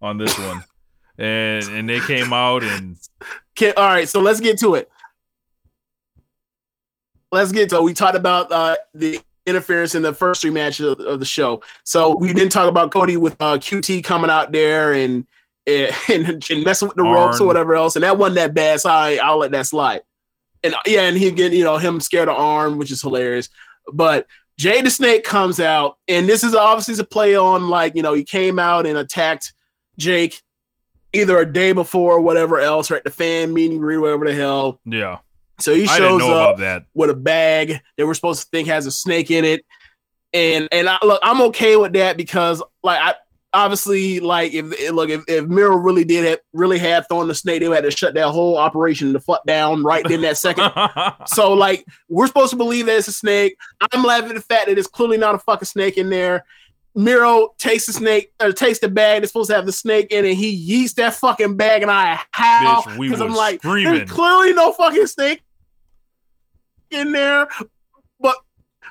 on 0.01 0.17
this 0.17 0.37
one, 0.37 0.65
and 1.17 1.63
and 1.69 1.87
they 1.87 2.01
came 2.01 2.33
out 2.33 2.63
and 2.63 2.97
Okay, 3.57 3.73
all 3.73 3.87
right, 3.87 4.09
so 4.09 4.19
let's 4.19 4.41
get 4.41 4.59
to 4.59 4.75
it. 4.75 4.91
Let's 7.31 7.53
get 7.53 7.69
to 7.69 7.77
it. 7.77 7.83
We 7.83 7.93
talked 7.93 8.17
about 8.17 8.51
uh, 8.51 8.75
the 8.93 9.21
interference 9.45 9.95
in 9.95 10.01
the 10.01 10.13
first 10.13 10.41
three 10.41 10.51
matches 10.51 10.87
of, 10.87 10.99
of 10.99 11.19
the 11.19 11.25
show. 11.25 11.63
So 11.85 12.17
we 12.17 12.33
didn't 12.33 12.51
talk 12.51 12.67
about 12.67 12.91
Cody 12.91 13.15
with 13.15 13.37
uh, 13.39 13.57
QT 13.57 14.03
coming 14.03 14.29
out 14.29 14.51
there 14.51 14.91
and 14.91 15.25
and, 15.67 16.43
and 16.49 16.63
messing 16.63 16.87
with 16.87 16.97
the 16.97 17.03
ropes 17.03 17.39
or 17.39 17.47
whatever 17.47 17.75
else, 17.75 17.95
and 17.95 18.03
that 18.03 18.17
wasn't 18.17 18.35
that 18.35 18.53
bad. 18.53 18.81
So 18.81 18.89
I, 18.89 19.19
I'll 19.21 19.37
let 19.37 19.51
that 19.51 19.67
slide. 19.67 20.01
And 20.63 20.75
yeah, 20.85 21.01
and 21.01 21.17
he 21.17 21.31
get 21.31 21.53
you 21.53 21.63
know 21.63 21.77
him 21.77 21.99
scared 21.99 22.29
of 22.29 22.37
arm, 22.37 22.77
which 22.77 22.91
is 22.91 23.01
hilarious. 23.01 23.49
But 23.91 24.27
Jake 24.57 24.83
the 24.83 24.91
Snake 24.91 25.23
comes 25.23 25.59
out, 25.59 25.97
and 26.07 26.27
this 26.27 26.43
is 26.43 26.53
obviously 26.53 27.01
a 27.01 27.05
play 27.05 27.35
on 27.35 27.69
like 27.69 27.95
you 27.95 28.03
know 28.03 28.13
he 28.13 28.23
came 28.23 28.59
out 28.59 28.85
and 28.85 28.97
attacked 28.97 29.53
Jake 29.97 30.41
either 31.13 31.37
a 31.39 31.51
day 31.51 31.73
before 31.73 32.13
or 32.13 32.21
whatever 32.21 32.59
else, 32.59 32.89
or 32.91 32.95
at 32.95 33.03
the 33.03 33.09
fan 33.11 33.53
meeting, 33.53 33.83
or 33.83 33.99
whatever 33.99 34.25
the 34.25 34.33
hell. 34.33 34.79
yeah, 34.85 35.17
So 35.59 35.73
he 35.73 35.85
shows 35.87 36.21
up 36.21 36.57
that. 36.57 36.85
with 36.93 37.09
a 37.09 37.15
bag 37.15 37.81
that 37.97 38.07
we're 38.07 38.13
supposed 38.13 38.43
to 38.43 38.47
think 38.49 38.67
has 38.67 38.85
a 38.85 38.91
snake 38.91 39.31
in 39.31 39.45
it, 39.45 39.65
and 40.33 40.67
and 40.71 40.87
I, 40.87 40.97
look, 41.03 41.19
I'm 41.23 41.41
okay 41.43 41.75
with 41.75 41.93
that 41.93 42.17
because 42.17 42.61
like 42.83 42.99
I 43.01 43.15
obviously 43.53 44.19
like 44.19 44.53
if 44.53 44.91
look 44.91 45.09
if, 45.09 45.23
if 45.27 45.45
Miro 45.47 45.75
really 45.75 46.03
did 46.03 46.25
have, 46.25 46.39
really 46.53 46.79
had 46.79 47.07
thrown 47.07 47.27
the 47.27 47.35
snake, 47.35 47.61
they 47.61 47.67
would 47.67 47.75
have 47.75 47.83
to 47.83 47.91
shut 47.91 48.13
that 48.13 48.29
whole 48.29 48.57
operation 48.57 49.13
the 49.13 49.19
fuck 49.19 49.45
down 49.45 49.83
right 49.83 50.09
in 50.09 50.21
that 50.21 50.37
second. 50.37 50.71
So 51.27 51.53
like 51.53 51.85
we're 52.09 52.27
supposed 52.27 52.51
to 52.51 52.55
believe 52.55 52.85
that 52.87 52.97
it's 52.97 53.07
a 53.07 53.13
snake. 53.13 53.57
I'm 53.91 54.03
laughing 54.03 54.29
at 54.29 54.35
the 54.35 54.41
fact 54.41 54.67
that 54.67 54.77
it's 54.77 54.87
clearly 54.87 55.17
not 55.17 55.35
a 55.35 55.39
fucking 55.39 55.65
snake 55.65 55.97
in 55.97 56.09
there. 56.09 56.45
Miro 56.93 57.53
takes 57.57 57.85
the 57.85 57.93
snake 57.93 58.33
or 58.41 58.51
takes 58.51 58.79
the 58.79 58.89
bag 58.89 59.21
that's 59.21 59.31
supposed 59.31 59.49
to 59.49 59.55
have 59.55 59.65
the 59.65 59.71
snake 59.71 60.07
in 60.11 60.25
it. 60.25 60.35
He 60.35 60.85
yeets 60.85 60.95
that 60.95 61.13
fucking 61.13 61.55
bag 61.55 61.81
and 61.83 61.91
I 61.91 62.19
howl 62.31 62.83
because 62.99 63.21
I'm 63.21 63.33
like, 63.33 63.59
screaming. 63.59 63.93
there's 63.93 64.11
clearly 64.11 64.53
no 64.53 64.73
fucking 64.73 65.07
snake 65.07 65.41
in 66.89 67.11
there. 67.11 67.47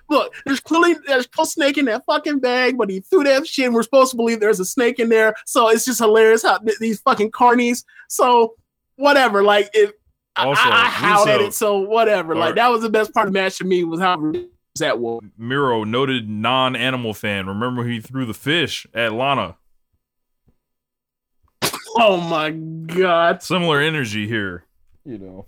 But 0.09 0.15
look, 0.17 0.35
there's 0.47 0.61
clearly 0.61 0.95
there's 1.07 1.29
no 1.39 1.45
snake 1.45 1.79
in 1.79 1.85
that 1.87 2.05
fucking 2.07 2.39
bag, 2.41 2.77
but 2.79 2.91
he 2.91 3.01
threw 3.01 3.25
that 3.25 3.47
shit. 3.47 3.67
And 3.67 3.75
we're 3.75 3.83
supposed 3.83 4.11
to 4.13 4.17
believe 4.17 4.41
there's 4.41 4.61
a 4.61 4.65
snake 4.65 4.99
in 4.99 5.09
there. 5.09 5.35
So 5.47 5.69
it's 5.69 5.85
just 5.85 5.99
hilarious 6.01 6.43
how 6.43 6.59
th- 6.59 6.79
these 6.79 7.01
fucking 7.01 7.31
carnies. 7.33 7.85
So 8.09 8.55
whatever, 8.97 9.43
like 9.43 9.71
it. 9.75 9.95
I- 10.37 10.47
Also, 10.47 10.63
I, 10.63 10.69
I 10.83 10.85
howled 10.87 11.29
at 11.29 11.41
it, 11.41 11.55
so 11.55 11.79
whatever. 11.79 12.35
Like 12.37 12.55
that 12.55 12.69
was 12.71 12.83
the 12.83 12.91
best 12.91 13.13
part 13.13 13.27
of 13.29 13.33
the 13.35 13.41
match 13.41 13.59
to 13.59 13.65
me 13.65 13.83
was 13.85 14.01
how 14.01 14.33
that 14.79 14.99
was. 15.01 15.23
Miro, 15.37 15.83
noted 15.85 16.29
non-animal 16.31 17.13
fan. 17.15 17.47
Remember 17.49 17.85
he 17.85 18.01
threw 18.01 18.25
the 18.25 18.33
fish 18.35 18.87
at 18.95 19.13
Lana. 19.13 19.57
Oh 21.97 22.19
my 22.21 22.51
god! 22.51 23.43
Similar 23.43 23.81
energy 23.81 24.27
here. 24.29 24.65
You 25.05 25.19
know. 25.19 25.47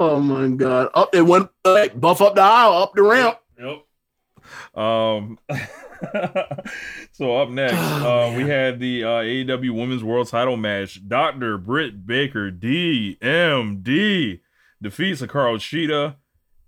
Oh 0.00 0.20
my 0.20 0.48
god! 0.48 0.90
Up 0.94 1.14
it 1.14 1.22
went 1.22 1.50
like, 1.64 1.98
buff 2.00 2.20
up 2.20 2.34
the 2.34 2.42
aisle, 2.42 2.72
up 2.74 2.94
the 2.94 3.02
ramp. 3.02 3.38
Yep. 3.58 4.82
Um. 4.82 5.38
so 7.12 7.36
up 7.36 7.50
next, 7.50 7.74
uh, 7.74 8.32
we 8.36 8.42
had 8.48 8.80
the 8.80 9.04
uh, 9.04 9.22
AEW 9.22 9.70
Women's 9.74 10.02
World 10.02 10.28
Title 10.28 10.56
match. 10.56 11.06
Doctor 11.06 11.58
Britt 11.58 12.06
Baker, 12.06 12.50
DMD, 12.50 14.40
defeats 14.80 15.22
Hikaru 15.22 15.56
Shida 15.56 16.16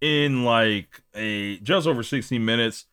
in 0.00 0.44
like 0.44 1.02
a 1.14 1.58
just 1.58 1.86
over 1.86 2.02
16 2.02 2.44
minutes. 2.44 2.86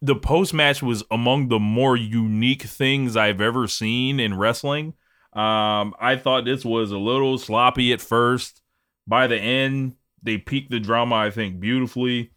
The 0.00 0.14
post 0.14 0.54
match 0.54 0.82
was 0.82 1.02
among 1.10 1.48
the 1.48 1.58
more 1.58 1.96
unique 1.96 2.62
things 2.62 3.16
I've 3.16 3.40
ever 3.40 3.66
seen 3.66 4.20
in 4.20 4.38
wrestling. 4.38 4.94
Um, 5.32 5.94
I 6.00 6.16
thought 6.16 6.44
this 6.44 6.64
was 6.64 6.92
a 6.92 6.98
little 6.98 7.36
sloppy 7.36 7.92
at 7.92 8.00
first. 8.00 8.62
By 9.08 9.26
the 9.26 9.38
end, 9.38 9.96
they 10.22 10.36
peaked 10.36 10.70
the 10.70 10.78
drama, 10.78 11.14
I 11.14 11.30
think, 11.30 11.58
beautifully. 11.58 12.32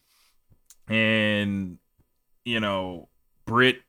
And, 0.88 1.78
you 2.46 2.62
know, 2.62 3.10
Britt 3.46 3.80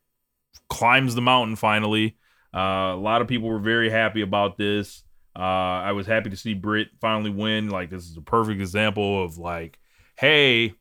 climbs 0.69 1.15
the 1.15 1.23
mountain 1.23 1.55
finally. 1.57 2.17
Uh, 2.55 2.93
a 2.93 3.01
lot 3.01 3.23
of 3.23 3.29
people 3.29 3.49
were 3.49 3.61
very 3.61 3.89
happy 3.89 4.21
about 4.21 4.59
this. 4.59 5.05
Uh, 5.35 5.39
I 5.39 5.93
was 5.93 6.07
happy 6.07 6.31
to 6.31 6.37
see 6.37 6.55
Britt 6.55 6.89
finally 7.01 7.31
win. 7.31 7.71
Like, 7.71 7.89
this 7.89 8.05
is 8.05 8.17
a 8.17 8.23
perfect 8.23 8.61
example 8.61 9.25
of, 9.25 9.39
like, 9.39 9.79
hey, 10.19 10.75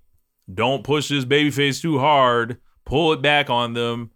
don't 0.52 0.84
push 0.84 1.08
this 1.08 1.24
babyface 1.24 1.82
too 1.82 2.00
hard. 2.00 2.58
Pull 2.84 3.14
it 3.14 3.22
back 3.22 3.50
on 3.50 3.74
them. 3.74 4.12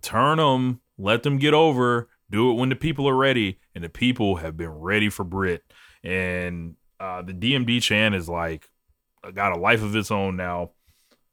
Turn 0.00 0.38
them. 0.38 0.80
Let 0.98 1.22
them 1.22 1.36
get 1.36 1.52
over. 1.52 2.08
Do 2.30 2.50
it 2.50 2.54
when 2.54 2.70
the 2.70 2.76
people 2.76 3.06
are 3.08 3.14
ready. 3.14 3.60
And 3.74 3.84
the 3.84 3.88
people 3.88 4.36
have 4.36 4.56
been 4.56 4.70
ready 4.70 5.10
for 5.10 5.22
Britt. 5.22 5.62
And 6.02 6.76
uh, 7.00 7.22
the 7.22 7.32
DMD 7.32 7.80
Chan 7.82 8.14
is 8.14 8.28
like 8.28 8.68
got 9.34 9.56
a 9.56 9.58
life 9.60 9.82
of 9.82 9.94
its 9.96 10.10
own 10.10 10.36
now. 10.36 10.70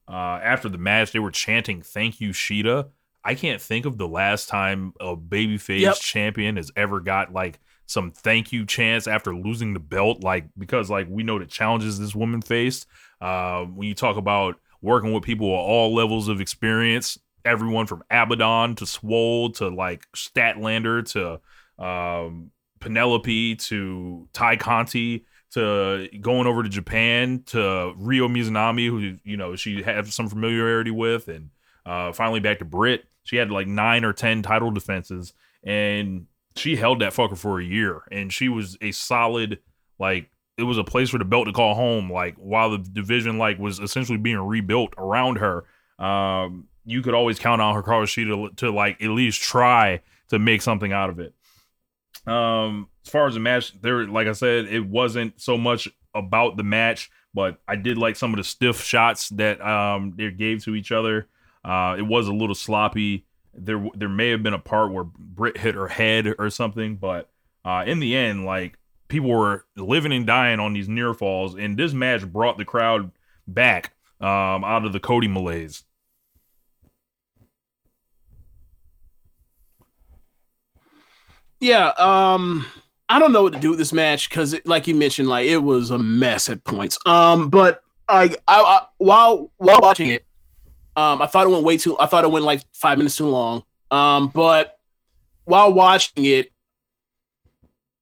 uh, 0.07 0.39
after 0.43 0.67
the 0.69 0.77
match, 0.77 1.11
they 1.11 1.19
were 1.19 1.31
chanting 1.31 1.81
"Thank 1.81 2.19
you, 2.21 2.29
Shida." 2.31 2.89
I 3.23 3.35
can't 3.35 3.61
think 3.61 3.85
of 3.85 3.97
the 3.97 4.07
last 4.07 4.49
time 4.49 4.93
a 4.99 5.15
babyface 5.15 5.79
Yep. 5.81 5.95
champion 5.97 6.57
has 6.57 6.71
ever 6.75 6.99
got 6.99 7.31
like 7.31 7.59
some 7.85 8.11
thank 8.11 8.51
you 8.51 8.65
chants 8.65 9.07
after 9.07 9.33
losing 9.35 9.73
the 9.73 9.79
belt, 9.79 10.23
like 10.23 10.45
because 10.57 10.89
like 10.89 11.07
we 11.09 11.23
know 11.23 11.39
the 11.39 11.45
challenges 11.45 11.97
this 11.99 12.13
woman 12.15 12.41
faced. 12.41 12.85
Uh, 13.21 13.63
when 13.63 13.87
you 13.87 13.95
talk 13.95 14.17
about 14.17 14.59
working 14.81 15.13
with 15.13 15.23
people 15.23 15.47
at 15.47 15.59
all 15.59 15.93
levels 15.95 16.27
of 16.27 16.41
experience, 16.41 17.17
everyone 17.45 17.87
from 17.87 18.03
Abaddon 18.11 18.75
to 18.75 18.85
Swole 18.85 19.51
to 19.53 19.69
like 19.69 20.05
Statlander 20.13 21.05
to 21.13 21.83
um, 21.83 22.51
Penelope 22.81 23.55
to 23.55 24.27
Tay 24.33 24.57
Conti 24.57 25.25
to 25.53 26.07
going 26.21 26.47
over 26.47 26.63
to 26.63 26.69
Japan 26.69 27.43
to 27.47 27.93
Ryo 27.97 28.27
Mizunami, 28.27 28.87
who 28.87 29.17
you 29.23 29.37
know 29.37 29.55
she 29.55 29.83
had 29.83 30.07
some 30.07 30.27
familiarity 30.27 30.91
with, 30.91 31.27
and 31.27 31.49
uh, 31.85 32.11
finally 32.11 32.39
back 32.39 32.59
to 32.59 32.65
Britt. 32.65 33.05
She 33.23 33.37
had 33.37 33.51
like 33.51 33.67
nine 33.67 34.03
or 34.03 34.13
ten 34.13 34.41
title 34.41 34.71
defenses, 34.71 35.33
and 35.63 36.27
she 36.55 36.75
held 36.75 37.01
that 37.01 37.13
fucker 37.13 37.37
for 37.37 37.59
a 37.59 37.63
year, 37.63 38.01
and 38.11 38.31
she 38.33 38.49
was 38.49 38.77
a 38.81 38.91
solid 38.91 39.59
like 39.99 40.29
it 40.57 40.63
was 40.63 40.77
a 40.77 40.83
place 40.83 41.09
for 41.09 41.17
the 41.17 41.25
belt 41.25 41.47
to 41.47 41.53
call 41.53 41.75
home. 41.75 42.11
Like 42.11 42.35
while 42.35 42.71
the 42.71 42.77
division 42.77 43.37
like 43.37 43.59
was 43.59 43.79
essentially 43.79 44.17
being 44.17 44.39
rebuilt 44.39 44.93
around 44.97 45.37
her, 45.37 45.65
um, 45.99 46.67
you 46.85 47.01
could 47.01 47.13
always 47.13 47.39
count 47.39 47.61
on 47.61 47.81
Hikaru 47.81 48.03
Shida 48.03 48.49
to, 48.49 48.55
to 48.65 48.71
like 48.71 49.01
at 49.01 49.09
least 49.09 49.41
try 49.41 50.01
to 50.29 50.39
make 50.39 50.61
something 50.61 50.91
out 50.91 51.09
of 51.09 51.19
it. 51.19 51.33
Um, 52.25 52.87
as 53.05 53.11
far 53.11 53.27
as 53.27 53.33
the 53.33 53.39
match, 53.39 53.79
there, 53.81 54.05
like 54.07 54.27
I 54.27 54.33
said, 54.33 54.65
it 54.65 54.85
wasn't 54.85 55.41
so 55.41 55.57
much 55.57 55.89
about 56.15 56.57
the 56.57 56.63
match, 56.63 57.11
but 57.33 57.59
I 57.67 57.75
did 57.75 57.97
like 57.97 58.15
some 58.15 58.33
of 58.33 58.37
the 58.37 58.43
stiff 58.43 58.81
shots 58.81 59.29
that 59.29 59.61
um 59.61 60.13
they 60.15 60.31
gave 60.31 60.63
to 60.65 60.75
each 60.75 60.91
other. 60.91 61.27
Uh, 61.65 61.95
it 61.97 62.03
was 62.03 62.27
a 62.27 62.33
little 62.33 62.55
sloppy. 62.55 63.25
There, 63.53 63.85
there 63.95 64.09
may 64.09 64.29
have 64.29 64.41
been 64.41 64.53
a 64.53 64.59
part 64.59 64.91
where 64.91 65.03
Britt 65.03 65.57
hit 65.57 65.75
her 65.75 65.87
head 65.87 66.33
or 66.39 66.49
something, 66.49 66.95
but 66.95 67.29
uh, 67.63 67.83
in 67.85 67.99
the 67.99 68.15
end, 68.15 68.45
like 68.45 68.77
people 69.07 69.29
were 69.29 69.65
living 69.77 70.11
and 70.11 70.25
dying 70.25 70.59
on 70.59 70.73
these 70.73 70.89
near 70.89 71.13
falls, 71.13 71.55
and 71.55 71.77
this 71.77 71.93
match 71.93 72.25
brought 72.25 72.57
the 72.57 72.65
crowd 72.65 73.11
back 73.47 73.93
um, 74.19 74.63
out 74.63 74.85
of 74.85 74.93
the 74.93 74.99
Cody 74.99 75.27
malaise. 75.27 75.83
Yeah, 81.63 81.93
um, 81.97 82.65
I 83.07 83.19
don't 83.19 83.31
know 83.31 83.43
what 83.43 83.53
to 83.53 83.59
do 83.59 83.69
with 83.69 83.79
this 83.79 83.93
match 83.93 84.29
because, 84.29 84.53
like 84.65 84.85
you 84.85 84.93
mentioned, 84.95 85.29
like 85.29 85.47
it 85.47 85.59
was 85.59 85.91
a 85.91 85.97
mess 85.97 86.49
at 86.49 86.61
points. 86.65 86.99
Um, 87.05 87.49
but 87.49 87.81
I, 88.09 88.35
I, 88.49 88.61
I 88.61 88.81
while 88.97 89.49
while 89.55 89.79
watching 89.79 90.09
it, 90.09 90.25
um, 90.97 91.21
I 91.21 91.25
thought 91.27 91.47
it 91.47 91.51
went 91.51 91.63
way 91.63 91.77
too. 91.77 91.97
I 91.97 92.07
thought 92.07 92.25
it 92.25 92.31
went 92.31 92.43
like 92.43 92.63
five 92.73 92.97
minutes 92.97 93.15
too 93.15 93.29
long. 93.29 93.63
Um, 93.91 94.27
but 94.27 94.77
while 95.45 95.71
watching 95.71 96.25
it, 96.25 96.51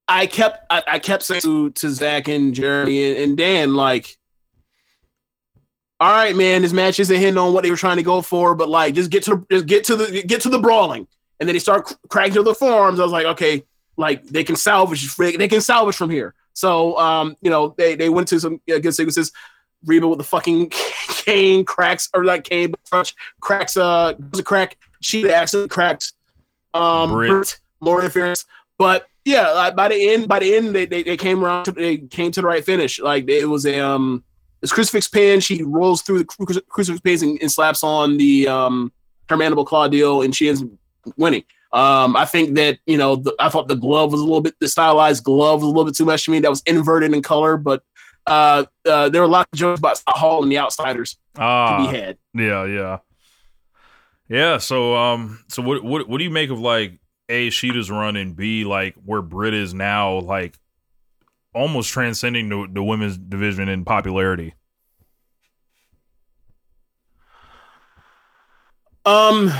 I 0.08 0.26
kept 0.26 0.66
I, 0.72 0.82
I 0.88 0.98
kept 0.98 1.22
saying 1.22 1.42
to, 1.42 1.70
to 1.70 1.92
Zach 1.92 2.28
and 2.30 2.56
Jeremy 2.56 3.12
and, 3.12 3.18
and 3.20 3.38
Dan 3.38 3.76
like, 3.76 4.18
all 6.00 6.12
right, 6.12 6.36
man, 6.36 6.64
this 6.64 6.74
match 6.74 7.00
isn't 7.00 7.16
hitting 7.16 7.38
on 7.38 7.54
what 7.54 7.62
they 7.62 7.70
were 7.70 7.78
trying 7.78 7.98
to 7.98 8.04
go 8.04 8.24
for, 8.24 8.56
but 8.56 8.70
like 8.70 8.96
just 8.96 9.12
get 9.12 9.22
to 9.26 9.46
just 9.52 9.68
get 9.68 9.84
to 9.84 9.96
the 9.96 10.24
get 10.24 10.42
to 10.42 10.50
the 10.50 10.58
brawling. 10.58 11.08
And 11.42 11.50
then 11.50 11.56
they 11.56 11.60
start 11.60 11.92
cracking 12.08 12.36
to 12.36 12.44
the 12.44 12.54
forms. 12.54 13.00
I 13.00 13.04
was 13.04 13.12
like, 13.12 13.26
okay, 13.26 13.64
like 13.98 14.26
they 14.28 14.44
can 14.44 14.56
salvage 14.56 15.16
they 15.18 15.48
can 15.48 15.60
salvage 15.60 15.96
from 15.96 16.12
here. 16.12 16.36
So 16.54 16.98
um, 17.00 17.36
you 17.42 17.50
know, 17.50 17.74
they 17.78 17.96
they 17.96 18.10
went 18.10 18.28
to 18.28 18.40
some 18.40 18.62
uh, 18.74 18.78
good 18.78 18.94
sequences. 18.94 19.32
Reba 19.84 20.08
with 20.08 20.20
the 20.20 20.24
fucking 20.24 20.70
cane 21.10 21.66
cracks 21.66 22.08
or 22.14 22.24
like 22.24 22.44
cane 22.44 22.74
crunch 22.88 23.16
cracks 23.40 23.76
uh 23.76 24.14
a 24.38 24.44
crack. 24.44 24.78
She 25.02 25.30
accidentally 25.30 25.70
cracks 25.70 26.14
um. 26.76 27.10
Britt, 27.10 27.60
more 27.82 28.00
interference. 28.00 28.46
But 28.78 29.08
yeah, 29.26 29.50
like 29.52 29.76
by 29.76 29.88
the 29.88 30.10
end, 30.14 30.28
by 30.28 30.40
the 30.40 30.56
end, 30.56 30.76
they, 30.76 30.86
they, 30.86 31.02
they 31.04 31.18
came 31.18 31.44
around 31.44 31.66
to 31.66 31.72
they 31.72 31.98
came 31.98 32.32
to 32.34 32.42
the 32.42 32.48
right 32.48 32.64
finish. 32.64 33.00
Like 33.00 33.28
it 33.28 33.46
was 33.46 33.66
a 33.66 33.80
um 33.80 34.24
this 34.62 34.72
crucifix 34.72 35.08
pin. 35.08 35.40
She 35.40 35.64
rolls 35.64 36.04
through 36.04 36.20
the 36.20 36.26
cru- 36.26 36.62
crucifix 36.70 37.02
pin 37.02 37.30
and, 37.30 37.42
and 37.42 37.52
slaps 37.52 37.84
on 37.84 38.18
the 38.18 38.48
um 38.48 38.92
her 39.30 39.38
mandible 39.38 39.66
claw 39.66 39.88
deal, 39.88 40.22
and 40.22 40.36
she 40.36 40.48
ends 40.48 40.64
winning. 41.18 41.44
Um, 41.74 42.16
I 42.16 42.26
think 42.26 42.56
that 42.56 42.80
you 42.86 42.98
know 42.98 43.16
the, 43.16 43.36
I 43.40 43.50
thought 43.50 43.68
the 43.68 43.76
glove 43.76 44.12
was 44.12 44.22
a 44.22 44.24
little 44.24 44.42
bit 44.42 44.56
the 44.60 44.68
stylized 44.68 45.24
glove 45.24 45.62
was 45.62 45.66
a 45.66 45.68
little 45.68 45.86
bit 45.86 45.96
too 45.96 46.06
much 46.06 46.26
to 46.26 46.32
me. 46.32 46.40
That 46.40 46.50
was 46.50 46.62
inverted 46.66 47.14
in 47.14 47.22
color, 47.22 47.58
but 47.58 47.84
uh, 48.28 48.66
uh 48.88 49.10
there 49.10 49.22
were 49.22 49.28
a 49.28 49.32
lot 49.32 49.48
of 49.52 49.58
jokes 49.58 49.80
about 49.80 49.98
Scott 49.98 50.18
Hall 50.18 50.44
and 50.44 50.52
the 50.52 50.58
outsiders 50.58 51.18
to 51.36 51.42
Ah, 51.42 51.78
be 51.78 51.98
had. 51.98 52.18
Yeah, 52.34 52.66
yeah. 52.66 52.98
Yeah, 54.28 54.58
so 54.58 54.96
um 54.96 55.44
so 55.48 55.62
what 55.62 55.84
what 55.84 56.08
what 56.08 56.18
do 56.18 56.24
you 56.24 56.30
make 56.30 56.50
of 56.50 56.60
like 56.60 57.00
A 57.30 57.50
Shida's 57.50 57.90
run 57.90 58.16
and 58.16 58.36
B 58.36 58.64
like 58.64 58.96
where 59.06 59.22
Britt 59.22 59.54
is 59.54 59.74
now 59.74 60.20
like 60.20 60.58
almost 61.54 61.90
transcending 61.90 62.50
the, 62.50 62.68
the 62.72 62.84
women's 62.84 63.18
division 63.18 63.70
in 63.70 63.86
popularity? 63.86 64.54
Um, 69.06 69.52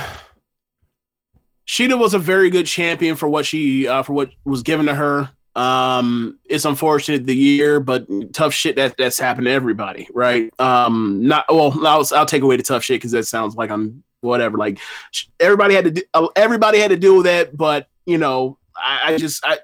Shida 1.72 1.98
was 1.98 2.14
a 2.14 2.20
very 2.20 2.50
good 2.50 2.66
champion 2.66 3.16
for 3.16 3.30
what 3.30 3.46
she 3.46 3.88
uh, 3.88 4.04
for 4.04 4.12
what 4.12 4.30
was 4.44 4.62
given 4.62 4.88
to 4.88 4.94
her. 4.94 5.30
Um, 5.56 6.38
it's 6.44 6.66
unfortunate 6.66 7.26
the 7.26 7.36
year, 7.36 7.80
but 7.80 8.06
tough 8.34 8.54
shit 8.54 8.76
that 8.76 8.96
that's 8.98 9.18
happened 9.18 9.46
to 9.46 9.52
everybody, 9.52 10.10
right? 10.14 10.52
Um, 10.60 11.26
not 11.26 11.46
well. 11.48 11.74
I'll, 11.88 12.06
I'll 12.14 12.26
take 12.26 12.44
away 12.44 12.58
the 12.58 12.64
tough 12.64 12.84
shit 12.84 12.98
because 12.98 13.12
that 13.12 13.24
sounds 13.24 13.56
like 13.56 13.70
I'm 13.70 14.04
whatever. 14.20 14.58
Like 14.58 14.80
everybody 15.40 15.74
had 15.74 15.86
to 15.86 15.92
do, 15.92 16.02
uh, 16.14 16.28
everybody 16.36 16.78
had 16.78 16.90
to 16.90 16.98
deal 16.98 17.16
with 17.16 17.26
that, 17.26 17.56
but 17.56 17.88
you 18.06 18.18
know, 18.18 18.58
I, 18.76 19.14
I 19.14 19.18
just 19.18 19.46
I 19.46 19.60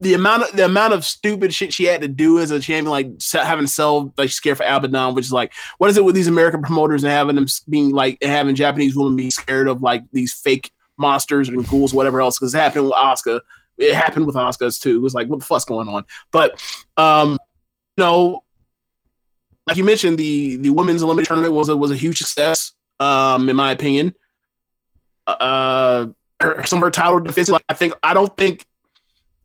the 0.00 0.12
amount 0.12 0.42
of 0.42 0.52
the 0.54 0.66
amount 0.66 0.92
of 0.92 1.06
stupid 1.06 1.54
shit 1.54 1.72
she 1.72 1.84
had 1.84 2.02
to 2.02 2.08
do 2.08 2.38
as 2.38 2.50
a 2.50 2.60
champion, 2.60 2.90
like 2.90 3.08
having 3.32 3.64
to 3.64 3.72
sell 3.72 4.12
like 4.18 4.28
scared 4.28 4.58
for 4.58 4.64
Abaddon, 4.64 5.14
which 5.14 5.24
is 5.24 5.32
like, 5.32 5.54
what 5.78 5.88
is 5.88 5.96
it 5.96 6.04
with 6.04 6.16
these 6.16 6.28
American 6.28 6.60
promoters 6.60 7.02
and 7.02 7.10
having 7.10 7.36
them 7.36 7.46
being 7.66 7.92
like 7.92 8.18
having 8.22 8.54
Japanese 8.54 8.94
women 8.94 9.16
be 9.16 9.30
scared 9.30 9.68
of 9.68 9.80
like 9.80 10.02
these 10.12 10.34
fake 10.34 10.70
monsters 10.96 11.48
and 11.48 11.66
ghouls, 11.68 11.94
whatever 11.94 12.20
else? 12.20 12.38
Because 12.38 12.54
it 12.54 12.58
happened 12.58 12.84
with 12.84 12.94
Oscar. 12.94 13.40
It 13.78 13.94
happened 13.94 14.26
with 14.26 14.36
Oscars 14.36 14.80
too. 14.80 14.96
It 14.96 15.02
was 15.02 15.14
like, 15.14 15.28
what 15.28 15.40
the 15.40 15.44
fuck's 15.44 15.64
going 15.64 15.88
on? 15.88 16.04
But 16.30 16.62
um, 16.96 17.38
you 17.96 18.04
know, 18.04 18.44
like 19.66 19.76
you 19.76 19.84
mentioned, 19.84 20.18
the 20.18 20.56
the 20.56 20.70
women's 20.70 21.02
Olympic 21.02 21.26
tournament 21.26 21.54
was 21.54 21.68
a 21.68 21.76
was 21.76 21.90
a 21.90 21.96
huge 21.96 22.18
success, 22.18 22.72
um, 23.00 23.48
in 23.48 23.56
my 23.56 23.72
opinion. 23.72 24.14
Uh, 25.26 26.06
her, 26.40 26.62
some 26.66 26.78
of 26.78 26.82
her 26.82 26.90
title 26.90 27.20
defenses, 27.20 27.52
like 27.52 27.64
I 27.68 27.74
think, 27.74 27.94
I 28.02 28.14
don't 28.14 28.36
think 28.36 28.64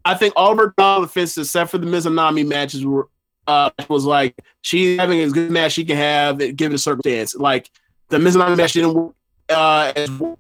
I 0.05 0.15
think 0.15 0.33
all 0.35 0.51
of 0.51 0.57
her 0.57 0.73
title 0.77 1.03
defenses, 1.03 1.47
except 1.47 1.71
for 1.71 1.77
the 1.77 1.87
Mizunami 1.87 2.47
matches, 2.47 2.85
were 2.85 3.09
uh, 3.47 3.71
was 3.87 4.05
like 4.05 4.35
she's 4.61 4.99
having 4.99 5.19
as 5.21 5.33
good 5.33 5.51
match 5.51 5.73
she 5.73 5.85
can 5.85 5.97
have, 5.97 6.37
given 6.37 6.71
the 6.71 6.77
circumstance. 6.77 7.35
Like 7.35 7.69
the 8.09 8.17
Mizunami 8.17 8.57
match 8.57 8.73
didn't 8.73 8.93
work, 8.93 9.15
uh, 9.49 9.91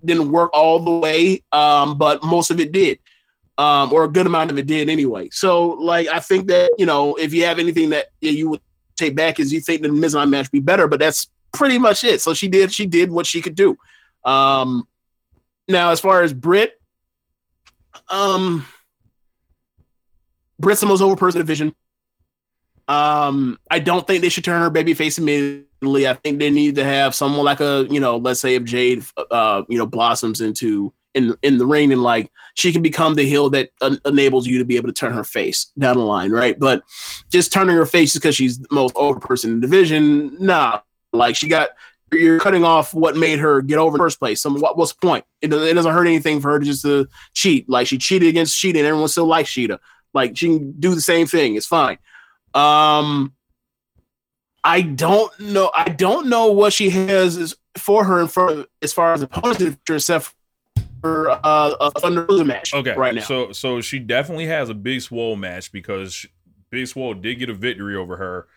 didn't 0.05 0.31
work 0.31 0.51
all 0.53 0.79
the 0.79 0.91
way, 0.91 1.43
um, 1.51 1.97
but 1.97 2.23
most 2.23 2.51
of 2.51 2.59
it 2.59 2.71
did, 2.71 2.99
um, 3.57 3.91
or 3.91 4.03
a 4.03 4.07
good 4.07 4.25
amount 4.25 4.51
of 4.51 4.57
it 4.57 4.67
did 4.67 4.89
anyway. 4.89 5.29
So, 5.31 5.69
like, 5.69 6.07
I 6.07 6.19
think 6.19 6.47
that 6.47 6.71
you 6.77 6.85
know, 6.85 7.15
if 7.15 7.33
you 7.33 7.45
have 7.45 7.59
anything 7.59 7.89
that 7.89 8.07
you 8.21 8.49
would 8.49 8.61
take 8.95 9.15
back, 9.15 9.39
is 9.39 9.51
you 9.51 9.61
think 9.61 9.81
the 9.81 9.89
Mizunami 9.89 10.29
match 10.29 10.51
be 10.51 10.59
better, 10.59 10.87
but 10.87 10.99
that's 10.99 11.29
pretty 11.51 11.77
much 11.77 12.03
it. 12.03 12.21
So 12.21 12.33
she 12.33 12.47
did, 12.47 12.71
she 12.71 12.85
did 12.85 13.11
what 13.11 13.25
she 13.25 13.41
could 13.41 13.55
do. 13.55 13.77
Um, 14.23 14.87
now, 15.67 15.91
as 15.91 15.99
far 15.99 16.21
as 16.23 16.33
Britt, 16.33 16.79
um. 18.09 18.65
Britt's 20.61 20.81
the 20.81 20.87
most 20.87 20.99
over 20.99 21.15
person 21.15 21.39
division. 21.39 21.73
Um, 22.89 23.59
I 23.69 23.79
don't 23.79 24.05
think 24.07 24.21
they 24.21 24.29
should 24.29 24.43
turn 24.43 24.61
her 24.61 24.69
baby 24.71 24.93
face 24.95 25.17
immediately. 25.19 26.07
I 26.07 26.15
think 26.15 26.39
they 26.39 26.49
need 26.49 26.75
to 26.75 26.83
have 26.83 27.13
someone 27.13 27.45
like 27.45 27.59
a, 27.59 27.85
you 27.89 27.99
know, 27.99 28.17
let's 28.17 28.41
say 28.41 28.55
if 28.55 28.63
Jade, 28.63 29.03
uh, 29.31 29.61
you 29.69 29.77
know, 29.77 29.85
blossoms 29.85 30.41
into 30.41 30.91
in 31.13 31.35
in 31.41 31.57
the 31.57 31.65
ring 31.65 31.91
and 31.91 32.03
like 32.03 32.31
she 32.55 32.71
can 32.73 32.81
become 32.81 33.13
the 33.15 33.23
heel 33.23 33.49
that 33.51 33.69
en- 33.81 33.99
enables 34.05 34.45
you 34.47 34.57
to 34.59 34.65
be 34.65 34.75
able 34.75 34.87
to 34.87 34.93
turn 34.93 35.13
her 35.13 35.23
face 35.23 35.71
down 35.77 35.97
the 35.97 36.03
line, 36.03 36.31
right? 36.31 36.57
But 36.59 36.83
just 37.31 37.53
turning 37.53 37.75
her 37.75 37.85
face 37.85 38.13
because 38.13 38.35
she's 38.35 38.57
the 38.59 38.67
most 38.71 38.95
over 38.95 39.19
person 39.19 39.51
in 39.51 39.59
the 39.61 39.67
division, 39.67 40.35
nah. 40.39 40.81
Like 41.13 41.35
she 41.35 41.47
got, 41.47 41.69
you're 42.11 42.39
cutting 42.39 42.63
off 42.63 42.93
what 42.93 43.15
made 43.15 43.39
her 43.39 43.61
get 43.61 43.77
over 43.77 43.89
in 43.95 43.99
the 43.99 44.03
first 44.03 44.19
place. 44.19 44.41
So 44.41 44.51
what, 44.51 44.77
what's 44.77 44.93
the 44.93 44.99
point? 44.99 45.25
It, 45.41 45.47
doesn't- 45.49 45.67
it 45.67 45.73
doesn't 45.75 45.93
hurt 45.93 46.07
anything 46.07 46.41
for 46.41 46.51
her 46.51 46.59
to 46.59 46.65
just 46.65 46.83
to 46.83 47.07
cheat. 47.33 47.69
Like 47.69 47.85
she 47.87 47.97
cheated 47.99 48.29
against 48.29 48.55
Shida, 48.55 48.77
and 48.77 48.87
everyone 48.87 49.09
still 49.09 49.25
likes 49.27 49.49
Shida. 49.51 49.77
Like 50.13 50.35
she 50.35 50.47
can 50.47 50.71
do 50.79 50.95
the 50.95 51.01
same 51.01 51.27
thing. 51.27 51.55
It's 51.55 51.67
fine. 51.67 51.99
Um, 52.53 53.33
I 54.63 54.81
don't 54.81 55.37
know. 55.39 55.71
I 55.75 55.89
don't 55.89 56.27
know 56.27 56.51
what 56.51 56.73
she 56.73 56.89
has 56.89 57.37
is 57.37 57.55
for 57.77 58.03
her 58.03 58.19
in 58.19 58.27
front 58.27 58.59
of, 58.59 58.67
as 58.81 58.93
far 58.93 59.13
as 59.13 59.21
opponents 59.21 59.77
except 59.89 60.33
for 61.01 61.29
uh, 61.31 61.75
a 61.79 61.91
Thunder 61.99 62.25
Rosa 62.27 62.43
match. 62.45 62.73
Okay, 62.73 62.93
right 62.95 63.15
now. 63.15 63.21
So 63.21 63.51
so 63.51 63.81
she 63.81 63.99
definitely 63.99 64.47
has 64.47 64.69
a 64.69 64.73
big 64.73 65.01
swole 65.01 65.35
match 65.35 65.71
because 65.71 66.13
she, 66.13 66.29
Big 66.69 66.87
Swole 66.87 67.13
did 67.13 67.39
get 67.39 67.49
a 67.49 67.53
victory 67.53 67.95
over 67.95 68.17
her. 68.17 68.47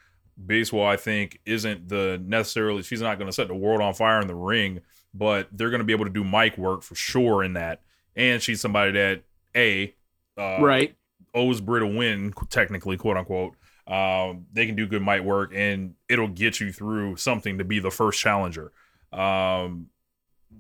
Baseball, 0.45 0.87
I 0.87 0.97
think, 0.97 1.41
isn't 1.45 1.89
the 1.89 2.21
necessarily 2.25 2.83
she's 2.83 3.03
not 3.03 3.19
going 3.19 3.29
to 3.29 3.33
set 3.33 3.49
the 3.49 3.55
world 3.55 3.81
on 3.81 3.95
fire 3.95 4.21
in 4.21 4.27
the 4.27 4.35
ring, 4.35 4.81
but 5.15 5.49
they're 5.53 5.71
going 5.71 5.81
to 5.81 5.85
be 5.85 5.93
able 5.93 6.07
to 6.07 6.11
do 6.11 6.25
mic 6.25 6.57
work 6.57 6.83
for 6.83 6.95
sure 6.95 7.45
in 7.45 7.53
that. 7.55 7.81
And 8.17 8.43
she's 8.43 8.61
somebody 8.61 8.93
that 8.93 9.23
a 9.55 9.95
uh, 10.39 10.59
right. 10.61 10.97
owes 11.35 11.61
Britt 11.61 11.83
a 11.83 11.87
win, 11.87 12.33
technically, 12.49 12.97
quote 12.97 13.17
unquote. 13.17 13.55
Um, 13.87 14.47
they 14.53 14.67
can 14.67 14.77
do 14.77 14.87
good 14.87 15.03
might 15.03 15.25
work, 15.25 15.53
and 15.55 15.95
it'll 16.09 16.29
get 16.29 16.61
you 16.61 16.73
through 16.73 17.17
something 17.17 17.59
to 17.59 17.65
be 17.65 17.81
the 17.81 17.91
first 17.91 18.21
challenger. 18.21 18.73
Um, 19.13 19.89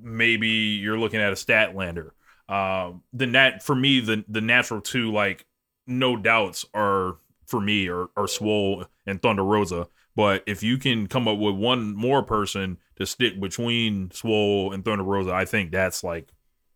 maybe 0.02 0.48
you're 0.48 0.98
looking 0.98 1.20
at 1.20 1.32
a 1.32 1.36
Statlander. 1.36 2.10
Um, 2.48 3.02
the 3.12 3.26
nat 3.26 3.62
for 3.62 3.74
me, 3.74 4.00
the 4.00 4.24
the 4.28 4.40
natural 4.40 4.80
two, 4.80 5.12
like 5.12 5.46
no 5.86 6.16
doubts, 6.16 6.64
are 6.74 7.16
for 7.46 7.60
me 7.60 7.88
are 7.88 8.08
are 8.16 8.26
Swole 8.26 8.86
and 9.06 9.22
Thunder 9.22 9.44
Rosa. 9.44 9.88
But 10.14 10.42
if 10.46 10.62
you 10.62 10.76
can 10.76 11.06
come 11.06 11.26
up 11.26 11.38
with 11.38 11.54
one 11.54 11.94
more 11.94 12.22
person 12.22 12.78
to 12.96 13.06
stick 13.06 13.40
between 13.40 14.10
Swole 14.10 14.72
and 14.72 14.84
Thunder 14.84 15.04
Rosa, 15.04 15.32
I 15.32 15.44
think 15.44 15.70
that's 15.70 16.04
like 16.04 16.32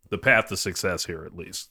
the 0.08 0.18
path 0.18 0.46
to 0.48 0.56
success 0.56 1.04
here, 1.04 1.24
at 1.24 1.36
least. 1.36 1.70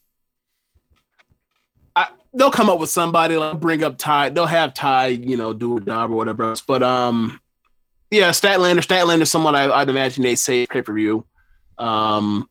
I, 1.95 2.07
they'll 2.33 2.51
come 2.51 2.69
up 2.69 2.79
with 2.79 2.89
somebody 2.89 3.37
like 3.37 3.59
bring 3.59 3.83
up 3.83 3.97
Ty. 3.97 4.29
They'll 4.29 4.45
have 4.45 4.73
Ty, 4.73 5.07
you 5.07 5.37
know, 5.37 5.53
do 5.53 5.77
a 5.77 5.81
job 5.81 6.11
or 6.11 6.15
whatever 6.15 6.43
else. 6.43 6.61
But 6.61 6.83
um, 6.83 7.39
yeah, 8.11 8.29
Statlander. 8.29 8.85
Statlander 8.85 9.27
someone 9.27 9.55
I, 9.55 9.71
I'd 9.71 9.89
imagine 9.89 10.23
they 10.23 10.35
say 10.35 10.65
pay 10.67 10.81
per 10.81 10.93
view. 10.93 11.25
Um, 11.77 12.49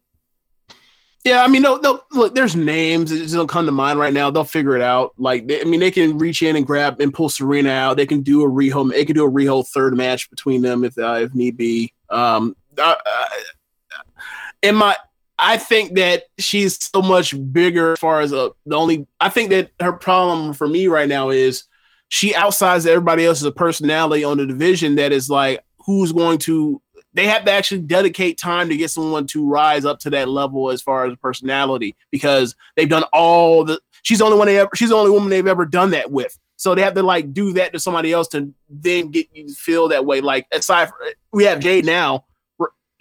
yeah, 1.25 1.43
I 1.43 1.49
mean, 1.49 1.63
they'll, 1.63 1.81
they'll, 1.81 2.05
look. 2.13 2.35
There's 2.35 2.55
names 2.55 3.11
that 3.11 3.35
don't 3.35 3.49
come 3.49 3.65
to 3.65 3.73
mind 3.73 3.99
right 3.99 4.13
now. 4.13 4.31
They'll 4.31 4.45
figure 4.45 4.77
it 4.77 4.83
out. 4.83 5.15
Like, 5.17 5.47
they, 5.47 5.63
I 5.63 5.65
mean, 5.65 5.81
they 5.81 5.91
can 5.91 6.19
reach 6.19 6.43
in 6.43 6.55
and 6.55 6.67
grab 6.67 7.01
and 7.01 7.15
pull 7.15 7.31
Serena 7.31 7.71
out. 7.71 7.97
They 7.97 8.05
can 8.05 8.21
do 8.21 8.43
a 8.43 8.47
Riho. 8.47 8.91
They 8.91 9.07
can 9.07 9.15
do 9.15 9.25
a 9.25 9.31
Riho 9.31 9.67
third 9.67 9.97
match 9.97 10.29
between 10.29 10.61
them 10.61 10.85
if 10.85 10.99
uh, 10.99 11.21
if 11.23 11.35
need 11.35 11.57
be. 11.57 11.95
Um, 12.11 12.55
uh, 12.77 12.95
in 14.61 14.75
my, 14.75 14.97
I 15.39 15.57
think 15.57 15.95
that 15.95 16.25
she's 16.39 16.79
so 16.83 17.03
much 17.03 17.35
bigger 17.53 17.93
as 17.93 17.99
far 17.99 18.21
as 18.21 18.33
a, 18.33 18.53
the 18.67 18.77
only. 18.77 19.07
I 19.21 19.29
think 19.29 19.51
that 19.51 19.71
her 19.81 19.93
problem 19.93 20.53
for 20.53 20.69
me 20.69 20.87
right 20.87 21.09
now 21.09 21.31
is 21.31 21.65
she 22.09 22.33
outsizes 22.33 22.87
everybody 22.87 23.25
else's 23.25 23.51
personality 23.53 24.25
on 24.25 24.39
the 24.39 24.47
division. 24.47 24.95
That 24.97 25.13
is 25.13 25.29
like, 25.29 25.65
who's 25.85 26.13
going 26.13 26.39
to 26.39 26.81
they 27.15 27.29
have 27.29 27.45
to 27.45 27.53
actually 27.53 27.81
dedicate 27.81 28.39
time 28.39 28.69
to 28.69 28.77
get 28.77 28.91
someone 28.91 29.27
to 29.29 29.49
rise 29.49 29.85
up 29.85 30.01
to 30.01 30.11
that 30.11 30.29
level 30.29 30.71
as 30.71 30.83
far 30.83 31.07
as 31.07 31.17
personality 31.23 31.97
because 32.11 32.55
they've 32.77 32.89
done 32.89 33.05
all 33.13 33.65
the 33.65 33.81
she's 34.03 34.19
the 34.19 34.25
only 34.25 34.37
one 34.37 34.47
they 34.47 34.59
ever 34.59 34.71
she's 34.75 34.91
the 34.91 34.97
only 34.97 35.11
woman 35.11 35.31
they've 35.31 35.47
ever 35.47 35.65
done 35.65 35.91
that 35.91 36.11
with 36.11 36.39
so 36.57 36.75
they 36.75 36.83
have 36.83 36.95
to 36.95 37.03
like 37.03 37.33
do 37.33 37.53
that 37.53 37.73
to 37.73 37.79
somebody 37.79 38.13
else 38.13 38.29
to 38.29 38.53
then 38.69 39.11
get 39.11 39.29
you 39.33 39.49
feel 39.49 39.89
that 39.89 40.05
way 40.05 40.21
like 40.21 40.47
aside 40.53 40.89
from, 40.89 40.99
we 41.33 41.45
have 41.45 41.61
jade 41.61 41.87
now 41.87 42.25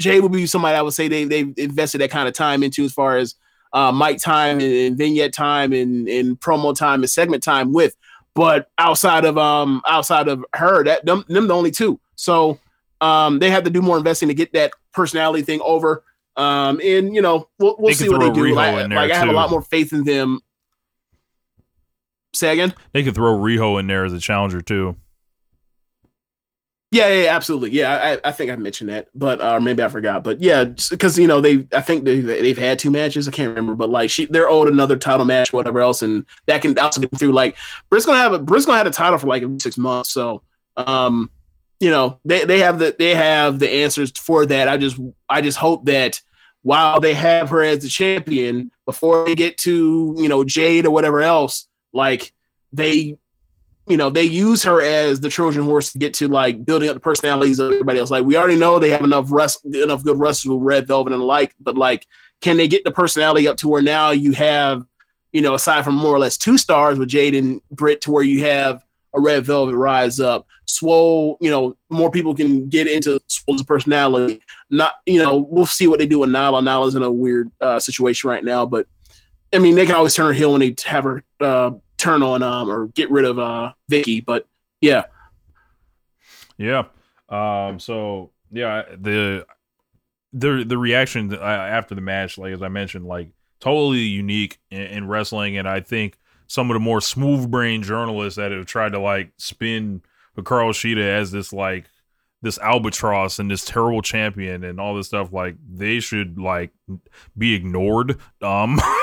jade 0.03 0.21
would 0.21 0.31
be 0.31 0.45
somebody 0.45 0.75
i 0.75 0.81
would 0.81 0.93
say 0.93 1.07
they, 1.07 1.25
they've 1.25 1.53
invested 1.57 1.99
that 1.99 2.11
kind 2.11 2.27
of 2.27 2.33
time 2.33 2.63
into 2.63 2.83
as 2.83 2.93
far 2.93 3.17
as 3.17 3.35
uh, 3.73 3.91
mic 3.91 4.19
time 4.19 4.59
and, 4.59 4.73
and 4.73 4.97
vignette 4.97 5.33
time 5.33 5.73
and, 5.73 6.07
and 6.07 6.39
promo 6.39 6.75
time 6.75 7.01
and 7.01 7.09
segment 7.09 7.41
time 7.41 7.73
with 7.73 7.95
but 8.35 8.69
outside 8.77 9.25
of 9.25 9.37
um 9.37 9.81
outside 9.87 10.27
of 10.27 10.45
her 10.55 10.83
that 10.83 11.05
them, 11.05 11.25
them 11.27 11.47
the 11.47 11.53
only 11.55 11.71
two 11.71 11.99
so 12.15 12.59
um, 13.03 13.39
they 13.39 13.51
have 13.51 13.65
to 13.65 13.69
do 13.69 13.81
more 13.81 13.97
investing 13.97 14.29
to 14.29 14.33
get 14.33 14.53
that 14.53 14.71
personality 14.93 15.43
thing 15.43 15.59
over. 15.61 16.03
Um, 16.37 16.79
and 16.81 17.13
you 17.13 17.21
know, 17.21 17.49
we'll, 17.59 17.75
we'll 17.77 17.93
see 17.93 18.09
what 18.09 18.21
they 18.21 18.31
do. 18.31 18.55
Like, 18.55 18.89
like 18.89 19.11
I 19.11 19.17
have 19.17 19.27
a 19.27 19.33
lot 19.33 19.51
more 19.51 19.61
faith 19.61 19.91
in 19.91 20.03
them. 20.03 20.39
Say 22.33 22.53
again. 22.53 22.73
They 22.93 23.03
could 23.03 23.13
throw 23.13 23.37
Riho 23.37 23.79
in 23.79 23.87
there 23.87 24.05
as 24.05 24.13
a 24.13 24.19
challenger 24.19 24.61
too. 24.61 24.95
Yeah, 26.93 27.07
yeah, 27.07 27.35
absolutely. 27.35 27.71
Yeah, 27.71 28.19
I, 28.23 28.29
I 28.29 28.31
think 28.31 28.51
I 28.51 28.55
mentioned 28.55 28.91
that, 28.91 29.07
but 29.15 29.41
uh, 29.41 29.59
maybe 29.59 29.81
I 29.81 29.87
forgot. 29.87 30.23
But 30.23 30.39
yeah, 30.41 30.63
because 30.63 31.17
you 31.17 31.25
know 31.25 31.41
they, 31.41 31.67
I 31.73 31.81
think 31.81 32.05
they, 32.05 32.19
they've 32.19 32.57
had 32.57 32.77
two 32.77 32.91
matches. 32.91 33.27
I 33.27 33.31
can't 33.31 33.49
remember, 33.49 33.73
but 33.73 33.89
like 33.89 34.11
she, 34.11 34.25
they're 34.27 34.47
owed 34.47 34.67
another 34.67 34.95
title 34.95 35.25
match, 35.25 35.51
whatever 35.51 35.79
else, 35.81 36.03
and 36.03 36.23
that 36.45 36.61
can 36.61 36.77
also 36.77 37.01
get 37.01 37.17
through. 37.17 37.31
Like 37.31 37.57
Britt's 37.89 38.05
gonna 38.05 38.19
have 38.19 38.33
a 38.33 38.37
Britt's 38.37 38.67
gonna 38.67 38.77
have 38.77 38.85
a 38.85 38.91
title 38.91 39.17
for 39.17 39.25
like 39.25 39.43
six 39.59 39.75
months, 39.75 40.11
so 40.11 40.43
um, 40.77 41.31
you 41.79 41.89
know 41.89 42.19
they, 42.25 42.45
they 42.45 42.59
have 42.59 42.77
the 42.77 42.95
they 42.97 43.15
have 43.15 43.57
the 43.57 43.71
answers 43.71 44.11
for 44.11 44.45
that. 44.45 44.67
I 44.67 44.77
just 44.77 44.99
I 45.27 45.41
just 45.41 45.57
hope 45.57 45.85
that 45.85 46.21
while 46.61 46.99
they 46.99 47.15
have 47.15 47.49
her 47.49 47.63
as 47.63 47.79
the 47.79 47.89
champion, 47.89 48.69
before 48.85 49.25
they 49.25 49.33
get 49.33 49.57
to 49.59 50.15
you 50.19 50.29
know 50.29 50.43
Jade 50.43 50.85
or 50.85 50.91
whatever 50.91 51.23
else, 51.23 51.67
like 51.91 52.33
they 52.71 53.17
you 53.87 53.97
know 53.97 54.09
they 54.09 54.23
use 54.23 54.63
her 54.63 54.81
as 54.81 55.19
the 55.19 55.29
Trojan 55.29 55.63
horse 55.63 55.91
to 55.91 55.97
get 55.97 56.13
to 56.15 56.27
like 56.27 56.63
building 56.65 56.89
up 56.89 56.95
the 56.95 57.01
personalities 57.01 57.59
of 57.59 57.71
everybody 57.71 57.99
else. 57.99 58.11
Like 58.11 58.25
we 58.25 58.37
already 58.37 58.57
know 58.57 58.79
they 58.79 58.89
have 58.91 59.03
enough 59.03 59.31
rest 59.31 59.65
enough 59.65 60.03
good 60.03 60.19
wrestlers 60.19 60.53
with 60.53 60.63
Red 60.63 60.87
Velvet 60.87 61.13
and 61.13 61.21
the 61.21 61.25
like, 61.25 61.53
but 61.59 61.77
like 61.77 62.07
can 62.41 62.57
they 62.57 62.67
get 62.67 62.83
the 62.83 62.91
personality 62.91 63.47
up 63.47 63.57
to 63.57 63.67
where 63.67 63.81
now 63.81 64.11
you 64.11 64.31
have 64.33 64.85
you 65.31 65.41
know 65.41 65.53
aside 65.53 65.83
from 65.83 65.95
more 65.95 66.13
or 66.15 66.19
less 66.19 66.37
two 66.37 66.57
stars 66.57 66.97
with 66.97 67.09
Jade 67.09 67.35
and 67.35 67.61
Britt 67.71 68.01
to 68.01 68.11
where 68.11 68.23
you 68.23 68.45
have 68.45 68.83
a 69.13 69.19
Red 69.19 69.45
Velvet 69.45 69.75
rise 69.75 70.19
up. 70.19 70.47
Swole, 70.65 71.37
you 71.39 71.51
know, 71.51 71.77
more 71.89 72.09
people 72.09 72.33
can 72.33 72.67
get 72.67 72.87
into 72.87 73.19
Swole's 73.27 73.63
personality. 73.63 74.41
Not, 74.69 74.93
you 75.05 75.21
know, 75.21 75.37
we'll 75.37 75.65
see 75.65 75.87
what 75.87 75.99
they 75.99 76.07
do 76.07 76.19
with 76.19 76.29
Nyla. 76.29 76.63
Nyla's 76.63 76.95
in 76.95 77.03
a 77.03 77.11
weird 77.11 77.51
uh, 77.61 77.79
situation 77.79 78.29
right 78.29 78.43
now, 78.43 78.65
but 78.65 78.87
I 79.53 79.59
mean, 79.59 79.75
they 79.75 79.85
can 79.85 79.95
always 79.95 80.15
turn 80.15 80.25
her 80.25 80.33
heel 80.33 80.51
when 80.51 80.61
they 80.61 80.75
have 80.85 81.03
her 81.03 81.23
uh, 81.39 81.71
turn 82.03 82.21
on 82.21 82.43
um, 82.43 82.69
or 82.69 82.87
get 82.87 83.09
rid 83.09 83.25
of 83.25 83.39
uh, 83.39 83.73
Vicky. 83.87 84.19
But 84.19 84.47
yeah, 84.81 85.05
yeah. 86.57 86.83
Um, 87.29 87.79
so 87.79 88.31
yeah, 88.51 88.83
the 88.97 89.45
the 90.33 90.63
the 90.67 90.77
reaction 90.77 91.33
after 91.33 91.95
the 91.95 92.01
match, 92.01 92.37
like 92.37 92.53
as 92.53 92.61
I 92.61 92.67
mentioned, 92.67 93.05
like 93.05 93.29
totally 93.59 93.99
unique 93.99 94.59
in, 94.69 94.81
in 94.81 95.07
wrestling, 95.07 95.57
and 95.57 95.67
I 95.67 95.79
think 95.79 96.17
some 96.47 96.69
of 96.69 96.75
the 96.75 96.79
more 96.79 97.01
smooth 97.01 97.49
brain 97.49 97.81
journalists 97.81 98.37
that 98.37 98.51
have 98.51 98.65
tried 98.65 98.91
to 98.91 98.99
like 98.99 99.31
spin 99.37 100.01
Hikaru 100.37 100.71
Shida 100.71 101.03
as 101.03 101.31
this 101.31 101.53
like 101.53 101.85
this 102.41 102.59
albatross 102.59 103.39
and 103.39 103.49
this 103.49 103.63
terrible 103.63 104.01
champion 104.01 104.65
and 104.65 104.79
all 104.79 104.95
this 104.95 105.07
stuff 105.07 105.31
like 105.31 105.55
they 105.73 106.01
should 106.01 106.37
like 106.37 106.71
be 107.37 107.53
ignored 107.55 108.19
um 108.41 108.77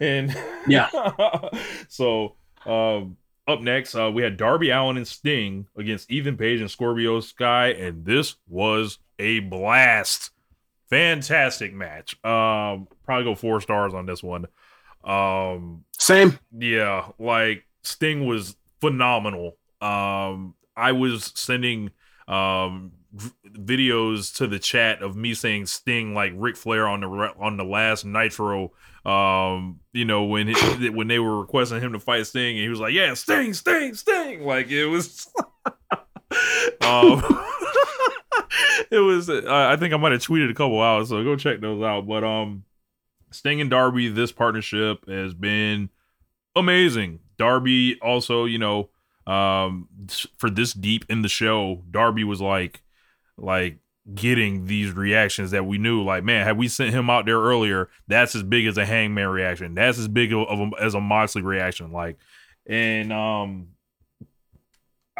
and 0.00 0.36
yeah 0.66 0.88
so 1.88 2.34
um 2.66 3.16
up 3.48 3.60
next 3.60 3.94
uh 3.94 4.10
we 4.10 4.22
had 4.22 4.36
darby 4.36 4.70
Allin 4.70 4.96
and 4.96 5.06
sting 5.06 5.66
against 5.76 6.10
ethan 6.10 6.36
page 6.36 6.60
and 6.60 6.70
scorpio 6.70 7.20
sky 7.20 7.68
and 7.68 8.04
this 8.04 8.36
was 8.48 8.98
a 9.18 9.40
blast 9.40 10.30
fantastic 10.88 11.72
match 11.74 12.16
um 12.24 12.86
probably 13.04 13.24
go 13.24 13.34
four 13.34 13.60
stars 13.60 13.94
on 13.94 14.06
this 14.06 14.22
one 14.22 14.46
um, 15.04 15.84
Same. 15.98 16.38
Yeah, 16.56 17.08
like 17.18 17.64
Sting 17.82 18.26
was 18.26 18.56
phenomenal. 18.80 19.56
Um, 19.80 20.54
I 20.76 20.92
was 20.92 21.32
sending 21.34 21.90
um 22.28 22.92
videos 23.46 24.34
to 24.36 24.46
the 24.46 24.58
chat 24.58 25.02
of 25.02 25.16
me 25.16 25.34
saying 25.34 25.66
Sting 25.66 26.14
like 26.14 26.32
Ric 26.34 26.56
Flair 26.56 26.86
on 26.86 27.00
the 27.00 27.08
on 27.38 27.56
the 27.56 27.64
last 27.64 28.04
Nitro. 28.04 28.72
Um, 29.04 29.80
you 29.92 30.04
know 30.04 30.24
when 30.24 30.48
he, 30.48 30.90
when 30.90 31.08
they 31.08 31.18
were 31.18 31.40
requesting 31.40 31.80
him 31.80 31.92
to 31.92 32.00
fight 32.00 32.26
Sting, 32.26 32.56
and 32.56 32.62
he 32.62 32.68
was 32.68 32.80
like, 32.80 32.92
"Yeah, 32.92 33.14
Sting, 33.14 33.54
Sting, 33.54 33.94
Sting!" 33.94 34.44
Like 34.44 34.70
it 34.70 34.86
was. 34.86 35.28
um, 36.80 37.22
it 38.90 39.00
was. 39.00 39.28
I 39.28 39.76
think 39.76 39.92
I 39.92 39.96
might 39.96 40.12
have 40.12 40.22
tweeted 40.22 40.50
a 40.50 40.54
couple 40.54 40.80
hours, 40.80 41.08
so 41.08 41.22
go 41.24 41.36
check 41.36 41.60
those 41.60 41.82
out. 41.82 42.06
But 42.06 42.24
um, 42.24 42.64
Sting 43.30 43.60
and 43.60 43.70
Darby, 43.70 44.08
this 44.08 44.32
partnership 44.32 45.08
has 45.08 45.34
been 45.34 45.90
amazing. 46.54 47.20
Darby 47.38 47.98
also, 48.00 48.44
you 48.44 48.58
know, 48.58 48.90
um, 49.26 49.88
for 50.38 50.50
this 50.50 50.72
deep 50.72 51.04
in 51.08 51.22
the 51.22 51.28
show, 51.28 51.82
Darby 51.90 52.24
was 52.24 52.40
like, 52.40 52.82
like 53.36 53.78
getting 54.14 54.66
these 54.66 54.92
reactions 54.92 55.52
that 55.52 55.66
we 55.66 55.78
knew. 55.78 56.02
Like, 56.02 56.24
man, 56.24 56.44
had 56.44 56.58
we 56.58 56.68
sent 56.68 56.92
him 56.92 57.08
out 57.10 57.26
there 57.26 57.38
earlier, 57.38 57.88
that's 58.08 58.34
as 58.34 58.42
big 58.42 58.66
as 58.66 58.78
a 58.78 58.84
Hangman 58.84 59.28
reaction. 59.28 59.74
That's 59.74 59.98
as 59.98 60.08
big 60.08 60.32
of 60.32 60.48
a, 60.48 60.70
as 60.80 60.94
a 60.94 61.00
Moxley 61.00 61.42
reaction. 61.42 61.92
Like, 61.92 62.18
and 62.66 63.12
um, 63.12 63.68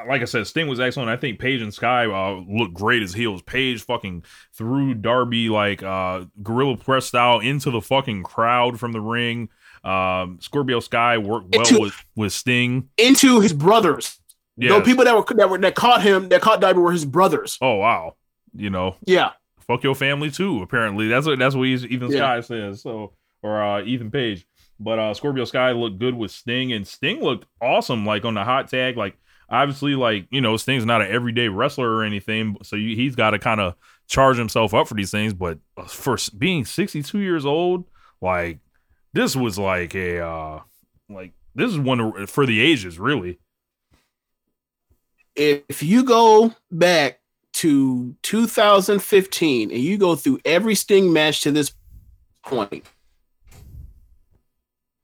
like 0.09 0.23
I 0.23 0.27
said, 0.27 0.47
Sting 0.47 0.69
was 0.69 0.81
excellent. 0.81 1.11
I 1.11 1.17
think 1.17 1.39
Page 1.39 1.61
and 1.61 1.73
Sky 1.73 2.07
uh, 2.07 2.43
looked 2.49 2.75
great 2.75 3.03
as 3.03 3.13
heels. 3.13 3.43
Page 3.43 3.83
fucking 3.83 4.25
threw 4.53 4.95
Darby 4.95 5.49
like 5.49 5.83
uh, 5.83 6.25
gorilla 6.43 6.77
press 6.77 7.07
style 7.07 7.41
into 7.41 7.71
the 7.71 7.81
fucking 7.81 8.23
crowd 8.23 8.81
from 8.81 8.93
the 8.93 9.01
ring. 9.01 9.49
Um, 9.85 10.39
Scorpio 10.41 10.81
Sky 10.81 11.19
worked 11.19 11.55
well 11.55 11.67
into, 11.67 11.81
with 11.81 12.05
with 12.17 12.33
Sting 12.33 12.89
into 12.97 13.41
his 13.41 13.53
brothers. 13.53 14.19
Yeah, 14.57 14.79
the 14.79 14.83
people 14.83 15.05
that 15.05 15.17
were 15.17 15.35
that 15.35 15.51
were 15.51 15.59
that 15.59 15.75
caught 15.75 16.03
him 16.03 16.29
that 16.29 16.41
caught 16.41 16.61
Darby 16.61 16.81
were 16.81 16.93
his 16.93 17.05
brothers. 17.05 17.59
Oh 17.61 17.75
wow, 17.77 18.17
you 18.55 18.71
know. 18.71 18.97
Yeah. 19.05 19.31
Fuck 19.61 19.85
your 19.85 19.95
family 19.95 20.31
too. 20.31 20.63
Apparently, 20.63 21.09
that's 21.09 21.27
what 21.27 21.39
that's 21.39 21.55
what 21.55 21.69
he's, 21.69 21.85
even 21.87 22.11
yeah. 22.11 22.19
Sky 22.19 22.41
says. 22.41 22.83
So 22.83 23.13
or 23.43 23.63
uh, 23.63 23.83
Ethan 23.83 24.11
Page. 24.11 24.47
But 24.81 24.99
uh, 24.99 25.15
Scorpio 25.15 25.45
Sky 25.45 25.73
looked 25.73 25.99
good 25.99 26.15
with 26.15 26.31
Sting, 26.31 26.73
and 26.73 26.87
Sting 26.87 27.21
looked 27.21 27.47
awesome, 27.61 28.05
like 28.05 28.25
on 28.25 28.35
the 28.35 28.45
hot 28.45 28.69
tag. 28.69 28.97
Like 28.97 29.17
obviously, 29.49 29.95
like 29.95 30.27
you 30.31 30.41
know, 30.41 30.57
Sting's 30.57 30.85
not 30.85 31.03
an 31.03 31.11
everyday 31.11 31.49
wrestler 31.49 31.91
or 31.91 32.05
anything, 32.05 32.57
so 32.63 32.77
you, 32.77 32.97
he's 32.97 33.15
got 33.15 33.31
to 33.31 33.39
kind 33.39 33.61
of 33.61 33.75
charge 34.09 34.37
himself 34.37 34.75
up 34.75 34.89
for 34.89 34.95
these 34.95 35.11
things. 35.11 35.35
But 35.35 35.59
uh, 35.77 35.85
for 35.85 36.17
being 36.37 36.65
62 36.65 37.19
years 37.19 37.47
old, 37.47 37.85
like 38.21 38.59
this 39.13 39.37
was 39.37 39.59
like 39.59 39.95
a 39.95 40.21
uh 40.21 40.61
like 41.09 41.33
this 41.55 41.71
is 41.71 41.79
one 41.79 42.27
for 42.27 42.47
the 42.47 42.61
ages, 42.61 42.99
really. 42.99 43.39
if 45.37 45.83
you 45.83 46.05
go 46.05 46.55
back 46.71 47.21
to 47.55 48.15
2015 48.23 49.71
and 49.71 49.79
you 49.81 49.99
go 49.99 50.15
through 50.15 50.41
every 50.45 50.75
Sting 50.75 51.13
match 51.13 51.43
to 51.43 51.51
this 51.51 51.73
point, 52.43 52.85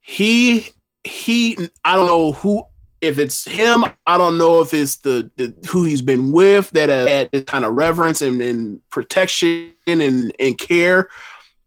he 0.01 0.71
he 1.05 1.57
I 1.85 1.97
don't 1.97 2.07
know 2.07 2.33
who 2.33 2.65
if 3.01 3.19
it's 3.19 3.45
him, 3.45 3.85
I 4.07 4.19
don't 4.19 4.39
know 4.39 4.61
if 4.61 4.75
it's 4.75 4.97
the, 4.97 5.31
the 5.37 5.55
who 5.69 5.85
he's 5.85 6.03
been 6.03 6.33
with 6.33 6.71
that 6.71 6.89
have 6.89 7.09
had 7.09 7.31
this 7.31 7.45
kind 7.45 7.65
of 7.65 7.75
reverence 7.75 8.23
and, 8.23 8.41
and 8.41 8.81
protection 8.91 9.73
and, 9.87 10.33
and 10.39 10.59
care. 10.59 11.09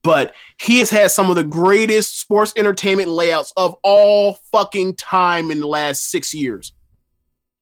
But 0.04 0.34
he 0.60 0.80
has 0.80 0.90
had 0.90 1.12
some 1.12 1.30
of 1.30 1.36
the 1.36 1.44
greatest 1.44 2.20
sports 2.20 2.54
entertainment 2.58 3.10
layouts 3.10 3.54
of 3.56 3.76
all 3.84 4.40
fucking 4.52 4.96
time 4.96 5.52
in 5.52 5.60
the 5.60 5.68
last 5.68 6.10
six 6.10 6.34
years. 6.34 6.74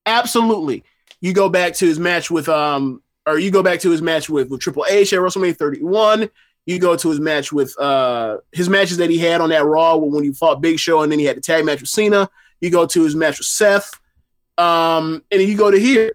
Absolutely. 0.06 0.84
You 1.22 1.34
go 1.34 1.50
back 1.50 1.74
to 1.76 1.86
his 1.86 2.00
match 2.00 2.32
with 2.32 2.48
um, 2.48 3.04
or 3.26 3.40
you 3.40 3.52
go 3.52 3.64
back 3.64 3.80
to 3.82 3.92
his 3.92 4.02
match 4.02 4.30
with 4.30 4.50
with 4.50 4.62
Triple 4.62 4.86
H 4.90 5.14
at 5.14 5.20
WrestleMania 5.20 5.58
31. 5.58 6.30
You 6.66 6.80
go 6.80 6.96
to 6.96 7.10
his 7.10 7.20
match 7.20 7.52
with 7.52 7.78
uh 7.80 8.38
his 8.52 8.70
matches 8.70 8.98
that 8.98 9.10
he 9.10 9.18
had 9.18 9.42
on 9.42 9.50
that 9.50 9.66
Raw 9.66 9.96
when 9.96 10.24
he 10.24 10.34
fought 10.34 10.62
Big 10.62 10.80
Show, 10.80 11.02
and 11.02 11.12
then 11.12 11.20
he 11.20 11.26
had 11.26 11.38
the 11.38 11.42
tag 11.42 11.66
match 11.66 11.82
with 11.82 11.90
Cena. 11.90 12.30
You 12.62 12.70
go 12.70 12.86
to 12.86 13.04
his 13.04 13.16
match 13.16 13.40
with 13.40 13.48
Seth, 13.48 13.92
um, 14.58 15.24
and 15.32 15.42
you 15.42 15.58
go 15.58 15.72
to 15.72 15.80
here. 15.80 16.14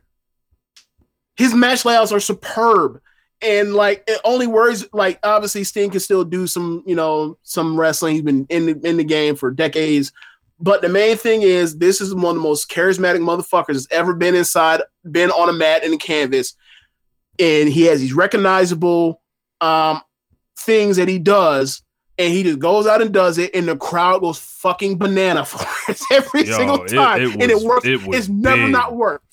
His 1.36 1.55
match 1.55 1.85
layouts 1.85 2.12
are 2.12 2.20
superb, 2.20 3.01
and 3.43 3.74
like 3.74 4.05
it 4.06 4.20
only 4.24 4.47
worries 4.47 4.86
like 4.93 5.18
obviously 5.22 5.64
Sting 5.64 5.90
can 5.90 6.01
still 6.01 6.24
do 6.24 6.47
some 6.47 6.82
you 6.86 6.94
know 6.94 7.39
some 7.43 7.78
wrestling. 7.78 8.14
He's 8.14 8.22
been 8.22 8.47
in 8.48 8.66
the, 8.66 8.89
in 8.89 8.97
the 8.97 9.05
game 9.05 9.35
for 9.35 9.51
decades, 9.51 10.12
but 10.60 10.82
the 10.82 10.89
main 10.89 11.16
thing 11.16 11.43
is 11.43 11.78
this 11.78 12.01
is 12.01 12.14
one 12.14 12.24
of 12.26 12.35
the 12.36 12.48
most 12.48 12.70
charismatic 12.70 13.20
motherfuckers 13.20 13.74
that's 13.74 13.89
ever 13.90 14.14
been 14.14 14.35
inside, 14.35 14.82
been 15.10 15.31
on 15.31 15.48
a 15.48 15.52
mat 15.52 15.82
and 15.85 15.94
a 15.94 15.98
canvas, 15.98 16.55
and 17.39 17.69
he 17.69 17.82
has 17.82 18.01
these 18.01 18.12
recognizable 18.12 19.20
um 19.61 20.01
things 20.59 20.97
that 20.97 21.09
he 21.09 21.19
does. 21.19 21.82
And 22.16 22.32
he 22.32 22.44
just 22.44 22.61
goes 22.61 22.86
out 22.86 23.02
and 23.02 23.12
does 23.12 23.39
it, 23.39 23.52
and 23.56 23.66
the 23.66 23.77
crowd 23.77 24.20
goes 24.20 24.39
fucking 24.39 24.98
banana 24.98 25.44
for 25.44 25.66
it 25.90 26.01
every 26.12 26.44
Yo, 26.47 26.56
single 26.56 26.85
it- 26.85 26.89
time, 26.94 27.20
it 27.23 27.32
and 27.32 27.51
it 27.51 27.61
works. 27.61 27.85
it 27.85 28.06
was 28.06 28.16
it's 28.19 28.28
never 28.28 28.62
big. 28.62 28.70
not 28.70 28.94
worked. 28.94 29.24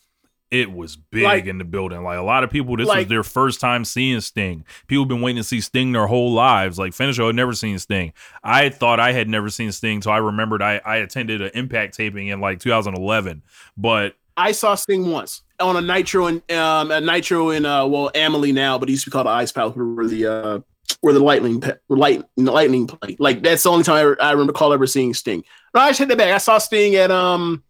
It 0.49 0.71
was 0.73 0.95
big 0.97 1.21
Like- 1.23 1.45
in 1.45 1.59
the 1.59 1.63
building. 1.63 2.03
Like 2.03 2.17
a 2.17 2.23
lot 2.23 2.43
of 2.43 2.49
people, 2.49 2.75
this 2.75 2.87
Like- 2.87 2.97
was 3.01 3.07
their 3.07 3.23
first 3.23 3.61
time 3.61 3.85
seeing 3.85 4.19
Sting. 4.19 4.65
People 4.87 5.03
have 5.03 5.09
been 5.09 5.21
waiting 5.21 5.37
to 5.41 5.47
see 5.47 5.61
Sting 5.61 5.91
their 5.91 6.07
whole 6.07 6.33
lives. 6.33 6.79
Like 6.79 6.93
Finisher 6.93 7.23
had 7.27 7.35
never 7.35 7.53
seen 7.53 7.77
Sting. 7.77 8.13
I 8.43 8.69
thought 8.69 8.99
I 8.99 9.11
had 9.11 9.29
never 9.29 9.51
seen 9.51 9.71
Sting, 9.71 10.01
so 10.01 10.09
I 10.09 10.17
remembered 10.17 10.63
I, 10.63 10.81
I 10.83 10.97
attended 10.97 11.43
an 11.43 11.51
Impact 11.53 11.93
taping 11.95 12.29
in 12.29 12.41
like 12.41 12.59
2011. 12.59 13.43
But 13.77 14.15
I 14.35 14.53
saw 14.53 14.73
Sting 14.73 15.11
once 15.11 15.43
on 15.61 15.77
a 15.77 15.81
Nitro 15.81 16.27
and 16.27 16.51
um 16.51 16.91
a 16.91 16.99
Nitro 17.01 17.49
in 17.51 17.65
uh 17.65 17.85
well 17.85 18.11
Amalie 18.15 18.51
now, 18.51 18.77
but 18.77 18.89
he 18.89 18.93
used 18.93 19.05
to 19.05 19.09
be 19.09 19.13
called 19.13 19.27
Ice 19.27 19.51
Palace 19.51 19.75
where 19.75 20.07
the 20.07 20.25
uh 20.25 20.59
where 21.01 21.13
the 21.13 21.19
lightning 21.19 21.61
pe- 21.61 21.77
light 21.89 22.23
lightning 22.37 22.87
play. 22.87 23.15
Like 23.19 23.41
that's 23.43 23.63
the 23.63 23.71
only 23.71 23.83
time 23.83 24.15
I, 24.19 24.27
I 24.27 24.31
remember 24.31 24.53
call 24.53 24.73
ever 24.73 24.87
seeing 24.87 25.13
Sting. 25.13 25.43
No, 25.73 25.81
I 25.81 25.93
hit 25.93 26.07
that 26.09 26.17
back. 26.17 26.33
I 26.33 26.37
saw 26.37 26.57
Sting 26.57 26.95
at 26.95 27.11
um 27.11 27.63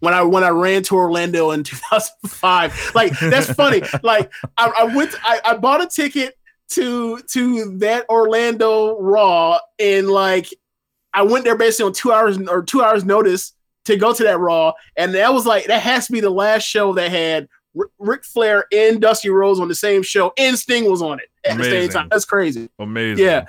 when 0.00 0.14
I 0.14 0.22
when 0.22 0.44
I 0.44 0.50
ran 0.50 0.82
to 0.84 0.96
Orlando 0.96 1.50
in 1.50 1.64
2005. 1.64 2.92
Like 2.94 3.18
that's 3.18 3.52
funny. 3.52 3.82
like 4.02 4.32
I, 4.56 4.72
I 4.78 4.94
went 4.94 5.14
I, 5.22 5.40
I 5.44 5.56
bought 5.56 5.82
a 5.82 5.86
ticket 5.86 6.34
to 6.70 7.18
to 7.32 7.78
that 7.78 8.08
Orlando 8.08 8.98
Raw 9.00 9.58
and 9.78 10.08
like 10.08 10.48
I 11.14 11.22
went 11.22 11.44
there 11.44 11.56
basically 11.56 11.86
on 11.86 11.92
two 11.94 12.12
hours 12.12 12.38
or 12.38 12.62
two 12.62 12.82
hours 12.82 13.04
notice 13.04 13.54
to 13.88 13.96
go 13.96 14.12
to 14.12 14.22
that 14.22 14.38
Raw, 14.38 14.72
and 14.96 15.14
that 15.14 15.32
was 15.34 15.44
like 15.44 15.66
that 15.66 15.82
has 15.82 16.06
to 16.06 16.12
be 16.12 16.20
the 16.20 16.30
last 16.30 16.62
show 16.62 16.92
that 16.94 17.10
had 17.10 17.48
R- 17.78 17.90
Ric 17.98 18.24
Flair 18.24 18.64
and 18.72 19.00
Dusty 19.00 19.30
Rhodes 19.30 19.60
on 19.60 19.68
the 19.68 19.74
same 19.74 20.02
show, 20.02 20.32
and 20.38 20.58
Sting 20.58 20.90
was 20.90 21.02
on 21.02 21.18
it 21.18 21.28
at 21.44 21.58
the 21.58 21.64
same 21.64 21.88
time. 21.88 22.08
That's 22.10 22.24
crazy. 22.24 22.68
amazing. 22.78 23.24
Yeah. 23.24 23.46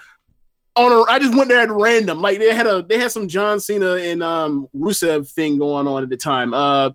On 0.75 0.91
a, 0.91 1.11
I 1.11 1.19
just 1.19 1.35
went 1.35 1.49
there 1.49 1.59
at 1.59 1.69
random. 1.69 2.21
Like 2.21 2.39
they 2.39 2.53
had 2.53 2.67
a 2.67 2.81
they 2.81 2.97
had 2.97 3.11
some 3.11 3.27
John 3.27 3.59
Cena 3.59 3.95
and 3.95 4.23
um 4.23 4.67
Rusev 4.75 5.29
thing 5.29 5.57
going 5.57 5.87
on 5.87 6.03
at 6.03 6.09
the 6.09 6.17
time. 6.17 6.53
Uh, 6.53 6.91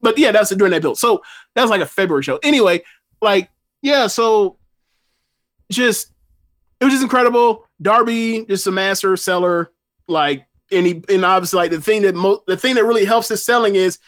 but 0.00 0.18
yeah, 0.18 0.32
that's 0.32 0.50
during 0.50 0.72
that 0.72 0.82
build. 0.82 0.98
So 0.98 1.22
that 1.54 1.62
was 1.62 1.70
like 1.70 1.80
a 1.80 1.86
February 1.86 2.22
show. 2.22 2.38
Anyway, 2.42 2.82
like 3.20 3.48
yeah, 3.80 4.08
so 4.08 4.58
just 5.70 6.12
it 6.80 6.84
was 6.84 6.94
just 6.94 7.04
incredible. 7.04 7.64
Darby, 7.80 8.44
just 8.46 8.66
a 8.66 8.72
master 8.72 9.16
seller. 9.16 9.70
Like 10.08 10.46
and 10.72 10.86
he 10.86 11.04
and 11.08 11.24
obviously 11.24 11.58
like 11.58 11.70
the 11.70 11.80
thing 11.80 12.02
that 12.02 12.14
mo- 12.14 12.42
the 12.46 12.56
thing 12.56 12.74
that 12.74 12.84
really 12.84 13.04
helps 13.04 13.28
his 13.28 13.44
selling 13.44 13.76
is 13.76 13.98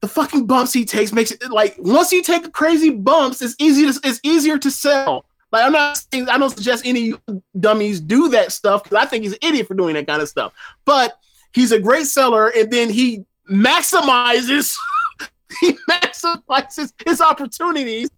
the 0.00 0.08
fucking 0.08 0.46
bumps 0.46 0.72
he 0.72 0.84
takes 0.84 1.12
makes 1.12 1.30
it 1.30 1.50
like 1.50 1.76
once 1.78 2.10
you 2.12 2.22
take 2.22 2.52
crazy 2.52 2.90
bumps, 2.90 3.42
it's 3.42 3.54
easy 3.58 3.90
to 3.90 4.00
it's 4.02 4.20
easier 4.22 4.58
to 4.58 4.70
sell. 4.70 5.26
Like 5.52 5.64
I'm 5.64 5.72
not 5.72 6.02
saying 6.12 6.28
I 6.28 6.38
don't 6.38 6.50
suggest 6.50 6.86
any 6.86 7.14
dummies 7.58 8.00
do 8.00 8.28
that 8.30 8.52
stuff 8.52 8.84
because 8.84 8.98
I 8.98 9.06
think 9.06 9.24
he's 9.24 9.32
an 9.32 9.40
idiot 9.42 9.66
for 9.68 9.74
doing 9.74 9.94
that 9.94 10.06
kind 10.06 10.22
of 10.22 10.28
stuff. 10.28 10.52
But 10.84 11.18
he's 11.52 11.72
a 11.72 11.80
great 11.80 12.06
seller, 12.06 12.48
and 12.48 12.70
then 12.70 12.88
he 12.88 13.24
maximizes 13.50 14.74
he 15.60 15.72
maximizes 15.90 16.92
his 17.04 17.20
opportunities 17.20 18.08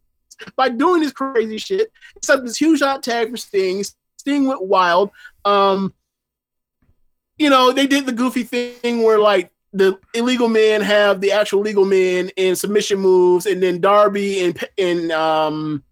by 0.56 0.68
doing 0.68 1.02
this 1.02 1.12
crazy 1.12 1.58
shit. 1.58 1.90
Except 2.16 2.44
this 2.44 2.56
huge 2.56 2.80
hot 2.80 3.02
tag 3.02 3.30
for 3.30 3.36
Sting. 3.36 3.84
Sting 4.18 4.46
went 4.46 4.62
wild. 4.62 5.10
Um, 5.44 5.92
you 7.38 7.50
know, 7.50 7.72
they 7.72 7.86
did 7.86 8.06
the 8.06 8.12
goofy 8.12 8.42
thing 8.44 9.02
where 9.02 9.18
like 9.18 9.50
the 9.72 9.98
illegal 10.14 10.48
men 10.48 10.80
have 10.82 11.20
the 11.20 11.32
actual 11.32 11.60
legal 11.60 11.84
men 11.84 12.30
in 12.36 12.54
submission 12.56 12.98
moves, 12.98 13.46
and 13.46 13.62
then 13.62 13.80
Darby 13.80 14.44
and 14.44 14.64
and 14.78 15.10
um 15.12 15.82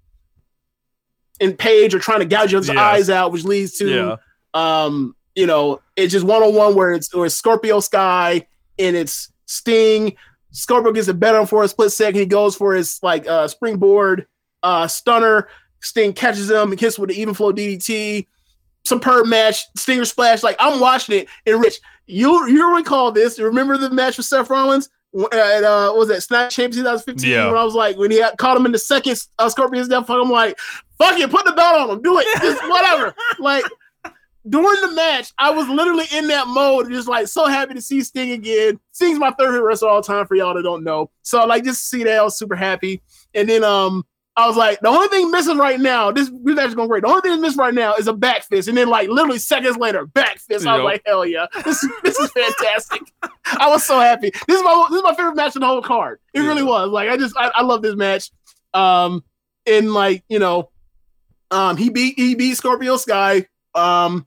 and 1.41 1.59
Page 1.59 1.95
are 1.95 1.99
trying 1.99 2.21
to 2.21 2.27
gouge 2.27 2.53
each 2.55 2.67
Yes. 2.69 2.77
eyes 2.77 3.11
out, 3.11 3.33
which 3.33 3.45
leads 3.45 3.79
to 3.79 3.89
Yeah. 3.89 4.17
um, 4.53 5.17
you 5.35 5.47
know, 5.47 5.81
it's 5.97 6.13
just 6.13 6.27
one 6.27 6.43
on 6.43 6.55
one 6.55 6.75
where 6.75 6.93
it's 6.93 7.13
or 7.15 7.27
it's 7.27 7.35
Scorpio 7.35 7.81
Sky 7.81 8.47
and 8.79 8.97
it's 8.97 9.33
Sting. 9.47 10.17
Scorpio 10.53 10.93
gets 10.93 11.09
a 11.09 11.15
better 11.15 11.47
for 11.47 11.63
a 11.63 11.69
split 11.69 11.93
second. 11.93 12.21
He 12.21 12.27
goes 12.27 12.57
for 12.57 12.75
his 12.75 12.99
like 13.03 13.27
uh 13.27 13.49
springboard 13.49 14.27
uh 14.63 14.87
stunner. 14.89 15.49
Sting 15.83 16.13
catches 16.13 16.51
him 16.51 16.73
and 16.73 16.81
hits 16.81 16.99
with 16.99 17.09
the 17.09 17.19
even 17.21 17.33
flow 17.33 17.53
DDT. 17.53 18.27
Superb 18.85 19.27
match, 19.27 19.65
Stinger 19.77 20.05
splash. 20.05 20.43
Like 20.43 20.57
I'm 20.59 20.81
watching 20.81 21.21
it, 21.21 21.29
and 21.47 21.61
Rich, 21.61 21.81
you 22.07 22.49
you 22.49 22.75
recall 22.75 23.13
this? 23.13 23.39
Remember 23.39 23.77
the 23.77 23.91
match 23.91 24.17
with 24.17 24.27
Seth 24.27 24.51
Rollins 24.51 24.89
at 25.33 25.65
uh, 25.65 25.91
what 25.91 25.99
was 25.99 26.09
that 26.09 26.23
Snap 26.23 26.51
Champs 26.51 26.77
2015? 26.77 27.31
Yeah. 27.31 27.47
When 27.47 27.57
I 27.57 27.65
was 27.65 27.75
like, 27.75 27.97
when 27.97 28.11
he 28.11 28.21
had, 28.21 28.37
caught 28.39 28.57
him 28.57 28.67
in 28.67 28.73
the 28.73 28.79
second 28.79 29.21
uh, 29.39 29.49
Scorpion's 29.49 29.89
death, 29.89 30.09
I'm 30.09 30.31
like, 30.31 30.59
fuck 30.99 31.19
it, 31.19 31.31
put 31.31 31.45
the 31.45 31.53
belt 31.53 31.81
on 31.81 31.91
him, 31.91 32.03
do 32.03 32.19
it, 32.19 32.27
just 32.41 32.63
whatever. 32.69 33.15
like 33.39 33.65
during 34.49 34.81
the 34.81 34.93
match, 34.93 35.33
I 35.39 35.51
was 35.51 35.69
literally 35.69 36.07
in 36.13 36.29
that 36.29 36.47
mode, 36.47 36.91
just 36.91 37.09
like 37.09 37.29
so 37.29 37.47
happy 37.47 37.75
to 37.75 37.83
see 37.83 38.03
Sting 38.03 38.31
again. 38.33 38.79
Sting's 38.93 39.19
my 39.19 39.31
third 39.33 39.49
favorite 39.49 39.63
wrestler 39.63 39.91
all 39.91 40.03
time 40.03 40.27
for 40.27 40.35
y'all 40.35 40.55
that 40.55 40.63
don't 40.63 40.85
know. 40.85 41.11
So 41.23 41.45
like 41.45 41.65
just 41.65 41.89
see 41.91 42.05
that, 42.05 42.19
I 42.19 42.23
was 42.23 42.39
super 42.39 42.57
happy. 42.57 43.03
And 43.35 43.49
then 43.49 43.65
um 43.65 44.05
I 44.37 44.47
was 44.47 44.57
like, 44.57 44.81
the 44.81 44.89
only 44.89 45.09
thing 45.09 45.31
missing 45.31 45.59
right 45.59 45.79
now, 45.79 46.13
this 46.13 46.31
this 46.45 46.55
match 46.57 46.69
is 46.69 46.75
going 46.75 46.89
great. 46.89 47.03
The 47.03 47.09
only 47.09 47.21
thing 47.21 47.41
missing 47.41 47.59
right 47.59 47.75
now 47.75 47.95
is 47.95 48.07
a 48.09 48.13
back 48.13 48.45
fist. 48.45 48.69
And 48.69 48.79
then 48.79 48.89
like 48.89 49.09
literally 49.09 49.39
seconds 49.39 49.77
later, 49.77 50.07
back 50.07 50.39
fist. 50.39 50.67
I 50.67 50.75
was 50.77 50.79
Yep. 50.81 50.85
like, 50.85 51.03
hell 51.05 51.27
yeah. 51.27 51.47
This 51.65 51.83
is 51.83 51.91
this 52.05 52.19
is 52.19 52.31
fantastic. 52.33 53.03
I 53.47 53.69
was 53.69 53.85
so 53.85 53.99
happy. 54.01 54.31
This 54.47 54.57
is 54.59 54.63
my 54.63 54.87
this 54.89 54.97
is 54.99 55.03
my 55.03 55.15
favorite 55.15 55.35
match 55.37 55.57
in 55.57 55.61
the 55.61 55.67
whole 55.67 55.83
card. 55.83 56.21
It 56.33 56.41
really 56.41 56.63
was. 56.63 56.91
Like 56.91 57.11
I 57.11 57.17
just 57.17 57.37
I, 57.37 57.51
I 57.55 57.63
love 57.63 57.83
this 57.83 57.97
match. 57.97 58.31
Um 58.73 59.25
and 59.67 59.93
like, 59.93 60.25
you 60.29 60.39
know, 60.39 60.71
um 61.51 61.77
he 61.77 61.91
beat 61.91 62.15
he 62.19 62.35
beat 62.37 62.55
Scorpio 62.57 62.97
Sky. 62.97 63.47
Um 63.75 64.25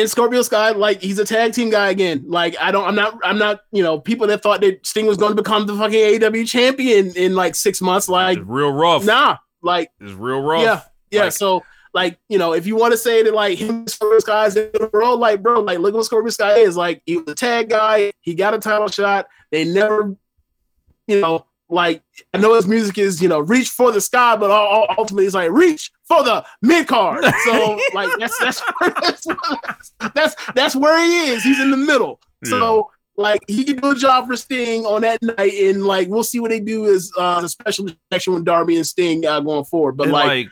and 0.00 0.10
Scorpio 0.10 0.42
Sky, 0.42 0.70
like 0.70 1.00
he's 1.02 1.18
a 1.18 1.24
tag 1.24 1.52
team 1.52 1.70
guy 1.70 1.90
again. 1.90 2.24
Like 2.26 2.56
I 2.60 2.70
don't, 2.72 2.84
I'm 2.86 2.94
not, 2.94 3.18
I'm 3.24 3.38
not, 3.38 3.60
you 3.72 3.82
know, 3.82 3.98
people 4.00 4.26
that 4.28 4.42
thought 4.42 4.60
that 4.62 4.86
Sting 4.86 5.06
was 5.06 5.16
going 5.16 5.30
to 5.36 5.42
become 5.42 5.66
the 5.66 5.76
fucking 5.76 6.20
AEW 6.20 6.48
champion 6.48 7.12
in 7.16 7.34
like 7.34 7.54
six 7.54 7.80
months, 7.80 8.08
like 8.08 8.38
It's 8.38 8.46
real 8.46 8.72
rough. 8.72 9.04
nah, 9.04 9.38
like 9.62 9.90
It's 10.00 10.12
real 10.12 10.40
rough. 10.42 10.62
yeah, 10.62 10.80
yeah. 11.10 11.24
Like- 11.24 11.32
so 11.32 11.62
like 11.94 12.18
you 12.30 12.38
know, 12.38 12.54
if 12.54 12.66
you 12.66 12.74
want 12.74 12.92
to 12.92 12.96
say 12.96 13.22
that 13.22 13.34
like 13.34 13.58
him 13.58 13.86
Scorpio 13.86 14.18
Sky 14.20 14.46
is 14.46 14.56
in 14.56 14.70
the 14.72 14.88
world, 14.92 15.20
like 15.20 15.42
bro, 15.42 15.60
like 15.60 15.78
look 15.78 15.94
what 15.94 16.04
Scorpio 16.06 16.30
Sky 16.30 16.58
is. 16.60 16.76
Like 16.76 17.02
he 17.04 17.18
was 17.18 17.28
a 17.28 17.34
tag 17.34 17.68
guy, 17.68 18.12
he 18.20 18.34
got 18.34 18.54
a 18.54 18.58
title 18.58 18.88
shot. 18.88 19.26
They 19.50 19.64
never, 19.64 20.16
you 21.06 21.20
know, 21.20 21.44
like 21.68 22.02
I 22.32 22.38
know 22.38 22.54
his 22.54 22.66
music 22.66 22.96
is 22.98 23.20
you 23.22 23.28
know 23.28 23.40
reach 23.40 23.68
for 23.68 23.92
the 23.92 24.00
sky, 24.00 24.36
but 24.36 24.50
ultimately 24.98 25.26
it's 25.26 25.34
like 25.34 25.50
reach 25.50 25.90
for 26.16 26.24
the 26.24 26.44
mid 26.62 26.86
card. 26.86 27.24
So 27.44 27.78
like 27.94 28.10
that's 28.18 28.38
that's 28.38 28.60
where, 28.78 28.94
that's, 29.00 29.26
that's 30.14 30.36
that's 30.54 30.76
where 30.76 30.98
he 31.04 31.30
is. 31.30 31.42
He's 31.42 31.60
in 31.60 31.70
the 31.70 31.76
middle. 31.76 32.20
So 32.44 32.90
Like 33.16 33.42
he 33.46 33.62
can 33.64 33.76
do 33.76 33.90
a 33.90 33.94
job 33.94 34.26
for 34.26 34.36
Sting 34.36 34.84
on 34.86 35.02
that 35.02 35.22
night, 35.22 35.52
and 35.54 35.84
like 35.84 36.08
we'll 36.08 36.24
see 36.24 36.40
what 36.40 36.50
they 36.50 36.60
do 36.60 36.92
as 36.92 37.10
uh, 37.18 37.40
a 37.44 37.48
special 37.48 37.86
connection 38.10 38.34
with 38.34 38.44
Darby 38.44 38.76
and 38.76 38.86
Sting 38.86 39.24
uh, 39.26 39.38
going 39.40 39.64
forward. 39.64 39.96
But 39.96 40.04
And, 40.04 40.12
like, 40.12 40.48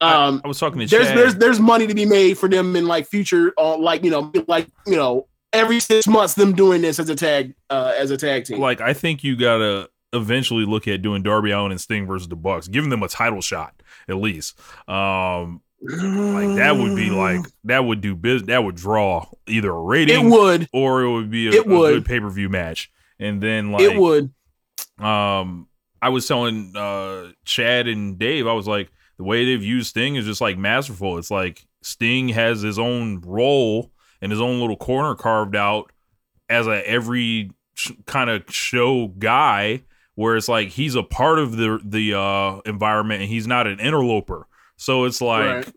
I- 0.00 0.26
um, 0.26 0.42
I, 0.44 0.48
was 0.48 0.58
talking 0.58 0.80
to 0.80 0.86
there's 0.86 1.06
Chad. 1.06 1.16
there's 1.16 1.34
there's 1.36 1.60
money 1.60 1.86
to 1.86 1.94
be 1.94 2.04
made 2.04 2.36
for 2.36 2.48
them 2.48 2.74
in 2.76 2.86
like 2.86 3.06
future, 3.06 3.54
uh, 3.56 3.76
like 3.78 4.02
you 4.04 4.10
know, 4.10 4.32
like 4.48 4.66
you 4.84 4.96
know, 4.96 5.28
every 5.52 5.78
six 5.78 6.08
months 6.08 6.34
them 6.34 6.54
doing 6.54 6.82
this 6.82 6.98
as 6.98 7.08
a 7.08 7.14
tag 7.14 7.54
uh, 7.70 7.94
as 7.96 8.10
a 8.10 8.16
tag 8.16 8.44
team. 8.44 8.58
like 8.60 8.80
I 8.80 8.94
think 8.94 9.22
you 9.22 9.36
gotta 9.36 9.88
eventually 10.12 10.64
look 10.64 10.86
at 10.88 11.02
doing 11.02 11.22
Darby 11.22 11.50
Allin 11.50 11.72
and 11.72 11.80
Sting 11.80 12.06
versus 12.06 12.28
the 12.28 12.36
Bucks, 12.36 12.68
giving 12.68 12.90
them 12.90 13.02
a 13.02 13.08
title 13.08 13.40
shot 13.40 13.82
at 14.08 14.16
least. 14.16 14.58
Um, 14.88 15.62
like 15.84 16.56
that 16.58 16.76
would 16.76 16.94
be 16.94 17.10
like 17.10 17.40
that 17.64 17.84
would 17.84 18.00
do 18.00 18.14
business. 18.14 18.46
that 18.48 18.62
would 18.62 18.76
draw 18.76 19.26
either 19.48 19.70
a 19.70 19.80
rating. 19.80 20.26
it 20.26 20.30
would, 20.30 20.68
or 20.72 21.02
it 21.02 21.10
would 21.12 21.30
be 21.30 21.48
a, 21.48 21.50
It 21.60 21.66
a 21.66 21.68
would. 21.68 21.94
good 21.94 22.04
pay 22.04 22.20
per 22.20 22.30
view 22.30 22.48
match. 22.48 22.90
And 23.18 23.42
then 23.42 23.72
like 23.72 23.82
it 23.82 23.96
would. 23.96 24.32
um 24.98 25.68
I 26.00 26.08
was 26.10 26.26
telling 26.28 26.72
uh 26.76 27.32
Chad 27.44 27.88
and 27.88 28.18
Dave, 28.18 28.46
I 28.46 28.52
was 28.52 28.66
like, 28.68 28.90
the 29.18 29.24
way 29.24 29.44
they've 29.44 29.62
used 29.62 29.88
Sting 29.88 30.16
is 30.16 30.24
just 30.24 30.40
like 30.40 30.56
masterful. 30.58 31.18
It's 31.18 31.30
like 31.30 31.64
Sting 31.82 32.28
has 32.28 32.60
his 32.62 32.78
own 32.78 33.20
role 33.24 33.90
and 34.20 34.30
his 34.30 34.40
own 34.40 34.60
little 34.60 34.76
corner 34.76 35.14
carved 35.16 35.56
out 35.56 35.90
as 36.48 36.66
a 36.68 36.88
every 36.88 37.50
sh- 37.74 37.90
kind 38.06 38.30
of 38.30 38.44
show 38.50 39.08
guy 39.08 39.82
where 40.14 40.36
it's 40.36 40.48
like 40.48 40.68
he's 40.68 40.94
a 40.94 41.02
part 41.02 41.38
of 41.38 41.56
the 41.56 41.80
the 41.84 42.14
uh 42.18 42.60
environment 42.66 43.22
and 43.22 43.30
he's 43.30 43.46
not 43.46 43.66
an 43.66 43.80
interloper. 43.80 44.46
So 44.76 45.04
it's 45.04 45.20
like 45.20 45.66
Right. 45.66 45.72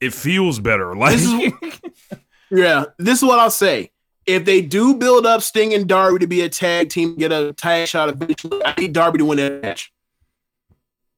it 0.00 0.12
feels 0.14 0.58
better. 0.60 0.94
Like 0.96 1.18
Yeah, 2.50 2.84
this 2.98 3.18
is 3.18 3.24
what 3.24 3.38
I'll 3.40 3.50
say. 3.50 3.90
If 4.24 4.44
they 4.44 4.60
do 4.62 4.94
build 4.94 5.26
up 5.26 5.42
Sting 5.42 5.74
and 5.74 5.88
Darby 5.88 6.18
to 6.20 6.26
be 6.28 6.40
a 6.42 6.48
tag 6.48 6.90
team, 6.90 7.16
get 7.16 7.32
a 7.32 7.52
tag 7.52 7.88
shot 7.88 8.08
eventually, 8.08 8.60
I 8.64 8.74
need 8.78 8.92
Darby 8.92 9.18
to 9.18 9.24
win 9.24 9.38
that 9.38 9.62
match. 9.62 9.92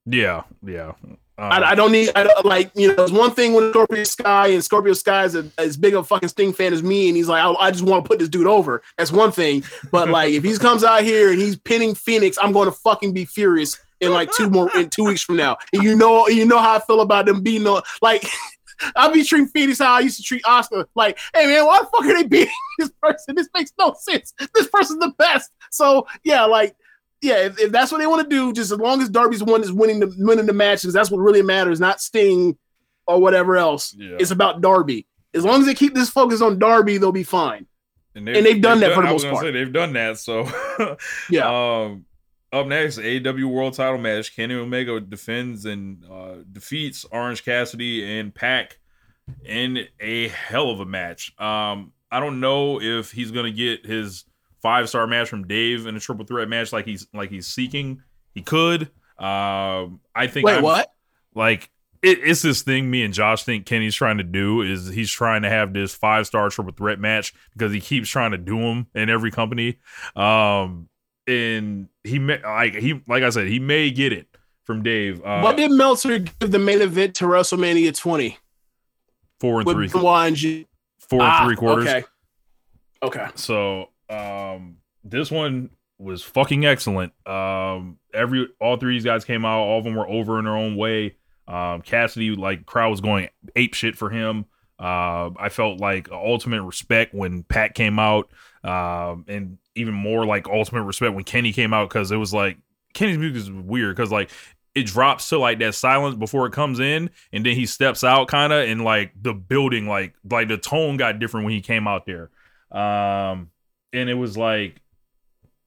yeah, 0.06 0.42
yeah. 0.64 0.92
I, 1.38 1.70
I 1.70 1.74
don't 1.76 1.92
need 1.92 2.10
I 2.16 2.24
don't, 2.24 2.44
like 2.44 2.72
you 2.74 2.88
know. 2.88 2.94
There's 2.94 3.12
one 3.12 3.30
thing 3.30 3.52
when 3.52 3.70
Scorpio 3.70 4.02
Sky 4.02 4.48
and 4.48 4.64
Scorpio 4.64 4.92
Sky 4.92 5.24
is 5.24 5.36
a, 5.36 5.48
as 5.56 5.76
big 5.76 5.94
of 5.94 6.00
a 6.00 6.04
fucking 6.04 6.28
Sting 6.28 6.52
fan 6.52 6.72
as 6.72 6.82
me, 6.82 7.08
and 7.08 7.16
he's 7.16 7.28
like, 7.28 7.42
I, 7.42 7.52
I 7.54 7.70
just 7.70 7.84
want 7.84 8.04
to 8.04 8.08
put 8.08 8.18
this 8.18 8.28
dude 8.28 8.48
over. 8.48 8.82
That's 8.96 9.12
one 9.12 9.30
thing. 9.30 9.62
But 9.92 10.08
like, 10.08 10.32
if 10.32 10.42
he 10.42 10.56
comes 10.58 10.82
out 10.82 11.04
here 11.04 11.30
and 11.30 11.40
he's 11.40 11.56
pinning 11.56 11.94
Fenix, 11.94 12.38
I'm 12.42 12.52
going 12.52 12.66
to 12.66 12.72
fucking 12.72 13.12
be 13.12 13.24
furious 13.24 13.78
in 14.00 14.12
like 14.12 14.32
two 14.32 14.50
more 14.50 14.68
in 14.76 14.90
two 14.90 15.04
weeks 15.04 15.22
from 15.22 15.36
now. 15.36 15.58
And 15.72 15.84
you 15.84 15.94
know, 15.94 16.26
you 16.26 16.44
know 16.44 16.58
how 16.58 16.76
I 16.76 16.80
feel 16.80 17.00
about 17.00 17.26
them 17.26 17.42
being 17.42 17.62
no 17.62 17.82
like. 18.02 18.24
I'll 18.94 19.12
be 19.12 19.24
treating 19.24 19.48
Fenix 19.48 19.80
how 19.80 19.94
I 19.94 20.00
used 20.00 20.18
to 20.18 20.22
treat 20.22 20.42
Oscar. 20.46 20.86
Like, 20.94 21.18
hey 21.34 21.46
man, 21.46 21.66
why 21.66 21.80
the 21.80 21.86
fuck 21.86 22.04
are 22.04 22.14
they 22.14 22.22
beating 22.22 22.54
this 22.78 22.92
person? 23.02 23.34
This 23.34 23.48
makes 23.52 23.72
no 23.76 23.92
sense. 23.98 24.32
This 24.54 24.68
person's 24.68 25.00
the 25.00 25.12
best. 25.18 25.50
So 25.72 26.06
yeah, 26.22 26.44
like 26.44 26.76
yeah, 27.20 27.46
if, 27.46 27.58
if 27.58 27.72
that's 27.72 27.90
what 27.90 27.98
they 27.98 28.06
want 28.06 28.22
to 28.22 28.28
do, 28.28 28.52
just 28.52 28.70
as 28.70 28.78
long 28.78 29.02
as 29.02 29.08
Darby's 29.08 29.42
one 29.42 29.62
is 29.62 29.72
winning 29.72 30.00
the 30.00 30.14
winning 30.18 30.46
the 30.46 30.52
matches, 30.52 30.92
that's 30.92 31.10
what 31.10 31.18
really 31.18 31.42
matters, 31.42 31.80
not 31.80 32.00
Sting 32.00 32.56
or 33.06 33.18
whatever 33.18 33.56
else. 33.56 33.94
Yeah. 33.98 34.16
It's 34.20 34.30
about 34.30 34.60
Darby. 34.60 35.06
As 35.34 35.44
long 35.44 35.60
as 35.60 35.66
they 35.66 35.74
keep 35.74 35.94
this 35.94 36.10
focus 36.10 36.40
on 36.40 36.58
Darby, 36.58 36.98
they'll 36.98 37.12
be 37.12 37.24
fine. 37.24 37.66
and 38.14 38.28
and 38.28 38.46
they've 38.46 38.60
done 38.62 38.80
that 38.80 38.94
for 38.94 39.02
the 39.02 39.12
was 39.12 39.24
most 39.24 39.32
part. 39.32 39.44
Say 39.44 39.50
they've 39.50 39.72
done 39.72 39.92
that. 39.94 40.18
So 40.18 40.48
Yeah. 41.30 41.48
Um, 41.84 42.04
up 42.52 42.66
next, 42.66 42.98
AEW 42.98 43.50
World 43.50 43.74
Title 43.74 43.98
match: 43.98 44.34
Kenny 44.34 44.54
Omega 44.54 45.00
defends 45.00 45.66
and 45.66 46.02
uh, 46.10 46.36
defeats 46.50 47.04
Orange 47.10 47.44
Cassidy 47.44 48.18
and 48.18 48.34
Pac 48.34 48.78
in 49.44 49.86
a 50.00 50.28
hell 50.28 50.70
of 50.70 50.80
a 50.80 50.86
match. 50.86 51.38
Um, 51.38 51.92
I 52.10 52.20
don't 52.20 52.40
know 52.40 52.80
if 52.80 53.12
he's 53.12 53.32
gonna 53.32 53.50
get 53.50 53.84
his 53.84 54.24
five 54.62 54.88
star 54.88 55.06
match 55.06 55.28
from 55.28 55.46
Dave 55.46 55.86
in 55.86 55.96
a 55.96 56.00
triple 56.00 56.24
threat 56.24 56.48
match 56.48 56.72
like 56.72 56.84
he's 56.86 57.06
like 57.14 57.30
he's 57.30 57.46
seeking. 57.46 58.02
He 58.34 58.42
could. 58.42 58.82
Um, 59.18 60.00
I 60.14 60.26
think. 60.28 60.46
Wait, 60.46 60.54
I'm- 60.54 60.62
what? 60.62 60.92
like 61.34 61.70
it, 62.02 62.18
it's 62.22 62.42
this 62.42 62.62
thing 62.62 62.90
me 62.90 63.02
and 63.04 63.12
Josh 63.12 63.42
think 63.44 63.66
Kenny's 63.66 63.94
trying 63.94 64.18
to 64.18 64.24
do 64.24 64.62
is 64.62 64.88
he's 64.88 65.10
trying 65.10 65.42
to 65.42 65.48
have 65.48 65.72
this 65.72 65.94
five 65.94 66.26
star 66.26 66.48
triple 66.48 66.72
threat 66.72 66.98
match 67.00 67.34
because 67.52 67.72
he 67.72 67.80
keeps 67.80 68.08
trying 68.08 68.30
to 68.32 68.38
do 68.38 68.56
them 68.60 68.86
in 68.94 69.08
every 69.10 69.30
company. 69.32 69.78
Um, 70.14 70.88
and 71.26 71.88
he 72.04 72.18
may 72.18 72.40
like 72.42 72.74
he 72.76 73.02
like 73.08 73.22
I 73.22 73.30
said 73.30 73.48
he 73.48 73.58
may 73.58 73.90
get 73.90 74.12
it 74.12 74.28
from 74.64 74.82
Dave. 74.82 75.22
Uh, 75.24 75.40
what 75.40 75.56
did 75.56 75.70
Meltzer 75.72 76.18
give 76.20 76.50
the 76.52 76.58
main 76.58 76.80
event 76.82 77.14
to 77.16 77.24
WrestleMania 77.24 77.96
20 77.96 78.38
four 79.40 79.58
and 79.60 79.66
with 79.66 79.76
three 79.76 79.88
Benoit 79.88 80.28
and 80.28 80.36
G? 80.36 80.66
four 81.00 81.20
and 81.20 81.28
Ah, 81.30 81.44
three 81.46 81.56
quarters. 81.56 81.86
Okay. 81.88 82.04
Okay. 83.02 83.26
So 83.34 83.90
um 84.10 84.76
this 85.04 85.30
one 85.30 85.70
was 85.98 86.22
fucking 86.22 86.64
excellent. 86.64 87.12
Um 87.26 87.98
every 88.14 88.48
all 88.60 88.76
three 88.76 88.96
of 88.96 89.02
these 89.02 89.04
guys 89.04 89.24
came 89.24 89.44
out, 89.44 89.60
all 89.60 89.78
of 89.78 89.84
them 89.84 89.94
were 89.94 90.08
over 90.08 90.38
in 90.38 90.44
their 90.44 90.56
own 90.56 90.76
way. 90.76 91.16
Um 91.46 91.82
Cassidy 91.82 92.30
like 92.36 92.66
crowd 92.66 92.90
was 92.90 93.00
going 93.00 93.28
ape 93.56 93.74
shit 93.74 93.96
for 93.96 94.10
him. 94.10 94.46
Uh, 94.78 95.30
I 95.36 95.48
felt 95.48 95.80
like 95.80 96.08
ultimate 96.12 96.62
respect 96.62 97.12
when 97.12 97.42
Pac 97.42 97.74
came 97.74 97.98
out, 97.98 98.30
um, 98.62 99.24
and 99.26 99.58
even 99.74 99.92
more 99.92 100.24
like 100.24 100.46
ultimate 100.46 100.84
respect 100.84 101.14
when 101.14 101.24
Kenny 101.24 101.52
came 101.52 101.74
out 101.74 101.88
because 101.88 102.12
it 102.12 102.16
was 102.16 102.32
like 102.32 102.58
Kenny's 102.94 103.18
music 103.18 103.42
is 103.42 103.50
weird 103.50 103.96
because 103.96 104.12
like 104.12 104.30
it 104.76 104.86
drops 104.86 105.28
to 105.30 105.38
like 105.38 105.58
that 105.58 105.74
silence 105.74 106.14
before 106.14 106.46
it 106.46 106.52
comes 106.52 106.78
in, 106.78 107.10
and 107.32 107.44
then 107.44 107.56
he 107.56 107.66
steps 107.66 108.04
out 108.04 108.28
kind 108.28 108.52
of, 108.52 108.68
and 108.68 108.84
like 108.84 109.12
the 109.20 109.34
building 109.34 109.88
like 109.88 110.14
like 110.30 110.46
the 110.46 110.58
tone 110.58 110.96
got 110.96 111.18
different 111.18 111.44
when 111.44 111.54
he 111.54 111.60
came 111.60 111.88
out 111.88 112.06
there, 112.06 112.30
um, 112.70 113.50
and 113.92 114.08
it 114.08 114.14
was 114.14 114.36
like 114.36 114.80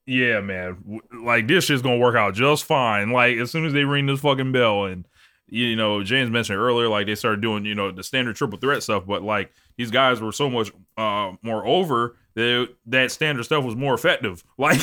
yeah, 0.06 0.42
man, 0.42 1.00
like 1.24 1.48
this 1.48 1.66
shit's 1.66 1.82
gonna 1.82 1.98
work 1.98 2.16
out 2.16 2.34
just 2.34 2.66
fine. 2.66 3.12
Like 3.12 3.38
as 3.38 3.52
soon 3.52 3.66
as 3.66 3.74
they 3.74 3.86
ring 3.86 4.08
this 4.08 4.20
fucking 4.20 4.52
bell, 4.52 4.86
and 4.86 5.08
you 5.48 5.76
know, 5.76 6.04
James 6.04 6.30
mentioned 6.30 6.60
earlier, 6.60 6.88
like 6.88 7.06
they 7.06 7.16
started 7.16 7.42
doing, 7.42 7.66
you 7.66 7.76
know, 7.76 7.92
the 7.92 8.04
standard 8.04 8.36
triple 8.36 8.58
threat 8.58 8.84
stuff, 8.84 9.06
but 9.06 9.22
like 9.22 9.52
these 9.78 9.92
guys 9.92 10.22
were 10.22 10.32
so 10.32 10.50
much 10.50 10.72
uh 10.98 11.34
more 11.42 11.66
over 11.66 12.18
that 12.36 12.70
that 12.86 13.12
standard 13.12 13.44
stuff 13.44 13.64
was 13.64 13.76
more 13.76 13.94
effective. 13.94 14.44
Like 14.58 14.82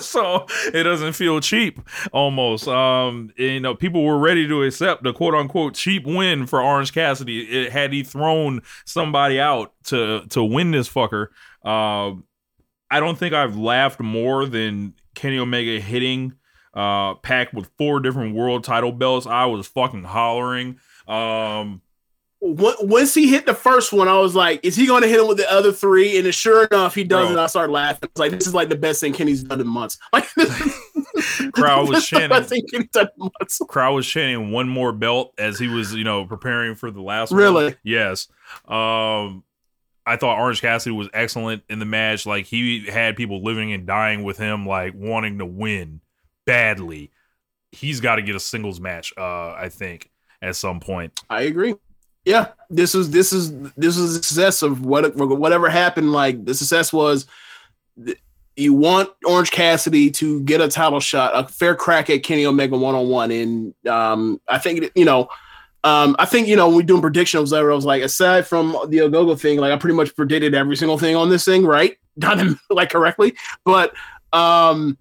so 0.00 0.46
it 0.72 0.84
doesn't 0.84 1.14
feel 1.14 1.40
cheap 1.40 1.80
almost. 2.12 2.68
Um 2.68 3.32
and, 3.38 3.48
you 3.48 3.60
know, 3.60 3.74
people 3.74 4.04
were 4.04 4.18
ready 4.18 4.46
to 4.46 4.62
accept 4.62 5.02
the 5.02 5.12
quote 5.12 5.34
unquote 5.34 5.74
cheap 5.74 6.06
win 6.06 6.46
for 6.46 6.60
Orange 6.60 6.92
Cassidy. 6.92 7.40
It 7.40 7.72
had 7.72 7.92
he 7.92 8.02
thrown 8.02 8.62
somebody 8.84 9.40
out 9.40 9.72
to 9.84 10.26
to 10.28 10.44
win 10.44 10.70
this 10.70 10.88
fucker. 10.88 11.28
Um 11.64 12.24
I 12.90 13.00
don't 13.00 13.16
think 13.18 13.34
I've 13.34 13.56
laughed 13.56 14.00
more 14.00 14.46
than 14.46 14.94
Kenny 15.14 15.38
Omega 15.38 15.80
hitting 15.80 16.34
uh 16.74 17.14
Pac 17.16 17.52
with 17.52 17.70
four 17.78 18.00
different 18.00 18.34
world 18.34 18.64
title 18.64 18.92
belts. 18.92 19.26
I 19.26 19.46
was 19.46 19.66
fucking 19.66 20.04
hollering. 20.04 20.78
Um 21.08 21.82
Once 22.40 23.12
he 23.14 23.28
hit 23.28 23.44
the 23.46 23.54
first 23.54 23.92
one, 23.92 24.08
I 24.08 24.18
was 24.18 24.34
like, 24.34 24.64
"Is 24.64 24.76
he 24.76 24.86
going 24.86 25.02
to 25.02 25.08
hit 25.08 25.20
him 25.20 25.26
with 25.28 25.36
the 25.36 25.50
other 25.52 25.72
three? 25.72 26.16
And 26.18 26.32
sure 26.34 26.64
enough, 26.64 26.94
he 26.94 27.04
does, 27.04 27.24
Bro. 27.26 27.30
and 27.32 27.40
I 27.40 27.46
started 27.48 27.72
laughing. 27.72 28.08
It's 28.10 28.18
like 28.20 28.30
this 28.30 28.46
is 28.46 28.54
like 28.54 28.68
the 28.70 28.76
best 28.76 29.00
thing 29.00 29.12
Kenny's 29.12 29.42
done 29.42 29.60
in 29.60 29.66
months. 29.66 29.98
Like, 30.12 31.52
Crowd 31.52 31.88
was 31.88 31.98
this 31.98 32.04
is 32.04 32.10
the 32.10 32.16
chanting. 32.18 32.28
best 32.30 32.48
thing 32.48 32.62
Kenny's 32.70 32.88
done 32.92 33.08
in 33.18 33.30
months. 33.40 33.60
crowd 33.68 33.92
was 33.94 34.06
chanting 34.06 34.52
one 34.52 34.68
more 34.68 34.92
belt 34.92 35.34
as 35.38 35.58
he 35.58 35.68
was, 35.68 35.92
you 35.94 36.04
know, 36.04 36.24
preparing 36.24 36.74
for 36.76 36.90
the 36.90 37.02
last 37.02 37.30
one. 37.30 37.40
Really? 37.40 37.76
Yes. 37.82 38.28
Um 38.66 39.44
I 40.06 40.16
thought 40.16 40.38
Orange 40.38 40.60
Cassidy 40.60 40.94
was 40.94 41.08
excellent 41.12 41.62
in 41.68 41.78
the 41.78 41.84
match. 41.84 42.26
Like 42.26 42.46
he 42.46 42.86
had 42.86 43.16
people 43.16 43.42
living 43.42 43.72
and 43.72 43.86
dying 43.86 44.24
with 44.24 44.38
him, 44.38 44.66
like 44.66 44.94
wanting 44.94 45.38
to 45.38 45.46
win 45.46 46.00
badly. 46.46 47.10
He's 47.72 48.00
got 48.00 48.16
to 48.16 48.22
get 48.22 48.34
a 48.34 48.40
singles 48.40 48.80
match, 48.80 49.12
uh, 49.16 49.52
I 49.52 49.68
think, 49.68 50.10
at 50.42 50.56
some 50.56 50.80
point. 50.80 51.20
I 51.28 51.42
agree. 51.42 51.74
Yeah, 52.24 52.48
this 52.68 52.94
is 52.94 53.10
this 53.10 53.32
is 53.32 53.52
this 53.72 53.96
is 53.96 54.14
the 54.14 54.22
success 54.22 54.62
of 54.62 54.84
what 54.84 55.16
whatever 55.16 55.70
happened. 55.70 56.12
Like 56.12 56.44
the 56.44 56.54
success 56.54 56.92
was, 56.92 57.26
you 58.56 58.74
want 58.74 59.10
Orange 59.24 59.50
Cassidy 59.50 60.10
to 60.12 60.40
get 60.42 60.60
a 60.60 60.68
title 60.68 61.00
shot, 61.00 61.32
a 61.34 61.48
fair 61.48 61.74
crack 61.74 62.10
at 62.10 62.22
Kenny 62.22 62.44
Omega 62.44 62.76
one 62.76 62.94
on 62.94 63.08
one, 63.08 63.30
and 63.30 63.74
um, 63.86 64.40
I 64.48 64.58
think 64.58 64.90
you 64.94 65.04
know, 65.04 65.28
um, 65.84 66.14
I 66.18 66.26
think 66.26 66.48
you 66.48 66.56
know 66.56 66.68
when 66.68 66.76
we 66.76 66.82
doing 66.82 67.00
predictions, 67.00 67.52
I 67.52 67.62
was 67.62 67.84
like, 67.84 68.02
aside 68.02 68.46
from 68.46 68.72
the 68.88 68.98
Ogogo 68.98 69.38
thing, 69.40 69.58
like 69.58 69.72
I 69.72 69.76
pretty 69.76 69.96
much 69.96 70.14
predicted 70.14 70.54
every 70.54 70.76
single 70.76 70.98
thing 70.98 71.16
on 71.16 71.30
this 71.30 71.44
thing, 71.44 71.64
right? 71.64 71.96
Done 72.18 72.58
like 72.68 72.90
correctly, 72.90 73.34
but 73.64 73.94
um, 74.32 74.98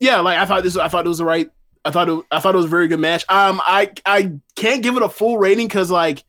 yeah, 0.00 0.20
like 0.20 0.38
I 0.38 0.44
thought 0.46 0.62
this, 0.62 0.76
I 0.76 0.88
thought 0.88 1.06
it 1.06 1.08
was 1.08 1.18
the 1.18 1.24
right 1.24 1.50
I 1.84 1.90
thought 1.90 2.08
it, 2.08 2.24
I 2.30 2.40
thought 2.40 2.54
it 2.54 2.56
was 2.56 2.64
a 2.66 2.68
very 2.68 2.88
good 2.88 2.98
match. 3.00 3.24
Um, 3.28 3.60
I 3.64 3.92
I 4.06 4.32
can't 4.56 4.82
give 4.82 4.96
it 4.96 5.02
a 5.02 5.08
full 5.08 5.36
rating 5.38 5.66
because 5.68 5.90
like, 5.90 6.24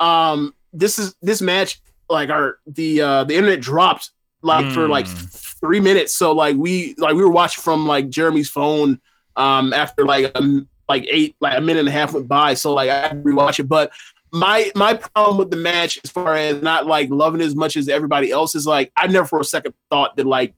um, 0.00 0.54
this 0.72 0.98
is 0.98 1.14
this 1.22 1.40
match 1.40 1.80
like 2.08 2.28
our 2.28 2.58
the 2.66 3.00
uh 3.00 3.24
the 3.24 3.34
internet 3.34 3.60
dropped 3.60 4.10
like 4.42 4.70
for 4.72 4.88
like 4.88 5.06
Mm. 5.06 5.58
three 5.60 5.80
minutes. 5.80 6.14
So 6.14 6.32
like 6.32 6.56
we 6.56 6.94
like 6.98 7.14
we 7.14 7.22
were 7.22 7.30
watching 7.30 7.62
from 7.62 7.86
like 7.86 8.08
Jeremy's 8.10 8.50
phone 8.50 9.00
um 9.36 9.72
after 9.72 10.04
like 10.04 10.30
um 10.34 10.68
like 10.88 11.06
eight 11.10 11.36
like 11.40 11.56
a 11.56 11.60
minute 11.60 11.80
and 11.80 11.88
a 11.88 11.92
half 11.92 12.12
went 12.12 12.28
by. 12.28 12.54
So 12.54 12.74
like 12.74 12.90
I 12.90 13.08
had 13.08 13.24
to 13.24 13.30
rewatch 13.30 13.58
it, 13.58 13.64
but 13.64 13.92
my 14.32 14.70
my 14.74 14.94
problem 14.94 15.38
with 15.38 15.50
the 15.50 15.56
match, 15.56 15.98
as 16.04 16.10
far 16.10 16.34
as 16.34 16.62
not 16.62 16.86
like 16.86 17.10
loving 17.10 17.40
as 17.40 17.54
much 17.54 17.76
as 17.76 17.88
everybody 17.88 18.30
else, 18.30 18.54
is 18.54 18.66
like 18.66 18.92
I 18.96 19.06
never 19.06 19.26
for 19.26 19.40
a 19.40 19.44
second 19.44 19.74
thought 19.90 20.16
that 20.16 20.26
like 20.26 20.54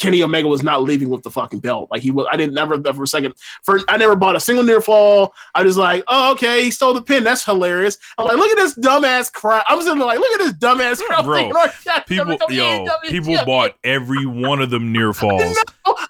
Kenny 0.00 0.22
Omega 0.22 0.48
was 0.48 0.62
not 0.62 0.82
leaving 0.82 1.10
with 1.10 1.22
the 1.22 1.30
fucking 1.30 1.60
belt. 1.60 1.88
Like 1.90 2.02
he 2.02 2.10
was, 2.10 2.26
I 2.32 2.36
didn't 2.36 2.54
never 2.54 2.82
for 2.94 3.02
a 3.02 3.06
second. 3.06 3.34
For 3.62 3.80
I 3.86 3.98
never 3.98 4.16
bought 4.16 4.34
a 4.34 4.40
single 4.40 4.64
near 4.64 4.80
fall. 4.80 5.34
I 5.54 5.62
was 5.62 5.76
like, 5.76 6.02
oh 6.08 6.32
okay, 6.32 6.64
he 6.64 6.70
stole 6.70 6.94
the 6.94 7.02
pin. 7.02 7.22
That's 7.22 7.44
hilarious. 7.44 7.98
I'm 8.16 8.26
like, 8.26 8.36
look 8.36 8.50
at 8.50 8.56
this 8.56 8.74
dumbass 8.74 9.30
crowd. 9.30 9.62
I'm 9.68 9.78
sitting 9.82 9.98
there 9.98 10.06
like, 10.06 10.18
look 10.18 10.40
at 10.40 10.44
this 10.46 10.54
dumbass 10.54 11.00
crowd. 11.00 11.24
Bro, 11.26 11.36
thinking, 11.36 11.52
"Oh, 11.54 11.70
God, 11.84 12.06
People, 12.06 12.36
yo, 12.50 12.86
people 13.08 13.36
bought 13.44 13.76
every 13.84 14.24
one 14.24 14.62
of 14.62 14.70
them 14.70 14.90
near 14.90 15.12
falls. 15.14 15.56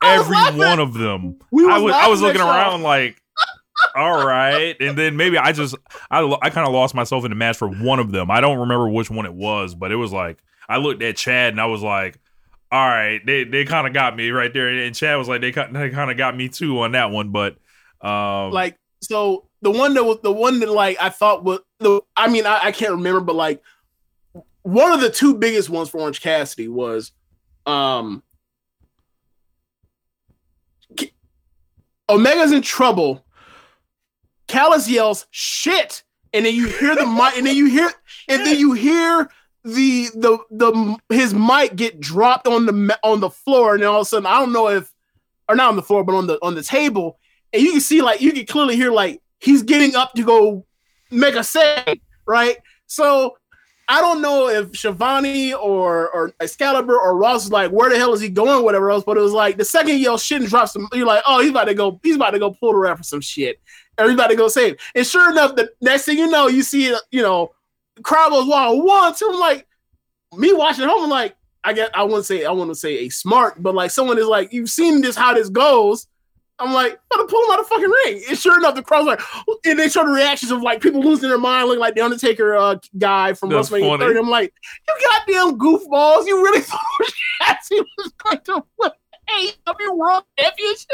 Every 0.02 0.36
one 0.56 0.78
of 0.78 0.94
them. 0.94 1.40
We 1.50 1.68
I 1.68 1.78
was, 1.78 1.92
I 1.92 2.06
was 2.06 2.22
looking 2.22 2.40
around 2.40 2.82
like, 2.82 3.20
all 3.94 4.24
right, 4.26 4.76
and 4.80 4.96
then 4.96 5.16
maybe 5.16 5.38
I 5.38 5.52
just, 5.52 5.74
I, 6.10 6.22
I 6.42 6.50
kind 6.50 6.66
of 6.66 6.72
lost 6.72 6.94
myself 6.94 7.24
in 7.24 7.30
the 7.30 7.36
match 7.36 7.56
for 7.56 7.68
one 7.68 7.98
of 7.98 8.12
them. 8.12 8.30
I 8.30 8.40
don't 8.40 8.58
remember 8.58 8.88
which 8.88 9.10
one 9.10 9.26
it 9.26 9.34
was, 9.34 9.74
but 9.74 9.92
it 9.92 9.96
was 9.96 10.12
like 10.12 10.38
I 10.68 10.78
looked 10.78 11.02
at 11.02 11.16
Chad 11.16 11.52
and 11.52 11.60
I 11.60 11.66
was 11.66 11.82
like, 11.82 12.18
all 12.72 12.88
right, 12.88 13.20
they 13.24 13.44
they 13.44 13.64
kind 13.64 13.86
of 13.86 13.92
got 13.92 14.16
me 14.16 14.30
right 14.30 14.52
there, 14.52 14.68
and 14.68 14.94
Chad 14.94 15.18
was 15.18 15.28
like, 15.28 15.40
they 15.40 15.50
they 15.50 15.90
kind 15.90 16.10
of 16.10 16.16
got 16.16 16.36
me 16.36 16.48
too 16.48 16.80
on 16.80 16.92
that 16.92 17.10
one, 17.10 17.30
but 17.30 17.56
um, 18.00 18.52
like 18.52 18.76
so 19.00 19.46
the 19.62 19.70
one 19.70 19.94
that 19.94 20.04
was 20.04 20.18
the 20.22 20.32
one 20.32 20.60
that 20.60 20.70
like 20.70 20.96
I 21.00 21.08
thought 21.10 21.44
was 21.44 21.60
the 21.78 22.00
I 22.16 22.28
mean 22.28 22.46
I, 22.46 22.60
I 22.64 22.72
can't 22.72 22.92
remember 22.92 23.20
but 23.20 23.36
like 23.36 23.62
one 24.62 24.92
of 24.92 25.00
the 25.00 25.10
two 25.10 25.34
biggest 25.34 25.70
ones 25.70 25.88
for 25.88 26.00
Orange 26.00 26.20
Cassidy 26.20 26.68
was 26.68 27.12
um 27.66 28.22
Omega's 32.08 32.52
in 32.52 32.62
trouble. 32.62 33.24
Callis 34.50 34.88
yells 34.88 35.26
shit 35.30 36.02
and 36.32 36.44
then 36.44 36.54
you 36.54 36.68
hear 36.68 36.94
the 36.94 37.06
mic 37.06 37.36
and 37.36 37.46
then 37.46 37.56
you 37.56 37.66
hear 37.66 37.90
and 38.28 38.44
then 38.44 38.58
you 38.58 38.72
hear 38.72 39.30
the 39.64 40.08
the 40.14 40.38
the 40.50 40.98
his 41.08 41.34
mic 41.34 41.76
get 41.76 42.00
dropped 42.00 42.46
on 42.46 42.66
the 42.66 42.98
on 43.02 43.20
the 43.20 43.30
floor 43.30 43.74
and 43.74 43.82
then 43.82 43.90
all 43.90 44.00
of 44.00 44.06
a 44.06 44.08
sudden 44.08 44.26
I 44.26 44.38
don't 44.38 44.52
know 44.52 44.68
if 44.68 44.92
or 45.48 45.54
not 45.54 45.68
on 45.68 45.76
the 45.76 45.82
floor 45.82 46.04
but 46.04 46.14
on 46.14 46.26
the 46.26 46.38
on 46.42 46.54
the 46.54 46.62
table 46.62 47.18
and 47.52 47.62
you 47.62 47.72
can 47.72 47.80
see 47.80 48.02
like 48.02 48.20
you 48.20 48.32
can 48.32 48.46
clearly 48.46 48.76
hear 48.76 48.90
like 48.90 49.20
he's 49.40 49.62
getting 49.62 49.96
up 49.96 50.12
to 50.14 50.24
go 50.24 50.66
make 51.10 51.34
a 51.34 51.44
save, 51.44 52.00
right? 52.26 52.56
So 52.86 53.36
I 53.88 54.00
don't 54.00 54.22
know 54.22 54.48
if 54.48 54.76
Schiavone 54.76 55.52
or 55.54 56.08
or 56.10 56.32
Excalibur 56.40 56.96
or 56.96 57.16
Ross 57.16 57.46
is 57.46 57.50
like, 57.50 57.70
where 57.70 57.90
the 57.90 57.98
hell 57.98 58.12
is 58.12 58.20
he 58.20 58.28
going, 58.28 58.64
whatever 58.64 58.90
else. 58.90 59.04
But 59.04 59.16
it 59.16 59.20
was 59.20 59.32
like 59.32 59.56
the 59.56 59.64
second 59.64 59.94
he 59.94 60.04
yells 60.04 60.22
shit 60.22 60.40
and 60.40 60.48
drops 60.48 60.72
some, 60.72 60.88
you're 60.92 61.06
like, 61.06 61.22
oh, 61.26 61.40
he's 61.40 61.50
about 61.50 61.64
to 61.64 61.74
go, 61.74 61.98
he's 62.02 62.16
about 62.16 62.30
to 62.30 62.38
go 62.38 62.52
pull 62.52 62.72
the 62.72 62.78
ref 62.78 62.98
for 62.98 63.02
some 63.02 63.20
shit. 63.20 63.60
To 64.06 64.36
go 64.36 64.48
save. 64.48 64.76
And 64.94 65.06
sure 65.06 65.30
enough, 65.30 65.56
the 65.56 65.70
next 65.80 66.04
thing 66.04 66.18
you 66.18 66.28
know, 66.28 66.46
you 66.46 66.62
see 66.62 66.86
it, 66.86 67.00
you 67.10 67.22
know, 67.22 67.52
crowd 68.02 68.30
goes 68.30 68.46
wild 68.46 69.16
two. 69.16 69.30
I'm 69.32 69.40
like, 69.40 69.66
me 70.36 70.52
watching 70.52 70.84
at 70.84 70.90
home, 70.90 71.04
I'm 71.04 71.10
like, 71.10 71.36
I 71.62 71.72
guess 71.72 71.90
I 71.94 72.02
wouldn't 72.04 72.24
say 72.24 72.44
I 72.44 72.52
want 72.52 72.70
to 72.70 72.74
say 72.74 72.98
a 72.98 73.08
smart, 73.08 73.62
but 73.62 73.74
like 73.74 73.90
someone 73.90 74.18
is 74.18 74.26
like, 74.26 74.52
you've 74.52 74.70
seen 74.70 75.00
this 75.00 75.16
how 75.16 75.34
this 75.34 75.48
goes. 75.48 76.06
I'm 76.58 76.74
like, 76.74 76.98
gotta 77.10 77.26
pull 77.26 77.42
him 77.44 77.52
out 77.52 77.60
of 77.60 77.66
fucking 77.68 77.90
ring. 78.04 78.22
And 78.28 78.38
sure 78.38 78.58
enough, 78.58 78.74
the 78.74 78.82
crowd's 78.82 79.06
like, 79.06 79.20
and 79.64 79.78
they 79.78 79.88
show 79.88 80.04
the 80.04 80.10
reactions 80.10 80.50
of 80.50 80.60
like 80.60 80.82
people 80.82 81.00
losing 81.00 81.30
their 81.30 81.38
mind, 81.38 81.68
looking 81.68 81.80
like 81.80 81.94
the 81.94 82.02
Undertaker 82.02 82.54
uh, 82.54 82.76
guy 82.98 83.32
from 83.32 83.48
That's 83.48 83.70
WrestleMania 83.70 83.98
funny. 83.98 84.04
30. 84.04 84.18
I'm 84.18 84.28
like, 84.28 84.52
you 84.86 84.94
goddamn 85.26 85.58
goofballs, 85.58 86.26
you 86.26 86.42
really 86.42 86.60
thought 86.60 86.80
Cassie 87.42 87.80
was 87.96 88.12
going 88.18 88.40
to 88.44 88.62
win 88.78 88.90
AEW 89.30 89.96
World 89.96 90.24
Championship? 90.38 90.86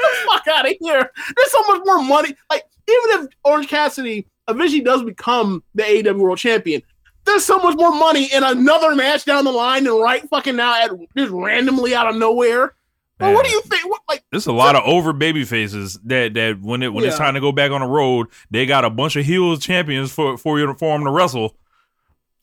Get 0.00 0.10
the 0.10 0.28
fuck 0.30 0.48
out 0.48 0.66
of 0.70 0.76
here. 0.80 1.10
There's 1.36 1.50
so 1.50 1.62
much 1.68 1.82
more 1.84 2.02
money. 2.02 2.34
Like, 2.50 2.64
even 2.88 3.24
if 3.24 3.28
Orange 3.44 3.68
Cassidy 3.68 4.26
eventually 4.48 4.80
does 4.80 5.02
become 5.02 5.62
the 5.74 5.82
AEW 5.82 6.18
World 6.18 6.38
Champion, 6.38 6.82
there's 7.24 7.44
so 7.44 7.58
much 7.58 7.76
more 7.76 7.90
money 7.92 8.32
in 8.32 8.42
another 8.42 8.94
match 8.94 9.24
down 9.26 9.44
the 9.44 9.52
line 9.52 9.84
than 9.84 9.94
right 9.94 10.26
fucking 10.30 10.56
now 10.56 10.82
at 10.82 10.90
just 11.16 11.30
randomly 11.32 11.94
out 11.94 12.08
of 12.08 12.16
nowhere. 12.16 12.74
Well, 13.20 13.34
what 13.34 13.44
do 13.44 13.50
you 13.50 13.60
think? 13.62 13.84
What, 13.90 14.00
like, 14.08 14.24
There's 14.30 14.46
a 14.46 14.52
lot 14.52 14.76
of 14.76 14.84
over 14.84 15.12
baby 15.12 15.44
faces 15.44 15.98
that 16.04 16.34
that 16.34 16.60
when 16.62 16.84
it 16.84 16.92
when 16.94 17.04
it's 17.04 17.18
time 17.18 17.34
to 17.34 17.40
go 17.40 17.50
back 17.50 17.72
on 17.72 17.80
the 17.80 17.86
road, 17.86 18.28
they 18.50 18.64
got 18.64 18.84
a 18.84 18.90
bunch 18.90 19.16
of 19.16 19.24
heels 19.24 19.58
champions 19.58 20.12
for 20.12 20.38
for 20.38 20.58
you 20.60 20.72
for 20.74 20.96
them 20.96 21.04
to 21.04 21.10
wrestle. 21.10 21.56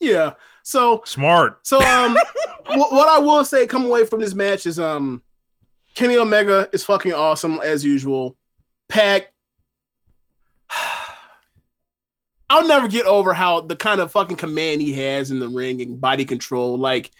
yeah. 0.00 0.32
So 0.62 1.02
Smart. 1.06 1.66
So 1.66 1.80
um, 1.80 2.16
wh- 2.66 2.92
what 2.92 3.08
I 3.08 3.18
will 3.18 3.44
say, 3.44 3.66
come 3.66 3.86
away 3.86 4.04
from 4.04 4.20
this 4.20 4.34
match 4.34 4.66
is 4.66 4.78
um, 4.78 5.22
Kenny 5.96 6.18
Omega 6.18 6.68
is 6.72 6.84
fucking 6.84 7.14
awesome 7.14 7.58
as 7.64 7.82
usual. 7.82 8.36
Pac, 8.88 9.32
I'll 12.50 12.68
never 12.68 12.86
get 12.86 13.06
over 13.06 13.32
how 13.32 13.62
the 13.62 13.74
kind 13.74 14.00
of 14.00 14.12
fucking 14.12 14.36
command 14.36 14.82
he 14.82 14.92
has 14.92 15.30
in 15.32 15.40
the 15.40 15.48
ring 15.48 15.80
and 15.80 16.00
body 16.00 16.24
control. 16.26 16.78
Like 16.78 17.10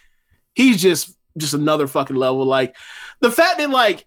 he's 0.53 0.81
just 0.81 1.13
just 1.37 1.55
another 1.55 1.87
fucking 1.87 2.15
level. 2.15 2.45
Like 2.45 2.75
the 3.19 3.31
fact 3.31 3.57
that 3.57 3.69
like 3.71 4.05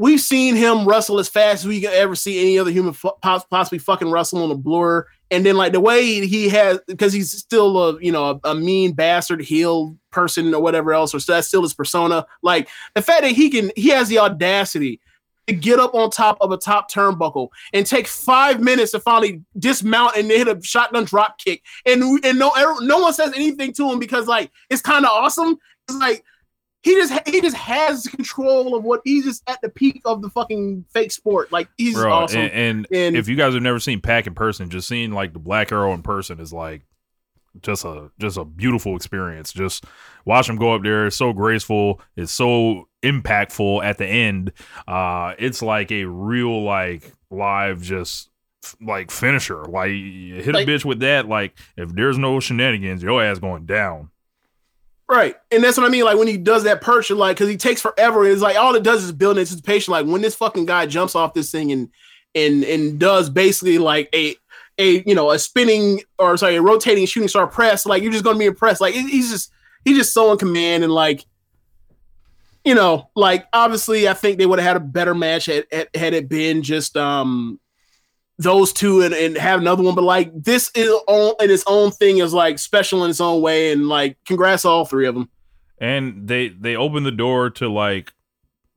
we've 0.00 0.20
seen 0.20 0.56
him 0.56 0.86
wrestle 0.86 1.18
as 1.18 1.28
fast 1.28 1.62
as 1.62 1.68
we 1.68 1.78
can 1.78 1.92
ever 1.92 2.14
see 2.14 2.40
any 2.40 2.58
other 2.58 2.70
human 2.70 2.94
possibly 3.20 3.78
fucking 3.78 4.10
wrestle 4.10 4.42
on 4.42 4.50
a 4.50 4.56
blur. 4.56 5.06
And 5.30 5.44
then 5.44 5.56
like 5.56 5.72
the 5.72 5.80
way 5.80 6.26
he 6.26 6.48
has 6.48 6.80
because 6.86 7.12
he's 7.12 7.30
still 7.30 7.78
a 7.78 8.02
you 8.02 8.10
know 8.10 8.40
a, 8.42 8.50
a 8.50 8.54
mean 8.54 8.92
bastard 8.92 9.42
heel 9.42 9.96
person 10.10 10.54
or 10.54 10.62
whatever 10.62 10.94
else, 10.94 11.14
or 11.14 11.20
so 11.20 11.34
that's 11.34 11.48
still 11.48 11.62
his 11.62 11.74
persona. 11.74 12.26
Like 12.42 12.68
the 12.94 13.02
fact 13.02 13.22
that 13.22 13.32
he 13.32 13.50
can 13.50 13.70
he 13.76 13.90
has 13.90 14.08
the 14.08 14.18
audacity 14.18 15.00
to 15.46 15.54
get 15.54 15.78
up 15.78 15.94
on 15.94 16.10
top 16.10 16.38
of 16.40 16.50
a 16.50 16.56
top 16.56 16.90
turnbuckle 16.90 17.48
and 17.74 17.86
take 17.86 18.06
five 18.06 18.60
minutes 18.60 18.92
to 18.92 19.00
finally 19.00 19.42
dismount 19.58 20.16
and 20.16 20.28
hit 20.28 20.48
a 20.48 20.58
shotgun 20.62 21.04
drop 21.04 21.38
kick, 21.38 21.62
and 21.84 22.02
and 22.24 22.38
no 22.38 22.50
no 22.80 22.98
one 22.98 23.12
says 23.12 23.32
anything 23.36 23.74
to 23.74 23.92
him 23.92 23.98
because 23.98 24.26
like 24.26 24.50
it's 24.70 24.82
kind 24.82 25.04
of 25.04 25.10
awesome. 25.10 25.58
It's 25.88 25.98
like 25.98 26.24
he 26.82 26.94
just 26.94 27.28
he 27.28 27.40
just 27.40 27.56
has 27.56 28.06
control 28.06 28.74
of 28.74 28.84
what 28.84 29.00
he's 29.04 29.24
just 29.24 29.42
at 29.48 29.60
the 29.60 29.68
peak 29.68 30.00
of 30.04 30.22
the 30.22 30.30
fucking 30.30 30.84
fake 30.92 31.12
sport. 31.12 31.52
Like 31.52 31.68
he's 31.76 31.94
Bro, 31.94 32.12
awesome. 32.12 32.40
and, 32.40 32.52
and, 32.52 32.86
And- 32.90 33.16
if 33.16 33.28
you 33.28 33.36
guys 33.36 33.54
have 33.54 33.62
never 33.62 33.78
seen 33.80 34.00
Pac 34.00 34.26
in 34.26 34.34
person, 34.34 34.70
just 34.70 34.88
seeing 34.88 35.12
like 35.12 35.32
the 35.32 35.38
Black 35.38 35.72
Arrow 35.72 35.92
in 35.92 36.02
person 36.02 36.40
is 36.40 36.52
like 36.52 36.82
just 37.62 37.84
a 37.84 38.10
just 38.18 38.36
a 38.38 38.44
beautiful 38.44 38.96
experience. 38.96 39.52
Just 39.52 39.84
watch 40.24 40.48
him 40.48 40.56
go 40.56 40.72
up 40.74 40.82
there. 40.82 41.06
It's 41.06 41.16
so 41.16 41.32
graceful. 41.32 42.00
It's 42.16 42.32
so 42.32 42.88
impactful 43.02 43.84
at 43.84 43.98
the 43.98 44.06
end. 44.06 44.52
Uh, 44.86 45.34
it's 45.38 45.60
like 45.62 45.90
a 45.92 46.04
real 46.04 46.62
like 46.62 47.12
live 47.30 47.82
just 47.82 48.30
like 48.80 49.10
finisher. 49.10 49.64
Like 49.64 49.90
you 49.90 50.36
hit 50.42 50.54
Like- 50.54 50.68
a 50.68 50.70
bitch 50.70 50.84
with 50.84 51.00
that. 51.00 51.26
Like 51.28 51.58
if 51.76 51.90
there's 51.94 52.18
no 52.18 52.40
shenanigans, 52.40 53.02
your 53.02 53.22
ass 53.22 53.38
going 53.38 53.66
down. 53.66 54.09
Right. 55.10 55.34
And 55.50 55.64
that's 55.64 55.76
what 55.76 55.84
I 55.84 55.88
mean. 55.88 56.04
Like 56.04 56.18
when 56.18 56.28
he 56.28 56.36
does 56.36 56.62
that 56.62 56.80
perch, 56.80 57.10
like, 57.10 57.36
because 57.36 57.48
he 57.48 57.56
takes 57.56 57.80
forever. 57.80 58.22
and 58.22 58.32
It's 58.32 58.42
like 58.42 58.56
all 58.56 58.76
it 58.76 58.84
does 58.84 59.02
is 59.02 59.10
build 59.10 59.38
anticipation. 59.38 59.90
Like 59.90 60.06
when 60.06 60.22
this 60.22 60.36
fucking 60.36 60.66
guy 60.66 60.86
jumps 60.86 61.16
off 61.16 61.34
this 61.34 61.50
thing 61.50 61.72
and 61.72 61.88
and 62.36 62.62
and 62.62 63.00
does 63.00 63.28
basically 63.28 63.78
like 63.78 64.08
a 64.14 64.36
a 64.78 65.02
you 65.04 65.16
know 65.16 65.32
a 65.32 65.38
spinning 65.40 66.00
or 66.20 66.36
sorry 66.36 66.54
a 66.54 66.62
rotating 66.62 67.06
shooting 67.06 67.28
star 67.28 67.48
press, 67.48 67.86
like 67.86 68.04
you're 68.04 68.12
just 68.12 68.22
gonna 68.22 68.38
be 68.38 68.44
impressed. 68.44 68.80
Like 68.80 68.94
he's 68.94 69.30
just 69.30 69.50
he's 69.84 69.98
just 69.98 70.14
so 70.14 70.30
in 70.30 70.38
command 70.38 70.84
and 70.84 70.92
like 70.92 71.26
you 72.64 72.76
know 72.76 73.10
like 73.16 73.46
obviously 73.52 74.08
I 74.08 74.14
think 74.14 74.38
they 74.38 74.46
would 74.46 74.60
have 74.60 74.68
had 74.68 74.76
a 74.76 74.84
better 74.84 75.14
match 75.14 75.46
had, 75.46 75.66
had, 75.72 75.88
had 75.92 76.14
it 76.14 76.28
been 76.28 76.62
just 76.62 76.96
um 76.96 77.58
those 78.40 78.72
two 78.72 79.02
and, 79.02 79.14
and 79.14 79.36
have 79.36 79.60
another 79.60 79.82
one, 79.82 79.94
but 79.94 80.04
like 80.04 80.32
this 80.34 80.70
is 80.74 80.90
on 81.06 81.34
in 81.40 81.50
its 81.50 81.64
own 81.66 81.90
thing 81.90 82.18
is 82.18 82.32
like 82.32 82.58
special 82.58 83.04
in 83.04 83.10
its 83.10 83.20
own 83.20 83.42
way, 83.42 83.70
and 83.72 83.88
like 83.88 84.16
congrats 84.24 84.64
all 84.64 84.84
three 84.84 85.06
of 85.06 85.14
them. 85.14 85.28
and 85.78 86.26
they 86.26 86.48
they 86.48 86.76
opened 86.76 87.06
the 87.06 87.12
door 87.12 87.50
to 87.50 87.68
like 87.68 88.12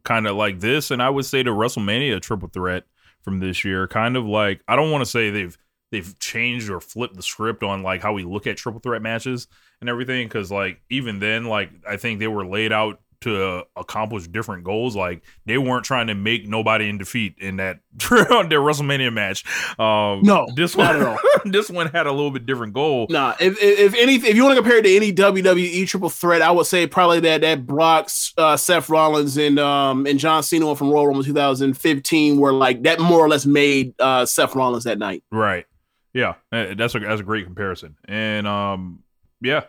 kind 0.04 0.28
of 0.28 0.36
like 0.36 0.60
this 0.60 0.92
and 0.92 1.02
i 1.02 1.10
would 1.10 1.24
say 1.26 1.42
to 1.42 1.50
wrestlemania 1.50 2.22
triple 2.22 2.50
threat 2.50 2.84
from 3.22 3.40
this 3.40 3.64
year 3.64 3.88
kind 3.88 4.18
of 4.18 4.26
like 4.26 4.60
i 4.68 4.76
don't 4.76 4.92
want 4.92 5.02
to 5.02 5.10
say 5.10 5.30
they've 5.30 5.58
they've 5.92 6.20
changed 6.20 6.70
or 6.70 6.82
flipped 6.82 7.16
the 7.16 7.24
script 7.24 7.64
on 7.64 7.84
like 7.84 8.02
how 8.02 8.12
we 8.12 8.26
look 8.26 8.46
at 8.46 8.58
triple 8.58 8.82
threat 8.82 9.02
matches 9.02 9.48
and 9.80 9.90
everything 9.90 10.28
because 10.28 10.52
like 10.52 10.82
even 10.90 11.20
then 11.20 11.46
like 11.46 11.70
i 11.88 11.96
think 11.96 12.20
they 12.20 12.28
were 12.28 12.46
laid 12.46 12.74
out 12.74 13.00
to 13.24 13.44
uh, 13.44 13.64
accomplish 13.76 14.28
different 14.28 14.64
goals 14.64 14.96
like 14.96 15.24
they 15.46 15.58
weren't 15.58 15.84
trying 15.84 16.08
to 16.08 16.16
make 16.16 16.48
nobody 16.48 16.88
in 16.90 16.98
defeat 16.98 17.36
in 17.40 17.58
that 17.58 17.80
their 18.10 18.60
wrestlemania 18.60 19.12
match 19.12 19.44
um 19.80 20.22
No, 20.24 20.48
this 20.56 20.78
not 20.78 20.94
one 20.94 21.02
at 21.02 21.08
all. 21.08 21.20
this 21.46 21.70
one 21.70 21.88
had 21.88 22.08
a 22.08 22.12
little 22.12 22.32
bit 22.32 22.46
different 22.46 22.74
goal 22.74 23.08
Nah, 23.10 23.36
if 23.40 23.62
if 23.62 23.80
if 23.80 23.96
any 23.96 24.16
if 24.16 24.36
you 24.36 24.44
want 24.44 24.56
to 24.56 24.62
compare 24.62 24.78
it 24.80 24.84
to 24.84 24.96
any 24.96 25.12
WWE 25.12 25.88
triple 25.88 26.10
threat, 26.10 26.42
I 26.42 26.52
would 26.52 26.66
say 26.66 26.88
probably 26.88 27.20
that 27.22 27.42
that 27.42 27.66
Brock, 27.66 28.10
uh, 28.38 28.58
Seth 28.58 28.90
Rollins, 28.90 29.38
and 29.38 29.60
um 29.60 30.06
and 30.06 30.20
John 30.20 30.44
Cena 30.44 30.66
one 30.66 30.76
from 30.76 30.90
Royal 30.90 31.08
Rumble 31.08 31.24
2015 31.24 32.38
were 32.40 32.54
like 32.54 32.84
that 32.84 33.00
more 33.00 33.20
or 33.20 33.30
less 33.30 33.46
made 33.46 33.94
uh 34.00 34.26
Seth 34.26 34.56
Rollins 34.56 34.84
that 34.86 34.98
night. 34.98 35.24
Right. 35.32 35.66
Yeah, 36.14 36.36
that's 36.52 36.94
a 36.94 37.00
that's 37.00 37.22
a 37.22 37.24
great 37.24 37.46
comparison. 37.46 37.98
And 38.06 38.46
um, 38.48 39.04
yeah, 39.42 39.64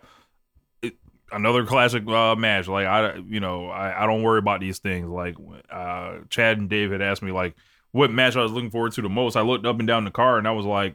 another 1.34 1.64
classic 1.64 2.06
uh, 2.08 2.36
match. 2.36 2.68
Like 2.68 2.86
I, 2.86 3.16
you 3.28 3.40
know, 3.40 3.68
I, 3.68 4.04
I 4.04 4.06
don't 4.06 4.22
worry 4.22 4.38
about 4.38 4.60
these 4.60 4.78
things. 4.78 5.08
Like 5.08 5.36
uh, 5.70 6.18
Chad 6.30 6.58
and 6.58 6.68
Dave 6.68 6.92
had 6.92 7.02
asked 7.02 7.22
me 7.22 7.32
like 7.32 7.54
what 7.92 8.10
match 8.10 8.36
I 8.36 8.42
was 8.42 8.52
looking 8.52 8.70
forward 8.70 8.92
to 8.92 9.02
the 9.02 9.08
most. 9.08 9.36
I 9.36 9.42
looked 9.42 9.66
up 9.66 9.78
and 9.78 9.86
down 9.86 10.04
the 10.04 10.10
car 10.10 10.38
and 10.38 10.48
I 10.48 10.52
was 10.52 10.66
like, 10.66 10.94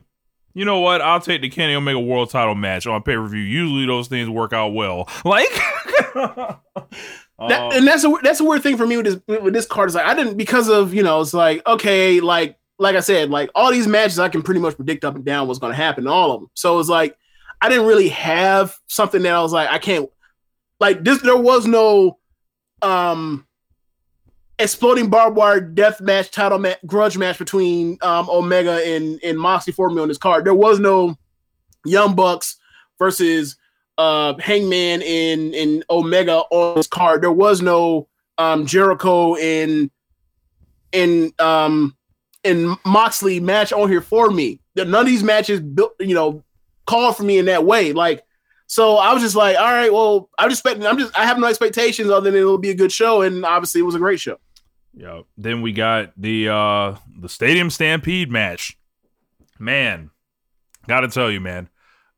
You 0.54 0.66
know 0.66 0.80
what? 0.80 1.02
I'll 1.02 1.22
take 1.22 1.42
the 1.42 1.50
Kenny 1.50 1.76
Omega 1.76 2.00
World 2.00 2.30
Title 2.30 2.56
match 2.56 2.88
on 2.88 3.04
pay 3.04 3.16
per 3.16 3.28
view. 3.28 3.42
Usually 3.42 3.86
those 3.86 4.08
things 4.08 4.30
work 4.30 4.54
out 4.54 4.74
well. 4.74 5.10
Like, 5.26 5.50
That, 7.48 7.74
and 7.74 7.88
that's 7.88 8.04
a 8.04 8.14
that's 8.22 8.42
a 8.42 8.44
weird 8.44 8.64
thing 8.64 8.76
for 8.76 8.86
me 8.86 8.98
with 8.98 9.06
this 9.06 9.42
with 9.42 9.54
this 9.54 9.66
card 9.66 9.88
is 9.88 9.96
like 9.96 10.06
I 10.06 10.14
didn't 10.14 10.36
because 10.36 10.68
of 10.68 10.94
you 10.94 11.04
know 11.04 11.22
it's 11.22 11.34
like 11.34 11.66
okay 11.66 12.20
like 12.20 12.58
like 12.80 12.98
I 12.98 13.00
said 13.00 13.30
like 13.30 13.50
all 13.56 13.72
these 13.72 13.88
matches 13.88 14.20
I 14.20 14.28
can 14.28 14.42
pretty 14.42 14.60
much 14.60 14.76
predict 14.76 15.06
up 15.06 15.16
and 15.16 15.24
down 15.24 15.48
what's 15.48 15.60
going 15.60 15.72
to 15.72 15.78
happen 15.78 16.06
all 16.06 16.34
of 16.34 16.42
them 16.42 16.50
so 16.54 16.80
it's 16.80 16.90
like 16.90 17.18
I 17.62 17.70
didn't 17.70 17.86
really 17.86 18.10
have 18.10 18.78
something 18.88 19.22
that 19.22 19.34
I 19.34 19.42
was 19.42 19.54
like 19.54 19.70
I 19.70 19.78
can't 19.78 20.10
like 20.80 21.04
this 21.04 21.22
there 21.22 21.38
was 21.38 21.66
no 21.66 22.18
um 22.82 23.46
exploding 24.58 25.10
barbed 25.10 25.38
wire 25.38 25.62
death 25.62 26.02
match 26.02 26.32
title 26.32 26.60
match 26.60 26.80
grudge 26.86 27.18
match 27.18 27.38
between 27.38 27.98
um 28.02 28.30
Omega 28.30 28.82
and 28.86 29.20
and 29.24 29.38
Moxley 29.38 29.74
for 29.74 29.90
me 29.90 30.02
on 30.02 30.08
this 30.08 30.18
card 30.18 30.46
there 30.46 30.54
was 30.54 30.80
no 30.80 31.16
Young 31.86 32.16
Bucks 32.16 32.58
versus 32.98 33.56
uh 33.98 34.34
Hangman 34.40 35.02
in 35.02 35.54
in 35.54 35.84
Omega 35.90 36.38
on 36.52 36.76
this 36.76 36.88
card. 36.88 37.22
There 37.22 37.32
was 37.32 37.62
no 37.62 38.08
um 38.38 38.66
Jericho 38.66 39.36
in 39.36 39.92
in 40.92 41.34
um 41.40 41.96
Moxley 42.86 43.40
match 43.40 43.74
on 43.74 43.90
here 43.90 44.02
for 44.02 44.30
me. 44.30 44.62
None 44.76 44.94
of 44.96 45.06
these 45.06 45.24
matches 45.24 45.60
built, 45.60 45.94
you 46.00 46.16
know, 46.16 46.44
called 46.88 47.18
for 47.18 47.24
me 47.24 47.38
in 47.38 47.46
that 47.46 47.66
way. 47.66 47.92
Like, 47.92 48.24
so 48.70 48.98
I 48.98 49.14
was 49.14 49.24
just 49.24 49.36
like, 49.36 49.58
all 49.58 49.64
right, 49.64 49.92
well, 49.92 50.30
I'm 50.38 50.48
just 50.48 50.60
expecting. 50.60 50.86
I'm 50.86 51.00
just 51.00 51.18
I 51.18 51.26
have 51.26 51.40
no 51.40 51.48
expectations 51.48 52.12
other 52.12 52.30
than 52.30 52.40
it'll 52.40 52.60
be 52.60 52.70
a 52.70 52.76
good 52.76 52.92
show, 52.92 53.24
and 53.24 53.44
obviously 53.44 53.82
it 53.82 53.84
was 53.84 53.96
a 53.96 54.00
great 54.00 54.20
show. 54.20 54.38
Yeah. 54.94 55.22
Then 55.38 55.64
we 55.64 55.72
got 55.72 56.14
the 56.16 56.50
uh 56.50 56.96
the 57.20 57.28
Stadium 57.30 57.72
Stampede 57.72 58.32
match. 58.32 58.78
Man, 59.58 60.12
gotta 60.88 61.08
tell 61.08 61.32
you, 61.32 61.42
man, 61.42 61.68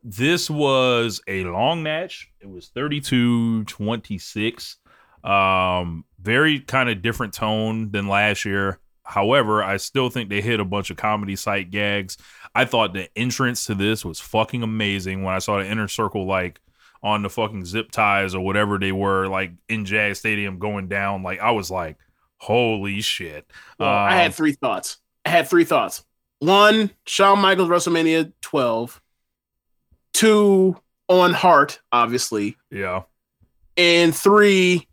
this 0.03 0.49
was 0.49 1.22
a 1.26 1.45
long 1.45 1.84
match. 1.84 2.30
It 2.41 2.49
was 2.49 2.68
32 2.68 3.64
26. 3.64 4.76
Um, 5.23 6.03
very 6.19 6.60
kind 6.60 6.90
of 6.90 7.02
different 7.02 7.34
tone 7.34 7.91
than 7.91 8.10
last 8.10 8.44
year. 8.44 8.78
However, 9.11 9.61
I 9.63 9.75
still 9.77 10.09
think 10.09 10.29
they 10.29 10.41
hit 10.41 10.59
a 10.61 10.65
bunch 10.65 10.89
of 10.89 10.97
comedy 10.97 11.35
site 11.35 11.69
gags. 11.69 12.17
I 12.55 12.63
thought 12.65 12.93
the 12.93 13.09
entrance 13.17 13.65
to 13.65 13.75
this 13.75 14.05
was 14.05 14.19
fucking 14.19 14.63
amazing 14.63 15.23
when 15.23 15.33
I 15.35 15.39
saw 15.39 15.57
the 15.59 15.69
inner 15.69 15.88
circle 15.89 16.25
like 16.25 16.59
on 17.03 17.21
the 17.23 17.29
fucking 17.29 17.65
zip 17.65 17.91
ties 17.91 18.33
or 18.35 18.43
whatever 18.45 18.77
they 18.79 18.91
were 18.91 19.27
like 19.27 19.51
in 19.67 19.83
Jags 19.85 20.19
Stadium 20.19 20.59
going 20.59 20.88
down. 20.88 21.23
Like 21.23 21.39
I 21.39 21.51
was 21.51 21.69
like, 21.69 21.97
holy 22.38 23.01
shit. 23.01 23.45
Well, 23.79 23.89
I 23.89 24.15
had 24.15 24.27
Um, 24.27 24.31
three 24.31 24.53
thoughts. 24.53 24.97
I 25.25 25.29
had 25.29 25.47
three 25.49 25.65
thoughts. 25.65 26.03
One, 26.39 26.89
Shawn 27.05 27.39
Michaels 27.39 27.69
WrestleMania 27.69 28.31
12. 28.41 29.01
Two, 30.13 30.77
Owen 31.09 31.33
Hart, 31.33 31.81
obviously. 31.91 32.57
yeah. 32.69 33.03
And 33.77 34.15
three, 34.15 34.88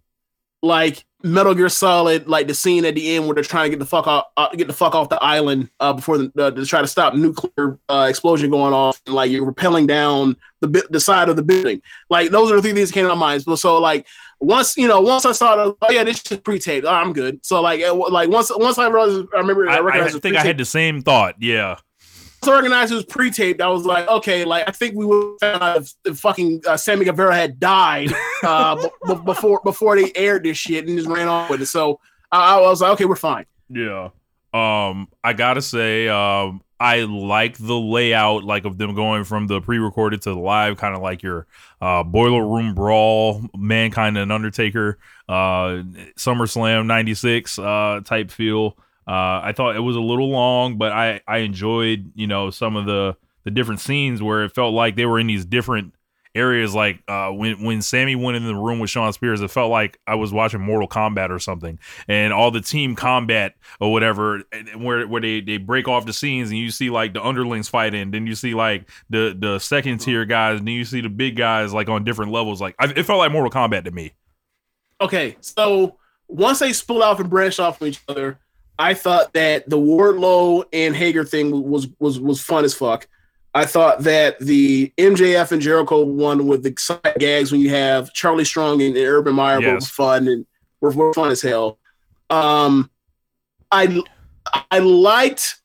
like 0.62 1.04
Metal 1.22 1.54
Gear 1.54 1.68
Solid, 1.68 2.28
like 2.28 2.46
the 2.46 2.54
scene 2.54 2.84
at 2.84 2.94
the 2.94 3.16
end 3.16 3.26
where 3.26 3.34
they're 3.34 3.42
trying 3.42 3.64
to 3.64 3.70
get 3.70 3.80
the 3.80 3.86
fuck 3.86 4.06
off, 4.06 4.26
uh, 4.36 4.48
get 4.50 4.68
the 4.68 4.72
fuck 4.72 4.94
off 4.94 5.08
the 5.08 5.20
island 5.22 5.68
uh, 5.80 5.92
before 5.92 6.18
the, 6.18 6.32
uh, 6.38 6.50
to 6.52 6.64
try 6.64 6.80
to 6.80 6.86
stop 6.86 7.14
nuclear 7.14 7.78
uh, 7.88 8.06
explosion 8.08 8.50
going 8.50 8.72
off, 8.72 9.00
and 9.06 9.14
like 9.16 9.30
you're 9.30 9.50
rappelling 9.50 9.88
down 9.88 10.36
the 10.60 10.68
bi- 10.68 10.82
the 10.90 11.00
side 11.00 11.28
of 11.28 11.34
the 11.34 11.42
building. 11.42 11.82
Like 12.08 12.30
those 12.30 12.52
are 12.52 12.56
the 12.56 12.62
three 12.62 12.72
things 12.72 12.90
that 12.90 12.94
came 12.94 13.04
to 13.04 13.08
my 13.08 13.14
mind. 13.16 13.42
So, 13.42 13.56
so 13.56 13.80
like 13.80 14.06
once 14.38 14.76
you 14.76 14.86
know, 14.86 15.00
once 15.00 15.24
I 15.24 15.32
saw 15.32 15.56
the, 15.56 15.76
oh 15.82 15.90
yeah, 15.90 16.04
this 16.04 16.22
is 16.30 16.38
pre-taped. 16.38 16.86
Oh, 16.86 16.90
I'm 16.90 17.12
good. 17.12 17.44
So 17.44 17.60
like, 17.60 17.80
it, 17.80 17.92
like 17.92 18.28
once 18.30 18.52
once 18.54 18.78
I 18.78 18.88
realized, 18.88 19.26
I 19.34 19.38
remember 19.38 19.68
I, 19.68 19.74
I, 19.74 19.76
I 19.78 19.80
recognized 19.80 20.10
it 20.10 20.14
was 20.14 20.22
think 20.22 20.36
I 20.36 20.44
had 20.44 20.58
the 20.58 20.64
same 20.64 21.02
thought. 21.02 21.34
Yeah. 21.40 21.78
I 22.46 22.84
it 22.84 22.90
was 22.90 23.04
pre-taped, 23.04 23.60
I 23.60 23.68
was 23.68 23.84
like, 23.84 24.08
okay, 24.08 24.44
like 24.44 24.68
I 24.68 24.72
think 24.72 24.94
we 24.94 25.04
would 25.04 25.38
found 25.40 25.62
out 25.62 25.76
if, 25.78 25.94
if 26.04 26.18
fucking 26.18 26.62
uh, 26.66 26.76
Sammy 26.76 27.04
Guevara 27.04 27.34
had 27.34 27.58
died 27.60 28.12
uh, 28.42 28.76
b- 28.82 28.88
b- 29.06 29.20
before 29.24 29.60
before 29.64 29.96
they 29.96 30.12
aired 30.14 30.44
this 30.44 30.56
shit 30.56 30.86
and 30.86 30.96
just 30.96 31.08
ran 31.08 31.28
off 31.28 31.50
with 31.50 31.62
it. 31.62 31.66
So 31.66 32.00
I, 32.30 32.56
I 32.56 32.60
was 32.60 32.80
like, 32.80 32.92
okay, 32.92 33.04
we're 33.04 33.16
fine. 33.16 33.46
Yeah. 33.68 34.10
Um, 34.54 35.08
I 35.22 35.34
gotta 35.34 35.60
say, 35.60 36.08
um, 36.08 36.62
I 36.80 37.00
like 37.00 37.58
the 37.58 37.74
layout, 37.74 38.44
like 38.44 38.64
of 38.64 38.78
them 38.78 38.94
going 38.94 39.24
from 39.24 39.46
the 39.46 39.60
pre-recorded 39.60 40.22
to 40.22 40.30
the 40.30 40.38
live, 40.38 40.76
kind 40.78 40.94
of 40.94 41.02
like 41.02 41.22
your 41.22 41.46
uh 41.80 42.02
boiler 42.04 42.46
room 42.46 42.74
brawl, 42.74 43.42
mankind 43.56 44.16
and 44.16 44.32
Undertaker, 44.32 44.98
uh 45.28 45.82
SummerSlam 46.16 46.86
'96 46.86 47.58
uh 47.58 48.00
type 48.04 48.30
feel. 48.30 48.76
Uh, 49.08 49.40
I 49.42 49.52
thought 49.56 49.74
it 49.74 49.80
was 49.80 49.96
a 49.96 50.00
little 50.00 50.28
long, 50.28 50.76
but 50.76 50.92
I 50.92 51.22
I 51.26 51.38
enjoyed 51.38 52.12
you 52.14 52.26
know 52.26 52.50
some 52.50 52.76
of 52.76 52.84
the 52.84 53.16
the 53.44 53.50
different 53.50 53.80
scenes 53.80 54.22
where 54.22 54.44
it 54.44 54.54
felt 54.54 54.74
like 54.74 54.96
they 54.96 55.06
were 55.06 55.18
in 55.18 55.26
these 55.26 55.46
different 55.46 55.94
areas. 56.34 56.74
Like 56.74 57.02
uh 57.08 57.30
when 57.30 57.64
when 57.64 57.80
Sammy 57.80 58.16
went 58.16 58.36
in 58.36 58.44
the 58.44 58.54
room 58.54 58.80
with 58.80 58.90
Shawn 58.90 59.10
Spears 59.14 59.40
it 59.40 59.50
felt 59.50 59.70
like 59.70 59.98
I 60.06 60.16
was 60.16 60.30
watching 60.30 60.60
Mortal 60.60 60.86
Kombat 60.88 61.30
or 61.30 61.38
something. 61.38 61.78
And 62.06 62.34
all 62.34 62.50
the 62.50 62.60
team 62.60 62.94
combat 62.94 63.54
or 63.80 63.90
whatever 63.90 64.42
where 64.76 65.08
where 65.08 65.22
they 65.22 65.40
they 65.40 65.56
break 65.56 65.88
off 65.88 66.04
the 66.04 66.12
scenes 66.12 66.50
and 66.50 66.58
you 66.58 66.70
see 66.70 66.90
like 66.90 67.14
the 67.14 67.24
underlings 67.24 67.68
fighting. 67.68 68.10
Then 68.10 68.26
you 68.26 68.34
see 68.34 68.52
like 68.52 68.90
the 69.08 69.34
the 69.38 69.58
second 69.58 69.98
tier 69.98 70.26
guys. 70.26 70.58
And 70.58 70.68
then 70.68 70.74
you 70.74 70.84
see 70.84 71.00
the 71.00 71.08
big 71.08 71.36
guys 71.36 71.72
like 71.72 71.88
on 71.88 72.04
different 72.04 72.30
levels. 72.30 72.60
Like 72.60 72.74
I, 72.78 72.92
it 72.94 73.04
felt 73.04 73.20
like 73.20 73.32
Mortal 73.32 73.50
Kombat 73.50 73.84
to 73.84 73.90
me. 73.90 74.12
Okay, 75.00 75.36
so 75.40 75.96
once 76.26 76.58
they 76.58 76.74
split 76.74 77.02
off 77.02 77.20
and 77.20 77.30
branch 77.30 77.58
off 77.58 77.78
from 77.78 77.86
each 77.86 78.02
other, 78.08 78.38
I 78.78 78.94
thought 78.94 79.32
that 79.32 79.68
the 79.68 79.78
Wardlow 79.78 80.64
and 80.72 80.94
Hager 80.94 81.24
thing 81.24 81.68
was 81.68 81.88
was 81.98 82.20
was 82.20 82.40
fun 82.40 82.64
as 82.64 82.74
fuck. 82.74 83.08
I 83.54 83.64
thought 83.64 84.04
that 84.04 84.38
the 84.38 84.92
MJF 84.98 85.50
and 85.52 85.60
Jericho 85.60 86.04
one 86.04 86.46
with 86.46 86.62
the 86.62 86.74
side 86.78 87.16
gags 87.18 87.50
when 87.50 87.60
you 87.60 87.70
have 87.70 88.12
Charlie 88.12 88.44
Strong 88.44 88.82
and, 88.82 88.96
and 88.96 89.06
Urban 89.06 89.34
Meyer 89.34 89.60
Yes. 89.60 89.88
fun 89.88 90.28
and 90.28 90.46
were, 90.80 90.90
were 90.90 91.12
fun 91.12 91.30
as 91.30 91.42
hell. 91.42 91.78
Um, 92.30 92.90
I 93.72 94.00
I 94.70 94.78
liked. 94.78 95.56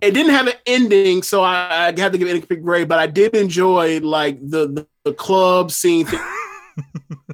It 0.00 0.12
didn't 0.12 0.32
have 0.32 0.46
an 0.46 0.54
ending, 0.66 1.22
so 1.22 1.42
I, 1.42 1.86
I 1.88 2.00
had 2.00 2.12
to 2.12 2.18
give 2.18 2.28
it 2.28 2.42
a 2.42 2.46
big 2.46 2.62
grade. 2.62 2.88
But 2.88 2.98
I 2.98 3.06
did 3.06 3.34
enjoy 3.34 4.00
like 4.00 4.38
the 4.40 4.66
the, 4.66 4.86
the 5.04 5.14
club 5.14 5.70
scene 5.70 6.06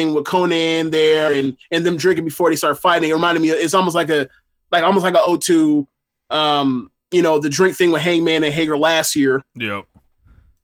thing 0.00 0.14
with 0.14 0.24
Conan 0.24 0.90
there 0.90 1.32
and 1.32 1.56
and 1.70 1.84
them 1.84 1.96
drinking 1.96 2.24
before 2.24 2.50
they 2.50 2.56
start 2.56 2.78
fighting. 2.78 3.10
It 3.10 3.14
reminded 3.14 3.40
me. 3.40 3.50
It's 3.50 3.74
almost 3.74 3.94
like 3.94 4.10
a 4.10 4.28
like 4.70 4.84
almost 4.84 5.04
like 5.04 5.14
a 5.14 5.18
O2, 5.18 5.86
um, 6.30 6.90
you 7.10 7.22
know, 7.22 7.38
the 7.38 7.50
drink 7.50 7.76
thing 7.76 7.90
with 7.90 8.02
Hangman 8.02 8.44
and 8.44 8.52
Hager 8.52 8.78
last 8.78 9.16
year. 9.16 9.42
yep 9.54 9.84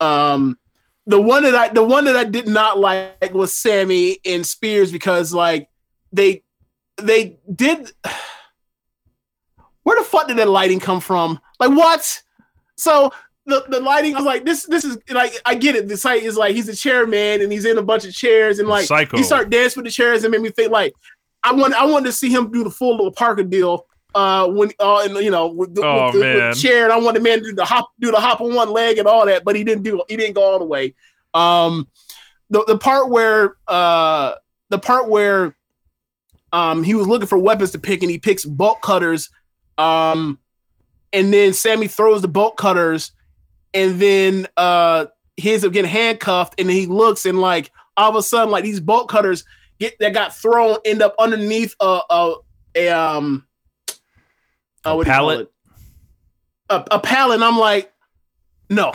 Um, 0.01 0.59
the 1.07 1.21
one 1.21 1.43
that 1.45 1.55
I 1.55 1.69
the 1.69 1.85
one 1.85 2.05
that 2.05 2.17
I 2.17 2.25
did 2.25 2.49
not 2.49 2.79
like 2.79 3.33
was 3.33 3.55
Sammy 3.55 4.19
and 4.25 4.47
Spears 4.47 4.91
because 4.91 5.33
like 5.33 5.69
they 6.13 6.43
they 6.97 7.39
did. 7.53 7.93
Where 9.83 9.97
the 9.97 10.05
fuck 10.05 10.27
did 10.27 10.39
that 10.39 10.49
lighting 10.49 10.81
come 10.81 11.01
from? 11.01 11.39
Like 11.61 11.71
what? 11.71 12.21
So 12.77 13.13
the, 13.47 13.65
the 13.69 13.81
lighting, 13.81 14.15
I 14.15 14.19
was 14.19 14.27
like, 14.27 14.45
this 14.45 14.67
this 14.67 14.85
is 14.85 14.99
like 15.11 15.33
I 15.45 15.55
get 15.55 15.77
it. 15.77 15.89
The 15.89 15.97
site 15.97 16.23
is 16.23 16.37
like 16.37 16.55
he's 16.55 16.69
a 16.69 16.77
chairman 16.77 17.41
and 17.41 17.51
he's 17.51 17.65
in 17.65 17.79
a 17.79 17.83
bunch 17.83 18.05
of 18.05 18.13
chairs 18.13 18.59
and 18.59 18.69
like 18.69 18.87
Psycho. 18.87 19.17
he 19.17 19.23
started 19.23 19.51
dancing 19.51 19.83
with 19.83 19.87
the 19.91 19.95
chairs 19.95 20.25
and 20.25 20.33
made 20.33 20.41
me 20.43 20.51
think 20.51 20.71
like 20.73 20.93
I 21.43 21.53
want 21.53 21.75
I 21.75 21.87
wanted 21.87 22.07
to 22.07 22.13
see 22.13 22.31
him 22.31 22.51
do 22.51 22.65
the 22.65 22.71
full 22.71 22.97
little 22.97 23.13
Parker 23.13 23.45
deal. 23.45 23.87
Uh, 24.15 24.49
when 24.49 24.71
uh, 24.81 25.01
and 25.05 25.15
you 25.19 25.31
know, 25.31 25.47
with 25.47 25.75
the, 25.75 25.85
Oh, 25.85 26.07
with 26.07 26.15
the, 26.15 26.19
with 26.21 26.55
the 26.57 26.61
chair, 26.61 26.85
and 26.85 26.93
I 26.93 26.97
wanted 26.97 27.21
the 27.21 27.25
man 27.25 27.39
to 27.41 27.45
do 27.45 27.55
the 27.55 27.67
hop, 27.67 27.91
do 28.01 28.11
the 28.11 28.19
hop 28.19 28.41
on 28.41 28.55
one 28.55 28.71
leg 28.71 28.97
and 28.97 29.07
all 29.07 29.27
that, 29.27 29.45
but 29.45 29.55
he 29.57 29.63
didn't 29.63 29.83
do, 29.83 30.03
he 30.09 30.17
didn't 30.17 30.33
go 30.35 30.43
all 30.43 30.59
the 30.59 30.65
way. 30.65 30.95
Um, 31.35 31.87
the 32.49 32.65
the 32.65 32.79
part 32.79 33.11
where 33.11 33.57
uh 33.69 34.37
the 34.71 34.79
part 34.79 35.09
where 35.11 35.55
um 36.53 36.83
he 36.83 36.95
was 36.95 37.07
looking 37.07 37.27
for 37.27 37.37
weapons 37.37 37.73
to 37.73 37.79
pick 37.79 38.01
and 38.03 38.11
he 38.11 38.19
picks 38.19 38.45
bolt 38.45 38.81
cutters, 38.81 39.29
um, 39.77 40.39
and 41.13 41.31
then 41.33 41.53
Sammy 41.53 41.87
throws 41.87 42.23
the 42.23 42.29
bolt 42.29 42.57
cutters, 42.57 43.13
and 43.77 44.01
then 44.01 44.49
uh 44.57 45.07
he 45.37 45.53
ends 45.53 45.65
up 45.65 45.73
getting 45.73 45.91
handcuffed, 45.91 46.59
and 46.59 46.69
he 46.69 46.87
looks 46.87 47.27
and 47.27 47.41
like 47.41 47.71
all 47.97 48.11
of 48.11 48.17
a 48.17 48.23
sudden 48.23 48.51
like 48.51 48.65
these 48.65 48.81
bolt 48.81 49.09
cutters 49.09 49.45
get 49.79 49.99
that 50.01 50.15
got 50.15 50.35
thrown 50.35 50.79
end 50.85 51.03
up 51.03 51.15
underneath 51.19 51.77
a 51.81 52.01
a, 52.11 52.35
a 52.75 52.89
um 52.89 53.47
uh, 54.87 54.91
A 54.91 54.97
what 54.97 55.05
do 55.05 55.11
you 55.11 55.17
call 55.17 55.29
pallet? 55.29 55.53
A, 56.71 56.85
a 56.93 57.01
pallet. 57.01 57.35
And 57.37 57.45
I'm 57.45 57.59
like, 57.59 57.93
no, 58.71 58.93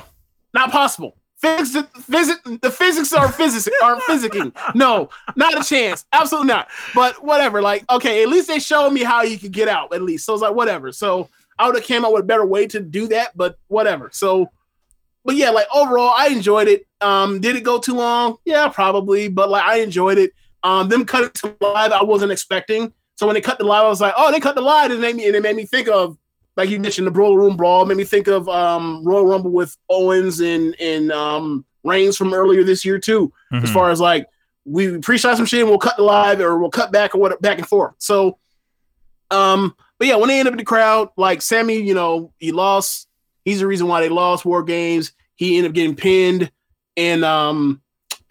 not 0.53 0.71
possible. 0.71 1.17
Physics, 1.37 1.87
physics, 2.03 2.39
the 2.61 2.69
physics 2.69 3.11
are 3.13 3.31
physics 3.31 3.67
aren't 3.83 4.03
physicking. 4.03 4.55
No, 4.75 5.09
not 5.35 5.59
a 5.59 5.67
chance. 5.67 6.05
Absolutely 6.13 6.49
not. 6.49 6.69
But 6.93 7.23
whatever. 7.25 7.61
Like, 7.61 7.83
okay, 7.91 8.21
at 8.21 8.29
least 8.29 8.47
they 8.47 8.59
showed 8.59 8.91
me 8.91 9.03
how 9.03 9.23
you 9.23 9.37
could 9.37 9.51
get 9.51 9.67
out. 9.67 9.93
At 9.93 10.03
least, 10.03 10.25
so 10.25 10.33
it's 10.33 10.41
like 10.41 10.53
whatever. 10.53 10.91
So 10.91 11.29
I 11.57 11.65
would 11.65 11.75
have 11.75 11.83
came 11.83 12.05
up 12.05 12.13
with 12.13 12.23
a 12.23 12.27
better 12.27 12.45
way 12.45 12.67
to 12.67 12.79
do 12.79 13.07
that. 13.07 13.35
But 13.35 13.57
whatever. 13.67 14.09
So, 14.13 14.51
but 15.25 15.35
yeah, 15.35 15.49
like 15.49 15.67
overall, 15.73 16.13
I 16.17 16.27
enjoyed 16.29 16.67
it. 16.67 16.85
Um, 17.01 17.39
did 17.41 17.55
it 17.55 17.63
go 17.63 17.79
too 17.79 17.95
long? 17.95 18.37
Yeah, 18.45 18.67
probably. 18.69 19.27
But 19.27 19.49
like, 19.49 19.63
I 19.63 19.79
enjoyed 19.79 20.17
it. 20.17 20.31
Um, 20.63 20.89
them 20.89 21.05
cutting 21.05 21.31
to 21.31 21.55
live, 21.61 21.91
I 21.91 22.03
wasn't 22.03 22.31
expecting. 22.31 22.93
So 23.15 23.25
when 23.27 23.33
they 23.35 23.41
cut 23.41 23.57
the 23.57 23.65
live, 23.65 23.85
I 23.85 23.87
was 23.89 24.01
like, 24.01 24.13
oh, 24.17 24.31
they 24.31 24.39
cut 24.39 24.55
the 24.55 24.61
live, 24.61 24.91
and 24.91 24.99
it 24.99 25.01
made 25.01 25.15
me 25.15 25.27
and 25.27 25.35
it 25.35 25.43
made 25.43 25.55
me 25.55 25.65
think 25.65 25.87
of 25.87 26.17
like 26.57 26.69
you 26.69 26.79
mentioned, 26.79 27.07
the 27.07 27.11
Boiler 27.11 27.37
Room 27.37 27.55
Brawl 27.55 27.85
made 27.85 27.95
me 27.97 28.03
think 28.03 28.27
of 28.27 28.49
um, 28.49 29.03
Royal 29.05 29.25
Rumble 29.25 29.51
with 29.51 29.75
Owens 29.89 30.41
and 30.41 30.75
and 30.81 31.11
um, 31.11 31.65
Reigns 31.83 32.17
from 32.17 32.33
earlier 32.33 32.63
this 32.63 32.83
year 32.83 32.99
too. 32.99 33.31
As 33.53 33.63
Mhm. 33.69 33.73
far 33.73 33.89
as 33.89 33.99
like 34.01 34.27
we 34.65 34.97
pre-shot 34.99 35.37
some 35.37 35.45
shit 35.45 35.61
and 35.61 35.69
we'll 35.69 35.79
cut 35.79 35.97
the 35.97 36.03
live 36.03 36.39
or 36.41 36.59
we'll 36.59 36.69
cut 36.69 36.91
back 36.91 37.15
or 37.15 37.19
what 37.19 37.41
back 37.41 37.57
and 37.57 37.67
forth. 37.67 37.93
So, 37.99 38.37
um, 39.31 39.75
but 39.97 40.07
yeah, 40.07 40.15
when 40.15 40.27
they 40.29 40.39
end 40.39 40.47
up 40.47 40.53
in 40.53 40.57
the 40.57 40.63
crowd, 40.65 41.09
like 41.17 41.41
Sammy, 41.41 41.77
you 41.81 41.93
know, 41.93 42.33
he 42.37 42.51
lost. 42.51 43.07
He's 43.43 43.59
the 43.59 43.67
reason 43.67 43.87
why 43.87 44.01
they 44.01 44.09
lost 44.09 44.45
War 44.45 44.63
Games. 44.63 45.13
He 45.35 45.57
ended 45.57 45.71
up 45.71 45.75
getting 45.75 45.95
pinned 45.95 46.51
in 46.95 47.23
um 47.23 47.81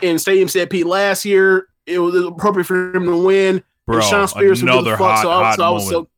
in 0.03 0.19
Stadium 0.19 0.49
Stampede 0.49 0.87
last 0.87 1.25
year. 1.25 1.69
It 1.87 1.99
was 1.99 2.15
appropriate 2.15 2.67
for 2.67 2.95
him 2.95 3.07
to 3.07 3.17
win. 3.17 3.65
Bro, 3.87 3.97
and 3.97 4.05
Shawn 4.05 4.29
Spears 4.29 4.63
another 4.63 4.97
fuck, 4.97 5.17
hot, 5.17 5.23
so 5.23 5.31
I 5.31 5.39
was, 5.39 5.45
hot 5.45 5.57
so, 5.57 5.65
I 5.65 5.71
was 5.71 5.91
moment. 5.91 6.09
so 6.09 6.11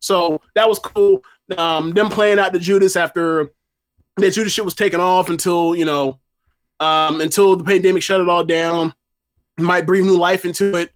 so 0.00 0.40
that 0.54 0.68
was 0.68 0.78
cool. 0.78 1.22
Um, 1.56 1.92
them 1.92 2.10
playing 2.10 2.38
out 2.38 2.52
the 2.52 2.58
Judas 2.58 2.96
after 2.96 3.50
that 4.16 4.32
Judas 4.32 4.52
shit 4.52 4.64
was 4.64 4.74
taken 4.74 5.00
off 5.00 5.30
until 5.30 5.74
you 5.74 5.84
know, 5.84 6.20
um, 6.80 7.20
until 7.20 7.56
the 7.56 7.64
pandemic 7.64 8.02
shut 8.02 8.20
it 8.20 8.28
all 8.28 8.44
down. 8.44 8.94
Might 9.58 9.86
breathe 9.86 10.04
new 10.04 10.16
life 10.16 10.44
into 10.44 10.76
it. 10.76 10.92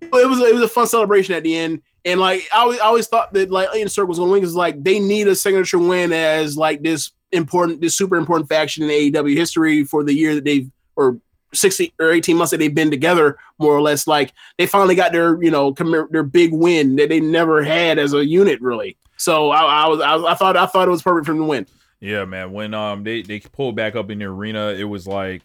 It 0.00 0.10
was 0.12 0.38
it 0.40 0.54
was 0.54 0.62
a 0.62 0.68
fun 0.68 0.86
celebration 0.86 1.34
at 1.34 1.42
the 1.42 1.56
end, 1.56 1.82
and 2.04 2.20
like 2.20 2.48
I 2.52 2.58
always, 2.58 2.80
I 2.80 2.84
always 2.84 3.06
thought 3.06 3.32
that 3.32 3.50
like 3.50 3.68
Inner 3.74 3.88
Circles 3.88 4.18
on 4.18 4.30
Wings 4.30 4.48
is 4.48 4.56
like 4.56 4.82
they 4.82 5.00
need 5.00 5.28
a 5.28 5.34
signature 5.34 5.78
win 5.78 6.12
as 6.12 6.56
like 6.56 6.82
this 6.82 7.12
important, 7.32 7.80
this 7.80 7.96
super 7.96 8.16
important 8.16 8.48
faction 8.48 8.84
in 8.84 8.90
AEW 8.90 9.36
history 9.36 9.84
for 9.84 10.04
the 10.04 10.12
year 10.12 10.34
that 10.34 10.44
they've 10.44 10.70
or 10.96 11.18
sixty 11.54 11.92
or 11.98 12.10
eighteen 12.10 12.36
months 12.36 12.50
that 12.50 12.58
they've 12.58 12.74
been 12.74 12.90
together, 12.90 13.38
more 13.58 13.72
or 13.72 13.80
less. 13.80 14.06
Like 14.06 14.32
they 14.58 14.66
finally 14.66 14.94
got 14.94 15.12
their 15.12 15.42
you 15.42 15.50
know 15.50 15.72
their 15.72 16.22
big 16.22 16.52
win 16.52 16.96
that 16.96 17.08
they 17.08 17.20
never 17.20 17.62
had 17.62 17.98
as 17.98 18.12
a 18.12 18.24
unit, 18.24 18.60
really. 18.60 18.96
So 19.16 19.50
I, 19.50 19.84
I 19.84 19.88
was 19.88 20.00
I, 20.00 20.16
I 20.16 20.34
thought 20.34 20.56
I 20.56 20.66
thought 20.66 20.88
it 20.88 20.90
was 20.90 21.02
perfect 21.02 21.26
for 21.26 21.32
them 21.32 21.42
to 21.42 21.48
win. 21.48 21.66
Yeah, 22.00 22.26
man. 22.26 22.52
When 22.52 22.74
um 22.74 23.04
they 23.04 23.22
they 23.22 23.40
pulled 23.40 23.76
back 23.76 23.96
up 23.96 24.10
in 24.10 24.18
the 24.18 24.26
arena, 24.26 24.74
it 24.76 24.84
was 24.84 25.06
like 25.06 25.42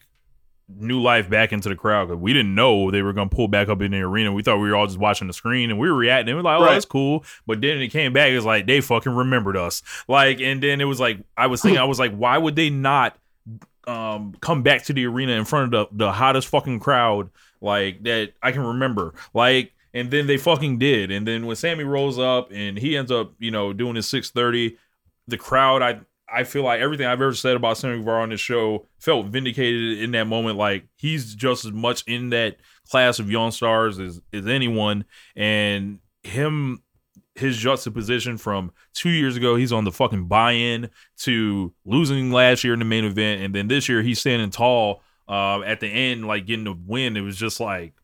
new 0.78 1.00
life 1.00 1.28
back 1.28 1.52
into 1.52 1.68
the 1.68 1.74
crowd 1.76 2.08
because 2.08 2.20
we 2.20 2.32
didn't 2.32 2.54
know 2.54 2.90
they 2.90 3.02
were 3.02 3.12
gonna 3.12 3.28
pull 3.30 3.48
back 3.48 3.68
up 3.68 3.80
in 3.82 3.90
the 3.90 4.00
arena. 4.00 4.32
We 4.32 4.42
thought 4.42 4.58
we 4.58 4.68
were 4.70 4.76
all 4.76 4.86
just 4.86 4.98
watching 4.98 5.26
the 5.26 5.32
screen 5.32 5.70
and 5.70 5.78
we 5.78 5.90
were 5.90 5.96
reacting. 5.96 6.28
And 6.30 6.36
we 6.38 6.42
were 6.42 6.50
like, 6.50 6.60
"Oh, 6.60 6.64
Right. 6.64 6.72
that's 6.74 6.84
cool." 6.84 7.24
But 7.46 7.60
then 7.60 7.78
it 7.78 7.88
came 7.88 8.12
back. 8.12 8.30
It's 8.30 8.44
like 8.44 8.66
they 8.66 8.80
fucking 8.80 9.14
remembered 9.14 9.56
us. 9.56 9.82
Like, 10.08 10.40
and 10.40 10.62
then 10.62 10.80
it 10.80 10.84
was 10.84 11.00
like 11.00 11.18
I 11.36 11.46
was 11.46 11.62
thinking, 11.62 11.78
I 11.80 11.84
was 11.84 11.98
like, 11.98 12.14
why 12.14 12.38
would 12.38 12.56
they 12.56 12.70
not 12.70 13.16
um 13.86 14.34
come 14.40 14.62
back 14.62 14.84
to 14.84 14.92
the 14.92 15.06
arena 15.06 15.32
in 15.32 15.44
front 15.44 15.72
of 15.74 15.88
the 15.90 16.04
the 16.06 16.12
hottest 16.12 16.48
fucking 16.48 16.80
crowd 16.80 17.30
like 17.60 18.02
that 18.04 18.32
I 18.42 18.52
can 18.52 18.62
remember? 18.64 19.14
Like. 19.34 19.72
And 19.92 20.08
then 20.12 20.28
they 20.28 20.36
fucking 20.36 20.78
did. 20.78 21.10
And 21.10 21.26
then 21.26 21.46
when 21.46 21.56
Sammy 21.56 21.82
rolls 21.82 22.16
up 22.16 22.52
and 22.52 22.78
he 22.78 22.96
ends 22.96 23.10
up, 23.10 23.32
you 23.40 23.50
know, 23.50 23.72
doing 23.72 23.96
his 23.96 24.06
630, 24.08 24.78
the 25.26 25.36
crowd, 25.36 25.82
I 25.82 25.98
I 26.32 26.44
feel 26.44 26.62
like 26.62 26.80
everything 26.80 27.06
I've 27.06 27.20
ever 27.20 27.34
said 27.34 27.56
about 27.56 27.78
Sammy 27.78 27.98
Guevara 27.98 28.22
on 28.22 28.30
this 28.30 28.40
show 28.40 28.86
felt 28.98 29.26
vindicated 29.26 29.98
in 29.98 30.12
that 30.12 30.26
moment. 30.26 30.56
Like 30.56 30.84
he's 30.96 31.34
just 31.34 31.64
as 31.64 31.72
much 31.72 32.04
in 32.06 32.30
that 32.30 32.56
class 32.88 33.18
of 33.18 33.30
young 33.30 33.50
stars 33.50 33.98
as, 33.98 34.20
as 34.32 34.46
anyone. 34.46 35.04
And 35.36 35.98
him, 36.22 36.82
his 37.34 37.56
juxtaposition 37.56 38.36
from 38.36 38.72
two 38.92 39.10
years 39.10 39.36
ago, 39.36 39.56
he's 39.56 39.72
on 39.72 39.84
the 39.84 39.92
fucking 39.92 40.26
buy-in 40.26 40.90
to 41.18 41.72
losing 41.84 42.30
last 42.30 42.64
year 42.64 42.72
in 42.74 42.78
the 42.78 42.84
main 42.84 43.04
event, 43.04 43.42
and 43.42 43.54
then 43.54 43.68
this 43.68 43.88
year 43.88 44.02
he's 44.02 44.20
standing 44.20 44.50
tall 44.50 45.02
uh, 45.28 45.62
at 45.62 45.80
the 45.80 45.86
end, 45.86 46.26
like 46.26 46.46
getting 46.46 46.64
the 46.64 46.76
win. 46.86 47.16
It 47.16 47.22
was 47.22 47.36
just 47.36 47.60
like 47.60 47.94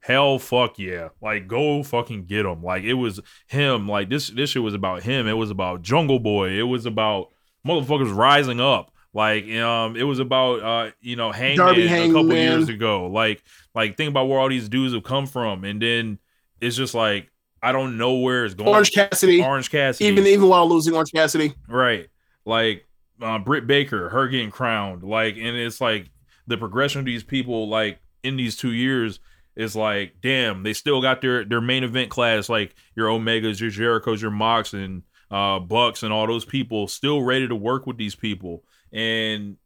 hell 0.00 0.38
fuck 0.38 0.78
yeah 0.78 1.08
like 1.20 1.48
go 1.48 1.82
fucking 1.82 2.24
get 2.24 2.46
him 2.46 2.62
like 2.62 2.84
it 2.84 2.94
was 2.94 3.18
him 3.48 3.88
like 3.88 4.08
this 4.08 4.28
this 4.28 4.50
shit 4.50 4.62
was 4.62 4.72
about 4.72 5.02
him 5.02 5.26
it 5.26 5.32
was 5.32 5.50
about 5.50 5.82
jungle 5.82 6.20
boy 6.20 6.50
it 6.50 6.62
was 6.62 6.86
about 6.86 7.30
motherfuckers 7.66 8.14
rising 8.14 8.60
up. 8.60 8.92
Like 9.14 9.48
um 9.50 9.96
it 9.96 10.02
was 10.02 10.18
about 10.18 10.62
uh 10.62 10.90
you 11.00 11.16
know 11.16 11.32
hangman 11.32 11.56
Darby 11.66 11.86
a 11.86 12.06
couple 12.06 12.34
years 12.34 12.68
ago. 12.68 13.06
Like 13.06 13.42
like 13.74 13.96
think 13.96 14.10
about 14.10 14.28
where 14.28 14.38
all 14.38 14.48
these 14.48 14.68
dudes 14.68 14.94
have 14.94 15.04
come 15.04 15.26
from. 15.26 15.64
And 15.64 15.80
then 15.80 16.18
it's 16.60 16.76
just 16.76 16.94
like 16.94 17.30
i 17.60 17.72
don't 17.72 17.98
know 17.98 18.16
where 18.16 18.44
it's 18.44 18.54
going. 18.54 18.68
Orange 18.68 18.92
Cassidy, 18.92 19.42
orange 19.42 19.70
cassidy. 19.70 20.08
Even 20.08 20.26
even 20.26 20.48
while 20.48 20.68
losing 20.68 20.94
Orange 20.94 21.12
Cassidy. 21.12 21.54
Right. 21.68 22.08
Like 22.44 22.88
uh, 23.20 23.38
Britt 23.38 23.66
Baker, 23.66 24.08
her 24.08 24.28
getting 24.28 24.50
crowned. 24.50 25.02
Like, 25.02 25.36
and 25.36 25.56
it's 25.56 25.80
like 25.80 26.10
the 26.46 26.56
progression 26.56 27.00
of 27.00 27.04
these 27.04 27.24
people, 27.24 27.68
like 27.68 28.00
in 28.22 28.36
these 28.36 28.56
two 28.56 28.72
years, 28.72 29.20
is 29.56 29.74
like, 29.74 30.14
damn, 30.22 30.62
they 30.62 30.72
still 30.72 31.02
got 31.02 31.20
their 31.20 31.44
their 31.44 31.60
main 31.60 31.84
event 31.84 32.10
class, 32.10 32.48
like 32.48 32.74
your 32.94 33.08
Omegas, 33.08 33.60
your 33.60 33.70
Jerichos, 33.70 34.20
your 34.20 34.30
Mox, 34.30 34.72
and 34.72 35.02
uh, 35.30 35.58
Bucks, 35.58 36.02
and 36.02 36.12
all 36.12 36.26
those 36.26 36.44
people, 36.44 36.88
still 36.88 37.22
ready 37.22 37.48
to 37.48 37.54
work 37.54 37.86
with 37.86 37.96
these 37.96 38.14
people. 38.14 38.64
And 38.92 39.56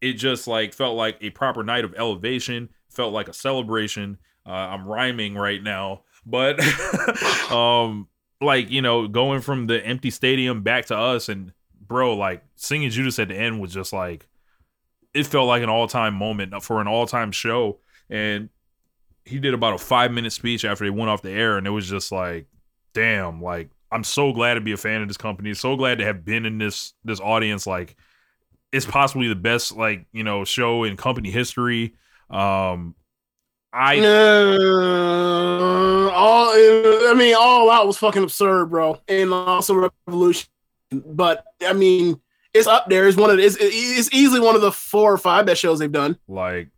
it 0.00 0.14
just 0.14 0.46
like 0.46 0.74
felt 0.74 0.96
like 0.96 1.18
a 1.20 1.30
proper 1.30 1.62
night 1.62 1.84
of 1.84 1.94
elevation. 1.96 2.68
Felt 2.90 3.12
like 3.12 3.28
a 3.28 3.32
celebration. 3.32 4.18
Uh, 4.46 4.50
I'm 4.50 4.86
rhyming 4.86 5.34
right 5.34 5.62
now, 5.62 6.02
but 6.26 6.60
um, 7.52 8.08
like 8.40 8.70
you 8.70 8.82
know, 8.82 9.08
going 9.08 9.40
from 9.40 9.66
the 9.66 9.84
empty 9.84 10.10
stadium 10.10 10.62
back 10.62 10.86
to 10.86 10.96
us, 10.96 11.28
and 11.28 11.52
bro, 11.80 12.16
like 12.16 12.42
singing 12.56 12.90
Judas 12.90 13.18
at 13.18 13.28
the 13.28 13.36
end 13.36 13.60
was 13.60 13.72
just 13.72 13.92
like 13.92 14.26
it 15.14 15.26
felt 15.26 15.46
like 15.46 15.62
an 15.62 15.68
all 15.68 15.86
time 15.86 16.14
moment 16.14 16.60
for 16.62 16.80
an 16.80 16.88
all 16.88 17.06
time 17.06 17.32
show. 17.32 17.78
And 18.10 18.48
he 19.24 19.38
did 19.38 19.54
about 19.54 19.74
a 19.74 19.78
five 19.78 20.10
minute 20.10 20.32
speech 20.32 20.64
after 20.64 20.84
they 20.84 20.90
went 20.90 21.10
off 21.10 21.22
the 21.22 21.30
air, 21.30 21.56
and 21.56 21.66
it 21.66 21.70
was 21.70 21.88
just 21.88 22.12
like, 22.12 22.46
damn, 22.92 23.40
like 23.40 23.70
I'm 23.92 24.04
so 24.04 24.32
glad 24.32 24.54
to 24.54 24.60
be 24.60 24.72
a 24.72 24.76
fan 24.76 25.02
of 25.02 25.08
this 25.08 25.16
company. 25.16 25.54
So 25.54 25.76
glad 25.76 25.98
to 25.98 26.04
have 26.04 26.24
been 26.24 26.46
in 26.46 26.58
this 26.58 26.94
this 27.04 27.20
audience. 27.20 27.66
Like 27.66 27.96
it's 28.72 28.86
possibly 28.86 29.28
the 29.28 29.34
best 29.34 29.76
like 29.76 30.06
you 30.12 30.24
know 30.24 30.44
show 30.44 30.84
in 30.84 30.96
company 30.96 31.30
history. 31.30 31.94
Um, 32.30 32.94
I 33.72 33.98
Uh, 34.00 36.10
all 36.10 36.50
I 36.52 37.14
mean, 37.16 37.34
all 37.38 37.70
out 37.70 37.86
was 37.86 37.98
fucking 37.98 38.22
absurd, 38.22 38.66
bro, 38.70 39.00
and 39.08 39.32
also 39.32 39.90
Revolution. 40.06 40.48
But 40.90 41.44
I 41.64 41.72
mean, 41.72 42.20
it's 42.54 42.66
up 42.66 42.88
there. 42.88 43.06
It's 43.08 43.16
one 43.16 43.30
of 43.30 43.36
the, 43.36 43.44
it's, 43.44 43.56
it's 43.60 44.12
easily 44.12 44.40
one 44.40 44.54
of 44.56 44.62
the 44.62 44.72
four 44.72 45.12
or 45.12 45.18
five 45.18 45.46
best 45.46 45.60
shows 45.60 45.78
they've 45.78 45.92
done. 45.92 46.18
like 46.28 46.68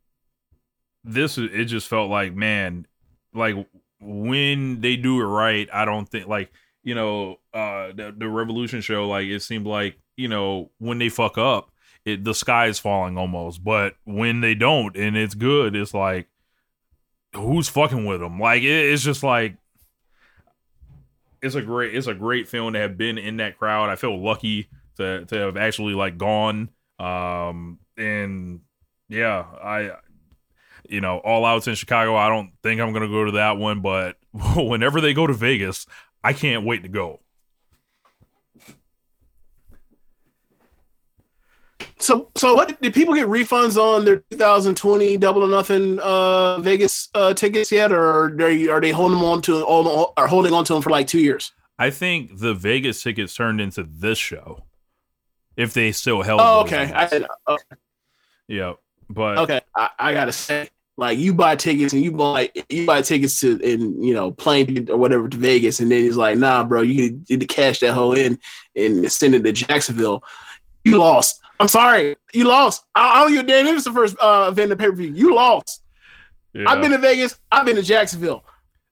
this 1.05 1.37
it 1.37 1.67
just 1.67 1.87
felt 1.87 2.11
like 2.11 2.35
man 2.35 2.87
like 3.35 3.55
when 4.01 4.81
they 4.81 4.97
do 4.97 5.21
it 5.21 5.25
right 5.25 5.69
i 5.71 5.85
don't 5.85 6.09
think 6.09 6.27
like 6.27 6.51
you 6.85 6.95
know 6.95 7.41
uh 7.53 7.89
the, 7.89 8.15
the 8.17 8.29
revolution 8.29 8.81
show 8.81 9.09
like 9.09 9.27
it 9.27 9.41
seemed 9.41 9.67
like 9.67 9.99
you 10.17 10.29
know 10.29 10.71
when 10.79 10.99
they 10.99 11.09
fuck 11.09 11.37
up 11.37 11.71
it 12.05 12.23
the 12.23 12.35
sky 12.35 12.67
is 12.67 12.79
falling 12.79 13.17
almost. 13.17 13.65
But 13.65 13.95
when 14.05 14.41
they 14.41 14.55
don't 14.55 14.97
and 14.97 15.17
it's 15.17 15.35
good 15.35 15.75
it's 15.75 15.95
like 15.95 16.29
who's 17.35 17.69
fucking 17.69 18.05
with 18.05 18.21
them? 18.21 18.39
Like 18.39 18.63
it, 18.63 18.93
it's 18.93 19.03
just 19.03 19.23
like 19.23 19.57
it's 21.43 21.55
a 21.55 21.63
great 21.63 21.95
it's 21.95 22.07
a 22.07 22.15
great 22.15 22.47
film 22.47 22.75
to 22.75 22.79
have 22.79 22.97
been 22.97 23.19
in 23.19 23.39
that 23.39 23.59
crowd. 23.59 23.91
I 23.91 23.97
feel 23.97 24.23
lucky 24.23 24.69
to 24.97 25.25
to 25.25 25.37
have 25.37 25.57
actually 25.57 25.95
like 25.95 26.19
gone. 26.19 26.69
Um 26.99 27.79
and 27.97 28.61
yeah 29.09 29.45
i 29.63 29.91
you 30.89 31.01
know 31.01 31.19
all 31.19 31.45
outs 31.45 31.69
in 31.69 31.75
chicago 31.75 32.17
i 32.17 32.29
don't 32.29 32.51
think 32.63 32.81
i'm 32.81 32.93
gonna 32.93 33.09
go 33.09 33.25
to 33.25 33.33
that 33.33 33.57
one 33.57 33.81
but 33.81 34.17
whenever 34.57 35.01
they 35.01 35.15
go 35.15 35.27
to 35.27 35.33
vegas 35.33 35.87
i 36.25 36.33
can't 36.33 36.65
wait 36.65 36.83
to 36.83 36.89
go 36.89 37.21
So, 41.99 42.31
so 42.37 42.55
what 42.55 42.81
did 42.83 42.93
people 42.93 43.15
get 43.15 43.29
refunds 43.29 43.77
on 43.79 44.05
their 44.05 44.17
2020 44.31 45.17
Double 45.17 45.43
or 45.43 45.49
Nothing 45.49 45.99
uh, 46.01 46.59
Vegas 46.59 47.09
uh, 47.15 47.33
tickets 47.33 47.73
yet, 47.73 47.93
or 47.93 48.27
are 48.27 48.31
they 48.31 48.69
are 48.69 48.81
they 48.81 48.91
holding 48.91 49.17
them 49.17 49.25
on 49.27 49.41
to 49.43 49.63
all 49.65 50.13
are 50.19 50.27
holding 50.27 50.53
on 50.53 50.67
to 50.67 50.75
them 50.75 50.83
for 50.83 50.91
like 50.91 51.07
two 51.07 51.21
years? 51.21 51.53
i 51.79 51.89
think 51.91 52.39
the 52.39 52.53
vegas 52.55 53.03
tickets 53.03 53.35
turned 53.35 53.61
into 53.61 53.83
this 53.83 54.19
show 54.19 54.63
if 55.57 55.73
they 55.73 55.91
still 55.93 56.23
held 56.23 56.41
Oh, 56.43 56.61
okay. 56.61 56.93
I, 56.95 57.25
okay. 57.49 57.65
yeah 58.49 58.75
but 59.09 59.39
Okay, 59.39 59.61
I, 59.75 59.91
I 59.99 60.13
gotta 60.13 60.33
say, 60.33 60.69
like 60.97 61.19
you 61.19 61.35
buy 61.35 61.57
tickets 61.57 61.93
and 61.93 62.03
you 62.03 62.13
buy 62.13 62.51
you 62.69 62.87
buy 62.87 63.03
tickets 63.03 63.41
to 63.41 63.61
and 63.65 64.05
you 64.05 64.15
know 64.15 64.31
plane 64.31 64.89
or 64.91 64.97
whatever 64.97 65.29
to 65.29 65.37
Vegas, 65.37 65.81
and 65.81 65.91
then 65.91 66.03
he's 66.03 66.17
like, 66.17 66.39
nah, 66.39 66.63
bro, 66.65 66.83
you 66.83 67.23
need 67.29 67.41
to 67.41 67.47
cash 67.47 67.81
that 67.81 67.95
whole 67.95 68.13
in 68.13 68.39
and 68.77 69.11
send 69.11 69.35
it 69.35 69.43
to 69.43 69.53
Jacksonville. 69.53 70.23
You 70.85 70.99
lost. 70.99 71.41
I'm 71.59 71.69
sorry, 71.69 72.17
you 72.33 72.45
lost. 72.45 72.85
I, 72.95 73.21
I 73.21 73.23
don't 73.23 73.33
give 73.33 73.45
a 73.45 73.47
damn 73.47 73.67
if 73.67 73.77
it's 73.77 73.85
the 73.85 73.93
first 73.93 74.17
uh, 74.21 74.47
event 74.51 74.73
in 74.73 74.79
pay 74.79 74.87
per 74.87 74.93
view. 74.93 75.13
You 75.13 75.35
lost. 75.35 75.83
yeah. 76.53 76.65
I've 76.69 76.81
been 76.81 76.93
to 76.93 76.99
Vegas. 76.99 77.39
I've 77.51 77.67
been 77.67 77.77
to 77.77 77.83
Jacksonville. 77.83 78.45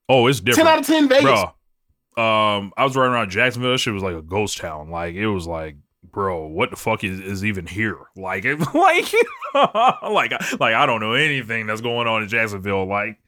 oh 0.09 0.27
it's 0.27 0.41
different 0.41 0.67
Ten 0.67 0.73
out 0.73 0.81
of 0.81 0.87
ten 0.87 1.09
Vegas. 1.09 1.25
Bro, 1.25 2.25
um, 2.25 2.73
I 2.77 2.85
was 2.85 2.97
riding 2.97 3.13
around 3.13 3.31
Jacksonville. 3.31 3.73
That 3.73 3.79
shit 3.79 3.95
was 3.95 4.03
like 4.03 4.17
a 4.17 4.23
ghost 4.23 4.59
town. 4.59 4.91
Like 4.91 5.15
it 5.15 5.29
was 5.29 5.47
like, 5.47 5.77
bro, 6.13 6.47
what 6.47 6.71
the 6.71 6.77
fuck 6.77 7.03
is, 7.05 7.21
is 7.21 7.45
even 7.45 7.67
here? 7.67 7.99
Like, 8.17 8.45
it, 8.45 8.59
like, 8.75 9.13
like, 10.03 10.61
like 10.61 10.75
I 10.75 10.87
don't 10.87 11.01
know 11.01 11.13
anything 11.15 11.67
that's 11.67 11.81
going 11.81 12.07
on 12.07 12.23
in 12.23 12.29
Jacksonville. 12.29 12.87
Like, 12.87 13.19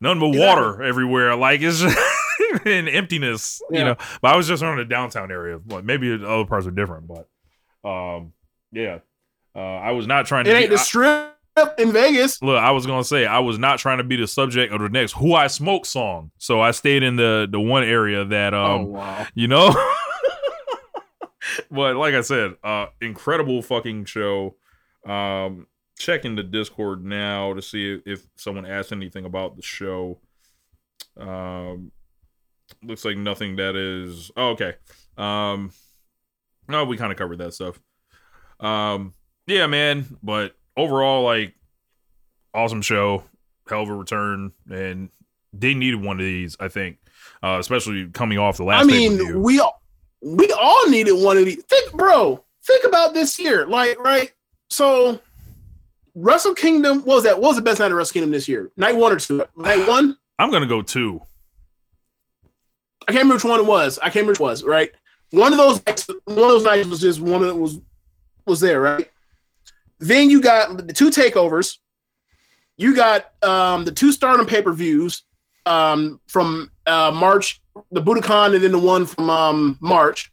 nothing 0.00 0.20
but 0.20 0.38
water 0.38 0.82
everywhere. 0.82 1.34
Like 1.36 1.60
it's 1.62 1.80
just, 1.80 1.98
and 2.66 2.88
emptiness. 2.88 3.60
You 3.70 3.84
know, 3.84 3.96
but 4.20 4.34
I 4.34 4.36
was 4.36 4.46
just 4.48 4.62
on 4.62 4.76
the 4.76 4.84
downtown 4.84 5.30
area. 5.30 5.60
Well, 5.64 5.82
maybe 5.82 6.12
other 6.12 6.44
parts 6.44 6.66
are 6.66 6.70
different, 6.70 7.08
but 7.08 7.28
um, 7.88 8.32
yeah. 8.72 8.98
Uh, 9.54 9.60
I 9.60 9.92
was 9.92 10.06
not 10.06 10.26
trying 10.26 10.46
It 10.46 10.50
to. 10.50 10.56
ain't 10.56 10.70
be- 10.70 10.76
the 10.76 10.80
I- 10.80 10.84
strip 10.84 11.32
in 11.78 11.90
Vegas. 11.92 12.42
Look, 12.42 12.58
I 12.58 12.70
was 12.72 12.84
gonna 12.84 13.04
say 13.04 13.24
I 13.24 13.38
was 13.38 13.58
not 13.58 13.78
trying 13.78 13.98
to 13.98 14.04
be 14.04 14.16
the 14.16 14.26
subject 14.26 14.72
of 14.72 14.80
the 14.80 14.90
next 14.90 15.12
"Who 15.12 15.32
I 15.34 15.46
Smoke" 15.46 15.86
song, 15.86 16.30
so 16.36 16.60
I 16.60 16.72
stayed 16.72 17.02
in 17.02 17.16
the 17.16 17.48
the 17.50 17.60
one 17.60 17.82
area 17.84 18.24
that 18.26 18.52
um, 18.52 18.80
oh 18.82 18.84
wow. 18.84 19.26
you 19.34 19.48
know. 19.48 19.74
but 21.70 21.96
like 21.96 22.14
I 22.14 22.20
said, 22.20 22.54
uh, 22.62 22.86
incredible 23.00 23.62
fucking 23.62 24.04
show. 24.06 24.56
Um, 25.04 25.66
checking 25.98 26.36
the 26.36 26.42
Discord 26.42 27.04
now 27.04 27.54
to 27.54 27.62
see 27.62 28.00
if, 28.04 28.26
someone 28.36 28.66
asked 28.66 28.92
anything 28.92 29.24
about 29.24 29.56
the 29.56 29.62
show. 29.62 30.20
Um, 31.18 31.90
looks 32.82 33.04
like 33.04 33.16
nothing 33.16 33.56
that 33.56 33.76
is. 33.76 34.30
Oh, 34.36 34.50
okay. 34.50 34.74
Um, 35.16 35.72
no, 36.68 36.84
we 36.84 36.96
kind 36.96 37.12
of 37.12 37.18
covered 37.18 37.38
that 37.38 37.54
stuff. 37.54 37.80
Um, 38.60 39.14
yeah, 39.46 39.66
man. 39.66 40.06
But 40.22 40.54
overall, 40.76 41.24
like, 41.24 41.54
awesome 42.52 42.82
show, 42.82 43.24
hell 43.68 43.82
of 43.82 43.88
a 43.88 43.94
return, 43.94 44.52
and 44.70 45.10
they 45.52 45.74
needed 45.74 46.02
one 46.02 46.18
of 46.18 46.24
these. 46.24 46.56
I 46.60 46.68
think, 46.68 46.98
uh, 47.42 47.56
especially 47.58 48.08
coming 48.08 48.38
off 48.38 48.56
the 48.58 48.64
last. 48.64 48.82
I 48.82 48.86
mean, 48.86 49.40
we 49.40 49.60
all 49.60 49.80
we 50.22 50.50
all 50.52 50.88
needed 50.88 51.12
one 51.12 51.36
of 51.38 51.44
these. 51.44 51.62
Think, 51.64 51.92
bro. 51.92 52.42
Think 52.64 52.84
about 52.84 53.14
this 53.14 53.38
year, 53.38 53.66
like 53.66 53.98
right. 54.00 54.32
So, 54.70 55.20
Wrestle 56.14 56.54
Kingdom. 56.54 56.98
What 56.98 57.16
was 57.16 57.24
that? 57.24 57.40
What 57.40 57.48
was 57.48 57.56
the 57.56 57.62
best 57.62 57.78
night 57.80 57.90
of 57.92 57.96
Wrestle 57.96 58.14
Kingdom 58.14 58.30
this 58.32 58.48
year? 58.48 58.70
Night 58.76 58.96
one 58.96 59.12
or 59.12 59.18
two? 59.18 59.44
Night 59.56 59.86
one. 59.88 60.16
I'm 60.38 60.50
gonna 60.50 60.66
go 60.66 60.82
two. 60.82 61.20
I 63.08 63.12
can't 63.12 63.22
remember 63.22 63.34
which 63.34 63.44
one 63.44 63.60
it 63.60 63.66
was. 63.66 63.98
I 63.98 64.04
can't 64.10 64.16
remember 64.26 64.32
which 64.32 64.40
it 64.40 64.42
was. 64.42 64.64
Right. 64.64 64.90
One 65.30 65.52
of 65.52 65.58
those. 65.58 65.84
nights- 65.86 66.08
One 66.24 66.38
of 66.38 66.48
those 66.48 66.64
nights 66.64 66.88
was 66.88 67.00
just 67.00 67.20
one 67.20 67.42
of 67.42 67.48
it 67.48 67.56
was 67.56 67.78
was 68.46 68.60
there. 68.60 68.80
Right. 68.80 69.10
Then 69.98 70.28
you 70.28 70.40
got 70.40 70.86
the 70.86 70.92
two 70.92 71.10
takeovers. 71.10 71.78
You 72.76 72.94
got 72.94 73.32
um, 73.42 73.84
the 73.84 73.92
two 73.92 74.12
Stardom 74.12 74.44
pay 74.46 74.60
per 74.60 74.72
views 74.72 75.22
um, 75.64 76.20
from 76.28 76.70
uh, 76.86 77.10
March, 77.14 77.62
the 77.90 78.02
Budokan, 78.02 78.54
and 78.54 78.62
then 78.62 78.72
the 78.72 78.78
one 78.78 79.06
from 79.06 79.30
um, 79.30 79.78
March. 79.80 80.32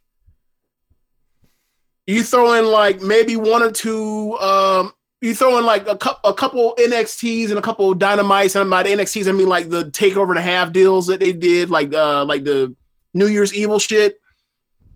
You 2.06 2.22
throw 2.22 2.52
in 2.54 2.66
like 2.66 3.00
maybe 3.00 3.36
one 3.36 3.62
or 3.62 3.70
two. 3.70 4.36
Um, 4.38 4.92
you 5.20 5.34
throw 5.34 5.56
in 5.58 5.64
like 5.64 5.88
a, 5.88 5.96
cou- 5.96 6.20
a 6.22 6.34
couple 6.34 6.74
NXTs 6.78 7.48
and 7.48 7.58
a 7.58 7.62
couple 7.62 7.94
Dynamites, 7.94 8.60
and 8.60 8.68
by 8.68 8.82
the 8.82 8.90
NXTs 8.90 9.28
I 9.28 9.32
mean 9.32 9.48
like 9.48 9.70
the 9.70 9.84
takeover 9.84 10.30
and 10.30 10.38
a 10.38 10.42
half 10.42 10.72
deals 10.72 11.06
that 11.06 11.20
they 11.20 11.32
did, 11.32 11.70
like 11.70 11.94
uh, 11.94 12.24
like 12.24 12.44
the 12.44 12.74
New 13.14 13.26
Year's 13.26 13.54
Evil 13.54 13.78
shit. 13.78 14.20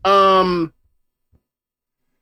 Um, 0.04 0.72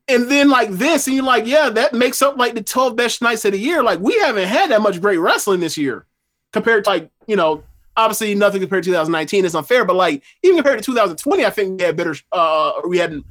and 0.09 0.31
then 0.31 0.49
like 0.49 0.71
this, 0.71 1.07
and 1.07 1.17
you're 1.17 1.25
like, 1.25 1.47
yeah, 1.47 1.69
that 1.71 1.93
makes 1.93 2.23
up 2.23 2.37
like 2.37 2.55
the 2.55 2.63
12 2.63 2.95
best 2.95 3.23
nights 3.23 3.45
of 3.45 3.53
the 3.53 3.59
year. 3.59 3.83
Like 3.83 3.99
we 3.99 4.17
haven't 4.21 4.47
had 4.47 4.71
that 4.71 4.83
much 4.83 5.01
great 5.01 5.19
wrestling 5.19 5.61
this 5.61 5.77
year 5.77 6.07
compared 6.53 6.85
to 6.85 6.91
like, 6.91 7.11
you 7.27 7.35
know, 7.35 7.65
obviously 7.97 8.35
nothing 8.35 8.61
compared 8.61 8.85
to 8.85 8.91
2019 8.91 9.45
is 9.45 9.55
unfair, 9.55 9.85
but 9.85 9.97
like 9.97 10.23
even 10.43 10.57
compared 10.57 10.79
to 10.79 10.85
2020, 10.85 11.45
I 11.45 11.51
think 11.51 11.79
we 11.79 11.87
had 11.87 11.97
better 11.97 12.15
uh 12.33 12.73
we 12.87 12.99
had 12.99 13.23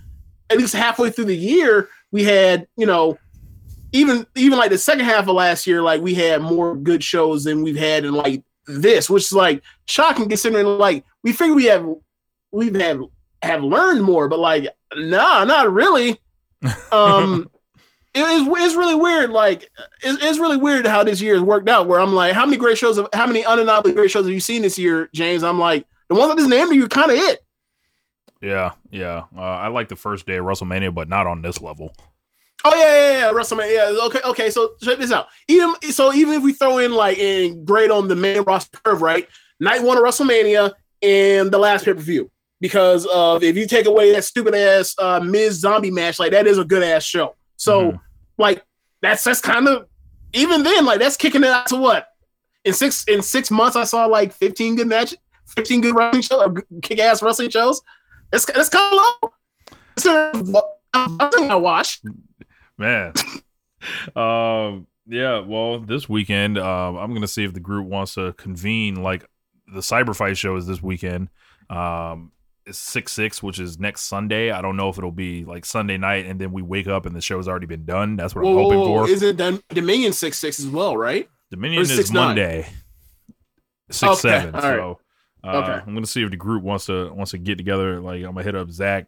at 0.50 0.58
least 0.58 0.76
halfway 0.76 1.10
through 1.10 1.26
the 1.26 1.36
year, 1.36 1.90
we 2.12 2.24
had, 2.24 2.68
you 2.78 2.86
know, 2.86 3.18
even 3.92 4.26
even 4.36 4.58
like 4.58 4.72
the 4.72 4.78
second 4.78 5.06
half 5.06 5.28
of 5.28 5.36
last 5.36 5.66
year, 5.66 5.82
like 5.82 6.02
we 6.02 6.14
had 6.14 6.42
more 6.42 6.76
good 6.76 7.04
shows 7.04 7.44
than 7.44 7.64
we've 7.64 7.78
had 7.78 8.06
in 8.06 8.14
like 8.14 8.44
this, 8.68 9.10
which 9.10 9.24
is 9.24 9.34
like 9.34 9.64
shocking 9.86 10.28
considering 10.28 10.66
like 10.66 11.04
we 11.24 11.32
figure 11.32 11.56
we 11.56 11.66
have 11.66 11.88
we've 12.52 12.76
have 12.76 13.02
have 13.42 13.64
learned 13.64 14.04
more, 14.04 14.28
but 14.28 14.40
like 14.40 14.68
nah, 14.96 15.44
not 15.44 15.72
really. 15.72 16.20
Um 16.92 17.48
it 18.16 18.22
is 18.22 18.48
it's 18.48 18.76
really 18.76 18.96
weird. 18.96 19.30
Like 19.30 19.70
it's, 20.02 20.24
it's 20.24 20.40
really 20.40 20.58
weird 20.58 20.88
how 20.88 21.04
this 21.04 21.22
year 21.22 21.36
has 21.36 21.44
worked 21.44 21.70
out. 21.70 21.88
Where 21.88 22.00
I'm 22.00 22.14
like, 22.14 22.34
how 22.34 22.46
many 22.46 22.58
great 22.58 22.78
shows, 22.78 22.98
have, 22.98 23.10
how 23.14 23.28
many 23.28 23.46
undeniably 23.46 23.92
great 23.94 24.10
shows 24.10 24.26
have 24.26 24.34
you 24.34 24.40
seen 24.40 24.62
this 24.62 24.80
year, 24.80 25.10
James? 25.14 25.44
I'm 25.44 25.60
like, 25.60 25.86
the 26.08 26.16
ones 26.16 26.32
I 26.32 26.36
just 26.36 26.50
named 26.50 26.74
you, 26.74 26.88
kind 26.88 27.12
of 27.12 27.18
it. 27.18 27.42
Yeah, 28.42 28.72
yeah. 28.92 29.24
Uh, 29.36 29.42
I 29.42 29.68
like 29.68 29.90
the 29.90 29.96
first 29.96 30.26
day 30.26 30.38
of 30.38 30.46
WrestleMania, 30.46 30.94
but 30.94 31.10
not 31.10 31.28
on 31.28 31.42
this 31.42 31.62
level. 31.62 31.94
Oh 32.64 32.74
yeah, 32.76 32.84
yeah, 32.84 33.20
yeah, 33.20 33.34
WrestleMania. 33.34 33.74
Yeah, 33.74 34.06
okay, 34.06 34.20
okay. 34.26 34.50
So 34.50 34.72
check 34.82 34.98
this 34.98 35.12
out. 35.12 35.28
Even 35.48 35.74
so, 35.92 36.14
even 36.14 36.34
if 36.34 36.44
we 36.44 36.54
throw 36.54 36.78
in 36.80 36.94
like 36.94 37.18
in 37.18 37.66
grade 37.66 37.92
on 37.92 38.08
the 38.08 38.16
main 38.16 38.42
roster 38.42 38.80
curve, 38.84 39.02
right? 39.02 39.28
Night 39.60 39.84
one 39.84 39.98
of 39.98 40.04
WrestleMania 40.04 40.74
and 41.02 41.52
the 41.52 41.58
last 41.58 41.86
pay 41.86 41.94
per 41.94 42.00
view. 42.00 42.32
Because 42.62 43.06
of 43.08 43.44
if 43.44 43.56
you 43.58 43.68
take 43.68 43.86
away 43.86 44.14
that 44.14 44.24
stupid 44.24 44.56
ass 44.56 44.96
uh, 44.98 45.20
Miz 45.20 45.60
Zombie 45.60 45.92
match, 45.92 46.20
like 46.20 46.32
that 46.32 46.48
is 46.48 46.58
a 46.58 46.64
good 46.66 46.82
ass 46.84 47.04
show. 47.04 47.36
So 47.58 47.92
Mhm. 47.92 48.00
Like 48.38 48.64
that's 49.02 49.24
that's 49.24 49.42
kind 49.42 49.68
of 49.68 49.88
even 50.34 50.64
then 50.64 50.86
like 50.86 51.00
that's 51.00 51.18
kicking 51.18 51.44
it 51.44 51.50
out 51.50 51.68
to 51.68 51.76
what 51.76 52.08
in 52.66 52.74
six 52.74 53.04
in 53.06 53.22
six 53.22 53.50
months 53.50 53.76
I 53.76 53.84
saw 53.86 54.06
like 54.06 54.34
fifteen 54.34 54.76
good 54.76 54.88
matches, 54.88 55.20
fifteen 55.46 55.82
good 55.82 55.96
wrestling 55.96 56.24
shows, 56.24 56.62
kick 56.82 57.00
ass 57.00 57.22
wrestling 57.22 57.52
shows. 57.52 57.82
That's 58.32 58.46
that's 58.46 58.70
kind 58.70 58.94
of 58.94 59.00
low. 59.24 59.32
So, 59.98 60.68
I 60.94 61.56
watch. 61.56 62.02
Man. 62.78 63.14
um. 64.16 64.88
Yeah. 65.08 65.40
Well, 65.40 65.80
this 65.80 66.10
weekend, 66.10 66.58
um, 66.58 66.98
I'm 66.98 67.14
gonna 67.14 67.28
see 67.28 67.44
if 67.44 67.54
the 67.54 67.60
group 67.60 67.88
wants 67.88 68.16
to 68.16 68.34
convene. 68.34 69.02
Like 69.02 69.30
the 69.74 69.82
Cyber 69.82 70.16
Fight 70.16 70.38
show 70.38 70.56
is 70.56 70.66
this 70.66 70.82
weekend. 70.82 71.30
Um, 71.70 72.32
it's 72.32 72.35
six 72.72 73.12
six, 73.14 73.44
which 73.44 73.60
is 73.60 73.80
next 73.80 74.02
Sunday. 74.04 74.52
I 74.52 74.62
don't 74.62 74.76
know 74.78 74.90
if 74.90 74.98
it'll 74.98 75.12
be 75.12 75.46
like 75.46 75.66
Sunday 75.66 75.98
night, 75.98 76.26
and 76.26 76.40
then 76.40 76.52
we 76.52 76.62
wake 76.62 76.88
up 76.88 77.06
and 77.06 77.16
the 77.16 77.22
show's 77.22 77.48
already 77.48 77.68
been 77.68 77.86
done. 77.86 78.16
That's 78.16 78.34
what 78.36 78.46
I'm 78.46 78.54
hoping 78.54 78.80
whoa, 78.80 78.90
whoa. 78.92 79.06
for. 79.06 79.12
Is 79.12 79.22
it 79.22 79.38
Dom- 79.38 79.62
Dominion 79.70 80.14
six 80.14 80.38
six 80.38 80.60
as 80.60 80.68
well, 80.68 80.98
right? 80.98 81.30
Dominion 81.52 81.84
is 81.84 81.92
6-9? 81.92 82.14
Monday, 82.14 82.68
six 83.92 84.04
Okay, 84.04 84.20
seven. 84.42 84.56
all 84.56 84.62
So 84.62 85.00
uh, 85.44 85.58
Okay. 85.58 85.72
I'm 85.86 85.94
gonna 85.94 86.06
see 86.08 86.24
if 86.24 86.32
the 86.32 86.38
group 86.38 86.64
wants 86.64 86.88
to 86.88 87.12
wants 87.14 87.32
to 87.32 87.38
get 87.38 87.58
together. 87.58 88.00
Like 88.02 88.18
I'm 88.24 88.32
gonna 88.34 88.44
hit 88.44 88.56
up 88.56 88.72
Zach 88.72 89.08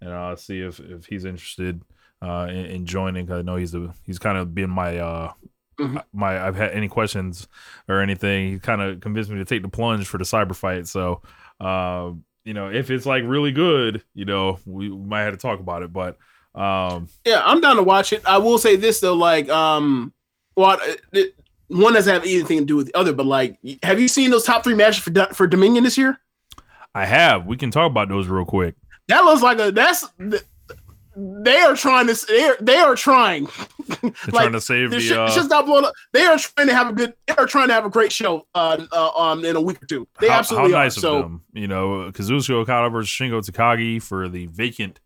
and 0.00 0.10
uh, 0.10 0.36
see 0.36 0.60
if 0.60 0.80
if 0.80 1.06
he's 1.06 1.24
interested 1.24 1.82
uh, 2.22 2.46
in, 2.50 2.66
in 2.66 2.86
joining. 2.86 3.30
I 3.30 3.42
know 3.42 3.56
he's 3.56 3.72
the 3.72 3.94
he's 4.04 4.18
kind 4.18 4.38
of 4.38 4.54
been 4.54 4.70
my 4.70 4.98
uh 4.98 5.32
Mhm. 5.78 6.02
my 6.14 6.42
I've 6.44 6.56
had 6.56 6.70
any 6.70 6.88
questions 6.88 7.46
or 7.86 8.00
anything. 8.00 8.52
He 8.54 8.58
kind 8.58 8.80
of 8.80 9.00
convinced 9.00 9.30
me 9.30 9.36
to 9.36 9.44
take 9.44 9.60
the 9.60 9.68
plunge 9.68 10.06
for 10.06 10.16
the 10.16 10.24
cyber 10.24 10.56
fight. 10.56 10.86
So 10.88 11.20
uh, 11.60 12.12
you 12.46 12.54
know 12.54 12.70
if 12.70 12.90
it's 12.90 13.04
like 13.04 13.24
really 13.26 13.52
good, 13.52 14.02
you 14.14 14.24
know 14.24 14.58
we, 14.64 14.88
might 14.88 15.22
have 15.22 15.34
to 15.34 15.38
talk 15.38 15.60
about 15.60 15.82
it. 15.82 15.92
But 15.92 16.16
um 16.54 17.08
Yeah, 17.26 17.42
I'm 17.44 17.60
down 17.60 17.76
to 17.76 17.82
watch 17.82 18.14
it. 18.14 18.22
I 18.24 18.38
will 18.38 18.56
say 18.56 18.76
this 18.76 19.00
though, 19.00 19.14
like, 19.14 19.50
um, 19.50 20.14
well, 20.56 20.78
it- 21.12 21.34
one 21.68 21.94
doesn't 21.94 22.14
have 22.14 22.22
anything 22.22 22.60
to 22.60 22.64
do 22.64 22.76
with 22.76 22.86
the 22.86 22.96
other, 22.96 23.12
but 23.12 23.26
like, 23.26 23.58
have 23.82 23.98
you 23.98 24.06
seen 24.06 24.30
those 24.30 24.44
top 24.44 24.62
three 24.62 24.74
matches 24.74 25.02
for 25.02 25.12
for 25.34 25.48
Dominion 25.48 25.82
this 25.82 25.98
year? 25.98 26.20
I 26.94 27.04
have 27.04 27.44
we 27.44 27.56
can 27.56 27.72
talk 27.72 27.90
about 27.90 28.08
those 28.08 28.28
real 28.28 28.44
quick. 28.44 28.76
That 29.08 29.24
looks 29.24 29.42
like 29.42 29.58
a 29.58 29.72
that's 29.72 30.06
they 31.16 31.60
are 31.60 31.74
trying 31.74 32.06
to 32.08 32.26
they 32.28 32.44
are, 32.44 32.56
they 32.60 32.76
are 32.76 32.94
trying. 32.94 33.48
They're 34.02 34.12
trying 34.28 34.52
to 34.52 34.60
save 34.60 34.90
the 34.90 34.96
the 34.96 35.02
shit, 35.02 35.16
uh, 35.16 35.30
shit's 35.30 35.48
not 35.48 35.64
blowing 35.64 35.84
up. 35.84 35.94
They 36.12 36.26
are 36.26 36.36
trying 36.36 36.66
to 36.66 36.74
have 36.74 36.90
a 36.90 36.92
good. 36.92 37.14
They 37.26 37.34
are 37.34 37.46
trying 37.46 37.68
to 37.68 37.74
have 37.74 37.86
a 37.86 37.90
great 37.90 38.12
show. 38.12 38.46
Uh, 38.54 38.84
uh 38.92 39.10
um, 39.10 39.44
in 39.44 39.56
a 39.56 39.60
week 39.60 39.82
or 39.82 39.86
two. 39.86 40.06
They 40.20 40.28
how, 40.28 40.40
absolutely 40.40 40.72
how 40.72 40.78
nice 40.78 40.96
are. 40.96 40.98
of 40.98 41.02
So 41.02 41.22
them. 41.22 41.42
You 41.54 41.68
know, 41.68 42.10
Kazuchika 42.12 42.54
Okada 42.54 42.90
versus 42.90 43.08
Shingo 43.08 43.40
Takagi 43.48 44.02
for 44.02 44.28
the 44.28 44.46
vacant 44.46 45.00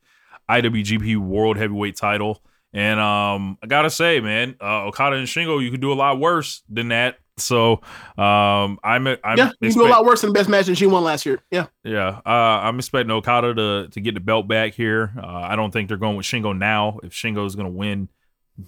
IWGP 0.49 1.17
World 1.17 1.57
Heavyweight 1.57 1.97
title. 1.97 2.43
And 2.73 2.99
um, 2.99 3.59
I 3.63 3.67
gotta 3.67 3.91
say, 3.91 4.21
man, 4.21 4.57
uh, 4.61 4.87
Okada 4.87 5.17
and 5.17 5.27
Shingo, 5.27 5.63
you 5.63 5.71
could 5.71 5.81
do 5.81 5.93
a 5.93 5.95
lot 5.95 6.19
worse 6.19 6.63
than 6.69 6.89
that. 6.89 7.19
So 7.43 7.81
um, 8.19 8.79
I'm 8.83 9.07
I'm 9.07 9.37
yeah, 9.37 9.51
you 9.61 9.73
do 9.73 9.87
a 9.87 9.89
lot 9.89 10.05
worse 10.05 10.21
than 10.21 10.31
the 10.31 10.35
best 10.35 10.49
match 10.49 10.67
that 10.67 10.77
she 10.77 10.87
won 10.87 11.05
last 11.05 11.27
year. 11.27 11.41
Yeah. 11.51 11.67
yeah, 11.85 12.21
uh, 12.25 12.29
I'm 12.29 12.79
expecting 12.79 13.11
Okada 13.11 13.55
to 13.55 13.89
to 13.89 14.01
get 14.01 14.15
the 14.15 14.21
belt 14.21 14.49
back 14.49 14.75
here. 14.75 15.13
Uh, 15.17 15.27
I 15.27 15.57
don't 15.57 15.71
think 15.71 15.89
they're 15.89 15.97
going 15.97 16.17
with 16.17 16.27
Shingo 16.27 16.57
now. 16.57 17.01
If 17.03 17.13
Shingo 17.13 17.47
is 17.47 17.55
going 17.55 17.71
to 17.71 17.77
win, 17.77 18.09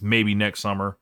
maybe 0.00 0.34
next 0.34 0.60
summer. 0.60 0.96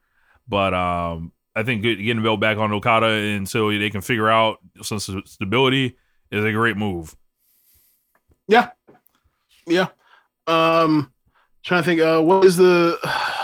But 0.49 0.75
um, 0.75 1.33
I 1.55 1.63
think 1.63 1.83
getting 1.83 2.17
the 2.17 2.23
belt 2.23 2.41
back 2.41 2.59
on 2.59 2.73
Okada 2.73 3.07
until 3.07 3.69
they 3.69 3.91
can 3.91 4.01
figure 4.01 4.29
out 4.29 4.59
some 4.83 4.99
stability 4.99 5.97
is 6.31 6.45
a 6.45 6.53
great 6.53 6.77
move. 6.77 7.17
Yeah. 8.47 8.71
Yeah. 9.67 9.89
Um 10.47 11.13
trying 11.63 11.83
to 11.83 11.87
think 11.87 12.01
uh 12.01 12.21
what 12.21 12.45
is 12.45 12.57
the 12.57 12.99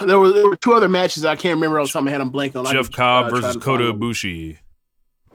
there 0.05 0.19
were 0.19 0.33
there 0.33 0.49
were 0.49 0.57
two 0.57 0.73
other 0.75 0.89
matches 0.89 1.25
I 1.25 1.37
can't 1.37 1.55
remember 1.55 1.81
off 1.81 1.89
the 1.89 1.93
top 1.93 2.01
of 2.01 2.05
my 2.05 2.11
head. 2.11 2.21
I'm 2.21 2.35
on. 2.35 2.67
I 2.67 2.73
Jeff 2.73 2.91
Cobb 2.91 3.27
uh, 3.27 3.31
versus 3.31 3.57
Kota. 3.57 3.93
Ibushi. 3.93 4.59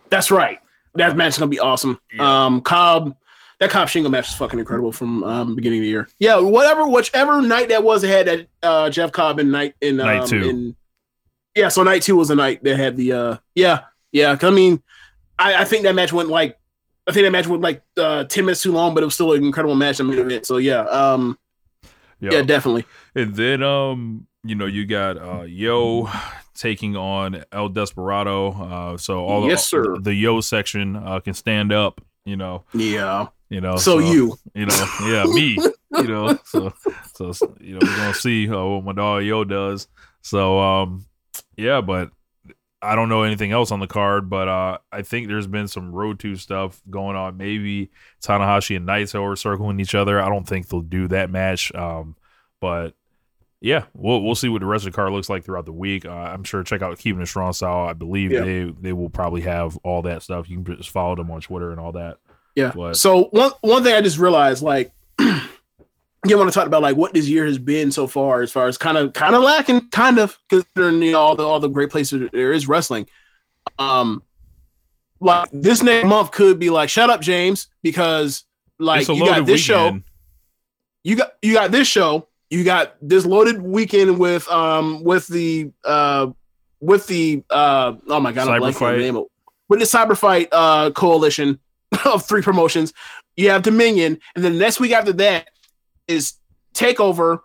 That's 0.10 0.32
right. 0.32 0.60
That 0.96 1.16
match 1.16 1.34
is 1.34 1.38
gonna 1.38 1.50
be 1.50 1.60
awesome. 1.60 2.00
Yeah. 2.14 2.46
Um 2.46 2.62
Cobb 2.62 3.16
that 3.60 3.70
Cobb 3.70 3.88
Shingo 3.88 4.10
match 4.10 4.30
is 4.30 4.36
fucking 4.36 4.60
incredible 4.60 4.92
from 4.92 5.24
um 5.24 5.56
beginning 5.56 5.80
of 5.80 5.84
the 5.84 5.90
year. 5.90 6.08
Yeah, 6.20 6.40
whatever 6.40 6.88
whichever 6.88 7.42
night 7.42 7.70
that 7.70 7.84
was 7.84 8.02
that 8.02 8.08
had 8.10 8.28
that 8.28 8.48
uh 8.64 8.90
Jeff 8.90 9.12
Cobb 9.12 9.40
in 9.40 9.52
night 9.52 9.76
in 9.82 10.00
um, 10.00 10.08
Night 10.08 10.28
two. 10.28 10.50
in 10.50 10.76
yeah, 11.56 11.70
so 11.70 11.84
night 11.84 12.02
two 12.02 12.16
was 12.16 12.30
the 12.30 12.36
night 12.36 12.64
that 12.64 12.78
had 12.78 12.98
the 12.98 13.12
uh 13.14 13.38
yeah, 13.56 13.82
yeah. 14.12 14.38
I 14.42 14.50
mean 14.50 14.82
I, 15.40 15.62
I 15.62 15.66
think 15.66 15.84
that 15.84 15.96
match 15.96 16.14
went 16.14 16.30
like 16.30 16.58
I 17.08 17.14
think 17.14 17.26
that 17.26 17.32
match 17.32 17.48
went 17.48 17.64
like 17.64 17.84
uh, 17.98 18.26
ten 18.26 18.46
minutes 18.46 18.62
too 18.62 18.72
long, 18.72 18.94
but 18.94 19.02
it 19.02 19.06
was 19.06 19.16
still 19.16 19.34
an 19.34 19.44
incredible 19.44 19.76
match. 19.76 20.00
I 20.00 20.04
mean, 20.04 20.44
so 20.44 20.58
yeah, 20.58 20.82
um, 20.82 21.38
Yo. 22.20 22.32
yeah, 22.32 22.42
definitely. 22.44 22.86
And 23.16 23.36
then 23.36 23.64
um, 23.64 24.28
you 24.44 24.56
know, 24.56 24.66
you 24.66 24.86
got 24.86 25.18
uh 25.18 25.44
Yo 25.44 26.10
taking 26.56 26.96
on 26.96 27.44
El 27.52 27.70
Desperado. 27.70 28.52
Uh 28.52 28.98
so 28.98 29.26
all 29.26 29.48
Yes, 29.48 29.68
sir. 29.68 29.96
the, 29.96 30.02
the 30.02 30.14
Yo 30.14 30.42
section 30.42 30.96
uh 30.96 31.20
can 31.20 31.34
stand 31.34 31.72
up, 31.72 32.02
you 32.26 32.36
know. 32.36 32.64
Yeah. 32.74 33.28
You 33.50 33.62
know. 33.62 33.76
So 33.76 34.00
you. 34.00 34.38
you 34.54 34.66
know, 34.66 34.86
yeah, 35.04 35.26
me. 35.26 35.58
You 35.92 36.08
know, 36.08 36.40
so 36.46 36.74
so 37.14 37.34
you 37.60 37.74
know, 37.74 37.80
we're 37.82 37.96
gonna 37.98 38.14
see 38.14 38.50
uh, 38.50 38.64
what 38.64 38.84
my 38.84 38.94
dog 38.94 39.24
Yo 39.24 39.44
does. 39.44 39.88
So 40.22 40.60
um 40.60 41.06
yeah, 41.58 41.82
but 41.82 42.12
I 42.82 42.96
don't 42.96 43.10
know 43.10 43.22
anything 43.24 43.52
else 43.52 43.72
on 43.72 43.80
the 43.80 43.86
card, 43.88 44.28
but 44.28 44.48
uh, 44.48 44.80
I 44.92 45.04
think 45.04 45.28
there's 45.28 45.46
been 45.46 45.68
some 45.68 45.92
road 45.92 46.20
to 46.22 46.36
stuff 46.36 46.82
going 46.90 47.16
on. 47.16 47.38
Maybe 47.38 47.92
Tanahashi 48.24 48.76
and 48.76 48.88
Naito 48.88 49.22
are 49.22 49.36
circling 49.36 49.80
each 49.80 49.94
other. 49.94 50.20
I 50.20 50.30
don't 50.30 50.48
think 50.48 50.68
they'll 50.68 50.82
do 50.82 51.08
that 51.10 51.30
match. 51.30 51.74
Um, 51.76 52.16
but 52.60 52.96
yeah, 53.62 53.86
we'll 53.94 54.22
we'll 54.24 54.36
see 54.36 54.50
what 54.50 54.60
the 54.60 54.66
rest 54.66 54.86
of 54.86 54.92
the 54.92 54.96
car 54.96 55.12
looks 55.12 55.30
like 55.30 55.44
throughout 55.46 55.66
the 55.66 55.72
week. 55.72 56.06
Uh, 56.06 56.10
I'm 56.12 56.44
sure 56.44 56.64
check 56.64 56.82
out 56.82 56.98
Keeping 56.98 57.22
It 57.22 57.28
Strong 57.28 57.54
Style. 57.54 57.88
I 57.88 57.94
believe 57.94 58.32
Yeah. 58.32 58.42
they 58.42 58.64
they 58.82 58.94
will 58.94 59.10
probably 59.10 59.42
have 59.42 59.78
all 59.84 60.02
that 60.04 60.24
stuff. 60.24 60.50
You 60.50 60.62
can 60.62 60.78
just 60.78 60.90
follow 60.90 61.16
them 61.16 61.30
on 61.32 61.42
Twitter 61.42 61.72
and 61.72 61.80
all 61.80 61.92
that. 61.94 62.18
Yeah. 62.56 62.72
But- 62.76 62.98
So 62.98 63.26
one 63.26 63.52
one 63.62 63.84
thing 63.84 63.94
I 63.94 64.02
just 64.02 64.18
realized, 64.18 64.62
like, 64.64 64.92
you 65.20 66.38
want 66.38 66.50
to 66.50 66.54
talk 66.54 66.68
about 66.68 66.82
like 66.82 66.98
what 66.98 67.14
this 67.14 67.28
year 67.28 67.46
has 67.46 67.58
been 67.58 67.92
so 67.92 68.08
far, 68.08 68.42
as 68.42 68.52
far 68.52 68.68
as 68.68 68.78
kind 68.78 68.98
of 68.98 69.14
kind 69.14 69.36
of 69.36 69.44
lacking, 69.44 69.90
kind 69.90 70.18
of 70.20 70.38
considering 70.50 71.02
you 71.02 71.12
know 71.14 71.20
all 71.20 71.36
the 71.36 71.44
all 71.44 71.60
the 71.60 71.68
great 71.70 71.90
places 71.92 72.30
there 72.32 72.52
is 72.54 72.68
wrestling. 72.68 73.08
Um, 73.80 74.24
like 75.20 75.50
this 75.54 75.84
next 75.84 76.08
month 76.08 76.32
could 76.32 76.58
be 76.60 76.70
like, 76.72 76.90
shut 76.90 77.10
up, 77.12 77.22
James, 77.22 77.68
because 77.84 78.44
like 78.80 79.08
you 79.08 79.24
got 79.26 79.46
this 79.46 79.62
show, 79.62 80.00
you 81.04 81.16
got 81.16 81.34
you 81.42 81.54
got 81.54 81.72
this 81.72 81.88
show, 81.88 82.28
you 82.52 82.64
got 82.64 82.96
this 83.02 83.26
loaded 83.26 83.62
weekend 83.62 84.20
with 84.20 84.48
um 84.50 85.04
with 85.04 85.26
the 85.28 85.72
uh 85.84 86.28
with 86.80 87.08
the 87.08 87.44
uh 87.50 87.94
oh 88.08 88.20
my 88.20 88.32
god, 88.32 88.48
I'm 88.50 88.62
blanking 88.62 88.74
the 88.98 89.02
name 89.02 89.16
of 89.16 89.26
with 89.70 89.80
the 89.80 89.86
cyber 89.86 90.16
fight 90.18 90.50
uh 90.52 90.92
coalition 90.92 91.60
of 92.06 92.24
three 92.26 92.42
promotions. 92.44 92.94
You 93.38 93.50
have 93.50 93.64
Dominion, 93.64 94.20
and 94.36 94.44
then 94.44 94.54
the 94.54 94.60
next 94.60 94.80
week 94.80 94.92
after 94.92 95.14
that 95.14 95.50
is 96.08 96.34
Takeover 96.76 97.40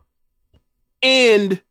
and 1.03 1.63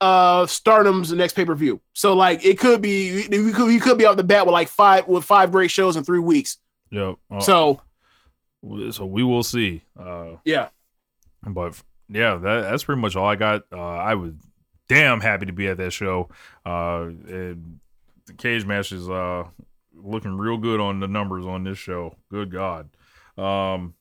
uh 0.00 0.46
Stardom's 0.46 1.12
next 1.12 1.32
pay 1.34 1.44
per 1.44 1.54
view. 1.54 1.80
So 1.94 2.12
like 2.14 2.44
it 2.44 2.58
could 2.58 2.82
be 2.82 3.24
you 3.30 3.52
could 3.52 3.72
you 3.72 3.80
could 3.80 3.96
be 3.96 4.04
off 4.04 4.16
the 4.16 4.24
bat 4.24 4.44
with 4.46 4.52
like 4.52 4.68
five 4.68 5.08
with 5.08 5.24
five 5.24 5.50
great 5.50 5.70
shows 5.70 5.96
in 5.96 6.04
three 6.04 6.18
weeks. 6.20 6.58
Yep. 6.90 7.16
Uh, 7.30 7.40
So 7.40 7.80
so 8.90 9.06
we 9.06 9.22
will 9.24 9.42
see. 9.42 9.82
Uh, 9.98 10.36
yeah, 10.44 10.68
but 11.42 11.80
yeah, 12.08 12.36
that, 12.36 12.60
that's 12.62 12.84
pretty 12.84 13.00
much 13.00 13.16
all 13.16 13.26
I 13.26 13.36
got. 13.36 13.62
Uh, 13.72 13.80
I 13.80 14.14
was 14.14 14.32
damn 14.88 15.20
happy 15.20 15.46
to 15.46 15.52
be 15.52 15.68
at 15.68 15.78
that 15.78 15.92
show. 15.92 16.28
Uh, 16.66 17.10
and 17.28 17.80
the 18.26 18.32
cage 18.34 18.64
match 18.64 18.92
is 18.92 19.08
uh, 19.08 19.44
looking 19.94 20.36
real 20.36 20.58
good 20.58 20.80
on 20.80 21.00
the 21.00 21.08
numbers 21.08 21.46
on 21.46 21.64
this 21.64 21.78
show. 21.78 22.16
Good 22.30 22.50
God. 22.50 22.90
Um, 23.38 23.94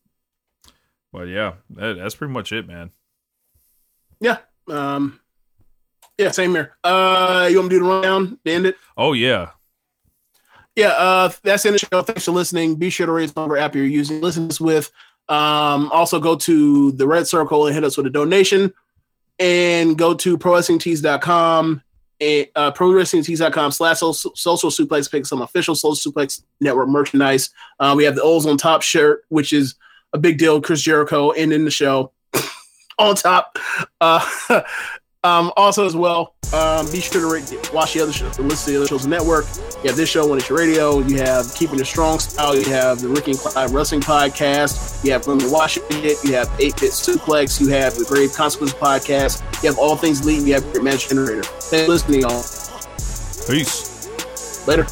but 1.13 1.23
yeah, 1.23 1.53
that, 1.71 1.97
that's 1.97 2.15
pretty 2.15 2.33
much 2.33 2.51
it, 2.51 2.67
man. 2.67 2.91
yeah, 4.19 4.37
um, 4.67 5.19
yeah, 6.17 6.31
same 6.31 6.51
here. 6.51 6.77
Uh, 6.83 7.47
you 7.49 7.57
want 7.57 7.71
me 7.71 7.75
to 7.75 7.79
do 7.79 7.85
the 7.85 7.89
rundown 7.89 8.39
to 8.45 8.51
end 8.51 8.65
it? 8.65 8.77
Oh 8.97 9.13
yeah, 9.13 9.51
yeah, 10.75 10.89
uh, 10.89 11.31
that's 11.43 11.65
in 11.65 11.73
the 11.73 11.79
show. 11.79 12.01
Thanks 12.01 12.25
for 12.25 12.31
listening. 12.31 12.75
Be 12.75 12.89
sure 12.89 13.05
to 13.05 13.11
rate 13.11 13.25
us 13.25 13.33
on 13.35 13.49
whatever 13.49 13.65
app 13.65 13.75
you're 13.75 13.85
using. 13.85 14.21
Listen 14.21 14.43
to 14.43 14.47
this 14.49 14.61
with. 14.61 14.91
Um, 15.31 15.89
also 15.91 16.19
go 16.19 16.35
to 16.35 16.91
the 16.91 17.07
Red 17.07 17.27
Circle 17.27 17.65
and 17.65 17.73
hit 17.73 17.83
us 17.83 17.97
with 17.97 18.05
a 18.05 18.09
donation, 18.11 18.73
and 19.39 19.97
go 19.97 20.13
to 20.13 20.37
prowrestlingtees.com 20.37 21.81
uh, 22.21 22.71
prowrestlingtees.com 22.71 23.71
slash 23.71 23.99
social 23.99 24.35
social 24.35 24.69
suplex. 24.69 25.11
Pick 25.11 25.25
some 25.25 25.41
official 25.41 25.75
social 25.75 26.11
suplex 26.11 26.43
network 26.59 26.89
merchandise. 26.89 27.49
Uh, 27.79 27.93
we 27.97 28.03
have 28.03 28.15
the 28.15 28.21
O's 28.21 28.45
on 28.45 28.57
top 28.57 28.81
shirt, 28.83 29.23
which 29.29 29.51
is 29.53 29.75
a 30.13 30.19
big 30.19 30.37
deal. 30.37 30.61
Chris 30.61 30.81
Jericho 30.81 31.31
and 31.31 31.51
in 31.51 31.65
the 31.65 31.71
show 31.71 32.11
on 32.99 33.15
top. 33.15 33.57
Uh, 33.99 34.23
um, 35.23 35.51
also 35.55 35.85
as 35.85 35.95
well, 35.95 36.33
um, 36.53 36.89
be 36.91 36.99
sure 36.99 37.21
to 37.21 37.31
rate, 37.31 37.73
watch 37.73 37.93
the 37.93 38.01
other 38.01 38.11
shows, 38.11 38.37
listen 38.39 38.65
to 38.65 38.71
the 38.71 38.77
other 38.77 38.87
shows 38.87 39.05
on 39.05 39.11
the 39.11 39.17
network. 39.17 39.45
You 39.83 39.89
have 39.89 39.95
this 39.95 40.09
show, 40.09 40.27
When 40.27 40.37
It's 40.37 40.49
Your 40.49 40.57
Radio. 40.57 40.99
You 40.99 41.17
have 41.17 41.45
Keeping 41.55 41.79
It 41.79 41.85
Strong 41.85 42.19
Style. 42.19 42.55
You 42.55 42.65
have 42.71 43.01
the 43.01 43.07
Ricky 43.07 43.31
and 43.31 43.39
Clyde 43.39 43.71
Wrestling 43.71 44.01
Podcast. 44.01 45.03
You 45.03 45.13
have 45.13 45.25
Women 45.27 45.49
Watching 45.51 45.83
It. 45.89 46.17
You 46.23 46.33
have 46.35 46.47
8-Bit 46.49 46.91
Suplex. 46.91 47.59
You 47.61 47.67
have 47.69 47.95
the 47.95 48.05
Grave 48.05 48.33
Consequence 48.33 48.73
Podcast. 48.73 49.41
You 49.63 49.69
have 49.69 49.79
All 49.79 49.95
Things 49.95 50.25
Lead. 50.25 50.47
You 50.47 50.55
have 50.55 50.63
Great 50.71 50.83
Match 50.83 51.09
Generator. 51.09 51.43
Thanks 51.43 51.85
for 51.85 51.91
listening, 51.91 52.21
y'all. 52.21 52.43
peace. 53.47 54.67
Later. 54.67 54.87